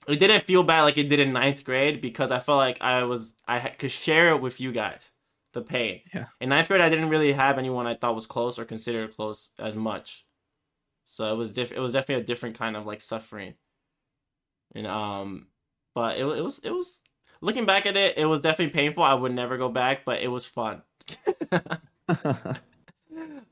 it 0.06 0.18
didn't 0.18 0.44
feel 0.44 0.62
bad 0.62 0.82
like 0.82 0.98
it 0.98 1.08
did 1.08 1.20
in 1.20 1.32
ninth 1.32 1.64
grade 1.64 2.00
because 2.00 2.30
I 2.30 2.38
felt 2.38 2.58
like 2.58 2.80
I 2.80 3.04
was 3.04 3.34
I 3.46 3.58
ha- 3.58 3.72
could 3.78 3.90
share 3.90 4.30
it 4.30 4.40
with 4.40 4.60
you 4.60 4.72
guys 4.72 5.10
the 5.54 5.62
pain. 5.62 6.02
Yeah. 6.14 6.26
In 6.40 6.50
ninth 6.50 6.68
grade, 6.68 6.80
I 6.80 6.88
didn't 6.88 7.08
really 7.08 7.32
have 7.32 7.58
anyone 7.58 7.86
I 7.86 7.94
thought 7.94 8.14
was 8.14 8.26
close 8.26 8.58
or 8.58 8.64
considered 8.64 9.14
close 9.16 9.50
as 9.58 9.76
much, 9.76 10.26
so 11.04 11.32
it 11.32 11.36
was 11.36 11.50
diff- 11.52 11.72
It 11.72 11.80
was 11.80 11.94
definitely 11.94 12.22
a 12.22 12.26
different 12.26 12.58
kind 12.58 12.76
of 12.76 12.86
like 12.86 13.00
suffering. 13.00 13.54
And 14.74 14.86
um, 14.86 15.48
but 15.94 16.18
it 16.18 16.24
it 16.24 16.44
was 16.44 16.58
it 16.60 16.70
was 16.70 17.00
looking 17.40 17.66
back 17.66 17.86
at 17.86 17.96
it, 17.96 18.18
it 18.18 18.26
was 18.26 18.40
definitely 18.40 18.74
painful. 18.74 19.02
I 19.02 19.14
would 19.14 19.32
never 19.32 19.56
go 19.56 19.68
back, 19.68 20.04
but 20.04 20.20
it 20.22 20.28
was 20.28 20.44
fun. 20.44 20.82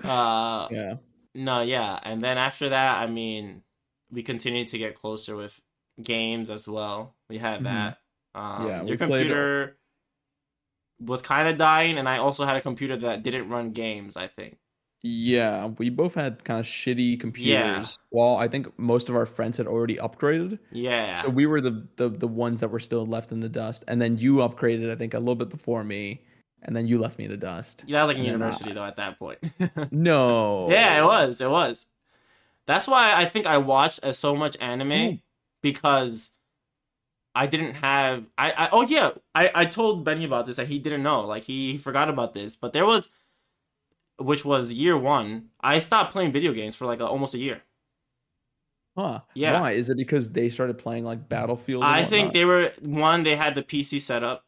uh 0.05 0.68
yeah 0.70 0.94
no, 1.34 1.61
yeah. 1.61 1.99
And 2.03 2.22
then 2.22 2.38
after 2.38 2.70
that, 2.70 2.97
I 2.97 3.07
mean, 3.09 3.61
we 4.11 4.22
continued 4.22 4.68
to 4.68 4.78
get 4.78 4.94
closer 4.94 5.36
with 5.36 5.61
games 6.03 6.49
as 6.49 6.66
well. 6.66 7.14
We 7.28 7.36
had 7.36 7.61
Mhm. 7.61 7.64
that. 7.64 7.99
Um, 8.34 8.66
Yeah, 8.68 8.76
your 8.76 8.84
we 8.84 8.97
played- 8.97 9.09
computer 9.11 9.76
was 10.99 11.20
kind 11.20 11.47
of 11.47 11.59
dying, 11.59 11.99
and 11.99 12.09
I 12.09 12.16
also 12.16 12.47
had 12.47 12.57
a 12.57 12.62
computer 12.62 12.97
that 12.97 13.22
didn't 13.22 13.51
run 13.51 13.72
games, 13.72 14.16
I 14.16 14.28
think. 14.28 14.57
yeah 15.03 15.66
we 15.78 15.88
both 15.90 16.14
had 16.14 16.42
kind 16.42 16.59
of 16.59 16.66
shitty 16.66 17.20
computers 17.20 17.99
while 18.09 18.36
I 18.38 18.49
think 18.49 18.76
most 18.78 19.09
of 19.11 19.14
our 19.14 19.26
friends 19.26 19.57
had 19.59 19.66
already 19.68 19.97
upgraded 19.97 20.59
Yeah. 20.72 21.20
so 21.22 21.28
we 21.28 21.44
were 21.47 21.61
the, 21.61 21.86
the 21.97 22.09
the 22.09 22.26
ones 22.26 22.59
that 22.61 22.70
were 22.70 22.80
still 22.80 23.05
left 23.07 23.30
in 23.30 23.38
the 23.40 23.49
dust 23.49 23.84
and 23.86 24.01
then 24.01 24.16
you 24.16 24.36
upgraded 24.36 24.90
I 24.90 24.97
think 24.97 25.12
a 25.14 25.18
little 25.20 25.36
bit 25.36 25.51
before 25.51 25.84
me 25.84 26.22
and 26.66 26.76
then 26.76 26.86
you 26.86 26.98
left 26.98 27.18
me 27.18 27.24
in 27.24 27.30
the 27.30 27.36
dust 27.38 27.82
yeah, 27.86 27.98
that 27.98 28.02
was 28.02 28.08
like 28.08 28.18
in 28.18 28.24
uh, 28.24 28.26
university, 28.26 28.72
though, 28.72 28.84
at 28.84 28.96
that 28.96 29.18
point. 29.18 29.38
no 29.90 30.68
yeah, 30.70 31.00
it 31.00 31.04
was. 31.04 31.40
It 31.40 31.50
was. 31.50 31.86
That's 32.66 32.86
why 32.88 33.14
I 33.14 33.24
think 33.24 33.46
I 33.46 33.56
watched 33.58 34.00
uh, 34.04 34.12
so 34.12 34.34
much 34.36 34.56
anime 34.60 34.90
Mm. 34.90 35.20
because 35.62 36.30
I 37.34 37.46
didn't 37.46 37.74
have. 37.74 38.24
I, 38.38 38.50
I 38.52 38.68
oh 38.72 38.82
yeah, 38.82 39.10
I 39.34 39.50
I 39.54 39.64
told 39.66 40.04
Benny 40.04 40.24
about 40.24 40.46
this 40.46 40.56
that 40.56 40.68
he 40.68 40.78
didn't 40.78 41.02
know. 41.02 41.20
Like 41.26 41.44
he 41.44 41.76
forgot 41.78 42.08
about 42.08 42.32
this, 42.32 42.56
but 42.56 42.72
there 42.72 42.86
was, 42.86 43.08
which 44.18 44.42
was 44.44 44.72
year 44.72 44.96
one. 44.96 45.50
I 45.60 45.78
stopped 45.78 46.12
playing 46.12 46.32
video 46.32 46.52
games 46.52 46.74
for 46.74 46.86
like 46.86 47.00
a, 47.00 47.06
almost 47.06 47.34
a 47.34 47.38
year. 47.38 47.60
huh 48.96 49.20
Yeah. 49.34 49.60
why 49.60 49.72
is 49.72 49.90
it 49.90 49.98
because 49.98 50.30
they 50.30 50.48
started 50.48 50.78
playing 50.78 51.04
like 51.04 51.28
Battlefield 51.28 51.84
I 51.84 52.04
think 52.06 52.32
they 52.32 52.46
were 52.46 52.72
one. 52.80 53.22
They 53.22 53.36
had 53.36 53.54
the 53.54 53.62
PC 53.62 54.00
set 54.00 54.24
up. 54.24 54.45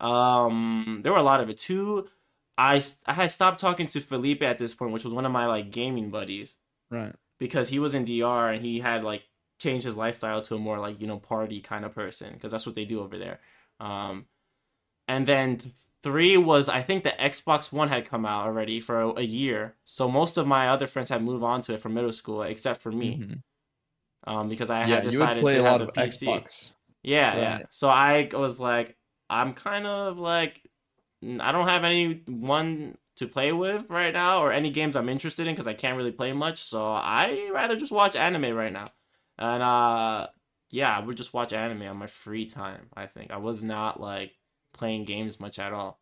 Um, 0.00 1.00
there 1.02 1.12
were 1.12 1.18
a 1.18 1.22
lot 1.22 1.40
of 1.40 1.48
it. 1.50 1.58
Two, 1.58 2.08
I 2.56 2.82
had 3.06 3.30
stopped 3.30 3.60
talking 3.60 3.86
to 3.88 4.00
Felipe 4.00 4.42
at 4.42 4.58
this 4.58 4.74
point, 4.74 4.92
which 4.92 5.04
was 5.04 5.14
one 5.14 5.26
of 5.26 5.32
my 5.32 5.46
like 5.46 5.70
gaming 5.70 6.10
buddies. 6.10 6.56
right 6.90 7.14
because 7.38 7.68
he 7.68 7.78
was 7.78 7.94
in 7.94 8.04
DR 8.04 8.48
and 8.52 8.64
he 8.64 8.80
had 8.80 9.04
like 9.04 9.22
changed 9.60 9.84
his 9.84 9.96
lifestyle 9.96 10.42
to 10.42 10.56
a 10.56 10.58
more 10.58 10.80
like 10.80 11.00
you 11.00 11.06
know 11.06 11.18
party 11.20 11.60
kind 11.60 11.84
of 11.84 11.94
person 11.94 12.32
because 12.32 12.50
that's 12.50 12.66
what 12.66 12.74
they 12.74 12.84
do 12.84 13.00
over 13.00 13.16
there. 13.16 13.38
Um, 13.78 14.26
and 15.06 15.24
then 15.24 15.60
three 16.02 16.36
was 16.36 16.68
I 16.68 16.82
think 16.82 17.04
the 17.04 17.10
Xbox 17.18 17.72
One 17.72 17.88
had 17.88 18.06
come 18.06 18.26
out 18.26 18.46
already 18.46 18.80
for 18.80 19.00
a, 19.00 19.18
a 19.20 19.22
year, 19.22 19.76
so 19.84 20.08
most 20.10 20.36
of 20.36 20.46
my 20.48 20.68
other 20.68 20.88
friends 20.88 21.10
had 21.10 21.22
moved 21.22 21.44
on 21.44 21.60
to 21.62 21.74
it 21.74 21.80
from 21.80 21.94
middle 21.94 22.12
school 22.12 22.42
except 22.42 22.80
for 22.82 22.90
me, 22.90 23.18
Mhm. 23.22 23.42
um, 24.26 24.48
because 24.48 24.68
I 24.68 24.80
yeah 24.80 24.96
had 24.96 25.04
decided 25.04 25.46
to 25.46 25.62
have 25.62 25.78
the 25.80 25.86
PC. 25.92 26.26
Xbox 26.26 26.70
Yeah, 27.04 27.36
yeah. 27.36 27.62
So 27.70 27.88
I 27.88 28.28
was 28.32 28.58
like, 28.58 28.96
I'm 29.30 29.54
kind 29.54 29.86
of 29.86 30.18
like, 30.18 30.62
I 31.22 31.52
don't 31.52 31.68
have 31.68 31.84
anyone 31.84 32.96
to 33.16 33.26
play 33.26 33.52
with 33.52 33.86
right 33.90 34.12
now, 34.14 34.40
or 34.40 34.52
any 34.52 34.70
games 34.70 34.96
I'm 34.96 35.08
interested 35.08 35.46
in 35.46 35.54
because 35.54 35.66
I 35.66 35.74
can't 35.74 35.96
really 35.96 36.12
play 36.12 36.32
much. 36.32 36.62
So 36.62 36.92
I 36.92 37.50
rather 37.52 37.76
just 37.76 37.92
watch 37.92 38.16
anime 38.16 38.54
right 38.54 38.72
now, 38.72 38.88
and 39.38 39.62
uh, 39.62 40.28
yeah, 40.70 40.96
I 40.96 41.00
would 41.00 41.16
just 41.16 41.34
watch 41.34 41.52
anime 41.52 41.82
on 41.82 41.96
my 41.96 42.06
free 42.06 42.46
time. 42.46 42.86
I 42.96 43.06
think 43.06 43.30
I 43.30 43.38
was 43.38 43.64
not 43.64 44.00
like 44.00 44.32
playing 44.72 45.04
games 45.04 45.40
much 45.40 45.58
at 45.58 45.72
all. 45.72 46.00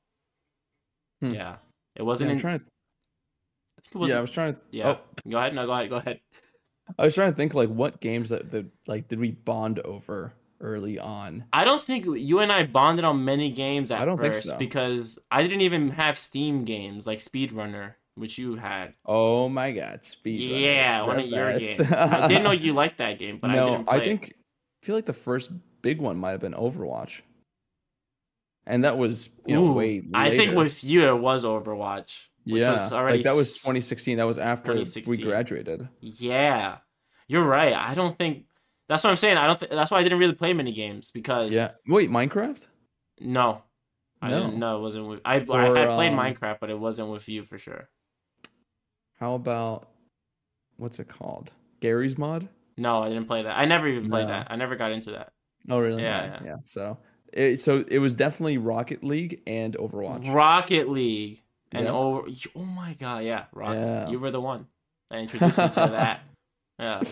Hmm. 1.20 1.32
Yeah, 1.32 1.56
it 1.94 2.02
wasn't. 2.02 2.30
I'm 2.30 2.36
in, 2.36 2.40
trying 2.40 2.58
to, 2.58 2.64
I 2.66 3.80
think 3.80 3.94
it 3.94 3.98
was. 3.98 4.10
yeah 4.10 4.18
I 4.18 4.20
was 4.20 4.30
trying 4.30 4.54
to 4.54 4.60
Yeah, 4.70 4.96
Go 5.28 5.38
ahead. 5.38 5.54
No, 5.54 5.66
go 5.66 5.72
ahead. 5.72 5.90
Go 5.90 5.96
ahead. 5.96 6.20
I 6.98 7.04
was 7.04 7.14
trying 7.14 7.32
to 7.32 7.36
think 7.36 7.54
like 7.54 7.68
what 7.68 8.00
games 8.00 8.28
that, 8.28 8.50
that 8.52 8.66
like 8.86 9.08
did 9.08 9.18
we 9.18 9.30
bond 9.30 9.80
over 9.80 10.34
early 10.60 10.98
on? 10.98 11.44
I 11.52 11.64
don't 11.64 11.80
think 11.80 12.06
you 12.06 12.40
and 12.40 12.52
I 12.52 12.64
bonded 12.64 13.04
on 13.04 13.24
many 13.24 13.50
games 13.50 13.90
at 13.90 14.00
I 14.00 14.04
don't 14.04 14.20
think 14.20 14.34
first 14.34 14.48
so. 14.48 14.56
because 14.56 15.18
I 15.30 15.42
didn't 15.42 15.62
even 15.62 15.90
have 15.90 16.18
Steam 16.18 16.64
games 16.64 17.06
like 17.06 17.18
Speedrunner, 17.18 17.94
which 18.14 18.38
you 18.38 18.56
had. 18.56 18.94
Oh 19.04 19.48
my 19.48 19.72
god, 19.72 20.04
Speed. 20.04 20.38
yeah, 20.38 21.02
one 21.02 21.20
of 21.20 21.26
your 21.26 21.58
games. 21.58 21.92
I 21.92 22.28
didn't 22.28 22.42
know 22.42 22.52
you 22.52 22.72
liked 22.72 22.98
that 22.98 23.18
game, 23.18 23.38
but 23.40 23.50
I 23.50 23.54
no, 23.56 23.70
didn't 23.70 23.86
play. 23.86 23.96
I 23.96 24.04
think 24.04 24.34
I 24.82 24.86
feel 24.86 24.94
like 24.94 25.06
the 25.06 25.12
first 25.12 25.50
big 25.82 26.00
one 26.00 26.16
might 26.16 26.32
have 26.32 26.40
been 26.40 26.54
Overwatch, 26.54 27.20
and 28.66 28.84
that 28.84 28.98
was 28.98 29.28
you 29.46 29.54
know 29.54 29.66
Ooh, 29.66 29.72
way. 29.72 30.02
I 30.14 30.30
think 30.30 30.56
with 30.56 30.82
you 30.84 31.08
it 31.08 31.18
was 31.18 31.44
Overwatch. 31.44 32.26
Which 32.44 32.62
yeah, 32.62 32.72
was 32.72 32.92
already 32.92 33.18
like 33.18 33.24
that 33.24 33.34
was 33.34 33.54
2016. 33.54 34.18
That 34.18 34.24
was 34.24 34.38
after 34.38 34.80
we 35.08 35.16
graduated. 35.16 35.88
Yeah, 36.00 36.78
you're 37.26 37.44
right. 37.44 37.74
I 37.74 37.94
don't 37.94 38.16
think 38.16 38.44
that's 38.88 39.02
what 39.04 39.10
I'm 39.10 39.16
saying. 39.16 39.36
I 39.36 39.46
don't. 39.46 39.58
Th- 39.58 39.70
that's 39.70 39.90
why 39.90 39.98
I 39.98 40.02
didn't 40.02 40.18
really 40.18 40.34
play 40.34 40.52
many 40.52 40.72
games 40.72 41.10
because 41.10 41.54
Yeah. 41.54 41.72
Wait, 41.88 42.10
Minecraft? 42.10 42.66
no, 43.20 43.62
I 44.22 44.30
No. 44.30 44.40
didn't. 44.42 44.58
No, 44.58 44.78
it 44.78 44.80
wasn't 44.80 45.06
with. 45.08 45.20
I 45.24 45.36
I 45.36 45.38
had 45.78 45.90
played 45.94 46.12
um, 46.12 46.18
Minecraft, 46.18 46.58
but 46.60 46.70
it 46.70 46.78
wasn't 46.78 47.10
with 47.10 47.28
you 47.28 47.44
for 47.44 47.58
sure. 47.58 47.88
How 49.18 49.34
about 49.34 49.88
what's 50.76 50.98
it 50.98 51.08
called? 51.08 51.52
Garry's 51.80 52.18
Mod? 52.18 52.48
No, 52.76 53.02
I 53.02 53.08
didn't 53.08 53.26
play 53.26 53.42
that. 53.42 53.56
I 53.58 53.64
never 53.64 53.88
even 53.88 54.10
played 54.10 54.24
No. 54.28 54.32
that. 54.34 54.48
I 54.50 54.56
never 54.56 54.76
got 54.76 54.92
into 54.92 55.12
that. 55.12 55.32
Oh 55.70 55.78
really? 55.78 56.02
Yeah, 56.02 56.38
yeah. 56.44 56.56
So 56.66 56.98
it 57.32 57.60
so 57.60 57.84
it 57.88 57.98
was 57.98 58.14
definitely 58.14 58.58
Rocket 58.58 59.02
League 59.02 59.40
and 59.46 59.74
Overwatch. 59.76 60.32
Rocket 60.32 60.88
League. 60.88 61.42
And 61.72 61.86
Yeah. 61.86 61.92
over, 61.92 62.28
oh 62.54 62.62
my 62.62 62.94
god, 62.94 63.24
yeah, 63.24 63.46
Rocket. 63.52 63.80
Yeah. 63.80 64.08
you 64.08 64.20
were 64.20 64.30
the 64.30 64.40
one 64.40 64.66
that 65.10 65.18
introduced 65.18 65.58
me 65.58 65.68
to 65.70 65.74
that. 65.92 66.20
Yeah, 66.78 67.02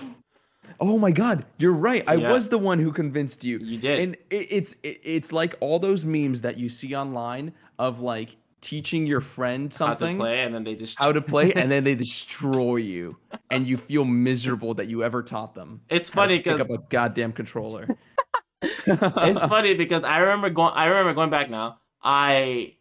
Oh 0.80 0.98
my 0.98 1.10
god, 1.10 1.44
you're 1.58 1.72
right. 1.72 2.04
I 2.06 2.14
Yeah. 2.16 2.32
was 2.32 2.48
the 2.48 2.58
one 2.58 2.78
who 2.78 2.92
convinced 2.92 3.44
you. 3.44 3.58
you 3.58 3.76
did. 3.78 3.98
And 4.00 4.16
it, 4.30 4.48
it's 4.50 4.76
it, 4.82 5.00
it's 5.02 5.32
like 5.32 5.54
all 5.60 5.78
those 5.78 6.04
memes 6.04 6.42
that 6.42 6.58
you 6.58 6.68
see 6.68 6.94
online 6.94 7.52
of 7.78 8.00
like 8.00 8.36
teaching 8.60 9.06
your 9.06 9.20
friend 9.20 9.72
something 9.72 10.06
how 10.06 10.12
to 10.12 10.16
play, 10.18 10.42
and 10.42 10.54
then 10.54 10.64
they 10.64 10.74
just 10.74 10.98
how 10.98 11.12
to 11.12 11.20
play 11.20 11.52
and 11.56 11.70
then 11.70 11.84
they 11.84 11.94
destroy 11.94 12.76
you 12.76 13.16
and 13.50 13.66
you 13.66 13.76
feel 13.76 14.04
miserable 14.04 14.74
that 14.74 14.86
you 14.88 15.04
ever 15.04 15.22
taught 15.22 15.54
them. 15.54 15.82
It's 15.88 16.10
funny 16.10 16.38
pick 16.38 16.44
because 16.44 16.60
up 16.60 16.70
a 16.70 16.78
goddamn 16.88 17.32
controller. 17.32 17.88
it's 18.62 19.42
funny 19.42 19.74
because 19.74 20.02
I 20.04 20.18
remember 20.18 20.50
going. 20.50 20.72
I 20.74 20.86
remember 20.86 21.14
going 21.14 21.30
back 21.30 21.50
now. 21.50 21.78
I 22.02 22.76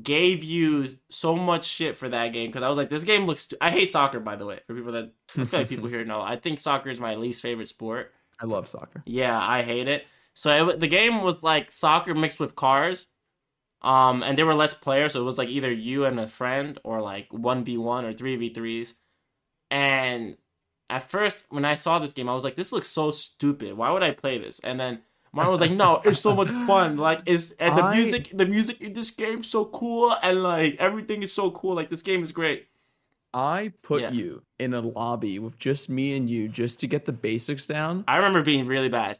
gave 0.00 0.42
you 0.42 0.86
so 1.10 1.36
much 1.36 1.64
shit 1.64 1.96
for 1.96 2.08
that 2.08 2.32
game 2.32 2.48
because 2.48 2.62
I 2.62 2.68
was 2.68 2.78
like, 2.78 2.88
this 2.88 3.04
game 3.04 3.26
looks. 3.26 3.42
Stu-. 3.42 3.56
I 3.60 3.70
hate 3.70 3.90
soccer, 3.90 4.20
by 4.20 4.36
the 4.36 4.46
way. 4.46 4.60
For 4.66 4.74
people 4.74 4.92
that 4.92 5.12
I 5.36 5.44
feel 5.44 5.60
like 5.60 5.68
people 5.68 5.88
here 5.88 6.04
know, 6.04 6.22
I 6.22 6.36
think 6.36 6.58
soccer 6.58 6.88
is 6.88 7.00
my 7.00 7.16
least 7.16 7.42
favorite 7.42 7.68
sport. 7.68 8.12
I 8.40 8.46
love 8.46 8.68
soccer. 8.68 9.02
Yeah, 9.06 9.38
I 9.38 9.62
hate 9.62 9.88
it. 9.88 10.06
So 10.34 10.70
it, 10.70 10.80
the 10.80 10.86
game 10.86 11.20
was 11.22 11.42
like 11.42 11.70
soccer 11.70 12.14
mixed 12.14 12.40
with 12.40 12.56
cars. 12.56 13.06
Um, 13.82 14.22
and 14.22 14.38
there 14.38 14.46
were 14.46 14.54
less 14.54 14.74
players, 14.74 15.12
so 15.12 15.20
it 15.20 15.24
was 15.24 15.38
like 15.38 15.48
either 15.48 15.72
you 15.72 16.04
and 16.04 16.18
a 16.20 16.28
friend 16.28 16.78
or 16.84 17.02
like 17.02 17.32
one 17.32 17.64
v 17.64 17.76
one 17.76 18.04
or 18.04 18.12
three 18.12 18.36
v 18.36 18.54
threes. 18.54 18.94
And 19.72 20.36
at 20.88 21.10
first, 21.10 21.46
when 21.50 21.64
I 21.64 21.74
saw 21.74 21.98
this 21.98 22.12
game, 22.12 22.28
I 22.28 22.34
was 22.34 22.44
like, 22.44 22.54
"This 22.54 22.70
looks 22.70 22.86
so 22.86 23.10
stupid. 23.10 23.76
Why 23.76 23.90
would 23.90 24.04
I 24.04 24.12
play 24.12 24.38
this?" 24.38 24.60
And 24.60 24.78
then 24.78 25.00
Martin 25.34 25.50
was 25.50 25.60
like, 25.60 25.70
"No, 25.72 26.00
it's 26.04 26.20
so 26.20 26.34
much 26.34 26.48
fun. 26.66 26.96
Like, 26.98 27.20
it's 27.26 27.52
and 27.52 27.76
the 27.76 27.82
I- 27.84 27.94
music, 27.96 28.30
the 28.34 28.46
music 28.46 28.80
in 28.80 28.92
this 28.92 29.10
game's 29.10 29.48
so 29.48 29.64
cool, 29.64 30.14
and 30.22 30.42
like 30.42 30.76
everything 30.78 31.22
is 31.22 31.32
so 31.32 31.50
cool. 31.50 31.74
Like, 31.74 31.88
this 31.90 32.02
game 32.02 32.22
is 32.22 32.32
great." 32.32 32.66
I 33.34 33.72
put 33.82 34.02
Yeah. 34.02 34.10
you 34.10 34.42
in 34.58 34.74
a 34.74 34.80
lobby 34.80 35.38
with 35.38 35.58
just 35.58 35.88
me 35.88 36.14
and 36.16 36.28
you 36.28 36.48
just 36.48 36.80
to 36.80 36.86
get 36.86 37.06
the 37.06 37.12
basics 37.12 37.66
down 37.66 38.04
I 38.06 38.16
remember 38.16 38.42
being 38.42 38.66
really 38.66 38.90
bad. 38.90 39.18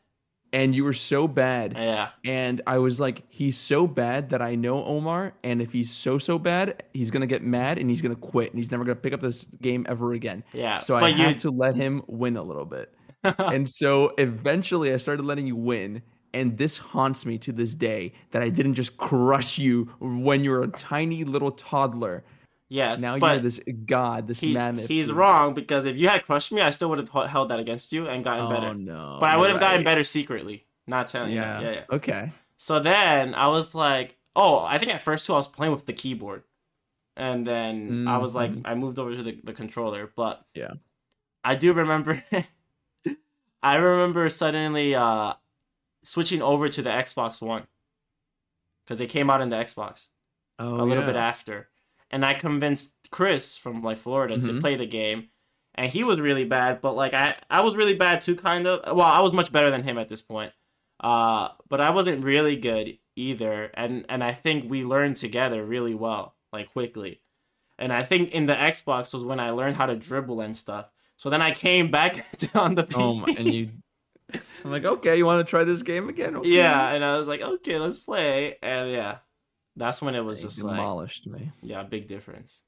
and 0.53 0.75
you 0.75 0.85
were 0.85 0.93
so 0.93 1.27
bad 1.27 1.73
Yeah, 1.79 2.11
and 2.23 2.61
I 2.67 2.77
was 2.77 3.01
like, 3.01 3.23
he's 3.31 3.57
so 3.57 3.87
bad 3.87 4.29
that 4.29 4.43
I 4.43 4.55
know 4.55 4.85
Omar, 4.85 5.33
and 5.43 5.63
if 5.63 5.73
he's 5.73 5.91
so 5.91 6.19
so 6.19 6.39
bad, 6.39 6.83
he's 6.93 7.11
gonna 7.11 7.27
get 7.27 7.43
mad 7.43 7.79
and 7.79 7.89
he's 7.89 8.03
gonna 8.03 8.15
quit 8.15 8.51
and 8.51 8.59
he's 8.59 8.71
never 8.71 8.85
gonna 8.85 8.97
pick 8.97 9.15
up 9.15 9.23
this 9.23 9.47
game 9.63 9.87
ever 9.89 10.13
again. 10.13 10.45
yeah. 10.53 10.81
So 10.81 10.95
I 10.95 11.11
had 11.13 11.39
to 11.41 11.51
let 11.51 11.75
him 11.75 12.03
win 12.07 12.37
a 12.37 12.43
little 12.43 12.67
bit, 12.67 12.93
and 13.39 13.68
so 13.68 14.12
eventually 14.18 14.93
I 14.93 14.97
started 14.97 15.25
letting 15.25 15.47
you 15.47 15.57
win, 15.57 16.03
and 16.35 16.57
this 16.59 16.79
haunts 16.79 17.25
me 17.27 17.39
to 17.39 17.53
this 17.53 17.75
day 17.75 18.12
that 18.33 18.43
I 18.43 18.49
didn't 18.49 18.75
just 18.75 18.97
crush 18.97 19.59
you 19.59 19.85
when 20.01 20.43
you 20.45 20.51
were 20.51 20.62
a 20.62 20.68
tiny 20.68 21.25
little 21.25 21.53
toddler. 21.53 22.25
yes. 22.68 23.01
now 23.01 23.14
you're 23.16 23.39
this 23.39 23.61
god, 23.87 24.27
this 24.29 24.41
he's, 24.41 24.55
mammoth. 24.55 24.89
he's 24.89 25.09
dude. 25.09 25.16
wrong 25.16 25.55
because 25.55 25.85
if 25.87 25.97
you 25.99 26.09
had 26.09 26.23
crushed 26.25 26.53
me, 26.53 26.61
I 26.62 26.70
still 26.70 26.89
would 26.91 26.99
have 26.99 27.11
held 27.29 27.51
that 27.51 27.61
against 27.61 27.93
you 27.93 28.09
and 28.09 28.25
gotten 28.25 28.47
Oh 28.47 28.49
better. 28.51 28.75
no! 28.75 29.18
But 29.20 29.29
I 29.31 29.37
would 29.37 29.51
have 29.51 29.61
gotten 29.61 29.85
better 29.85 30.03
secretly, 30.03 30.64
not 30.87 31.09
telling 31.09 31.33
Yeah. 31.33 31.61
you. 31.61 31.66
Yeah, 31.66 31.73
yeah. 31.73 31.85
Okay. 31.97 32.33
So 32.57 32.81
then 32.81 33.35
I 33.35 33.49
was 33.49 33.75
like, 33.75 34.16
oh, 34.35 34.64
I 34.64 34.79
think 34.79 34.95
at 34.95 35.03
first 35.03 35.27
too 35.27 35.35
I 35.35 35.37
was 35.37 35.49
playing 35.49 35.73
with 35.73 35.85
the 35.87 35.93
keyboard, 35.93 36.45
and 37.16 37.47
then 37.47 38.09
I 38.09 38.16
was 38.18 38.35
like, 38.35 38.51
Mhm. 38.53 38.62
I 38.64 38.75
moved 38.75 38.99
over 38.99 39.14
to 39.14 39.23
the, 39.23 39.39
the 39.45 39.53
controller. 39.53 40.11
But 40.16 40.45
Yeah. 40.55 40.73
I 41.45 41.55
do 41.57 41.73
remember. 41.75 42.23
I 43.63 43.77
remember 43.77 44.29
suddenly 44.29 44.95
uh, 44.95 45.35
switching 46.03 46.43
over 46.43 46.69
to 46.69 46.83
the 46.83 46.91
Xbox 46.91 47.41
One 47.41 47.67
because 48.85 49.01
it 49.01 49.09
came 49.09 49.31
out 49.31 49.41
in 49.41 49.51
the 49.51 49.57
Xbox 49.57 50.09
Oh, 50.59 50.75
a 50.77 50.85
little 50.85 51.03
yeah. 51.05 51.07
bit 51.07 51.17
after, 51.17 51.69
and 52.11 52.25
I 52.25 52.35
convinced 52.35 52.93
Chris 53.11 53.57
from 53.57 53.83
like 53.83 53.99
Florida 53.99 54.39
to 54.39 54.53
Mhm. 54.53 54.61
play 54.61 54.77
the 54.77 54.87
game, 54.87 55.29
and 55.75 55.91
he 55.91 56.05
was 56.05 56.21
really 56.21 56.45
bad. 56.45 56.81
But 56.81 56.93
like 56.95 57.15
I, 57.15 57.37
I 57.51 57.61
was 57.63 57.77
really 57.77 57.95
bad 57.95 58.21
too, 58.21 58.37
kind 58.37 58.67
of. 58.67 58.97
Well, 58.97 59.07
I 59.07 59.21
was 59.21 59.33
much 59.33 59.53
better 59.53 59.71
than 59.71 59.83
him 59.85 59.99
at 59.99 60.09
this 60.09 60.23
point, 60.23 60.53
uh, 61.01 61.49
but 61.69 61.81
I 61.81 61.91
wasn't 61.91 62.25
really 62.25 62.57
good 62.57 62.99
either. 63.17 63.71
And 63.75 64.05
and 64.09 64.23
I 64.23 64.33
think 64.33 64.71
we 64.71 64.85
learned 64.85 65.17
together 65.17 65.65
really 65.65 65.95
well, 65.95 66.37
like 66.53 66.71
quickly. 66.73 67.21
And 67.79 67.93
I 67.93 68.03
think 68.03 68.31
in 68.33 68.47
the 68.47 68.55
Xbox 68.55 69.13
was 69.15 69.25
when 69.25 69.41
I 69.41 69.51
learned 69.51 69.77
how 69.77 69.87
to 69.87 69.97
dribble 69.97 70.41
and 70.41 70.57
stuff. 70.57 70.91
So 71.17 71.31
then 71.31 71.43
I 71.43 71.53
came 71.53 71.91
back 71.91 72.25
on 72.55 72.75
the 72.75 72.85
PC. 72.85 72.95
Oh 72.97 73.15
my, 73.17 73.35
and 73.39 73.53
you. 73.53 73.69
I'm 74.65 74.71
like, 74.71 74.85
okay, 74.85 75.17
you 75.17 75.27
want 75.27 75.47
to 75.47 75.51
try 75.51 75.65
this 75.65 75.83
game 75.83 76.09
again? 76.09 76.37
Okay. 76.37 76.49
yeah, 76.49 76.91
and 76.91 77.05
I 77.05 77.19
was 77.19 77.29
like, 77.29 77.43
okay, 77.43 77.79
let's 77.79 77.99
play. 77.99 78.57
And 78.63 78.91
yeah, 78.91 79.19
that's 79.77 80.01
when 80.01 80.15
it 80.15 80.25
was 80.25 80.39
They 80.39 80.49
just 80.49 80.63
like. 80.63 80.75
demolished 80.77 81.27
me. 81.27 81.53
Yeah, 81.63 81.83
big 81.83 82.09
difference. 82.09 82.63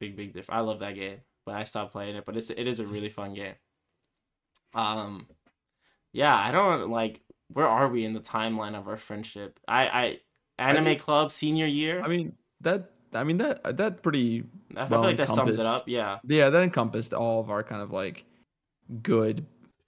Big 0.00 0.16
big 0.16 0.28
difference. 0.32 0.56
I 0.56 0.60
love 0.60 0.78
that 0.80 0.94
game, 0.94 1.18
but 1.44 1.56
I 1.56 1.64
stopped 1.64 1.92
playing 1.92 2.14
it. 2.16 2.24
But 2.24 2.36
it's 2.36 2.50
it 2.50 2.66
is 2.66 2.78
a 2.80 2.86
really 2.86 3.08
fun 3.08 3.34
game. 3.34 3.54
Um, 4.74 5.26
yeah, 6.12 6.34
I 6.36 6.52
don't 6.52 6.90
like. 6.90 7.22
Where 7.48 7.66
are 7.68 7.88
we 7.88 8.04
in 8.04 8.12
the 8.12 8.20
timeline 8.20 8.74
of 8.78 8.86
our 8.88 8.96
friendship? 8.98 9.58
I 9.66 9.88
I 9.88 10.20
anime 10.58 10.84
think- 10.84 11.00
club 11.00 11.32
senior 11.32 11.66
year. 11.66 12.00
I 12.02 12.08
mean 12.08 12.34
that. 12.60 12.90
I 13.12 13.24
mean 13.24 13.38
that. 13.38 13.76
That 13.76 14.02
pretty. 14.02 14.44
I 14.76 14.86
feel 14.86 14.98
well 14.98 15.08
like 15.08 15.16
that 15.16 15.28
sums 15.28 15.58
it 15.58 15.66
up. 15.66 15.84
Yeah, 15.88 16.18
Yeah, 16.26 16.50
that 16.50 16.62
encompassed 16.62 17.14
all 17.14 17.40
of 17.40 17.50
our 17.50 17.62
kind 17.62 17.82
of 17.82 17.90
like 17.90 18.24
good 19.02 19.46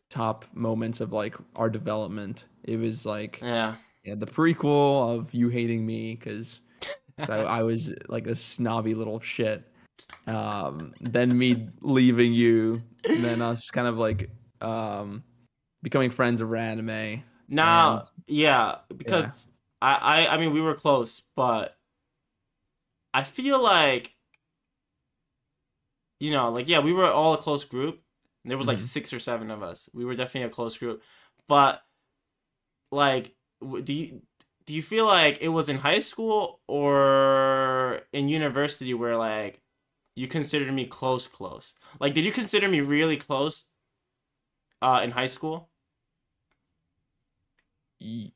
top 0.09 0.45
moments 0.55 1.01
of 1.01 1.13
like 1.13 1.35
our 1.57 1.71
development. 1.71 2.45
It 2.65 2.77
was 2.77 3.07
like 3.07 3.41
yeah, 3.43 3.77
yeah, 4.05 4.15
the 4.17 4.27
prequel 4.27 5.17
of 5.17 5.33
you 5.35 5.49
hating 5.49 5.85
me 5.85 6.17
because 6.17 6.61
I, 7.19 7.37
I 7.37 7.63
was 7.63 7.93
like 8.09 8.27
a 8.27 8.35
snobby 8.35 8.95
little 8.95 9.21
shit. 9.21 9.65
Um, 10.27 10.95
then 11.01 11.37
me 11.37 11.69
leaving 11.83 12.33
you, 12.33 12.83
and 13.09 13.23
then 13.23 13.43
us 13.43 13.71
kind 13.71 13.87
of 13.87 13.99
like 13.99 14.31
um 14.61 15.23
becoming 15.83 16.11
friends 16.11 16.41
over 16.41 16.57
anime. 16.57 17.23
Now, 17.49 17.99
And- 17.99 18.11
yeah, 18.27 18.77
because 18.97 19.49
I, 19.83 20.27
I 20.29 20.35
I 20.35 20.37
mean 20.39 20.53
we 20.53 20.61
were 20.61 20.75
close, 20.75 21.23
but 21.37 21.77
I 23.15 23.25
feel 23.25 23.63
like 23.63 24.17
you 26.19 26.31
know, 26.31 26.51
like 26.51 26.69
yeah, 26.69 26.81
we 26.81 26.93
were 26.93 27.11
all 27.11 27.35
a 27.35 27.39
close 27.39 27.65
group. 27.65 28.01
There 28.45 28.59
was 28.59 28.69
like 28.69 28.79
Mhm. 28.79 28.81
six 28.81 29.13
or 29.13 29.19
seven 29.21 29.51
of 29.51 29.63
us. 29.63 29.89
We 29.93 30.05
were 30.05 30.15
definitely 30.15 30.49
a 30.49 30.51
close 30.51 30.79
group, 30.79 31.03
but 31.49 31.83
like, 32.91 33.35
do 33.85 33.93
you 33.93 34.23
do 34.67 34.75
you 34.75 34.83
feel 34.83 35.07
like 35.07 35.39
it 35.41 35.49
was 35.49 35.69
in 35.69 35.79
high 35.79 35.99
school 35.99 36.61
or 36.69 38.03
in 38.13 38.29
university 38.29 38.95
where 38.95 39.17
like 39.17 39.63
you 40.15 40.29
considered 40.29 40.73
me 40.73 40.87
close, 40.87 41.27
close? 41.27 41.75
Like, 42.01 42.15
did 42.15 42.25
you 42.25 42.33
consider 42.33 42.69
me 42.69 42.81
really 42.81 43.17
close? 43.17 43.67
Uh, 44.83 45.01
in 45.03 45.11
high 45.13 45.27
school. 45.27 45.71
Y- 48.01 48.33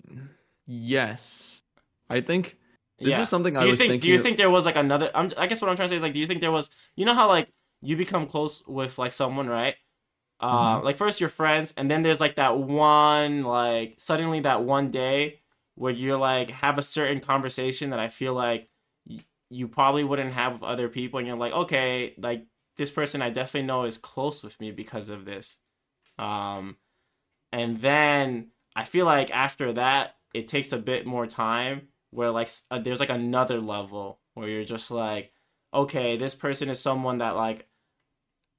yes, 0.67 1.63
I 2.09 2.21
think 2.21 2.57
this 3.03 3.11
yeah. 3.11 3.23
is 3.23 3.29
something 3.29 3.57
do 3.57 3.63
I 3.63 3.67
you 3.67 3.73
was 3.73 3.79
think? 3.79 3.89
thinking. 3.89 4.01
Do 4.01 4.09
you 4.09 4.19
think 4.19 4.37
there 4.37 4.51
was 4.51 4.65
like 4.67 4.77
another? 4.77 5.11
I'm, 5.15 5.31
I 5.39 5.47
guess 5.47 5.61
what 5.61 5.71
I'm 5.71 5.77
trying 5.77 5.89
to 5.89 5.93
say 5.93 5.97
is 5.97 6.03
like, 6.03 6.13
do 6.13 6.19
you 6.19 6.27
think 6.27 6.41
there 6.41 6.53
was? 6.53 6.71
You 6.97 7.05
know 7.05 7.15
how 7.15 7.29
like 7.29 7.53
you 7.83 7.97
become 7.97 8.27
close 8.27 8.67
with 8.67 8.99
like 8.99 9.13
someone, 9.13 9.49
right? 9.49 9.77
Uh, 10.41 10.81
Mm-hmm. 10.81 10.85
like 10.85 10.97
first 10.99 11.21
you're 11.21 11.29
friends, 11.31 11.75
and 11.77 11.91
then 11.91 12.03
there's 12.03 12.21
like 12.21 12.37
that 12.37 12.59
one 12.59 13.45
like 13.45 13.95
suddenly 13.99 14.41
that 14.41 14.65
one 14.65 14.91
day 14.91 15.41
where 15.77 15.93
you're 15.93 16.19
like 16.19 16.51
have 16.51 16.79
a 16.79 16.83
certain 16.83 17.21
conversation 17.21 17.91
that 17.91 18.01
I 18.01 18.09
feel 18.09 18.35
like 18.35 18.69
y- 19.07 19.25
you 19.51 19.69
probably 19.69 20.05
wouldn't 20.05 20.33
have 20.35 20.55
with 20.55 20.63
other 20.65 20.89
people, 20.89 21.19
and 21.19 21.29
you're 21.29 21.37
like, 21.37 21.53
okay, 21.55 22.15
like 22.19 22.47
this 22.77 22.91
person 22.91 23.23
I 23.23 23.31
definitely 23.31 23.67
know 23.69 23.85
is 23.85 23.99
close 23.99 24.43
with 24.45 24.61
me 24.61 24.71
because 24.73 25.09
of 25.09 25.25
this. 25.25 25.59
Um, 26.19 26.77
and 27.53 27.79
then 27.79 28.49
I 28.77 28.85
feel 28.85 29.07
like 29.07 29.35
after 29.35 29.73
that, 29.75 30.17
it 30.35 30.49
takes 30.49 30.73
a 30.73 30.79
bit 30.79 31.07
more 31.07 31.27
time 31.27 31.89
where 32.15 32.31
like 32.31 32.49
uh, 32.71 32.79
there's 32.79 33.01
like 33.01 33.11
another 33.11 33.61
level 33.61 34.21
where 34.35 34.49
you're 34.49 34.65
just 34.65 34.91
like, 34.91 35.33
okay, 35.73 36.17
this 36.17 36.35
person 36.35 36.71
is 36.71 36.81
someone 36.81 37.19
that 37.19 37.37
like, 37.37 37.69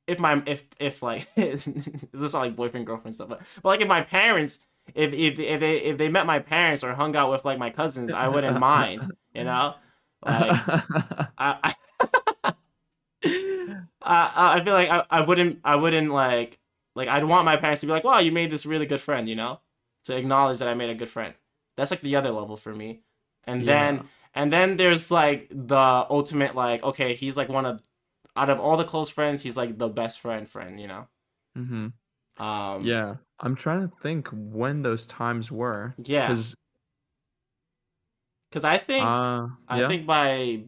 if 0.07 0.19
my 0.19 0.43
if 0.45 0.65
if 0.79 1.01
like 1.01 1.33
this 1.35 1.67
is 1.67 2.33
not 2.33 2.39
like 2.41 2.55
boyfriend 2.55 2.85
girlfriend 2.85 3.15
stuff, 3.15 3.29
but 3.29 3.41
but 3.61 3.69
like 3.69 3.81
if 3.81 3.87
my 3.87 4.01
parents. 4.01 4.59
If, 4.93 5.13
if 5.13 5.39
if 5.39 5.59
they 5.59 5.77
if 5.77 5.97
they 5.97 6.09
met 6.09 6.27
my 6.27 6.37
parents 6.37 6.83
or 6.83 6.93
hung 6.93 7.15
out 7.15 7.31
with 7.31 7.43
like 7.43 7.57
my 7.57 7.71
cousins, 7.71 8.11
I 8.11 8.27
wouldn't 8.27 8.59
mind, 8.59 9.13
you 9.33 9.43
know. 9.43 9.73
Like 10.23 10.51
I, 11.39 11.73
I, 11.73 12.53
I, 14.01 14.57
I 14.57 14.63
feel 14.63 14.73
like 14.73 14.89
I, 14.89 15.03
I 15.09 15.21
wouldn't 15.21 15.59
I 15.63 15.75
wouldn't 15.75 16.11
like 16.11 16.59
like 16.95 17.07
I'd 17.07 17.23
want 17.23 17.45
my 17.45 17.57
parents 17.57 17.81
to 17.81 17.87
be 17.87 17.93
like, 17.93 18.03
wow, 18.03 18.19
you 18.19 18.31
made 18.31 18.49
this 18.49 18.65
really 18.65 18.85
good 18.85 19.01
friend, 19.01 19.27
you 19.27 19.35
know, 19.35 19.61
to 20.05 20.15
acknowledge 20.15 20.59
that 20.59 20.67
I 20.67 20.73
made 20.73 20.89
a 20.89 20.95
good 20.95 21.09
friend. 21.09 21.33
That's 21.77 21.91
like 21.91 22.01
the 22.01 22.15
other 22.15 22.31
level 22.31 22.57
for 22.57 22.73
me. 22.73 23.01
And 23.47 23.65
then 23.65 24.03
and 24.33 24.51
then 24.51 24.77
there's 24.77 25.11
like 25.11 25.47
the 25.49 26.05
ultimate 26.09 26.55
like, 26.55 26.83
okay, 26.83 27.15
he's 27.15 27.37
like 27.37 27.49
one 27.49 27.65
of 27.65 27.79
out 28.35 28.49
of 28.49 28.59
all 28.59 28.77
the 28.77 28.83
close 28.83 29.09
friends, 29.09 29.41
he's 29.43 29.55
like 29.57 29.77
the 29.77 29.87
best 29.87 30.19
friend 30.19 30.49
friend, 30.49 30.79
you 30.79 30.87
know. 30.87 31.07
mm-hmm 31.57 31.87
Um, 32.43 32.85
Yeah, 32.85 33.15
I'm 33.39 33.55
trying 33.55 33.87
to 33.87 33.95
think 34.01 34.27
when 34.31 34.81
those 34.81 35.07
times 35.07 35.51
were. 35.51 35.93
yeah. 35.97 36.35
Because 38.49 38.63
I 38.63 38.77
think 38.77 39.03
uh, 39.05 39.47
I 39.67 39.81
yeah. 39.81 39.87
think 39.87 40.05
by 40.05 40.65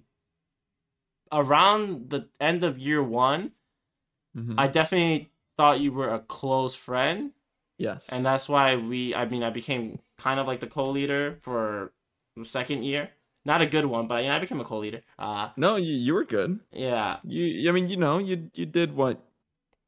around 1.31 2.09
the 2.09 2.29
end 2.39 2.63
of 2.63 2.77
year 2.77 3.03
one, 3.03 3.51
Mhm. 4.35 4.55
I 4.57 4.67
definitely 4.67 5.31
thought 5.57 5.81
you 5.81 5.91
were 5.91 6.09
a 6.09 6.19
close 6.19 6.75
friend, 6.75 7.33
yes. 7.77 8.07
and 8.09 8.25
that's 8.25 8.47
why 8.47 8.75
we. 8.75 9.15
I 9.15 9.25
mean, 9.25 9.43
I 9.43 9.49
became 9.49 9.99
kind 10.17 10.39
of 10.39 10.47
like 10.47 10.59
the 10.59 10.67
co-leader 10.67 11.37
for 11.41 11.93
second 12.43 12.83
year. 12.83 13.11
Not 13.45 13.61
a 13.61 13.65
good 13.65 13.85
one, 13.85 14.07
but 14.07 14.23
you 14.23 14.29
know, 14.29 14.35
I 14.35 14.39
became 14.39 14.59
a 14.59 14.65
co-leader. 14.65 15.01
Uh, 15.17 15.49
no, 15.55 15.77
you, 15.77 15.93
you 15.93 16.13
were 16.13 16.25
good. 16.25 16.59
yeah, 16.73 17.19
You, 17.23 17.69
I 17.69 17.71
mean, 17.71 17.87
you 17.89 17.95
know, 17.97 18.17
you 18.17 18.49
you 18.53 18.65
did 18.65 18.93
what 18.95 19.23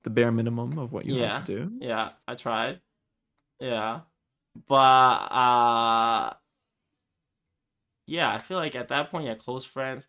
the 0.04 0.10
bare 0.10 0.32
minimum 0.32 0.78
of 0.80 0.92
what 0.94 1.06
you 1.06 1.16
Yeah. 1.16 1.40
had 1.40 1.46
to 1.46 1.56
do. 1.68 1.72
yeah, 1.82 2.12
I 2.28 2.36
tried. 2.36 2.82
Yeah, 3.60 4.02
but 4.68 4.76
uh, 5.32 6.34
yeah, 8.08 8.34
I 8.34 8.38
feel 8.40 8.58
like 8.58 8.76
at 8.76 8.88
that 8.90 9.12
point, 9.12 9.26
yeah, 9.26 9.36
close 9.36 9.66
friends. 9.66 10.08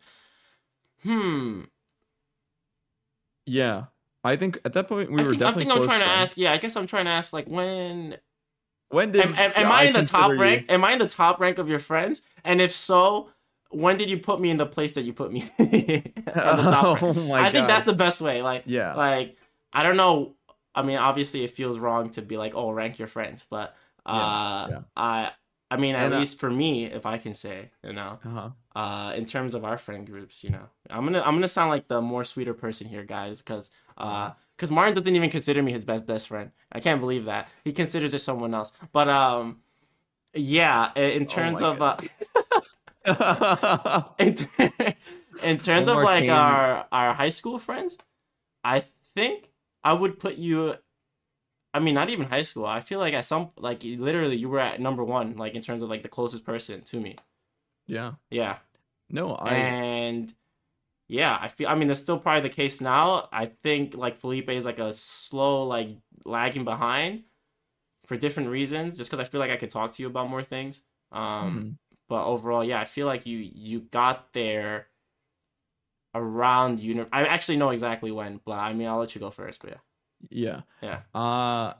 Hmm. 1.03 1.63
Yeah, 3.45 3.85
I 4.23 4.35
think 4.35 4.59
at 4.65 4.73
that 4.73 4.87
point 4.87 5.11
we 5.11 5.17
I 5.19 5.23
were 5.23 5.29
think, 5.29 5.41
I 5.43 5.45
definitely. 5.45 5.65
think 5.65 5.71
I'm 5.71 5.81
trying 5.81 5.99
to 5.99 6.05
friends. 6.05 6.21
ask. 6.31 6.37
Yeah, 6.37 6.51
I 6.53 6.57
guess 6.57 6.75
I'm 6.75 6.87
trying 6.87 7.05
to 7.05 7.11
ask. 7.11 7.33
Like, 7.33 7.47
when 7.47 8.17
When 8.91 9.11
did 9.11 9.21
am, 9.25 9.33
am, 9.35 9.51
am 9.55 9.71
I 9.71 9.83
in 9.83 9.93
the 9.93 10.03
top 10.05 10.31
you- 10.31 10.39
rank? 10.39 10.65
Am 10.69 10.83
I 10.83 10.91
in 10.93 10.99
the 10.99 11.07
top 11.07 11.39
rank 11.39 11.57
of 11.57 11.67
your 11.69 11.79
friends? 11.79 12.21
And 12.43 12.61
if 12.61 12.71
so, 12.71 13.29
when 13.69 13.97
did 13.97 14.09
you 14.09 14.17
put 14.17 14.39
me 14.41 14.49
in 14.49 14.57
the 14.57 14.65
place 14.65 14.93
that 14.95 15.03
you 15.03 15.13
put 15.13 15.31
me 15.31 15.49
in 15.57 16.11
the 16.15 16.67
top 16.69 17.01
rank? 17.01 17.17
Oh 17.17 17.27
my 17.27 17.45
I 17.47 17.49
think 17.51 17.67
that's 17.67 17.85
the 17.85 17.93
best 17.93 18.21
way. 18.21 18.41
Like, 18.41 18.63
Yeah. 18.65 18.93
like 18.95 19.37
I 19.73 19.83
don't 19.83 19.97
know. 19.97 20.35
I 20.75 20.81
mean, 20.83 20.97
obviously, 20.97 21.43
it 21.43 21.51
feels 21.51 21.77
wrong 21.79 22.09
to 22.11 22.21
be 22.21 22.37
like, 22.37 22.53
"Oh, 22.55 22.71
rank 22.71 22.97
your 22.99 23.07
friends," 23.09 23.45
but 23.49 23.75
uh, 24.05 24.67
yeah. 24.69 24.79
I, 24.95 25.31
I 25.69 25.77
mean, 25.77 25.95
at 25.95 26.05
And, 26.05 26.13
uh, 26.13 26.19
least 26.19 26.39
for 26.39 26.49
me, 26.49 26.85
if 26.85 27.05
I 27.05 27.17
can 27.17 27.33
say, 27.33 27.71
you 27.83 27.93
know, 27.93 28.19
Uh-huh. 28.25 28.49
uh, 28.79 29.11
in 29.13 29.25
terms 29.25 29.53
of 29.53 29.63
our 29.65 29.77
friend 29.77 30.05
groups, 30.07 30.43
you 30.43 30.49
know, 30.49 30.69
I'm 30.89 31.05
gonna, 31.05 31.19
I'm 31.21 31.35
gonna 31.35 31.47
sound 31.49 31.69
like 31.71 31.87
the 31.87 32.01
more 32.01 32.23
sweeter 32.23 32.53
person 32.53 32.87
here, 32.87 33.03
guys, 33.03 33.39
because, 33.41 33.69
uh, 33.97 34.31
because 34.61 34.69
Martin 34.69 34.93
doesn't 34.93 35.15
even 35.15 35.31
consider 35.31 35.63
me 35.63 35.71
his 35.71 35.83
best 35.85 36.05
best 36.05 36.27
friend. 36.27 36.51
I 36.71 36.79
can't 36.79 37.01
believe 37.01 37.25
that 37.25 37.49
he 37.65 37.71
considers 37.73 38.13
it 38.13 38.19
someone 38.19 38.53
else. 38.53 38.71
But 38.93 39.09
um, 39.09 39.61
yeah, 40.35 40.93
in 40.93 41.25
terms 41.25 41.61
my 41.61 41.67
of 41.69 41.81
uh, 41.81 41.97
in, 44.19 44.35
ter- 44.35 44.71
in 45.43 45.57
terms 45.57 45.87
of 45.87 45.97
like 45.97 46.21
Kane. 46.21 46.29
our 46.29 46.85
our 46.91 47.13
high 47.15 47.31
school 47.31 47.57
friends, 47.57 47.97
I 48.63 48.83
think 49.15 49.49
I 49.83 49.93
would 49.93 50.19
put 50.19 50.35
you. 50.37 50.75
I 51.73 51.79
mean, 51.79 51.95
not 51.95 52.09
even 52.09 52.27
high 52.27 52.43
school. 52.43 52.65
I 52.65 52.81
feel 52.81 52.99
like 52.99 53.13
at 53.15 53.25
some 53.25 53.49
like 53.57 53.83
literally 53.83 54.35
you 54.35 54.49
were 54.49 54.59
at 54.59 54.79
number 54.79 55.03
one, 55.03 55.37
like 55.37 55.55
in 55.55 55.61
terms 55.63 55.81
of 55.81 55.89
like 55.89 56.03
the 56.03 56.09
closest 56.09 56.43
person 56.45 56.81
to 56.83 56.99
me. 56.99 57.15
yeah. 57.87 58.11
Yeah, 58.29 58.57
No, 59.09 59.33
I. 59.35 59.53
and 59.55 60.33
yeah, 61.11 61.37
I 61.41 61.49
feel. 61.49 61.67
I 61.67 61.75
mean, 61.75 61.89
it's 61.91 61.99
still 61.99 62.17
probably 62.17 62.41
the 62.47 62.55
case 62.55 62.79
now. 62.79 63.27
I 63.33 63.47
think 63.47 63.95
like 63.95 64.15
Felipe 64.15 64.49
is 64.49 64.63
like 64.63 64.79
a 64.79 64.93
slow, 64.93 65.63
like 65.67 65.89
lagging 66.23 66.63
behind 66.63 67.23
for 68.05 68.15
different 68.15 68.47
reasons. 68.49 68.97
Just 68.97 69.11
because 69.11 69.19
I 69.25 69.29
feel 69.29 69.41
like 69.41 69.51
I 69.51 69.57
could 69.57 69.71
talk 69.71 69.91
to 69.93 70.01
you 70.01 70.07
about 70.07 70.29
more 70.29 70.41
things. 70.43 70.81
Um, 71.11 71.53
Mhm. 71.53 71.77
but 72.07 72.25
overall, 72.25 72.63
yeah, 72.63 72.79
I 72.79 72.85
feel 72.85 73.07
like 73.07 73.25
you 73.25 73.37
you 73.39 73.81
got 73.81 74.31
there 74.31 74.87
around 76.15 76.79
uni. 76.79 77.05
I 77.11 77.25
actually 77.25 77.57
know 77.57 77.69
exactly 77.71 78.11
when, 78.11 78.39
but 78.45 78.59
I 78.59 78.73
mean, 78.73 78.87
I'll 78.87 78.97
let 78.99 79.13
you 79.15 79.19
go 79.21 79.29
first. 79.31 79.61
But 79.61 79.71
yeah, 79.71 79.81
Yeah. 80.29 80.61
Yeah. 80.81 81.19
Uh 81.19 81.73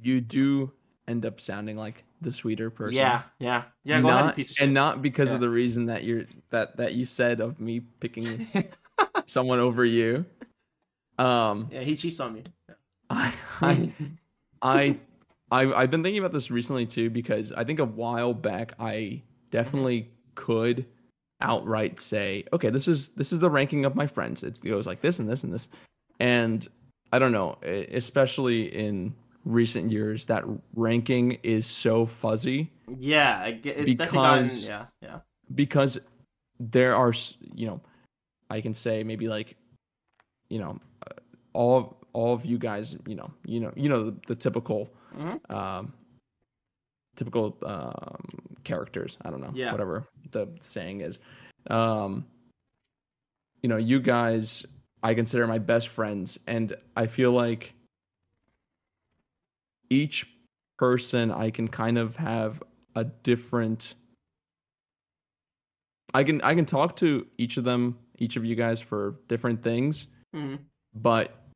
you 0.00 0.20
do 0.20 0.72
end 1.08 1.24
up 1.26 1.40
sounding 1.40 1.76
like 1.76 2.04
the 2.24 2.32
sweeter 2.32 2.70
person. 2.70 2.96
yeah, 2.96 3.22
yeah, 3.38 3.64
yeah. 3.84 4.00
Go 4.00 4.08
ahead, 4.08 4.34
piece 4.36 4.50
of 4.50 4.56
shit. 4.56 4.64
And 4.64 4.74
not 4.74 5.02
because 5.02 5.28
Yeah. 5.30 5.36
of 5.36 5.40
the 5.40 5.48
reason 5.48 5.86
that 5.86 6.04
you're 6.04 6.24
that 6.50 6.76
that 6.78 6.94
you 6.94 7.04
said 7.06 7.40
of 7.40 7.60
me 7.60 7.80
picking 8.00 8.46
someone 9.26 9.60
over 9.60 9.84
you. 9.84 10.24
Um 11.18 11.68
yeah, 11.70 11.80
he 11.82 11.96
cheats 11.96 12.18
on 12.20 12.34
me. 12.34 12.42
I 13.10 13.32
I 13.60 13.92
I 14.62 14.98
I 15.50 15.72
I've 15.72 15.90
been 15.90 16.02
thinking 16.02 16.18
about 16.18 16.32
this 16.32 16.50
recently 16.50 16.86
too 16.86 17.10
because 17.10 17.52
I 17.52 17.62
think 17.64 17.78
a 17.78 17.84
while 17.84 18.34
back 18.34 18.72
I 18.80 19.22
definitely 19.50 20.10
could 20.34 20.84
outright 21.40 22.00
say, 22.00 22.44
okay, 22.52 22.70
this 22.70 22.88
is 22.88 23.08
this 23.10 23.32
is 23.32 23.38
the 23.40 23.50
ranking 23.50 23.84
of 23.84 23.94
my 23.94 24.06
friends. 24.06 24.42
It 24.42 24.60
goes 24.64 24.86
like 24.86 25.00
this 25.02 25.18
and 25.18 25.28
this 25.28 25.44
and 25.44 25.52
this, 25.52 25.68
and 26.18 26.66
I 27.12 27.18
don't 27.20 27.32
know, 27.32 27.58
especially 27.92 28.74
in 28.74 29.14
recent 29.44 29.90
years, 29.92 30.26
that 30.26 30.44
ranking 30.74 31.32
is 31.42 31.66
so 31.66 32.06
fuzzy 32.06 32.70
yeah, 32.98 33.40
I 33.42 33.52
get, 33.52 33.76
it's 33.78 33.94
definitely 33.98 34.16
gotten, 34.18 34.42
Because- 34.44 34.68
yeah, 34.68 34.86
yeah. 35.02 35.18
because 35.54 35.98
there 36.60 36.94
are 36.96 37.12
you 37.54 37.66
know, 37.66 37.80
I 38.50 38.60
can 38.60 38.74
say 38.74 39.02
maybe 39.04 39.26
like, 39.28 39.56
you 40.50 40.58
know, 40.58 40.78
uh, 41.06 41.10
all 41.54 41.96
all 42.12 42.32
of 42.34 42.44
you 42.44 42.58
guys, 42.58 42.94
you 43.06 43.14
know, 43.14 43.30
you 43.44 43.60
know, 43.60 43.72
you 43.74 43.88
know 43.88 44.10
the, 44.10 44.16
the 44.28 44.34
typical 44.36 44.88
Mhm. 45.16 45.50
um, 45.50 45.92
typical 47.16 47.56
um, 47.64 48.56
characters. 48.64 49.16
I 49.24 49.30
don't 49.30 49.40
know, 49.40 49.52
Yeah. 49.54 49.72
whatever 49.72 50.06
the 50.30 50.48
saying 50.60 51.00
is. 51.00 51.18
Um, 51.70 52.26
you 53.62 53.68
know, 53.68 53.76
you 53.78 54.00
guys, 54.00 54.66
I 55.02 55.14
consider 55.14 55.46
my 55.46 55.58
best 55.58 55.88
friends, 55.88 56.38
and 56.46 56.76
I 56.96 57.06
feel 57.06 57.32
like 57.32 57.72
each 59.90 60.26
person 60.78 61.30
I 61.30 61.50
can 61.50 61.68
kind 61.68 61.98
of 61.98 62.16
have 62.16 62.62
a 62.96 63.04
different. 63.04 63.94
I 66.12 66.22
can 66.24 66.40
I 66.42 66.54
can 66.54 66.66
talk 66.66 66.96
to 66.96 67.26
each 67.38 67.56
of 67.56 67.64
them, 67.64 67.98
each 68.18 68.36
of 68.36 68.44
you 68.44 68.54
guys 68.54 68.80
for 68.80 69.16
different 69.28 69.62
things, 69.62 70.06
Mhm. 70.34 70.58
but 70.94 71.48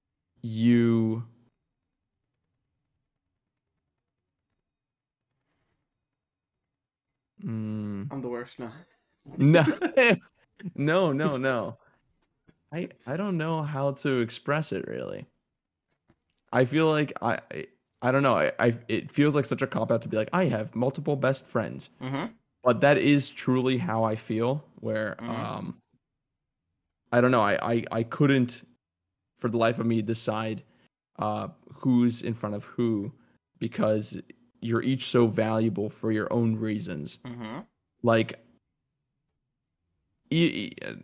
you 0.43 1.23
Mm, 7.45 8.09
I'm 8.11 8.21
the 8.21 8.29
worst 8.29 8.59
now. 8.59 8.73
no 9.37 9.63
no 10.75 11.13
no 11.13 11.37
no 11.37 11.79
i 12.73 12.89
i 13.07 13.17
don't 13.17 13.37
know 13.37 13.63
how 13.63 13.93
to 13.93 14.21
express 14.21 14.73
it 14.73 14.87
really 14.89 15.25
i 16.53 16.65
feel 16.65 16.91
like 16.91 17.13
i 17.23 17.39
i, 18.03 18.11
don't 18.13 18.23
know. 18.23 18.37
I, 18.37 18.53
I 18.59 18.79
it 18.89 19.11
feels 19.11 19.35
like 19.35 19.45
such 19.47 19.63
a 19.63 19.67
cop 19.67 19.91
out 19.91 20.03
to 20.03 20.09
be 20.09 20.17
like 20.17 20.31
i 20.33 20.45
have 20.47 20.75
multiple 20.75 21.17
best 21.17 21.47
friends. 21.47 21.91
Hmm 22.01 22.27
but 22.65 22.81
that 22.81 22.99
is 22.99 23.29
truly 23.29 23.79
how 23.79 24.03
i 24.05 24.17
feel 24.17 24.65
where 24.81 25.17
Mhm. 25.21 25.29
um 25.29 25.77
i 27.13 27.21
don't 27.21 27.31
know. 27.31 27.41
I, 27.43 27.75
I 27.75 27.85
i 27.93 28.03
couldn't 28.03 28.67
for 29.39 29.49
the 29.49 29.57
life 29.57 29.79
of 29.79 29.87
me 29.87 30.03
decide 30.03 30.63
uh 31.19 31.49
who's 31.75 32.23
in 32.23 32.35
front 32.35 32.55
of 32.57 32.65
who 32.65 33.13
because 33.59 34.19
you're 34.61 34.83
each 34.83 35.09
so 35.11 35.27
valuable 35.29 35.89
for 35.89 36.11
your 36.13 36.33
own 36.33 36.57
reasons. 36.57 37.19
Hmm 37.27 37.61
like 38.03 38.39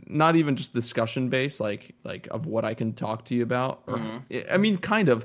not 0.07 0.37
even 0.37 0.55
just 0.57 0.73
discussion 0.73 1.29
based 1.29 1.61
like 1.61 1.95
like 2.05 2.29
of 2.31 2.47
what 2.47 2.65
i 2.65 2.75
can 2.75 2.93
talk 2.93 3.25
to 3.25 3.35
you 3.35 3.43
about 3.43 3.83
or 3.87 3.99
Mhm. 3.99 4.51
i 4.51 4.57
mean 4.57 4.77
kind 4.79 5.09
of 5.09 5.25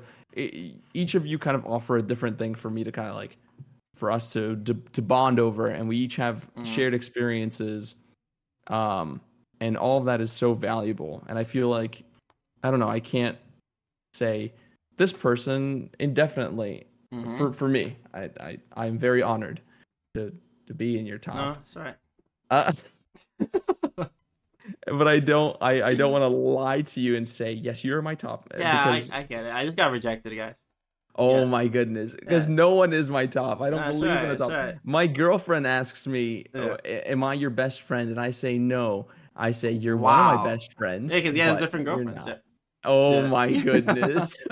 each 0.94 1.16
of 1.16 1.26
you 1.26 1.38
kind 1.38 1.56
of 1.56 1.66
offer 1.66 1.98
a 1.98 2.02
different 2.02 2.38
thing 2.38 2.56
for 2.56 2.70
me 2.70 2.84
to 2.84 2.92
kind 2.92 3.10
of 3.10 3.16
like 3.16 3.36
for 3.96 4.10
us 4.12 4.32
to 4.34 4.56
to, 4.64 4.74
to 4.94 5.02
bond 5.02 5.40
over 5.40 5.68
and 5.68 5.88
we 5.88 5.98
each 5.98 6.16
have 6.16 6.48
Mhm. 6.56 6.66
shared 6.66 6.94
experiences 6.94 7.96
um 8.68 9.20
and 9.60 9.76
all 9.78 9.98
of 9.98 10.06
that 10.06 10.22
is 10.22 10.32
so 10.32 10.54
valuable 10.54 11.22
and 11.28 11.38
i 11.38 11.44
feel 11.44 11.68
like 11.68 12.04
i 12.64 12.72
don't 12.72 12.80
know 12.80 12.88
i 12.90 13.00
can't 13.00 13.38
say 14.14 14.54
this 14.98 15.12
person 15.12 15.90
indefinitely 16.00 16.86
hmm 17.12 17.36
for 17.38 17.52
for 17.52 17.68
me 17.68 17.98
i 18.14 18.30
i 18.40 18.58
i'm 18.78 18.98
very 18.98 19.22
honored 19.22 19.60
to 20.14 20.32
to 20.68 20.74
be 20.74 20.98
in 20.98 21.06
your 21.06 21.18
time 21.18 21.36
No, 21.54 21.58
it's 21.60 21.76
alright. 21.76 21.96
uh, 22.52 22.72
but 24.98 25.08
I 25.08 25.20
don't. 25.20 25.56
I, 25.62 25.82
I 25.84 25.94
don't 25.96 26.12
want 26.12 26.24
to 26.24 26.28
lie 26.28 26.82
to 26.82 27.00
you 27.00 27.16
and 27.16 27.28
say 27.28 27.52
yes, 27.54 27.84
you're 27.84 28.02
my 28.02 28.16
top. 28.16 28.48
uh, 28.54 28.58
Yeah, 28.60 28.94
because 28.96 29.12
I, 29.12 29.20
I 29.20 29.24
get 29.24 29.46
it. 29.46 29.54
I 29.54 29.66
just 29.66 29.78
got 29.78 29.92
rejected, 29.92 30.36
guys. 30.36 30.56
oh 31.16 31.40
yeah. 31.40 31.46
my 31.46 31.68
goodness, 31.68 32.14
because 32.14 32.48
Yeah. 32.48 32.54
no 32.54 32.72
one 32.76 32.94
is 32.94 33.10
my 33.10 33.26
top. 33.26 33.62
I 33.62 33.70
don't 33.70 33.82
No, 33.82 33.92
believe 33.92 34.12
in 34.24 34.32
a 34.32 34.38
top. 34.38 34.52
alright. 34.52 34.76
My 34.84 35.08
girlfriend 35.08 35.68
asks 35.68 36.08
me, 36.08 36.46
Yeah. 36.54 36.62
oh, 36.62 36.78
"Am 36.86 37.24
I 37.24 37.34
your 37.34 37.50
best 37.50 37.82
friend?" 37.82 38.10
And 38.10 38.20
I 38.20 38.32
say 38.32 38.58
no. 38.58 39.08
I 39.36 39.52
say 39.52 39.72
you're 39.72 39.98
one 39.98 40.14
of 40.20 40.42
my 40.44 40.46
best 40.56 40.74
friends. 40.74 41.12
Yeah, 41.14 41.20
because 41.20 41.34
he 41.34 41.40
has 41.40 41.58
different 41.60 41.86
girlfriends. 41.86 42.28
Oh 42.86 43.28
my 43.28 43.52
goodness. 43.70 44.38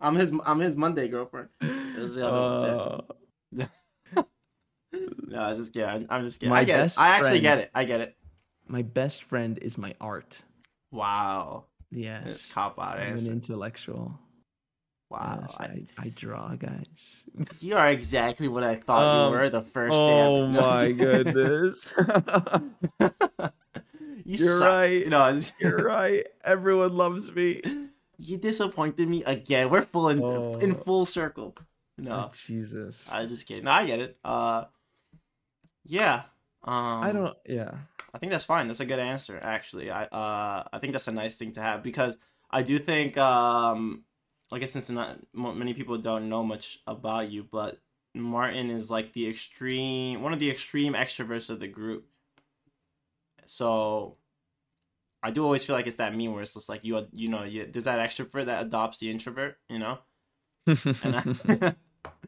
I'm 0.00 0.14
his. 0.14 0.32
I'm 0.44 0.60
his 0.60 0.76
Monday 0.76 1.08
girlfriend. 1.08 1.48
This 1.60 2.04
is 2.10 2.14
the 2.16 2.28
other 2.28 3.06
one, 3.52 3.68
Uh, 4.16 4.22
No, 5.28 5.42
I 5.42 5.54
just 5.54 5.74
yeah. 5.76 5.98
I'm- 6.08 6.22
just 6.24 6.40
kidding. 6.40 6.50
My 6.50 6.60
I 6.60 6.64
get 6.64 6.76
best 6.78 6.96
it. 6.96 7.00
I 7.00 7.08
actually 7.08 7.28
friend- 7.30 7.42
get 7.42 7.58
it. 7.58 7.70
I 7.74 7.84
get 7.84 8.00
it. 8.00 8.15
My 8.68 8.82
best 8.82 9.22
friend 9.24 9.58
is 9.62 9.76
my 9.78 9.94
art. 10.00 10.42
Wow. 10.92 11.64
Yes. 11.90 12.24
This 12.24 12.46
cop 12.46 12.78
out 12.78 12.98
I'm 12.98 13.16
an 13.16 13.26
intellectual. 13.26 14.18
Wow. 15.08 15.38
Yes, 15.42 15.54
I, 15.58 15.64
I, 15.64 15.86
I 15.98 16.08
draw, 16.08 16.54
guys. 16.56 17.22
you 17.60 17.76
are 17.76 17.86
exactly 17.86 18.48
what 18.48 18.64
I 18.64 18.74
thought 18.74 19.02
Um, 19.04 19.32
you 19.32 19.38
were 19.38 19.48
the 19.50 19.62
first 19.62 19.92
day. 19.92 19.98
Oh 20.00 20.44
of- 20.44 20.50
No, 20.50 20.60
my 20.62 20.92
goodness. 20.92 21.86
You 24.24 24.34
You're 24.44 24.58
suck. 24.58 24.66
right. 24.68 25.06
No, 25.06 25.28
it's- 25.28 25.52
You're 25.60 25.76
right. 25.84 26.26
Everyone 26.44 26.96
loves 26.96 27.30
me. 27.32 27.62
you 28.18 28.36
disappointed 28.38 29.08
me 29.08 29.22
again. 29.22 29.70
We're 29.70 29.82
full 29.82 30.08
in 30.08 30.20
Oh. 30.20 30.56
in 30.58 30.74
full 30.74 31.04
circle. 31.04 31.54
No, 31.96 32.32
Jesus. 32.46 33.04
I 33.08 33.22
was 33.22 33.30
just 33.30 33.46
kidding. 33.46 33.64
No, 33.64 33.70
I 33.70 33.86
get 33.86 34.00
it. 34.00 34.18
Uh, 34.24 34.64
yeah. 35.84 36.22
Um, 36.64 37.02
I 37.04 37.12
don't. 37.12 37.36
Yeah. 37.46 37.70
I 38.16 38.18
think 38.18 38.32
that's 38.32 38.44
fine. 38.44 38.66
That's 38.66 38.80
a 38.80 38.86
good 38.86 38.98
answer, 38.98 39.38
actually. 39.42 39.90
I 39.90 40.04
uh, 40.04 40.64
I 40.72 40.78
think 40.78 40.94
that's 40.94 41.06
a 41.06 41.12
nice 41.12 41.36
thing 41.36 41.52
to 41.52 41.60
have 41.60 41.82
because 41.82 42.16
I 42.50 42.62
do 42.62 42.78
think 42.78 43.18
um, 43.18 44.04
I 44.50 44.58
guess 44.58 44.70
since 44.70 44.88
not 44.88 45.18
many 45.34 45.74
people 45.74 45.98
don't 45.98 46.30
know 46.30 46.42
much 46.42 46.78
about 46.86 47.30
you, 47.30 47.44
but 47.44 47.78
Martin 48.14 48.70
is 48.70 48.90
like 48.90 49.12
the 49.12 49.28
extreme, 49.28 50.22
one 50.22 50.32
of 50.32 50.38
the 50.38 50.50
extreme 50.50 50.94
extroverts 50.94 51.50
of 51.50 51.60
the 51.60 51.68
group. 51.68 52.06
So, 53.44 54.16
I 55.22 55.30
do 55.30 55.44
always 55.44 55.62
feel 55.62 55.76
like 55.76 55.86
it's 55.86 55.96
that 55.96 56.16
meme 56.16 56.32
where 56.32 56.40
it's 56.40 56.54
just 56.54 56.70
like 56.70 56.86
you, 56.86 57.06
you 57.12 57.28
know, 57.28 57.44
you, 57.44 57.66
there's 57.66 57.84
that 57.84 57.98
extrovert 57.98 58.46
that 58.46 58.64
adopts 58.64 58.96
the 58.96 59.10
introvert, 59.10 59.58
you 59.68 59.78
know, 59.78 59.98
I, 60.66 60.74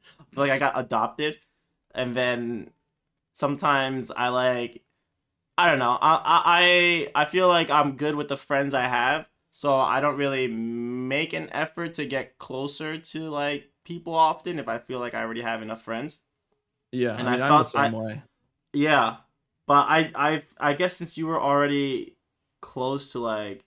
like 0.37 0.51
I 0.51 0.59
got 0.59 0.79
adopted, 0.79 1.39
and 1.95 2.15
then 2.15 2.73
sometimes 3.33 4.11
I 4.11 4.29
like, 4.29 4.83
I 5.59 5.69
don't 5.71 5.81
know, 5.81 5.99
I 6.01 7.11
I 7.15 7.23
I 7.23 7.25
feel 7.27 7.49
like 7.49 7.69
I'm 7.71 7.97
good 7.97 8.15
with 8.15 8.29
the 8.29 8.37
friends 8.37 8.75
I 8.75 8.83
have, 8.83 9.29
so 9.51 9.75
I 9.75 10.01
don't 10.01 10.17
really 10.17 10.47
make 10.49 11.33
an 11.35 11.51
effort 11.53 11.95
to 11.95 12.07
get 12.07 12.39
closer 12.39 12.97
to 12.99 13.31
like 13.31 13.71
people 13.85 14.15
often 14.15 14.59
if 14.61 14.69
I 14.69 14.79
feel 14.79 15.01
like 15.01 15.15
I 15.15 15.23
already 15.23 15.43
have 15.43 15.63
enough 15.63 15.83
friends. 15.83 16.21
yeah. 16.93 17.17
And 17.19 17.29
I 17.29 17.33
I 17.33 17.37
mean, 17.37 17.43
I'm 17.43 17.59
the 17.59 17.65
same 17.65 17.95
I- 17.95 17.99
way. 17.99 18.23
Yeah, 18.73 19.17
but 19.67 19.87
I 19.89 20.13
I 20.15 20.43
I 20.61 20.73
guess 20.75 20.97
since 20.97 21.19
you 21.19 21.27
were 21.27 21.41
already 21.41 22.17
close 22.61 23.13
to 23.13 23.21
like 23.21 23.65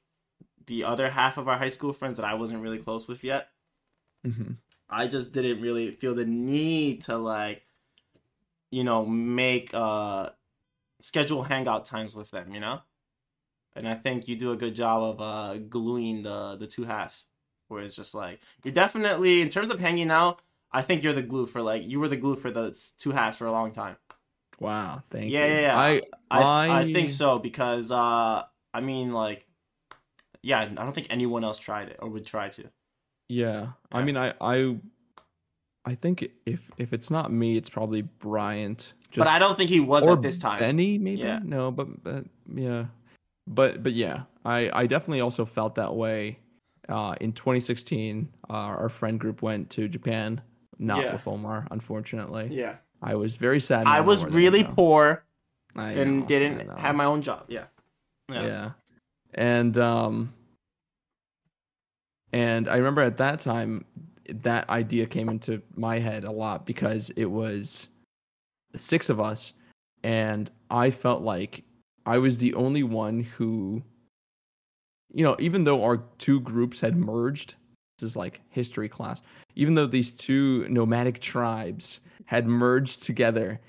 the 0.67 0.83
other 0.85 1.09
half 1.09 1.37
of 1.37 1.47
our 1.49 1.57
high 1.57 1.69
school 1.69 1.93
friends 1.93 2.17
that 2.17 2.25
I 2.25 2.35
wasn't 2.35 2.63
really 2.63 2.79
close 2.79 3.07
with 3.07 3.23
yet, 3.23 3.49
hmm 4.23 4.53
I 4.89 5.07
just 5.07 5.31
didn't 5.31 5.61
really 5.61 5.91
feel 5.95 6.13
the 6.13 6.25
need 6.25 7.01
to 7.03 7.17
like 7.17 7.65
you 8.71 8.83
know 8.83 9.05
make 9.05 9.73
uh 9.73 10.29
schedule 11.01 11.43
hangout 11.43 11.85
times 11.85 12.15
with 12.15 12.31
them, 12.31 12.53
you 12.53 12.59
know? 12.59 12.81
And 13.75 13.87
I 13.87 13.93
think 13.95 14.27
you 14.27 14.35
do 14.35 14.51
a 14.51 14.57
good 14.57 14.75
job 14.75 15.01
of 15.03 15.21
uh 15.21 15.57
gluing 15.57 16.23
the 16.23 16.55
the 16.57 16.67
two 16.67 16.83
halves 16.83 17.25
where 17.67 17.81
it's 17.83 17.95
just 17.95 18.13
like 18.13 18.41
you're 18.63 18.73
definitely 18.73 19.41
in 19.41 19.49
terms 19.49 19.69
of 19.69 19.79
hanging 19.79 20.11
out, 20.11 20.41
I 20.71 20.81
think 20.81 21.03
you're 21.03 21.13
the 21.13 21.21
glue 21.21 21.45
for 21.45 21.61
like 21.61 21.83
you 21.87 21.99
were 21.99 22.09
the 22.09 22.17
glue 22.17 22.35
for 22.35 22.51
the 22.51 22.77
two 22.97 23.11
halves 23.11 23.37
for 23.37 23.45
a 23.45 23.51
long 23.51 23.71
time. 23.71 23.95
Wow. 24.59 25.03
Thank 25.09 25.31
Yeah, 25.31 25.45
you. 25.45 25.53
yeah, 25.53 25.61
yeah. 25.61 25.77
I 25.79 26.01
I 26.29 26.41
I 26.67 26.79
I- 26.81 26.93
think 26.93 27.09
so 27.09 27.39
because 27.39 27.91
uh 27.91 28.43
I 28.73 28.81
mean 28.81 29.13
like 29.13 29.47
yeah, 30.43 30.59
I 30.61 30.65
don't 30.65 30.93
think 30.93 31.07
anyone 31.09 31.43
else 31.43 31.59
tried 31.59 31.89
it 31.89 31.97
or 31.99 32.09
would 32.09 32.25
try 32.25 32.49
to. 32.49 32.63
Yeah. 33.29 33.67
I 33.91 34.03
mean, 34.03 34.17
I 34.17 34.33
I 34.41 34.75
I 35.85 35.95
think 35.95 36.27
if 36.45 36.69
if 36.77 36.93
it's 36.93 37.09
not 37.09 37.31
me, 37.31 37.57
it's 37.57 37.69
probably 37.69 38.01
Bryant. 38.01 38.93
Just, 39.11 39.17
but 39.17 39.27
I 39.27 39.39
don't 39.39 39.57
think 39.57 39.69
he 39.69 39.79
was 39.79 40.07
at 40.07 40.21
this 40.21 40.37
time. 40.37 40.59
Benny, 40.59 40.97
maybe. 40.97 41.21
Yeah. 41.21 41.39
No, 41.43 41.69
but 41.69 42.03
but 42.03 42.25
yeah, 42.53 42.85
but 43.47 43.83
but 43.83 43.93
yeah, 43.93 44.23
I 44.45 44.69
I 44.73 44.87
definitely 44.87 45.21
also 45.21 45.45
felt 45.45 45.75
that 45.75 45.93
way. 45.95 46.39
Uh, 46.89 47.15
in 47.21 47.31
2016, 47.31 48.27
uh, 48.49 48.53
our 48.53 48.89
friend 48.89 49.19
group 49.19 49.41
went 49.41 49.69
to 49.69 49.87
Japan, 49.87 50.41
not 50.79 51.03
Yeah. 51.03 51.13
with 51.13 51.27
Omar, 51.27 51.67
unfortunately. 51.71 52.49
yeah. 52.51 52.77
I 53.01 53.15
was 53.15 53.35
very 53.35 53.61
sad. 53.61 53.87
I 53.87 54.01
was 54.01 54.25
really 54.25 54.63
poor 54.63 55.23
I 55.75 55.91
and 55.91 56.21
know, 56.21 56.25
didn't 56.25 56.79
have 56.79 56.95
my 56.95 57.05
own 57.05 57.21
job. 57.21 57.45
Yeah. 57.47 57.65
yeah. 58.29 58.71
and 59.33 59.77
um 59.77 60.33
and 62.33 62.67
i 62.67 62.75
remember 62.75 63.01
at 63.01 63.17
that 63.17 63.39
time 63.39 63.85
that 64.29 64.69
idea 64.69 65.05
came 65.05 65.29
into 65.29 65.61
my 65.75 65.99
head 65.99 66.23
a 66.23 66.31
lot 66.31 66.65
because 66.65 67.09
it 67.15 67.25
was 67.25 67.87
six 68.77 69.09
of 69.09 69.19
us 69.19 69.53
and 70.03 70.51
i 70.69 70.89
felt 70.89 71.21
like 71.21 71.63
i 72.05 72.17
was 72.17 72.37
the 72.37 72.53
only 72.53 72.83
one 72.83 73.21
who 73.37 73.81
you 75.13 75.23
know 75.23 75.35
even 75.39 75.63
though 75.63 75.83
our 75.83 75.97
two 76.17 76.39
groups 76.41 76.79
had 76.79 76.95
merged 76.95 77.55
this 77.99 78.07
is 78.11 78.15
like 78.15 78.41
history 78.49 78.89
class 78.89 79.21
even 79.55 79.73
though 79.75 79.85
these 79.87 80.11
two 80.11 80.65
nomadic 80.69 81.19
tribes 81.19 81.99
had 82.25 82.47
merged 82.47 83.01
together 83.03 83.59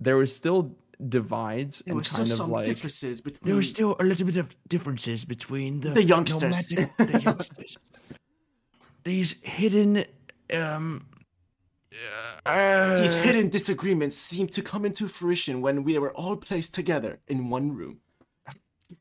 there 0.00 0.16
was 0.16 0.34
still 0.34 0.70
divides 1.08 1.78
There 1.84 1.92
and 1.92 1.96
were 1.96 2.04
still 2.04 2.18
kind 2.18 2.30
of 2.30 2.36
some 2.36 2.50
like 2.50 2.66
differences 2.66 3.20
between 3.20 3.46
there 3.48 3.56
was 3.56 3.68
still 3.68 3.96
a 3.98 4.04
little 4.04 4.24
bit 4.26 4.36
of 4.36 4.54
differences 4.68 5.24
between 5.24 5.80
the, 5.80 5.90
The 5.90 6.04
youngsters. 6.04 6.70
nomadic- 6.70 6.96
the 6.96 7.20
youngsters. 7.20 7.76
These 9.04 9.34
hidden, 9.42 10.04
um, 10.54 11.04
uh, 12.46 12.96
these 12.96 13.14
hidden 13.14 13.48
disagreements 13.48 14.16
seem 14.16 14.48
to 14.48 14.62
come 14.62 14.84
into 14.84 15.08
fruition 15.08 15.60
when 15.60 15.84
we 15.84 15.98
were 15.98 16.12
all 16.12 16.36
placed 16.36 16.74
together 16.74 17.18
in 17.28 17.48
one 17.50 17.72
room. 17.72 18.00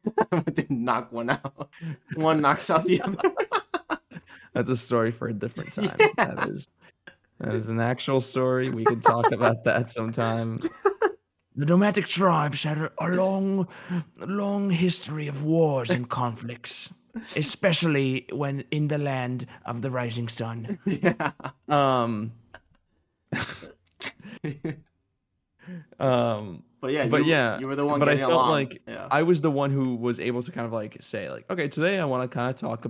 they 0.45 0.65
knock 0.69 1.11
one 1.11 1.29
out. 1.29 1.69
One 2.15 2.41
knocks 2.41 2.69
out 2.69 2.85
the 2.85 3.01
other. 3.01 3.17
That's 4.53 4.69
a 4.69 4.77
story 4.77 5.11
for 5.11 5.27
a 5.27 5.33
different 5.33 5.73
time. 5.73 5.91
Yeah. 5.99 6.07
That 6.17 6.49
is, 6.49 6.67
that 7.39 7.55
is 7.55 7.69
an 7.69 7.79
actual 7.79 8.21
story. 8.21 8.69
We 8.69 8.85
could 8.85 9.03
talk 9.03 9.31
about 9.31 9.63
that 9.63 9.91
sometime. 9.91 10.59
The 11.55 11.65
nomadic 11.65 12.07
tribes 12.07 12.63
had 12.63 12.77
a, 12.77 12.91
a 12.99 13.09
long, 13.09 13.67
long 14.17 14.69
history 14.69 15.27
of 15.27 15.43
wars 15.43 15.89
and 15.89 16.09
conflicts, 16.09 16.89
especially 17.35 18.27
when 18.31 18.63
in 18.71 18.87
the 18.87 18.97
land 18.97 19.45
of 19.65 19.81
the 19.81 19.91
rising 19.91 20.29
sun. 20.29 20.79
yeah. 20.85 21.31
Um. 21.67 22.31
um 25.99 26.63
But 26.81 26.91
yeah, 26.91 27.07
But 27.07 27.23
you, 27.25 27.31
yeah, 27.31 27.59
you 27.59 27.67
were 27.67 27.75
the 27.75 27.85
one 27.85 27.99
but 27.99 28.09
I 28.09 28.17
felt 28.17 28.31
along. 28.33 28.49
like 28.51 28.81
yeah. 28.87 29.07
I 29.09 29.23
was 29.23 29.41
the 29.41 29.51
one 29.51 29.71
who 29.71 29.95
was 29.95 30.19
able 30.19 30.43
to 30.43 30.51
kind 30.51 30.65
of 30.67 30.73
like 30.73 30.97
say 31.01 31.29
like, 31.29 31.45
okay, 31.49 31.67
today 31.69 31.99
I 31.99 32.05
want 32.05 32.29
to 32.29 32.33
kind 32.33 32.49
of 32.49 32.57
talk 32.59 32.85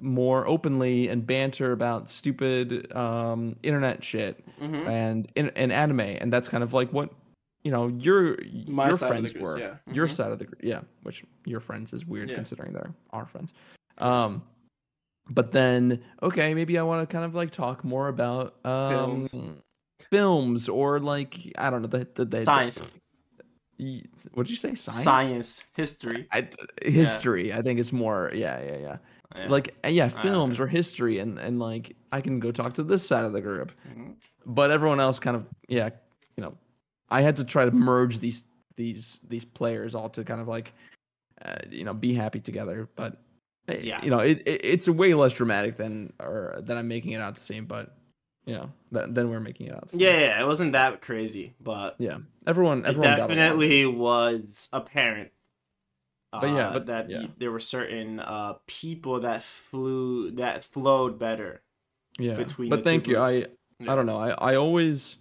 more 0.00 0.46
openly 0.46 1.08
and 1.08 1.26
banter 1.26 1.72
about 1.72 2.08
stupid 2.10 2.94
um, 2.94 3.56
internet 3.62 4.04
shit 4.04 4.44
Mhm. 4.60 4.86
and 4.86 5.32
in 5.34 5.50
and 5.56 5.72
anime, 5.72 6.00
and 6.00 6.32
that's 6.32 6.48
kind 6.48 6.62
of 6.62 6.72
like 6.72 6.92
what 6.92 7.10
you 7.64 7.70
know 7.72 7.88
your 7.88 8.36
My 8.68 8.88
your 8.88 8.96
side 8.98 9.16
of 9.16 9.22
the 9.24 9.28
friends 9.28 9.32
groups, 9.32 9.42
were. 9.44 9.58
yeah. 9.58 9.74
Your 9.92 10.06
Mhm. 10.06 10.12
side 10.12 10.30
of 10.32 10.38
the 10.38 10.44
group, 10.44 10.60
yeah. 10.62 10.80
Which 11.02 11.24
your 11.44 11.60
friends 11.60 11.92
is 11.92 12.06
weird 12.06 12.28
Yeah. 12.30 12.36
considering 12.36 12.72
they're 12.72 12.94
our 13.10 13.26
friends. 13.26 13.52
Um, 13.98 14.42
but 15.28 15.50
then 15.52 16.02
okay, 16.22 16.54
maybe 16.54 16.78
I 16.78 16.82
want 16.82 17.08
to 17.08 17.12
kind 17.12 17.24
of 17.24 17.34
like 17.34 17.50
talk 17.50 17.82
more 17.84 18.06
about 18.08 18.54
um, 18.64 18.90
Films. 19.24 19.36
Films 20.06 20.68
or 20.68 20.98
like 21.00 21.52
I 21.58 21.70
don't 21.70 21.82
know 21.82 21.88
the 21.88 22.06
the, 22.14 22.24
the 22.24 22.42
Science. 22.42 22.82
Ye- 23.78 24.04
What 24.34 24.44
did 24.44 24.50
you 24.50 24.56
say? 24.56 24.74
Science. 24.74 25.02
Science. 25.04 25.64
History. 25.76 26.28
I, 26.32 26.48
history. 26.82 27.52
I 27.52 27.62
think 27.62 27.80
it's 27.80 27.92
more. 27.92 28.30
Yeah, 28.34 28.60
yeah, 28.62 28.76
yeah. 28.76 28.96
Yeah. 29.36 29.48
Like 29.48 29.74
uh, 29.84 29.88
yeah, 29.88 30.06
Uh, 30.14 30.22
films 30.22 30.60
or 30.60 30.66
history, 30.66 31.18
and 31.18 31.38
and 31.38 31.58
like 31.58 31.96
I 32.12 32.20
can 32.20 32.38
go 32.38 32.52
talk 32.52 32.74
to 32.74 32.82
this 32.82 33.06
side 33.06 33.24
of 33.24 33.32
the 33.32 33.40
group, 33.40 33.72
Mhm. 33.88 34.14
but 34.44 34.70
everyone 34.70 35.00
else 35.00 35.18
kind 35.18 35.36
of 35.36 35.46
yeah, 35.68 35.88
you 36.36 36.42
know, 36.42 36.54
I 37.08 37.22
had 37.22 37.36
to 37.36 37.44
try 37.44 37.64
to 37.64 37.70
merge 37.70 38.18
these 38.18 38.44
these 38.76 39.18
these 39.28 39.44
players 39.44 39.94
all 39.94 40.10
to 40.10 40.22
kind 40.22 40.40
of 40.40 40.48
like, 40.48 40.72
uh, 41.44 41.56
you 41.70 41.84
know, 41.84 41.94
be 41.94 42.12
happy 42.14 42.40
together. 42.40 42.88
But 42.94 43.16
uh, 43.70 43.74
Yeah. 43.80 44.02
you 44.04 44.10
know, 44.10 44.18
it, 44.18 44.42
it 44.46 44.60
it's 44.64 44.86
way 44.88 45.14
less 45.14 45.32
dramatic 45.32 45.76
than 45.78 46.12
or 46.20 46.60
than 46.62 46.76
I'm 46.76 46.88
making 46.88 47.12
it 47.12 47.20
out 47.22 47.34
to 47.36 47.42
seem, 47.42 47.64
but 47.64 47.96
you 48.44 48.54
know, 48.54 48.70
that, 48.92 49.14
then 49.14 49.30
we're 49.30 49.40
making 49.40 49.66
it 49.68 49.74
out. 49.74 49.90
Seem. 49.90 50.00
Yeah, 50.00 50.18
yeah, 50.18 50.40
it 50.40 50.46
wasn't 50.46 50.72
that 50.72 51.00
crazy, 51.00 51.54
but 51.60 51.96
yeah. 51.98 52.18
Everyone, 52.46 52.84
everyone 52.84 53.16
definitely 53.16 53.86
was 53.86 54.68
apparent. 54.72 55.30
But 56.32 56.46
yeah, 56.46 56.68
uh, 56.68 56.72
but- 56.72 56.86
that 56.86 57.10
yeah. 57.10 57.26
there 57.38 57.52
were 57.52 57.60
certain 57.60 58.18
uh, 58.18 58.54
people 58.66 59.20
that 59.20 59.42
flew 59.42 60.30
that 60.32 60.64
flowed 60.64 61.18
better. 61.18 61.60
yeah. 62.18 62.34
between 62.34 62.70
but 62.70 62.76
the 62.76 62.82
two 62.82 62.84
thank 62.90 63.06
you. 63.06 63.18
I 63.18 63.40
groups. 63.40 63.56
I 63.88 63.94
don't 63.94 64.06
know. 64.06 64.18
I, 64.18 64.30
I 64.30 64.56
always 64.56 65.16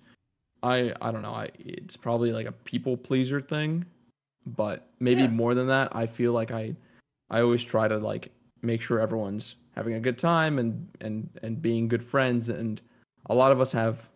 I 0.63 0.93
I 1.01 1.11
don't 1.11 1.21
know. 1.21 1.33
I 1.33 1.49
it's 1.59 1.97
probably 1.97 2.31
like 2.31 2.45
a 2.47 2.51
people 2.51 2.95
pleaser 2.95 3.41
thing, 3.41 3.85
but 4.45 4.87
maybe 4.99 5.21
Yeah. 5.23 5.29
more 5.31 5.53
than 5.53 5.67
that, 5.67 5.95
I 5.95 6.07
feel 6.07 6.31
like 6.31 6.51
I 6.51 6.75
I 7.29 7.41
always 7.41 7.63
try 7.63 7.87
to 7.87 7.97
like 7.97 8.31
make 8.61 8.81
sure 8.81 8.99
everyone's 8.99 9.55
having 9.75 9.93
a 9.95 9.99
good 9.99 10.17
time 10.17 10.59
and 10.59 10.87
and 11.01 11.29
and 11.43 11.61
being 11.61 11.87
good 11.89 12.03
friends 12.05 12.47
and 12.49 12.79
a 13.27 13.33
lot 13.35 13.51
of 13.51 13.59
us 13.61 13.71
have 13.71 14.07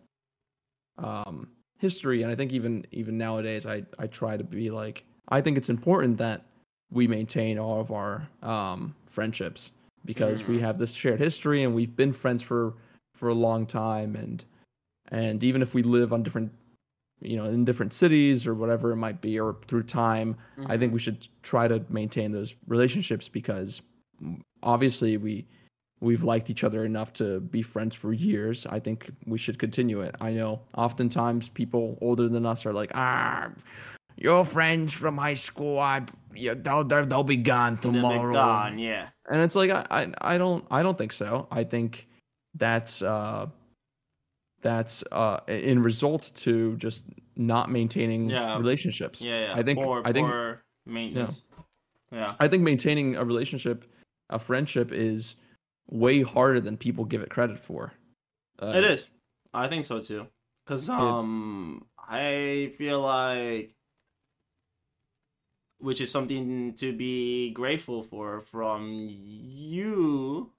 um 0.98 1.48
history. 1.78 2.22
And 2.22 2.30
I 2.30 2.34
think 2.34 2.52
even 2.52 2.86
even 2.92 3.18
nowadays 3.18 3.66
I 3.66 3.84
I 3.98 4.06
try 4.06 4.36
to 4.36 4.44
be 4.44 4.70
like 4.70 5.04
I 5.28 5.40
think 5.40 5.56
it's 5.58 5.68
important 5.68 6.18
that 6.18 6.44
we 6.90 7.06
maintain 7.06 7.58
all 7.58 7.80
of 7.80 7.90
our 7.92 8.28
um 8.42 8.94
friendships 9.10 9.72
because 10.04 10.46
we 10.46 10.58
Mm. 10.58 10.60
have 10.60 10.78
this 10.78 10.92
shared 10.92 11.18
history 11.20 11.64
and 11.64 11.74
we've 11.74 11.96
been 11.96 12.12
friends 12.12 12.42
for 12.42 12.74
for 13.14 13.28
a 13.28 13.34
long 13.34 13.66
time. 13.66 14.16
And 14.16 14.44
and 15.08 15.42
even 15.42 15.62
if 15.62 15.74
we 15.74 15.82
live 15.82 16.12
on 16.12 16.22
different 16.22 16.52
you 17.20 17.36
know 17.36 17.46
in 17.46 17.64
different 17.64 17.92
cities 17.94 18.46
or 18.46 18.54
whatever 18.54 18.92
it 18.92 18.96
might 18.96 19.22
be 19.22 19.40
or 19.40 19.56
through 19.68 19.82
time 19.82 20.36
i 20.66 20.76
think 20.76 20.92
we 20.92 20.98
should 20.98 21.26
try 21.42 21.66
to 21.66 21.82
maintain 21.88 22.30
those 22.30 22.54
relationships 22.66 23.26
because 23.26 23.80
mm, 24.22 24.38
obviously 24.62 25.16
we 25.16 25.46
we've 26.00 26.22
liked 26.22 26.50
each 26.50 26.62
other 26.64 26.84
enough 26.84 27.12
to 27.14 27.40
be 27.40 27.62
friends 27.62 27.94
for 27.94 28.12
years 28.12 28.66
i 28.66 28.78
think 28.78 29.10
we 29.26 29.38
should 29.38 29.58
continue 29.58 30.00
it 30.02 30.14
i 30.20 30.30
know 30.32 30.60
oftentimes 30.76 31.48
people 31.48 31.96
older 32.00 32.28
than 32.28 32.44
us 32.44 32.66
are 32.66 32.72
like 32.72 32.90
ah 32.94 33.48
your 34.16 34.44
friends 34.44 34.92
from 34.92 35.16
high 35.18 35.34
school 35.34 35.78
i 35.78 36.02
yeah, 36.34 36.52
they'll, 36.54 36.84
they'll, 36.84 37.06
they'll 37.06 37.24
be 37.24 37.36
gone 37.38 37.78
Then 37.80 37.94
they're 37.94 38.02
tomorrow 38.02 38.32
gone. 38.34 38.78
Yeah. 38.78 39.08
and 39.30 39.40
it's 39.40 39.54
like 39.54 39.70
I, 39.70 39.86
I 39.90 40.34
I 40.34 40.38
don't 40.38 40.66
I 40.70 40.82
don't 40.82 40.98
think 40.98 41.14
so. 41.14 41.48
I 41.50 41.64
think 41.64 42.06
that's 42.54 43.00
uh 43.00 43.46
that's 44.60 45.02
uh 45.12 45.40
in 45.48 45.82
result 45.82 46.30
to 46.34 46.76
just 46.76 47.04
not 47.36 47.70
maintaining 47.70 48.28
Yeah. 48.28 48.58
relationships. 48.58 49.22
Yeah. 49.22 49.46
Yeah. 49.46 49.54
I 49.56 49.62
think 49.62 49.78
poor, 49.78 50.02
I 50.04 50.12
think 50.12 50.28
poor 50.28 50.62
maintenance. 50.84 51.44
Yeah. 52.12 52.34
I 52.38 52.48
think 52.48 52.62
maintaining 52.62 53.16
a 53.16 53.24
relationship, 53.24 53.86
a 54.28 54.38
friendship 54.38 54.92
is 54.92 55.36
way 55.88 56.22
harder 56.22 56.60
than 56.60 56.76
people 56.76 57.04
give 57.04 57.20
it 57.22 57.30
credit 57.30 57.58
for. 57.64 57.92
Uh, 58.60 58.72
It 58.74 58.84
is. 58.84 59.08
I 59.54 59.68
think 59.68 59.84
so 59.84 60.00
too. 60.00 60.26
Cause 60.66 60.88
um, 60.88 61.86
I 61.96 62.72
feel 62.76 63.00
like, 63.00 63.72
which 65.78 66.00
is 66.00 66.10
something 66.10 66.74
to 66.74 66.92
be 66.92 67.50
grateful 67.50 68.02
for 68.02 68.40
from 68.40 69.06
you, 69.08 70.52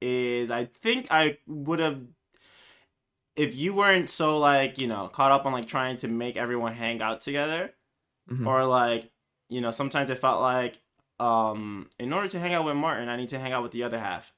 is 0.00 0.50
I 0.50 0.66
think 0.66 1.08
I 1.10 1.38
would 1.46 1.80
have, 1.80 2.00
if 3.36 3.56
you 3.56 3.74
weren't 3.74 4.10
so 4.10 4.38
like 4.38 4.78
you 4.78 4.86
know 4.86 5.08
caught 5.08 5.32
up 5.32 5.46
on 5.46 5.52
like 5.52 5.66
trying 5.66 5.96
to 5.98 6.08
make 6.08 6.36
everyone 6.36 6.74
hang 6.74 7.02
out 7.02 7.20
together, 7.20 7.74
Mhm. 8.30 8.46
or 8.46 8.64
like 8.66 9.10
you 9.48 9.60
know 9.60 9.70
sometimes 9.72 10.10
it 10.10 10.18
felt 10.18 10.40
like 10.40 10.80
um 11.20 11.88
in 11.98 12.12
order 12.12 12.28
to 12.28 12.38
hang 12.38 12.54
out 12.54 12.64
with 12.64 12.76
Martin 12.76 13.08
I 13.08 13.16
need 13.16 13.28
to 13.30 13.38
hang 13.38 13.52
out 13.52 13.62
with 13.62 13.72
the 13.72 13.82
other 13.82 13.98
half, 13.98 14.32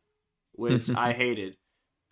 which 0.53 0.91
I 0.97 1.13
hated. 1.13 1.57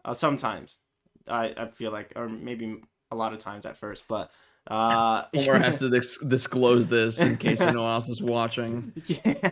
Uh, 0.05 0.15
sometimes 0.15 0.79
I 1.27 1.55
I 1.57 1.67
feel 1.67 1.91
like 1.93 2.13
or 2.17 2.29
maybe 2.29 2.83
a 3.11 3.17
lot 3.17 3.33
of 3.33 3.39
times 3.39 3.67
at 3.67 3.77
first, 3.77 4.05
but 4.09 4.31
uh 4.71 5.25
Omar 5.37 5.59
has 5.59 5.79
to 5.79 5.89
dis- 5.97 6.19
disclose 6.19 6.89
this 6.89 7.19
in 7.19 7.37
case 7.37 7.61
anyone 7.61 7.87
else 7.87 8.09
is 8.09 8.23
watching. 8.23 8.93
yeah. 9.07 9.51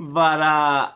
but 0.00 0.40
uh 0.40 0.90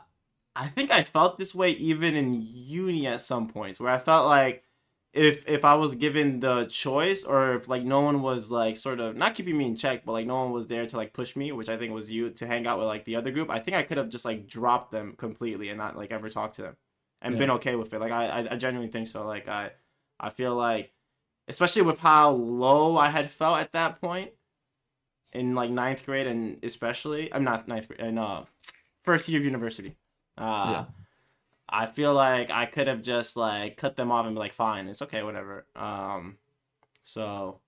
I 0.57 0.67
think 0.69 0.91
I 0.91 1.05
felt 1.05 1.39
this 1.39 1.55
way 1.55 1.71
even 1.73 2.15
in 2.17 2.35
uni 2.35 3.07
at 3.07 3.21
some 3.23 3.49
points 3.49 3.81
where 3.81 3.93
I 3.93 3.99
felt 3.99 4.27
like 4.27 4.65
if 5.13 5.49
if 5.49 5.65
I 5.65 5.75
was 5.75 5.95
given 5.97 6.41
the 6.41 6.67
choice 6.67 7.25
or 7.25 7.55
if 7.55 7.69
like 7.69 7.83
no 7.83 8.01
one 8.01 8.23
was 8.23 8.51
like 8.51 8.77
sort 8.77 9.01
of 9.01 9.17
not 9.17 9.35
keeping 9.35 9.59
me 9.59 9.67
in 9.67 9.77
check 9.77 10.05
but 10.05 10.13
like 10.13 10.27
no 10.27 10.45
one 10.45 10.53
was 10.53 10.69
there 10.69 10.87
to 10.87 10.97
like 10.97 11.13
push 11.13 11.35
me 11.35 11.51
which 11.51 11.69
I 11.69 11.77
think 11.77 11.93
was 11.93 12.11
you 12.11 12.31
to 12.31 12.47
hang 12.47 12.67
out 12.67 12.79
with 12.79 12.87
like 12.87 13.05
the 13.05 13.17
other 13.17 13.33
group 13.33 13.51
I 13.51 13.59
think 13.59 13.77
I 13.77 13.83
could 13.83 13.97
have 13.99 14.09
just 14.09 14.25
like 14.25 14.47
dropped 14.47 14.93
them 14.93 15.15
completely 15.17 15.69
and 15.69 15.79
not 15.79 15.97
like 15.97 16.13
ever 16.13 16.29
talked 16.29 16.57
to 16.57 16.63
them 16.63 16.77
and 17.23 17.37
been 17.39 17.51
okay 17.51 17.75
with 17.75 17.93
it 17.93 17.99
like 18.01 18.13
I, 18.13 18.27
I 18.27 18.49
I 18.53 18.57
genuinely 18.57 18.93
think 18.93 19.09
so 19.09 19.27
like 19.27 19.49
I 19.49 19.73
I 20.21 20.31
feel 20.31 20.55
like 20.55 20.93
especially 21.49 21.83
with 21.83 21.99
how 21.99 22.31
low 22.31 22.97
I 22.97 23.09
had 23.09 23.31
felt 23.31 23.59
at 23.59 23.73
that 23.73 24.01
point 24.01 24.31
in 25.33 25.57
like 25.57 25.71
ninth 25.71 26.07
grade 26.07 26.29
and 26.29 26.63
especially 26.65 27.33
I'm 27.35 27.43
not 27.45 27.67
ninth 27.67 27.89
grade 27.89 28.01
in 28.01 28.17
uh 28.17 28.45
first 29.03 29.29
year 29.29 29.41
of 29.41 29.45
university. 29.45 29.97
Uh 30.39 30.71
Yeah. 30.71 30.85
I 31.73 31.87
feel 31.87 32.13
like 32.15 32.51
I 32.51 32.67
could 32.67 32.89
have 32.89 33.01
just 33.03 33.37
like 33.37 33.77
cut 33.77 33.97
them 33.97 34.11
off 34.11 34.27
and 34.27 34.35
be 34.35 34.41
like, 34.41 34.53
fine, 34.53 34.89
it's 34.89 35.03
okay, 35.03 35.23
whatever. 35.23 35.67
Um 35.77 36.39
so 37.03 37.61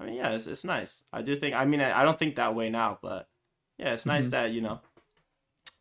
I 0.00 0.04
mean 0.06 0.14
yeah, 0.14 0.30
it's 0.30 0.46
it's 0.46 0.64
nice. 0.64 1.04
I 1.12 1.22
do 1.22 1.34
think 1.36 1.54
I 1.54 1.64
mean 1.64 1.80
I, 1.80 2.00
I 2.00 2.04
don't 2.04 2.18
think 2.18 2.36
that 2.36 2.54
way 2.54 2.70
now, 2.70 2.98
but 3.02 3.28
yeah, 3.78 3.92
it's 3.94 4.06
nice 4.06 4.26
Mhm. 4.26 4.30
that, 4.30 4.50
you 4.52 4.60
know, 4.60 4.80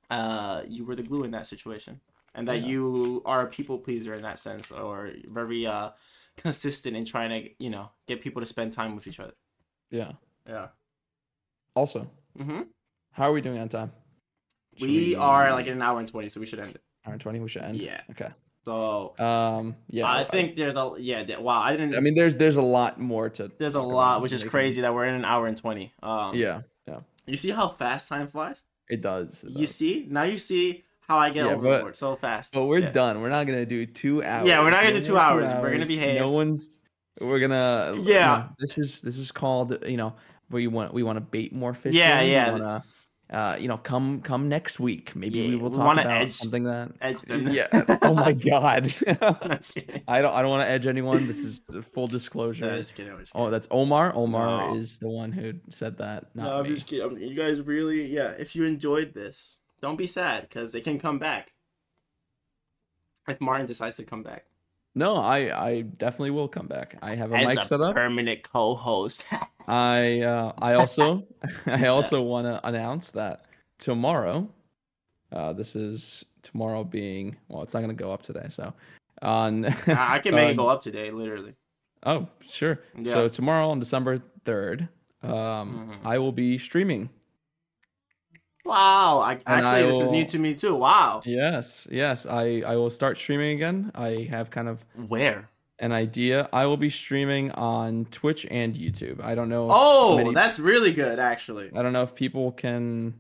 uh 0.10 0.64
you 0.68 0.86
were 0.86 0.96
the 0.96 1.04
glue 1.04 1.24
in 1.24 1.32
that 1.32 1.48
situation. 1.48 2.02
And 2.34 2.48
that 2.48 2.62
Yeah. 2.62 2.68
you 2.68 3.22
are 3.26 3.42
a 3.42 3.48
people 3.48 3.80
pleaser 3.80 4.14
in 4.14 4.22
that 4.24 4.40
sense 4.40 4.72
or 4.72 5.12
very 5.26 5.66
uh 5.66 5.92
consistent 6.38 6.96
in 6.96 7.06
trying 7.06 7.30
to, 7.30 7.50
you 7.64 7.70
know, 7.70 7.92
get 8.08 8.22
people 8.22 8.42
to 8.42 8.46
spend 8.46 8.74
time 8.74 8.96
with 8.96 9.08
each 9.08 9.20
other. 9.20 9.34
Yeah. 9.90 10.14
Yeah. 10.48 10.70
Also, 11.76 12.10
Mm-hmm. 12.38 12.62
how 13.14 13.30
are 13.30 13.34
we 13.34 13.42
doing 13.42 13.58
on 13.58 13.70
time? 13.70 13.92
Should 14.76 14.88
We 14.88 15.16
are 15.16 15.52
like 15.54 15.66
in 15.66 15.74
an 15.74 15.82
hour 15.82 16.00
and 16.00 16.08
twenty, 16.08 16.30
so 16.30 16.40
we 16.40 16.46
should 16.46 16.60
end 16.60 16.76
it. 16.76 16.84
Hour 17.08 17.18
twenty. 17.18 17.40
We 17.40 17.50
should 17.50 17.62
end. 17.64 17.78
Yeah. 17.78 18.02
Okay. 18.12 18.30
So 18.66 19.14
Um. 19.18 19.76
Yeah. 19.90 20.08
I 20.12 20.24
think 20.26 20.56
there's 20.56 20.76
a 20.76 20.94
yeah. 21.00 21.38
Wow, 21.40 21.60
I 21.62 21.72
didn't. 21.76 21.96
I 21.96 22.00
mean, 22.02 22.16
there's 22.16 22.36
there's 22.36 22.58
a 22.58 22.62
lot 22.62 23.00
more 23.00 23.30
to. 23.30 23.52
there's 23.58 23.76
a 23.76 23.82
lot, 23.82 24.22
which 24.22 24.34
is 24.34 24.44
crazy 24.44 24.82
that 24.82 24.94
we're 24.94 25.06
in 25.06 25.16
an 25.16 25.26
hour 25.26 25.48
and 25.48 25.56
twenty. 25.58 25.94
Um, 26.04 26.36
Yeah. 26.36 26.62
Yeah. 26.88 27.00
You 27.26 27.38
see 27.38 27.50
how 27.52 27.68
fast 27.68 28.10
time 28.10 28.28
flies? 28.28 28.62
It 28.90 29.02
does. 29.02 29.44
it 29.44 29.52
You 29.52 29.66
does. 29.66 29.76
see 29.76 30.06
now. 30.10 30.24
You 30.24 30.38
see 30.38 30.84
how 31.02 31.18
I 31.18 31.30
get 31.30 31.46
Yeah, 31.46 31.54
overboard 31.54 31.84
but- 31.94 31.98
so 31.98 32.16
fast. 32.18 32.54
But 32.54 32.66
we're 32.66 32.80
Yeah. 32.80 32.92
done. 32.92 33.22
We're 33.22 33.30
not 33.30 33.46
gonna 33.48 33.66
do 33.66 33.86
two 33.86 34.22
hours. 34.24 34.48
Yeah, 34.48 34.62
we're 34.62 34.70
not 34.72 34.84
gonna 34.84 34.96
do 34.96 35.04
two 35.04 35.14
more 35.14 35.22
hours. 35.22 35.50
We're 35.50 35.72
gonna 35.72 35.86
behave. 35.86 36.20
No 36.20 36.32
one's. 36.32 36.68
We're 37.22 37.40
gonna. 37.40 37.94
you 37.96 38.04
Yeah. 38.14 38.38
know, 38.40 38.50
this 38.60 38.78
is 38.78 39.00
this 39.02 39.18
is 39.18 39.32
called 39.32 39.78
you 39.88 39.98
know 39.98 40.14
where 40.50 40.62
you 40.62 40.70
want 40.70 40.94
we 40.94 41.04
want 41.04 41.18
to 41.18 41.22
bait 41.22 41.54
more 41.54 41.74
fish. 41.74 41.94
Yeah, 41.94 42.20
in, 42.22 42.30
yeah. 42.32 42.82
Uh, 43.30 43.58
you 43.60 43.68
know, 43.68 43.78
come 43.78 44.22
come 44.22 44.48
next 44.48 44.80
week. 44.80 45.16
Maybe 45.16 45.40
Yeah, 45.40 45.50
we 45.50 45.56
will 45.58 45.70
talk 45.72 45.94
about 46.00 46.06
edge- 46.06 46.32
something 46.32 46.64
that. 46.64 46.92
edge 47.02 47.22
them. 47.24 47.48
Yeah. 47.52 47.68
Oh 48.02 48.14
my 48.14 48.32
god. 48.32 48.86
Just 48.86 49.74
kidding. 49.76 50.02
I 50.08 50.22
don't. 50.22 50.34
I 50.34 50.42
don't 50.42 50.50
want 50.52 50.66
to 50.66 50.72
edge 50.72 50.88
anyone. 50.88 51.28
This 51.28 51.40
is 51.40 51.62
full 51.94 52.08
disclosure. 52.08 52.66
No, 52.66 52.80
just 52.80 52.96
kidding. 52.96 53.18
Just 53.20 53.34
kidding. 53.34 53.48
Oh, 53.48 53.50
that's 53.52 53.68
Omar. 53.70 54.16
Omar 54.16 54.70
No. 54.74 54.80
is 54.80 54.98
the 55.00 55.10
one 55.10 55.32
who 55.34 55.54
said 55.70 55.98
that. 55.98 56.34
Not 56.36 56.44
no, 56.46 56.52
I'm 56.60 56.64
me. 56.64 56.70
just 56.70 56.88
kidding. 56.88 57.18
You 57.20 57.36
guys 57.36 57.60
really, 57.62 58.06
yeah. 58.06 58.30
If 58.40 58.56
you 58.56 58.64
enjoyed 58.64 59.14
this, 59.14 59.58
don't 59.82 59.98
be 59.98 60.08
sad 60.08 60.44
because 60.44 60.74
it 60.74 60.84
can 60.86 60.98
come 61.00 61.20
back. 61.20 61.52
If 63.28 63.42
Martin 63.42 63.66
decides 63.66 63.98
to 63.98 64.06
come 64.06 64.24
back, 64.24 64.46
No, 64.98 65.18
I 65.18 65.68
I 65.68 65.82
definitely 65.82 66.32
will 66.32 66.48
come 66.48 66.66
back. 66.66 66.98
I 67.04 67.14
have 67.14 67.32
a 67.32 67.36
as 67.38 67.46
mic 67.46 67.58
a 67.60 67.66
set 67.68 67.82
up. 67.82 67.94
permanent 67.94 68.42
co-host. 68.42 69.24
I 69.68 70.22
uh, 70.22 70.54
I 70.58 70.74
also 70.74 71.28
I 71.68 71.86
also 71.88 72.22
want 72.22 72.48
to 72.48 72.68
announce 72.68 73.12
that 73.12 73.46
tomorrow, 73.78 74.50
uh, 75.32 75.54
this 75.54 75.76
is 75.76 76.26
tomorrow 76.42 76.84
being 76.84 77.36
well, 77.48 77.62
it's 77.62 77.76
not 77.76 77.82
gonna 77.82 77.94
go 77.94 78.12
up 78.12 78.24
today. 78.24 78.48
So 78.50 78.74
on 79.22 79.66
I 79.88 80.18
can 80.20 80.34
make 80.34 80.52
it 80.54 80.58
go 80.58 80.68
up 80.68 80.82
today, 80.82 81.12
literally. 81.12 81.54
Oh, 82.04 82.28
sure. 82.42 82.80
Yeah. 83.00 83.14
So 83.14 83.30
tomorrow 83.30 83.70
on 83.70 83.80
December 83.80 84.20
third, 84.46 84.88
um, 85.22 85.92
Mhm. 85.92 86.06
I 86.06 86.18
will 86.18 86.32
be 86.32 86.58
streaming. 86.58 87.10
Wow, 88.68 89.20
I, 89.20 89.34
actually 89.46 89.66
I 89.66 89.82
this 89.84 90.02
is 90.02 90.10
new 90.10 90.26
to 90.26 90.40
me 90.40 90.54
too. 90.56 90.76
Wow, 90.76 91.22
Yes, 91.26 91.88
yes. 91.90 92.26
I 92.26 92.62
I 92.66 92.76
will 92.76 92.90
start 92.90 93.18
streaming 93.18 93.56
again. 93.56 93.92
I 93.96 94.28
have 94.30 94.50
kind 94.50 94.68
of 94.68 94.84
where? 95.08 95.50
an 95.80 95.92
idea. 95.92 96.50
I 96.52 96.66
will 96.66 96.76
be 96.78 96.90
streaming 96.90 97.52
on 97.52 98.06
Twitch 98.10 98.48
and 98.50 98.74
YouTube. 98.76 99.24
I 99.24 99.36
don't 99.36 99.48
know. 99.48 99.68
Oh, 99.70 100.18
many- 100.18 100.34
that's 100.34 100.58
really 100.58 100.92
good, 100.92 101.20
actually. 101.20 101.70
I 101.76 101.84
don't 101.84 101.94
know 101.94 102.02
if 102.02 102.16
people 102.16 102.52
can 102.52 103.14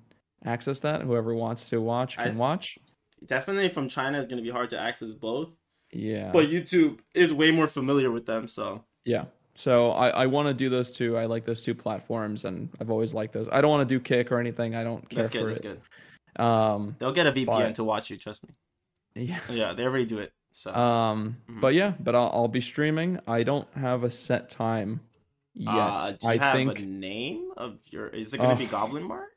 access 0.43 0.79
that. 0.79 1.01
Whoever 1.03 1.35
wants 1.35 1.69
to 1.69 1.79
watch 1.79 2.17
can 2.17 2.33
I- 2.35 2.35
watch. 2.35 2.79
Definitely 3.25 3.69
from 3.69 3.89
China 3.89 4.17
is 4.17 4.25
going 4.25 4.37
to 4.37 4.43
be 4.43 4.49
hard 4.49 4.69
to 4.71 4.79
access 4.79 5.13
both, 5.13 5.55
Yeah. 5.91 6.31
but 6.31 6.47
YouTube 6.49 6.99
is 7.13 7.31
way 7.31 7.51
more 7.51 7.67
familiar 7.67 8.09
with 8.11 8.25
them. 8.25 8.47
So 8.47 8.83
yeah. 9.05 9.25
So 9.57 9.91
I, 9.91 10.09
I 10.09 10.25
want 10.27 10.47
to 10.49 10.53
do 10.53 10.69
those 10.69 10.91
two. 10.91 11.17
I 11.17 11.25
like 11.25 11.43
those 11.43 11.63
two 11.63 11.73
platforms, 11.73 12.45
and 12.45 12.69
I've 12.79 12.91
always 12.91 13.13
liked 13.15 13.33
those. 13.33 13.47
I 13.51 13.59
don't 13.59 13.71
want 13.71 13.89
to 13.89 13.95
do 13.95 13.99
Kick 13.99 14.31
or 14.31 14.39
anything. 14.39 14.75
I 14.75 14.83
don't 14.83 15.01
care 15.09 15.23
that's 15.23 15.29
good. 15.31 15.41
for 15.41 15.47
That's 15.47 15.59
it. 15.59 15.81
good. 16.37 16.41
Um. 16.43 16.95
They'll 16.99 17.11
get 17.11 17.25
a 17.25 17.31
VPN 17.31 17.45
But- 17.47 17.75
to 17.75 17.83
watch 17.83 18.11
you. 18.11 18.17
Trust 18.17 18.43
me. 18.47 18.53
Yeah. 19.15 19.39
Yeah, 19.49 19.73
they 19.73 19.83
already 19.83 20.05
do 20.05 20.19
it. 20.19 20.31
So 20.51 20.71
Um. 20.73 21.37
Mhm. 21.49 21.59
But 21.61 21.73
yeah. 21.73 21.93
But 21.99 22.13
I'll, 22.13 22.29
I'll 22.33 22.47
be 22.47 22.61
streaming. 22.61 23.19
I 23.27 23.41
don't 23.41 23.67
have 23.75 24.03
a 24.03 24.11
set 24.11 24.51
time 24.51 24.99
yet. 25.55 25.67
uh, 25.73 26.11
do 26.11 26.17
you 26.27 26.29
I 26.33 26.37
have 26.37 26.53
think 26.53 26.77
a 26.77 26.81
name 26.83 27.49
of 27.57 27.79
your? 27.87 28.07
Is 28.09 28.35
it 28.35 28.37
going 28.37 28.49
to 28.51 28.55
Uh, 28.55 28.59
be 28.59 28.67
Goblin 28.67 29.03
Mart? 29.03 29.29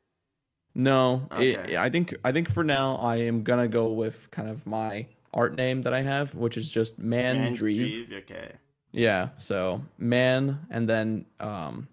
no. 0.75 1.27
it- 1.39 1.57
Okay. 1.57 1.77
I 1.77 1.89
think 1.89 2.13
I 2.23 2.31
think 2.31 2.51
for 2.53 2.63
now 2.63 2.97
I 2.97 3.15
am 3.17 3.41
gonna 3.43 3.67
go 3.67 3.91
with 3.91 4.29
kind 4.29 4.49
of 4.49 4.67
my 4.67 5.07
art 5.33 5.55
name 5.55 5.81
that 5.81 5.93
I 5.95 6.03
have, 6.03 6.35
which 6.35 6.57
is 6.57 6.69
just 6.69 6.99
Man. 6.99 7.37
Mandreev, 7.55 8.13
Okay. 8.19 8.51
Yeah. 8.91 9.29
So 9.37 9.81
man, 9.97 10.59
and 10.69 10.87
then 10.89 11.25
um. 11.39 11.87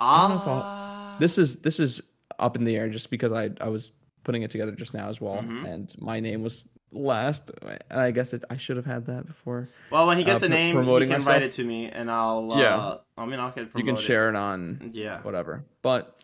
don't 0.00 0.28
know 0.30 0.34
if 0.36 0.42
Ah. 0.46 1.16
this 1.18 1.38
is 1.38 1.56
this 1.56 1.80
is 1.80 2.00
up 2.38 2.56
in 2.56 2.64
the 2.64 2.76
air 2.76 2.88
just 2.88 3.10
because 3.10 3.32
I 3.32 3.50
I 3.60 3.68
was 3.68 3.92
putting 4.24 4.42
it 4.42 4.50
together 4.50 4.72
just 4.72 4.94
now 4.94 5.08
as 5.08 5.20
well, 5.20 5.36
Mhm. 5.42 5.64
and 5.66 5.94
my 5.98 6.20
name 6.20 6.42
was 6.42 6.64
last. 6.92 7.50
And 7.90 8.00
I 8.00 8.10
guess 8.10 8.32
it, 8.32 8.44
I 8.50 8.56
should 8.56 8.76
have 8.76 8.86
had 8.86 9.06
that 9.06 9.26
before. 9.26 9.68
Well, 9.90 10.06
when 10.06 10.18
he 10.18 10.24
gets 10.24 10.42
uh, 10.42 10.46
a 10.46 10.48
name, 10.48 10.66
he 10.66 10.72
can 10.72 10.84
promoting 10.84 11.10
write 11.24 11.42
it 11.42 11.52
to 11.52 11.64
me, 11.64 11.88
and 11.88 12.10
I'll. 12.10 12.52
Uh, 12.52 12.58
Yeah. 12.58 12.94
I 13.16 13.26
mean, 13.26 13.40
I'll 13.40 13.50
get 13.50 13.68
You 13.76 13.84
can 13.84 13.96
share 13.96 14.28
it 14.28 14.36
on 14.36 14.90
Yeah. 14.92 15.20
whatever, 15.22 15.64
but 15.82 16.20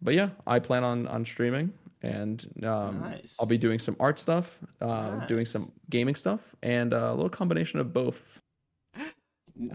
but 0.00 0.14
yeah, 0.14 0.30
I 0.46 0.58
plan 0.60 0.84
on 0.84 1.06
on 1.06 1.24
streaming, 1.24 1.72
and 2.02 2.44
um, 2.64 3.00
Nice. 3.00 3.36
I'll 3.40 3.46
be 3.46 3.58
doing 3.58 3.78
some 3.80 3.96
art 4.00 4.18
stuff, 4.18 4.58
uh, 4.80 5.26
doing 5.26 5.44
some 5.46 5.70
gaming 5.90 6.14
stuff, 6.14 6.40
and 6.62 6.92
a 6.92 7.12
little 7.12 7.28
combination 7.30 7.78
of 7.80 7.92
both. 7.92 8.37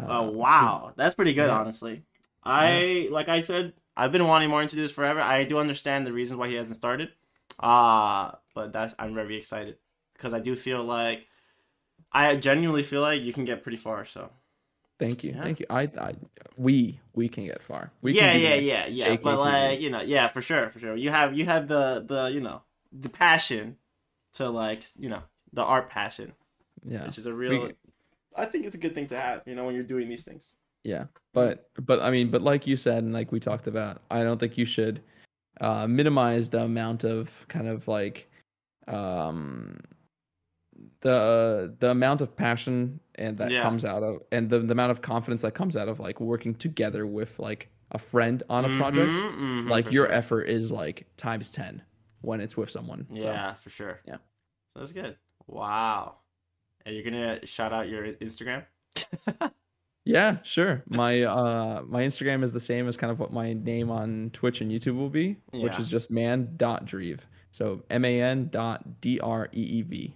Oh 0.07 0.29
wow, 0.31 0.93
that's 0.95 1.15
pretty 1.15 1.33
good, 1.33 1.47
Yeah. 1.49 1.57
honestly. 1.59 2.03
I 2.43 3.07
like 3.11 3.29
I 3.29 3.41
said, 3.41 3.73
I've 3.95 4.11
been 4.11 4.27
wanting 4.27 4.49
more 4.49 4.61
into 4.61 4.75
this 4.75 4.91
forever. 4.91 5.21
I 5.21 5.43
do 5.43 5.57
understand 5.59 6.05
the 6.07 6.13
reasons 6.13 6.37
why 6.39 6.47
he 6.49 6.55
hasn't 6.55 6.75
started, 6.77 7.09
uh 7.59 8.31
but 8.55 8.71
that's 8.73 8.93
I'm 8.99 9.13
very 9.15 9.35
excited 9.35 9.77
because 10.13 10.33
I 10.33 10.39
do 10.39 10.55
feel 10.55 10.83
like 10.83 11.27
I 12.11 12.35
genuinely 12.35 12.83
feel 12.83 13.01
like 13.01 13.21
you 13.21 13.33
can 13.33 13.45
get 13.45 13.63
pretty 13.63 13.77
far. 13.77 14.05
So 14.05 14.29
Thank 14.99 15.23
you, 15.23 15.31
Yeah. 15.31 15.41
thank 15.43 15.59
you. 15.59 15.65
I, 15.69 15.81
I, 15.99 16.13
we, 16.55 16.99
we 17.13 17.27
can 17.27 17.45
get 17.45 17.61
far. 17.63 17.91
We 18.01 18.13
yeah, 18.13 18.33
yeah, 18.33 18.53
yeah, 18.55 18.85
yeah. 18.87 19.15
But 19.17 19.37
JKTV. 19.37 19.39
like 19.39 19.81
you 19.81 19.89
know, 19.89 20.01
yeah, 20.01 20.27
for 20.27 20.41
sure, 20.41 20.69
for 20.69 20.79
sure. 20.79 20.95
You 20.95 21.09
have 21.09 21.35
you 21.37 21.45
have 21.45 21.67
the 21.67 22.05
the 22.07 22.31
you 22.31 22.39
know 22.39 22.61
the 22.91 23.09
passion 23.09 23.77
to 24.33 24.49
like 24.49 24.83
you 24.97 25.09
know 25.09 25.23
the 25.51 25.63
art 25.63 25.89
passion, 25.89 26.33
yeah, 26.85 27.05
which 27.05 27.17
is 27.17 27.25
a 27.25 27.33
real. 27.33 27.63
We- 27.63 27.73
I 28.35 28.45
think 28.45 28.65
it's 28.65 28.75
a 28.75 28.79
good 28.79 28.95
thing 28.95 29.05
to 29.07 29.19
have, 29.19 29.43
you 29.45 29.55
know, 29.55 29.65
when 29.65 29.75
you're 29.75 29.83
doing 29.83 30.09
these 30.09 30.23
things. 30.23 30.55
yeah. 30.83 31.05
But, 31.33 31.69
but 31.85 31.99
I 32.01 32.11
mean, 32.11 32.29
but 32.29 32.41
like 32.41 32.67
you 32.67 32.77
said, 32.77 33.03
and 33.03 33.13
like 33.13 33.31
we 33.31 33.39
talked 33.39 33.67
about, 33.67 34.01
I 34.11 34.23
don't 34.23 34.39
think 34.39 34.57
you 34.57 34.65
should 34.65 35.01
uh, 35.61 35.87
minimize 35.87 36.49
the 36.49 36.61
amount 36.61 37.03
of 37.03 37.29
kind 37.47 37.67
of 37.67 37.87
like 37.87 38.29
um 38.87 39.79
the 41.01 41.73
the 41.79 41.89
amount 41.91 42.21
of 42.21 42.35
passion 42.35 42.99
and 43.15 43.37
that 43.37 43.51
Yeah. 43.51 43.61
comes 43.61 43.85
out 43.85 44.03
of 44.03 44.21
and 44.31 44.49
the, 44.49 44.59
the 44.59 44.71
amount 44.71 44.91
of 44.91 45.01
confidence 45.01 45.41
that 45.43 45.53
comes 45.53 45.75
out 45.75 45.87
of 45.87 45.99
like 45.99 46.19
working 46.19 46.53
together 46.55 47.05
with 47.05 47.37
like 47.39 47.69
a 47.91 47.99
friend 47.99 48.43
on 48.49 48.65
a 48.65 48.69
project 48.69 49.19
Mhm, 49.19 49.65
mhm, 49.65 49.69
like 49.69 49.91
your 49.91 50.05
sure. 50.05 50.11
effort 50.11 50.43
is 50.43 50.71
like 50.71 51.05
times 51.17 51.49
10 51.49 51.81
when 52.21 52.41
it's 52.41 52.57
with 52.57 52.69
someone 52.69 53.05
so. 53.17 53.25
Yeah, 53.25 53.53
for 53.53 53.69
sure. 53.69 54.01
Yeah. 54.05 54.17
So 54.73 54.79
that's 54.79 54.91
good. 54.91 55.17
Wow. 55.47 56.17
Are 56.85 56.91
you 56.91 57.03
gonna 57.03 57.45
shout 57.45 57.73
out 57.73 57.89
your 57.89 58.13
Instagram? 58.13 58.65
yeah 60.05 60.37
sure 60.43 60.83
my 60.87 61.23
uh 61.23 61.81
my 61.87 62.01
instagram 62.03 62.43
is 62.43 62.51
the 62.51 62.59
same 62.59 62.89
as 62.89 62.97
kind 62.97 63.09
of 63.09 63.19
what 63.19 63.31
my 63.31 63.53
name 63.53 63.89
on 63.89 64.29
twitch 64.33 64.59
and 64.59 64.69
youtube 64.69 64.97
will 64.97 65.09
be 65.09 65.37
which 65.53 65.79
is 65.79 65.87
just 65.87 66.11
man 66.11 66.49
dot 66.57 66.85
dreev 66.85 67.19
so 67.51 67.81
m-a-n 67.89 68.49
dot 68.51 68.99
d-r-e-e-v 69.01 70.13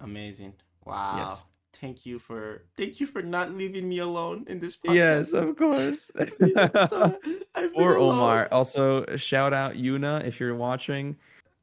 Amazing. 0.00 0.54
Wow. 0.84 1.16
Yes. 1.18 1.44
Thank 1.80 2.04
you 2.06 2.18
for 2.18 2.64
thank 2.76 2.98
you 3.00 3.06
for 3.06 3.22
not 3.22 3.52
leaving 3.52 3.88
me 3.88 3.98
alone 3.98 4.44
in 4.48 4.58
this 4.58 4.76
podcast. 4.76 4.94
yes 4.94 5.32
of 5.32 5.56
course 5.56 6.10
So, 6.88 7.16
or 7.74 7.94
alone. 7.96 8.14
omar 8.18 8.48
also 8.50 9.04
shout 9.16 9.52
out 9.54 9.74
yuna 9.74 10.26
if 10.26 10.40
you're 10.40 10.56
watching 10.56 11.16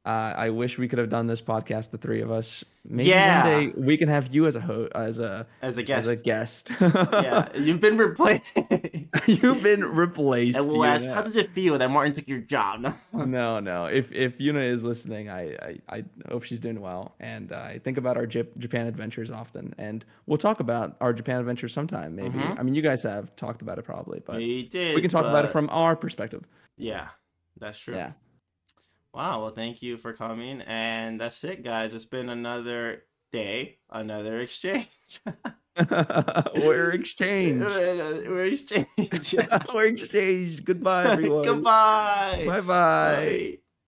uh, 0.07 0.34
I 0.45 0.49
wish 0.51 0.77
we 0.77 0.88
could 0.88 0.99
have 0.99 1.09
done 1.09 1.27
this 1.27 1.41
podcast, 1.41 1.91
the 1.91 1.97
three 1.97 2.21
of 2.21 2.31
us. 2.31 2.63
Maybe 2.89 3.09
Yeah. 3.09 3.43
one 3.43 3.49
day 3.67 3.73
we 3.75 3.97
can 3.97 4.07
have 4.07 4.34
you 4.34 4.47
as 4.47 4.55
a 4.55 4.61
ho- 4.61 4.88
as 4.95 5.19
a 5.19 5.45
as 5.61 5.77
a 5.77 5.84
guest. 5.84 6.07
as 6.07 6.19
a 6.19 6.23
guest. 6.23 6.69
yeah, 6.79 7.49
you've 7.57 7.81
been 7.81 7.97
replaced. 7.97 8.57
You've 9.27 9.61
been 9.61 9.84
replaced. 9.84 10.57
and 10.57 10.67
we'll 10.69 10.85
ask, 10.85 11.05
how 11.05 11.21
does 11.21 11.35
it 11.35 11.51
feel 11.51 11.77
that 11.77 11.91
Martin 11.91 12.13
took 12.13 12.27
your 12.29 12.39
job? 12.39 12.85
no, 13.13 13.59
no. 13.59 13.85
If 13.88 14.09
if 14.13 14.38
Yuna 14.38 14.63
is 14.71 14.85
listening, 14.85 15.29
I 15.29 15.51
I, 15.61 15.79
I 15.89 16.03
hope 16.29 16.43
she's 16.43 16.61
doing 16.61 16.79
well, 16.79 17.15
and 17.19 17.51
uh, 17.51 17.57
I 17.57 17.79
think 17.84 17.97
about 17.97 18.15
our 18.15 18.25
Jap- 18.25 18.57
Japan 18.57 18.88
adventures 18.88 19.29
often, 19.31 19.75
and 19.77 20.05
we'll 20.27 20.38
talk 20.38 20.61
about 20.61 20.95
our 21.01 21.11
Japan 21.11 21.39
adventures 21.39 21.73
sometime. 21.73 22.15
Maybe. 22.15 22.39
Mhm. 22.39 22.57
I 22.59 22.63
mean, 22.63 22.73
you 22.75 22.81
guys 22.81 23.03
have 23.03 23.35
talked 23.35 23.61
about 23.61 23.77
it 23.79 23.84
probably, 23.84 24.21
but 24.25 24.38
we 24.38 24.63
did. 24.69 24.95
we 24.95 25.01
can 25.01 25.09
talk 25.09 25.25
about 25.25 25.43
it 25.43 25.51
from 25.51 25.67
our 25.71 25.95
perspective. 25.97 26.45
Yeah, 26.77 27.09
that's 27.59 27.79
true. 27.79 27.95
Yeah. 27.95 28.11
Wow. 29.18 29.41
Well, 29.41 29.49
thank 29.49 29.81
you 29.81 29.98
for 29.98 30.14
coming, 30.14 30.61
and 30.61 31.19
that's 31.19 31.44
it, 31.44 31.64
guys. 31.64 31.95
It's 31.95 32.06
been 32.06 32.30
another 32.30 33.06
day, 33.31 33.80
another 33.89 34.39
exchange. 34.41 34.85
We're 36.56 36.91
exchanged. 36.91 37.65
We're 37.65 38.45
exchanged. 38.45 38.88
We're 39.73 39.85
exchanged. 39.85 40.65
Goodbye, 40.65 41.14
everyone. 41.14 41.44
Goodbye. 41.44 42.44
Bye 42.45 42.61
bye. 42.61 42.65
Bye. 42.68 43.57